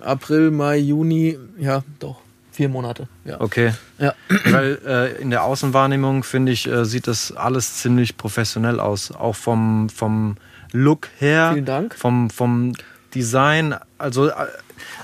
April, 0.00 0.50
Mai, 0.50 0.78
Juni, 0.78 1.38
ja, 1.58 1.82
doch. 1.98 2.16
Vier 2.52 2.68
Monate. 2.70 3.06
Ja. 3.24 3.40
Okay. 3.40 3.74
Ja. 3.98 4.14
Weil 4.44 4.78
äh, 4.86 5.20
in 5.20 5.30
der 5.30 5.44
Außenwahrnehmung, 5.44 6.24
finde 6.24 6.52
ich, 6.52 6.66
äh, 6.66 6.84
sieht 6.84 7.06
das 7.06 7.32
alles 7.32 7.76
ziemlich 7.76 8.16
professionell 8.16 8.80
aus. 8.80 9.12
Auch 9.12 9.36
vom, 9.36 9.90
vom 9.90 10.36
Look 10.72 11.08
her. 11.18 11.50
Vielen 11.52 11.66
Dank. 11.66 11.94
Vom, 11.94 12.30
vom 12.30 12.72
Design. 13.14 13.74
Also 13.98 14.28
äh, 14.28 14.32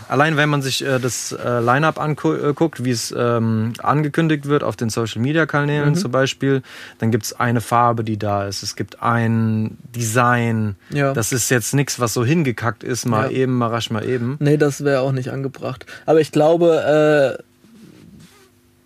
allein 0.09 0.37
wenn 0.37 0.49
man 0.49 0.63
sich 0.63 0.85
äh, 0.85 0.99
das 0.99 1.33
äh, 1.33 1.61
Line-up 1.61 2.01
anguckt, 2.01 2.81
äh, 2.81 2.85
wie 2.85 2.91
es 2.91 3.15
ähm, 3.17 3.73
angekündigt 3.83 4.47
wird 4.47 4.63
auf 4.63 4.77
den 4.77 4.91
Social-Media-Kanälen 4.91 5.91
mhm. 5.91 5.95
zum 5.95 6.11
Beispiel, 6.11 6.63
dann 6.99 7.11
gibt 7.11 7.25
es 7.25 7.33
eine 7.33 7.61
Farbe, 7.61 8.05
die 8.05 8.19
da 8.19 8.47
ist. 8.47 8.63
Es 8.63 8.77
gibt 8.77 9.03
ein 9.03 9.79
Design. 9.95 10.77
Ja. 10.91 11.13
Das 11.13 11.33
ist 11.33 11.51
jetzt 11.51 11.75
nichts, 11.75 12.01
was 12.01 12.15
so 12.15 12.25
hingekackt 12.25 12.85
ist, 12.85 13.07
mal 13.07 13.33
ja. 13.33 13.39
eben, 13.39 13.57
mal 13.57 13.69
rasch, 13.69 13.91
mal 13.91 14.05
eben. 14.05 14.37
Nee, 14.41 14.57
das 14.57 14.85
wäre 14.85 15.01
auch 15.01 15.13
nicht 15.13 15.31
angebracht. 15.31 15.87
Aber 16.07 16.21
ich 16.21 16.33
glaube, 16.33 17.39
äh, 17.39 17.43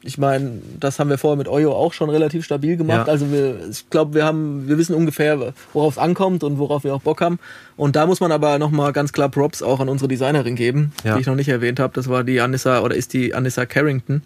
ich 0.07 0.19
meine, 0.19 0.63
das 0.79 0.99
haben 0.99 1.11
wir 1.11 1.19
vorher 1.19 1.37
mit 1.37 1.49
Oyo 1.49 1.73
auch 1.73 1.93
schon 1.93 2.09
relativ 2.09 2.45
stabil 2.45 2.77
gemacht. 2.77 3.09
Ja. 3.09 3.13
Also 3.13 3.31
wir, 3.33 3.69
ich 3.69 3.91
glaube, 3.91 4.15
wir 4.15 4.25
haben, 4.25 4.69
wir 4.69 4.79
wissen 4.79 4.95
ungefähr, 4.95 5.53
worauf 5.73 5.95
es 5.95 5.99
ankommt 5.99 6.45
und 6.45 6.59
worauf 6.59 6.85
wir 6.85 6.95
auch 6.95 7.03
Bock 7.03 7.21
haben. 7.21 7.39
Und 7.77 7.97
da 7.97 8.07
muss 8.07 8.21
man 8.21 8.31
aber 8.31 8.59
nochmal 8.59 8.93
ganz 8.93 9.13
klar 9.13 9.29
Props 9.29 9.63
auch 9.63 9.81
an 9.81 9.89
unsere 9.89 10.09
Designerin 10.09 10.55
geben, 10.55 10.93
ja. 11.05 11.15
die 11.15 11.23
ich 11.23 11.27
noch 11.27 11.35
nicht 11.35 11.49
erwähnt 11.49 11.81
habe. 11.81 11.93
Das 11.95 12.09
war 12.09 12.23
die 12.23 12.41
Anissa 12.41 12.81
oder 12.81 12.95
ist 12.95 13.13
die 13.13 13.35
Anissa 13.35 13.67
Carrington 13.67 14.23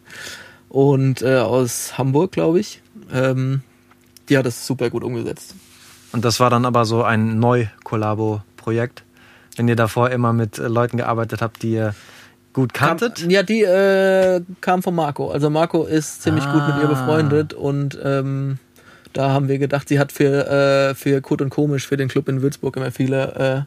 und 0.69 1.23
äh, 1.23 1.39
aus 1.39 1.97
Hamburg, 1.97 2.33
glaube 2.33 2.61
ich. 2.61 2.83
Ähm, 3.13 3.63
die 4.29 4.37
hat 4.37 4.47
das 4.47 4.67
super 4.67 4.91
gut 4.91 5.03
umgesetzt. 5.03 5.55
Und 6.13 6.25
das 6.25 6.41
war 6.41 6.51
dann 6.51 6.65
aber 6.65 6.85
so 6.85 7.03
ein 7.03 7.39
Neu-Kollabo-Projekt, 7.39 9.03
wenn 9.57 9.67
ihr 9.67 9.77
davor 9.77 10.11
immer 10.11 10.33
mit 10.33 10.59
äh, 10.59 10.69
Leuten 10.69 10.99
gearbeitet 10.99 11.41
habt, 11.41 11.63
die 11.63 11.73
ihr 11.73 11.95
gut 12.53 12.75
kanntet? 12.75 13.17
Kam, 13.17 13.31
ja, 13.31 13.43
die 13.43 13.63
äh, 13.63 14.41
kam 14.61 14.83
von 14.83 14.95
Marco. 14.95 15.31
Also 15.31 15.51
Marco 15.51 15.85
ist 15.85 16.23
ziemlich 16.23 16.45
ah. 16.45 16.53
gut 16.53 16.67
mit 16.69 16.83
ihr 16.83 16.89
ah. 16.89 16.93
befreundet 16.93 17.55
und 17.55 17.99
ähm, 18.03 18.59
da 19.13 19.31
haben 19.31 19.49
wir 19.49 19.59
gedacht, 19.59 19.89
sie 19.89 19.99
hat 19.99 20.13
für, 20.13 20.47
äh, 20.91 20.95
für 20.95 21.21
Kurt 21.21 21.43
und 21.43 21.51
Komisch, 21.51 21.87
für 21.87 21.97
den 21.97 22.09
Club 22.09 22.29
in 22.29 22.43
Würzburg 22.43 22.77
immer 22.77 22.93
viele 22.93 23.67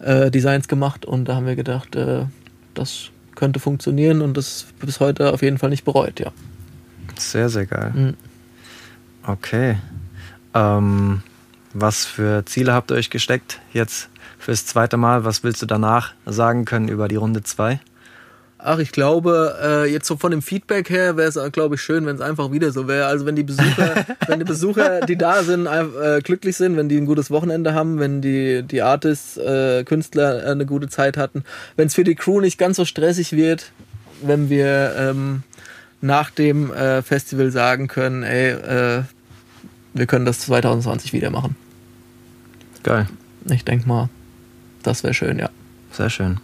äh, 0.00 0.26
äh, 0.26 0.30
Designs 0.30 0.68
gemacht 0.68 1.04
und 1.04 1.26
da 1.26 1.36
haben 1.36 1.46
wir 1.46 1.56
gedacht, 1.56 1.96
äh, 1.96 2.26
das 2.74 3.10
könnte 3.34 3.60
funktionieren 3.60 4.20
und 4.20 4.36
das 4.36 4.66
bis 4.80 5.00
heute 5.00 5.32
auf 5.32 5.42
jeden 5.42 5.58
Fall 5.58 5.70
nicht 5.70 5.84
bereut, 5.84 6.20
ja. 6.20 6.32
Sehr, 7.18 7.48
sehr 7.48 7.66
geil. 7.66 7.92
Mhm. 7.94 8.14
Okay. 9.26 9.78
Ähm, 10.54 11.22
was 11.74 12.04
für 12.04 12.44
Ziele 12.44 12.72
habt 12.72 12.90
ihr 12.90 12.96
euch 12.96 13.10
gesteckt 13.10 13.60
jetzt 13.72 14.08
fürs 14.38 14.66
zweite 14.66 14.96
Mal? 14.96 15.24
Was 15.24 15.42
willst 15.42 15.62
du 15.62 15.66
danach 15.66 16.12
sagen 16.26 16.64
können 16.64 16.88
über 16.88 17.08
die 17.08 17.16
Runde 17.16 17.42
2? 17.42 17.80
Ach, 18.64 18.78
ich 18.78 18.92
glaube, 18.92 19.58
äh, 19.60 19.90
jetzt 19.90 20.06
so 20.06 20.16
von 20.16 20.30
dem 20.30 20.40
Feedback 20.40 20.88
her 20.88 21.16
wäre 21.16 21.28
es, 21.28 21.52
glaube 21.52 21.74
ich, 21.74 21.82
schön, 21.82 22.06
wenn 22.06 22.14
es 22.14 22.20
einfach 22.20 22.52
wieder 22.52 22.70
so 22.70 22.86
wäre. 22.86 23.06
Also 23.06 23.26
wenn 23.26 23.34
die 23.34 23.42
Besucher, 23.42 24.06
wenn 24.28 24.38
die 24.38 24.44
Besucher, 24.44 25.00
die 25.00 25.16
da 25.16 25.42
sind, 25.42 25.66
äh, 25.66 26.20
glücklich 26.22 26.56
sind, 26.56 26.76
wenn 26.76 26.88
die 26.88 26.96
ein 26.96 27.06
gutes 27.06 27.30
Wochenende 27.32 27.74
haben, 27.74 27.98
wenn 27.98 28.22
die, 28.22 28.62
die 28.62 28.82
Artists, 28.82 29.36
äh, 29.36 29.82
Künstler 29.82 30.44
äh, 30.44 30.50
eine 30.50 30.64
gute 30.64 30.88
Zeit 30.88 31.16
hatten, 31.16 31.42
wenn 31.74 31.88
es 31.88 31.94
für 31.94 32.04
die 32.04 32.14
Crew 32.14 32.40
nicht 32.40 32.56
ganz 32.56 32.76
so 32.76 32.84
stressig 32.84 33.32
wird, 33.32 33.72
wenn 34.22 34.48
wir 34.48 34.94
ähm, 34.96 35.42
nach 36.00 36.30
dem 36.30 36.72
äh, 36.72 37.02
Festival 37.02 37.50
sagen 37.50 37.88
können, 37.88 38.22
ey, 38.22 38.50
äh, 38.50 39.02
wir 39.92 40.06
können 40.06 40.24
das 40.24 40.38
2020 40.40 41.12
wieder 41.12 41.30
machen. 41.30 41.56
Geil. 42.84 43.08
Ich 43.50 43.64
denke 43.64 43.88
mal, 43.88 44.08
das 44.84 45.02
wäre 45.02 45.14
schön, 45.14 45.40
ja. 45.40 45.50
Sehr 45.90 46.10
schön. 46.10 46.38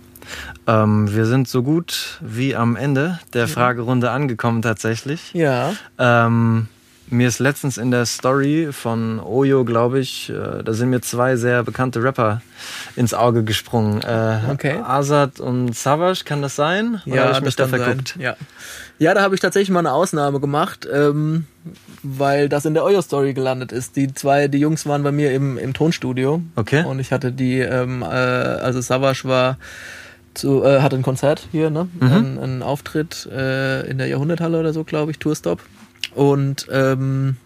Ähm, 0.66 1.14
wir 1.14 1.26
sind 1.26 1.49
so 1.49 1.62
gut 1.62 2.18
wie 2.20 2.55
am 2.57 2.76
Ende 2.76 3.18
der 3.33 3.49
Fragerunde 3.49 4.11
angekommen 4.11 4.62
tatsächlich. 4.62 5.33
Ja. 5.35 5.72
Ähm, 5.99 6.68
mir 7.11 7.29
ist 7.29 7.39
letztens 7.39 7.79
in 7.79 7.91
der 7.91 8.05
Story 8.05 8.68
von 8.70 9.18
Oyo, 9.20 9.64
glaube 9.64 9.99
ich, 9.99 10.29
äh, 10.29 10.62
da 10.62 10.72
sind 10.74 10.91
mir 10.91 11.01
zwei 11.01 11.37
sehr 11.37 11.62
bekannte 11.62 12.03
Rapper 12.03 12.43
ins 12.97 13.14
Auge 13.14 13.45
gesprungen. 13.45 14.03
Äh, 14.03 14.41
Okay. 14.51 14.81
Azad 14.85 15.41
und 15.41 15.74
Savage, 15.74 16.24
kann 16.24 16.43
das 16.43 16.57
sein? 16.57 17.01
Oder 17.07 17.24
habe 17.24 17.39
ich 17.39 17.41
mich 17.45 17.57
da 17.57 17.66
verguckt? 17.66 18.09
Sein. 18.11 18.22
Ja. 18.22 18.37
ja, 18.99 19.14
da 19.14 19.22
habe 19.22 19.35
ich 19.35 19.41
tatsächlich 19.41 19.70
mal 19.70 19.79
eine 19.79 19.93
Ausnahme 19.93 20.39
gemacht, 20.41 20.87
ähm, 20.93 21.47
weil 22.03 22.49
das 22.51 22.66
in 22.66 22.74
der 22.74 22.85
Euer-Story 22.85 23.33
gelandet 23.33 23.72
ist. 23.72 23.97
Die 23.97 24.12
zwei, 24.12 24.49
die 24.49 24.59
Jungs 24.59 24.85
waren 24.85 25.03
bei 25.03 25.12
mir 25.12 25.33
im, 25.33 25.57
im 25.57 25.72
Tonstudio. 25.72 26.43
Okay. 26.57 26.85
Und 26.85 26.99
ich 26.99 27.11
hatte 27.12 27.33
die, 27.33 27.59
ähm, 27.61 28.03
äh, 28.03 28.07
also 28.07 28.81
Savage 28.83 29.22
war 29.24 29.57
zu, 30.39 30.64
äh, 30.64 30.80
hatte 30.80 30.97
ein 30.97 31.03
Konzert 31.03 31.49
hier, 31.53 31.70
ne? 31.70 31.89
Mhm. 32.01 32.12
Ein, 32.12 32.39
ein 32.39 32.62
Auftritt 32.62 33.26
äh, 33.26 33.89
in 33.89 33.99
der 33.99 34.07
Jahrhunderthalle 34.07 34.59
oder 34.59 34.72
so, 34.72 34.84
glaube 34.84 35.11
ich, 35.11 35.18
Tourstop. 35.18 35.61
Und 36.14 36.66
ähm, 36.72 37.36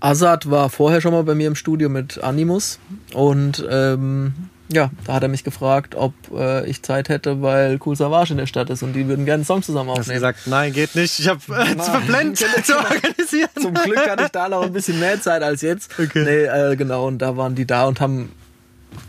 Azad 0.00 0.50
war 0.50 0.70
vorher 0.70 1.00
schon 1.00 1.12
mal 1.12 1.22
bei 1.24 1.34
mir 1.34 1.46
im 1.46 1.54
Studio 1.54 1.88
mit 1.88 2.22
Animus 2.22 2.78
und 3.14 3.64
ähm, 3.70 4.32
ja, 4.72 4.90
da 5.04 5.14
hat 5.14 5.22
er 5.24 5.28
mich 5.28 5.42
gefragt, 5.42 5.94
ob 5.96 6.14
äh, 6.32 6.64
ich 6.68 6.82
Zeit 6.82 7.08
hätte, 7.08 7.42
weil 7.42 7.78
Cool 7.84 7.96
Savage 7.96 8.32
in 8.32 8.38
der 8.38 8.46
Stadt 8.46 8.70
ist 8.70 8.82
und 8.82 8.92
die 8.92 9.08
würden 9.08 9.24
gerne 9.24 9.40
einen 9.40 9.44
Song 9.44 9.62
zusammen 9.62 9.90
Hast 9.90 10.00
aufnehmen. 10.00 10.16
gesagt, 10.16 10.46
nein, 10.46 10.72
geht 10.72 10.94
nicht. 10.94 11.18
Ich 11.18 11.28
habe 11.28 11.40
äh, 11.48 11.76
zu 11.76 11.90
verblend 11.90 12.38
zu 12.38 12.76
organisieren. 12.76 13.50
Zum 13.60 13.74
Glück 13.74 14.08
hatte 14.08 14.24
ich 14.24 14.30
da 14.30 14.48
noch 14.48 14.62
ein 14.62 14.72
bisschen 14.72 15.00
mehr 15.00 15.20
Zeit 15.20 15.42
als 15.42 15.62
jetzt. 15.62 15.90
Okay. 15.98 16.24
Nee, 16.24 16.44
äh, 16.44 16.76
genau, 16.76 17.08
und 17.08 17.18
da 17.18 17.36
waren 17.36 17.56
die 17.56 17.66
da 17.66 17.86
und 17.86 18.00
haben, 18.00 18.30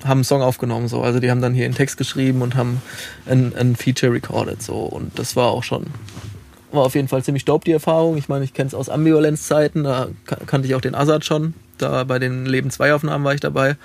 haben 0.04 0.20
einen 0.20 0.24
Song 0.24 0.42
aufgenommen. 0.42 0.88
So. 0.88 1.02
Also 1.02 1.20
die 1.20 1.30
haben 1.32 1.42
dann 1.42 1.54
hier 1.54 1.66
einen 1.66 1.76
Text 1.76 1.98
geschrieben 1.98 2.42
und 2.42 2.56
haben 2.56 2.82
ein, 3.30 3.54
ein 3.56 3.76
Feature 3.76 4.12
recorded. 4.14 4.62
So. 4.62 4.76
Und 4.76 5.18
das 5.20 5.36
war 5.36 5.48
auch 5.50 5.64
schon, 5.64 5.86
war 6.72 6.84
auf 6.84 6.96
jeden 6.96 7.08
Fall 7.08 7.24
ziemlich 7.24 7.46
dope, 7.46 7.66
die 7.66 7.72
Erfahrung. 7.72 8.18
Ich 8.18 8.30
meine, 8.30 8.44
ich 8.46 8.54
kenne 8.54 8.68
es 8.68 8.74
aus 8.74 8.90
Ambivalenz-Zeiten, 8.90 9.84
da 9.84 10.08
kan- 10.26 10.46
kannte 10.48 10.68
ich 10.68 10.76
auch 10.76 10.82
den 10.82 10.96
Azad 10.96 11.26
schon. 11.26 11.54
Da 11.78 12.04
bei 12.04 12.20
den 12.20 12.46
Leben 12.46 12.70
2 12.72 12.94
Aufnahmen 12.94 13.24
war 13.26 13.34
ich 13.34 13.40
dabei. 13.42 13.76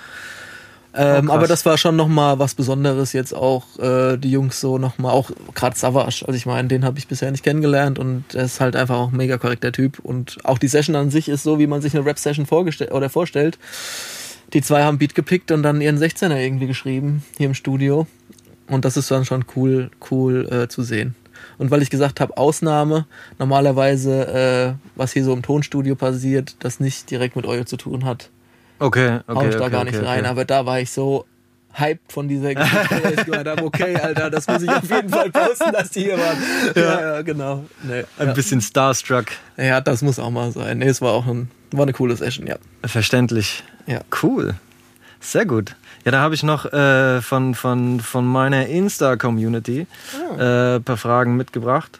Ähm, 0.95 1.29
Oh, 1.29 1.33
aber 1.33 1.47
das 1.47 1.63
war 1.65 1.77
schon 1.77 1.95
nochmal 1.95 2.39
was 2.39 2.55
Besonderes 2.55 3.13
jetzt 3.13 3.33
auch, 3.35 3.77
äh, 3.77 4.17
die 4.17 4.31
Jungs 4.31 4.59
so 4.59 4.77
nochmal, 4.79 5.11
auch 5.11 5.29
gerade 5.53 5.77
Savage, 5.77 6.23
also 6.25 6.33
ich 6.35 6.45
meine, 6.47 6.69
den 6.69 6.83
habe 6.85 6.97
ich 6.97 7.07
bisher 7.07 7.29
nicht 7.29 7.43
kennengelernt 7.43 7.99
und 7.99 8.23
er 8.33 8.45
ist 8.45 8.59
halt 8.61 8.75
einfach 8.75 8.95
auch 8.97 9.11
ein 9.11 9.17
mega 9.17 9.37
korrekter 9.37 9.71
Typ 9.71 9.99
und 9.99 10.37
auch 10.43 10.57
die 10.57 10.67
Session 10.69 10.95
an 10.95 11.11
sich 11.11 11.29
ist 11.29 11.43
so, 11.43 11.59
wie 11.59 11.67
man 11.67 11.81
sich 11.81 11.93
eine 11.95 12.03
Rap-Session 12.05 12.47
vorgestellt 12.47 12.91
oder 12.93 13.09
vorstellt. 13.09 13.59
Die 14.53 14.61
zwei 14.61 14.83
haben 14.83 14.97
Beat 14.97 15.13
gepickt 15.15 15.51
und 15.51 15.63
dann 15.63 15.81
ihren 15.81 15.97
16er 15.97 16.35
irgendwie 16.37 16.67
geschrieben, 16.67 17.23
hier 17.37 17.47
im 17.47 17.53
Studio 17.53 18.07
und 18.67 18.85
das 18.85 18.97
ist 18.97 19.11
dann 19.11 19.25
schon 19.25 19.45
cool, 19.55 19.89
cool 20.11 20.47
äh, 20.51 20.67
zu 20.67 20.83
sehen. 20.83 21.15
Und 21.57 21.69
weil 21.71 21.81
ich 21.81 21.89
gesagt 21.89 22.19
habe, 22.19 22.37
Ausnahme, 22.37 23.05
normalerweise, 23.39 24.75
äh, 24.75 24.89
was 24.95 25.13
hier 25.13 25.23
so 25.23 25.33
im 25.33 25.41
Tonstudio 25.41 25.95
passiert, 25.95 26.55
das 26.59 26.79
nicht 26.79 27.09
direkt 27.11 27.35
mit 27.35 27.45
Euer 27.45 27.65
zu 27.65 27.77
tun 27.77 28.05
hat, 28.05 28.29
Okay, 28.79 29.21
okay. 29.27 29.35
hau 29.35 29.45
ich 29.47 29.55
da 29.55 29.61
okay, 29.61 29.71
gar 29.71 29.83
nicht 29.85 29.95
okay, 29.97 30.05
rein. 30.05 30.19
okay. 30.19 30.29
Aber 30.29 30.45
da 30.45 30.65
war 30.67 30.79
ich 30.79 30.91
so 30.91 31.25
hyped 31.73 32.11
von 32.11 32.27
dieser 32.27 32.53
Geschichte, 32.55 33.13
ich 33.17 33.25
gemeint 33.25 33.47
habe, 33.47 33.63
okay, 33.63 33.95
Alter, 33.95 34.29
das 34.29 34.47
muss 34.47 34.61
ich 34.61 34.69
auf 34.69 34.89
jeden 34.89 35.09
Fall 35.09 35.31
posten, 35.31 35.71
dass 35.71 35.89
die 35.89 36.01
hier 36.01 36.17
waren. 36.17 36.37
Ja, 36.75 37.01
ja, 37.01 37.21
genau. 37.23 37.65
Nee, 37.83 38.03
Ein 38.19 38.27
ja. 38.27 38.33
bisschen 38.33 38.61
starstruck. 38.61 39.25
ja, 39.57 39.81
das 39.81 40.01
muss 40.03 40.19
auch 40.19 40.29
mal 40.29 40.51
sein. 40.51 40.77
Nee, 40.79 40.87
es 40.87 41.01
war 41.01 41.13
auch 41.13 41.25
ein, 41.27 41.49
war 41.71 41.83
eine 41.83 41.93
coole 41.93 42.15
Session, 42.15 42.45
ja. 42.47 42.57
Verständlich. 42.85 43.63
Ja. 43.87 44.01
Cool. 44.21 44.55
Sehr 45.19 45.45
gut. 45.45 45.75
Ja, 46.05 46.11
da 46.11 46.19
habe 46.19 46.35
ich 46.35 46.43
noch 46.43 46.65
äh, 46.71 47.21
von, 47.21 47.55
von, 47.55 47.99
von 47.99 48.25
meiner 48.25 48.67
Insta-Community 48.67 49.87
äh, 50.37 50.75
ein 50.75 50.83
paar 50.83 50.97
Fragen 50.97 51.35
mitgebracht. 51.35 51.99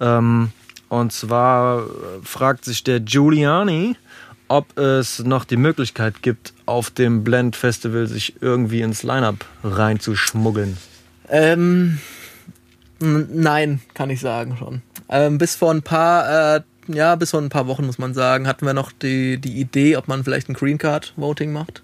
Ähm, 0.00 0.50
und 0.88 1.12
zwar 1.12 1.80
äh, 1.80 1.86
fragt 2.24 2.64
sich 2.64 2.82
der 2.84 3.00
Giuliani, 3.00 3.96
ob 4.48 4.78
es 4.78 5.18
noch 5.20 5.44
die 5.44 5.56
Möglichkeit 5.56 6.22
gibt, 6.22 6.54
auf 6.66 6.90
dem 6.90 7.24
Blend 7.24 7.56
Festival 7.56 8.06
sich 8.06 8.40
irgendwie 8.40 8.80
ins 8.80 9.02
Line-Up 9.02 9.44
reinzuschmuggeln. 9.64 10.76
Ähm, 11.28 11.98
nein, 13.00 13.80
kann 13.94 14.10
ich 14.10 14.20
sagen 14.20 14.56
schon. 14.56 14.82
Ähm, 15.08 15.38
bis 15.38 15.56
vor 15.56 15.72
ein 15.72 15.82
paar, 15.82 16.56
äh, 16.56 16.60
ja, 16.88 17.14
bis 17.16 17.30
vor 17.30 17.40
ein 17.40 17.48
paar 17.48 17.66
Wochen 17.66 17.86
muss 17.86 17.98
man 17.98 18.14
sagen, 18.14 18.46
hatten 18.46 18.66
wir 18.66 18.74
noch 18.74 18.92
die, 18.92 19.38
die 19.38 19.60
Idee, 19.60 19.96
ob 19.96 20.08
man 20.08 20.24
vielleicht 20.24 20.48
ein 20.48 20.54
Green 20.54 20.78
Card 20.78 21.12
Voting 21.16 21.52
macht. 21.52 21.82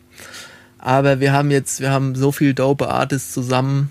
Aber 0.78 1.20
wir 1.20 1.32
haben 1.32 1.50
jetzt, 1.50 1.80
wir 1.80 1.90
haben 1.90 2.14
so 2.14 2.32
viel 2.32 2.54
dope 2.54 2.88
Artists 2.88 3.32
zusammen, 3.32 3.90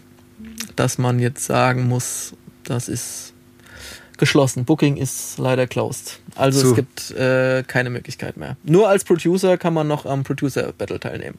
dass 0.75 0.97
man 0.97 1.19
jetzt 1.19 1.45
sagen 1.45 1.87
muss, 1.87 2.33
das 2.63 2.89
ist 2.89 3.33
geschlossen. 4.17 4.65
Booking 4.65 4.97
ist 4.97 5.37
leider 5.39 5.67
closed. 5.67 6.19
Also 6.35 6.61
Zu. 6.61 6.67
es 6.69 6.75
gibt 6.75 7.11
äh, 7.11 7.63
keine 7.63 7.89
Möglichkeit 7.89 8.37
mehr. 8.37 8.55
Nur 8.63 8.87
als 8.87 9.03
Producer 9.03 9.57
kann 9.57 9.73
man 9.73 9.87
noch 9.87 10.05
am 10.05 10.23
Producer 10.23 10.73
Battle 10.77 10.99
teilnehmen. 10.99 11.37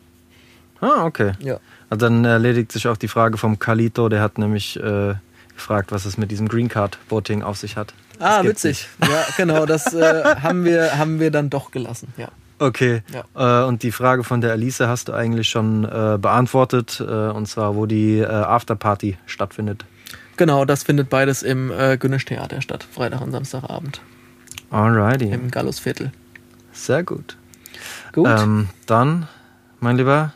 Ah, 0.80 1.04
okay. 1.04 1.32
Ja. 1.38 1.60
Und 1.90 2.02
dann 2.02 2.24
erledigt 2.24 2.72
sich 2.72 2.88
auch 2.88 2.96
die 2.96 3.06
Frage 3.08 3.38
vom 3.38 3.58
Kalito, 3.58 4.08
der 4.08 4.20
hat 4.20 4.36
nämlich 4.36 4.76
äh, 4.80 5.14
gefragt, 5.54 5.92
was 5.92 6.06
es 6.06 6.18
mit 6.18 6.30
diesem 6.30 6.48
Green 6.48 6.68
Card 6.68 6.98
Voting 7.08 7.42
auf 7.42 7.56
sich 7.56 7.76
hat. 7.76 7.94
Ah, 8.22 8.42
witzig. 8.44 8.88
Ja, 9.00 9.24
genau, 9.36 9.66
das 9.66 9.92
äh, 9.94 10.24
haben, 10.42 10.64
wir, 10.64 10.98
haben 10.98 11.20
wir 11.20 11.30
dann 11.30 11.50
doch 11.50 11.70
gelassen. 11.70 12.12
Ja. 12.16 12.28
Okay. 12.58 13.02
Ja. 13.12 13.64
Äh, 13.64 13.66
und 13.66 13.82
die 13.82 13.90
Frage 13.90 14.22
von 14.22 14.40
der 14.40 14.52
Alice 14.52 14.80
hast 14.80 15.08
du 15.08 15.12
eigentlich 15.12 15.48
schon 15.48 15.84
äh, 15.84 16.18
beantwortet, 16.20 17.00
äh, 17.00 17.04
und 17.04 17.46
zwar, 17.46 17.74
wo 17.74 17.86
die 17.86 18.18
äh, 18.18 18.26
Afterparty 18.26 19.18
stattfindet. 19.26 19.84
Genau, 20.36 20.64
das 20.64 20.84
findet 20.84 21.10
beides 21.10 21.42
im 21.42 21.70
äh, 21.70 21.96
Günnisch 21.98 22.24
Theater 22.24 22.62
statt, 22.62 22.86
Freitag 22.90 23.20
und 23.20 23.32
Samstagabend 23.32 24.00
Alrighty. 24.70 25.30
im 25.30 25.50
Gallusviertel. 25.50 26.12
Sehr 26.72 27.02
gut. 27.02 27.36
Gut. 28.12 28.28
Ähm, 28.28 28.68
dann, 28.86 29.28
mein 29.80 29.96
Lieber, 29.96 30.32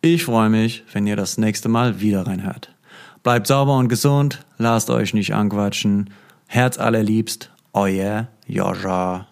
Ich 0.00 0.24
freue 0.24 0.50
mich, 0.50 0.82
wenn 0.92 1.06
ihr 1.06 1.14
das 1.14 1.38
nächste 1.38 1.68
Mal 1.68 2.00
wieder 2.00 2.26
reinhört. 2.26 2.74
Bleibt 3.22 3.46
sauber 3.46 3.78
und 3.78 3.86
gesund, 3.86 4.44
lasst 4.58 4.90
euch 4.90 5.14
nicht 5.14 5.32
anquatschen. 5.32 6.10
Herz 6.48 6.76
allerliebst, 6.76 7.52
euer 7.72 8.26
Joscha. 8.48 9.29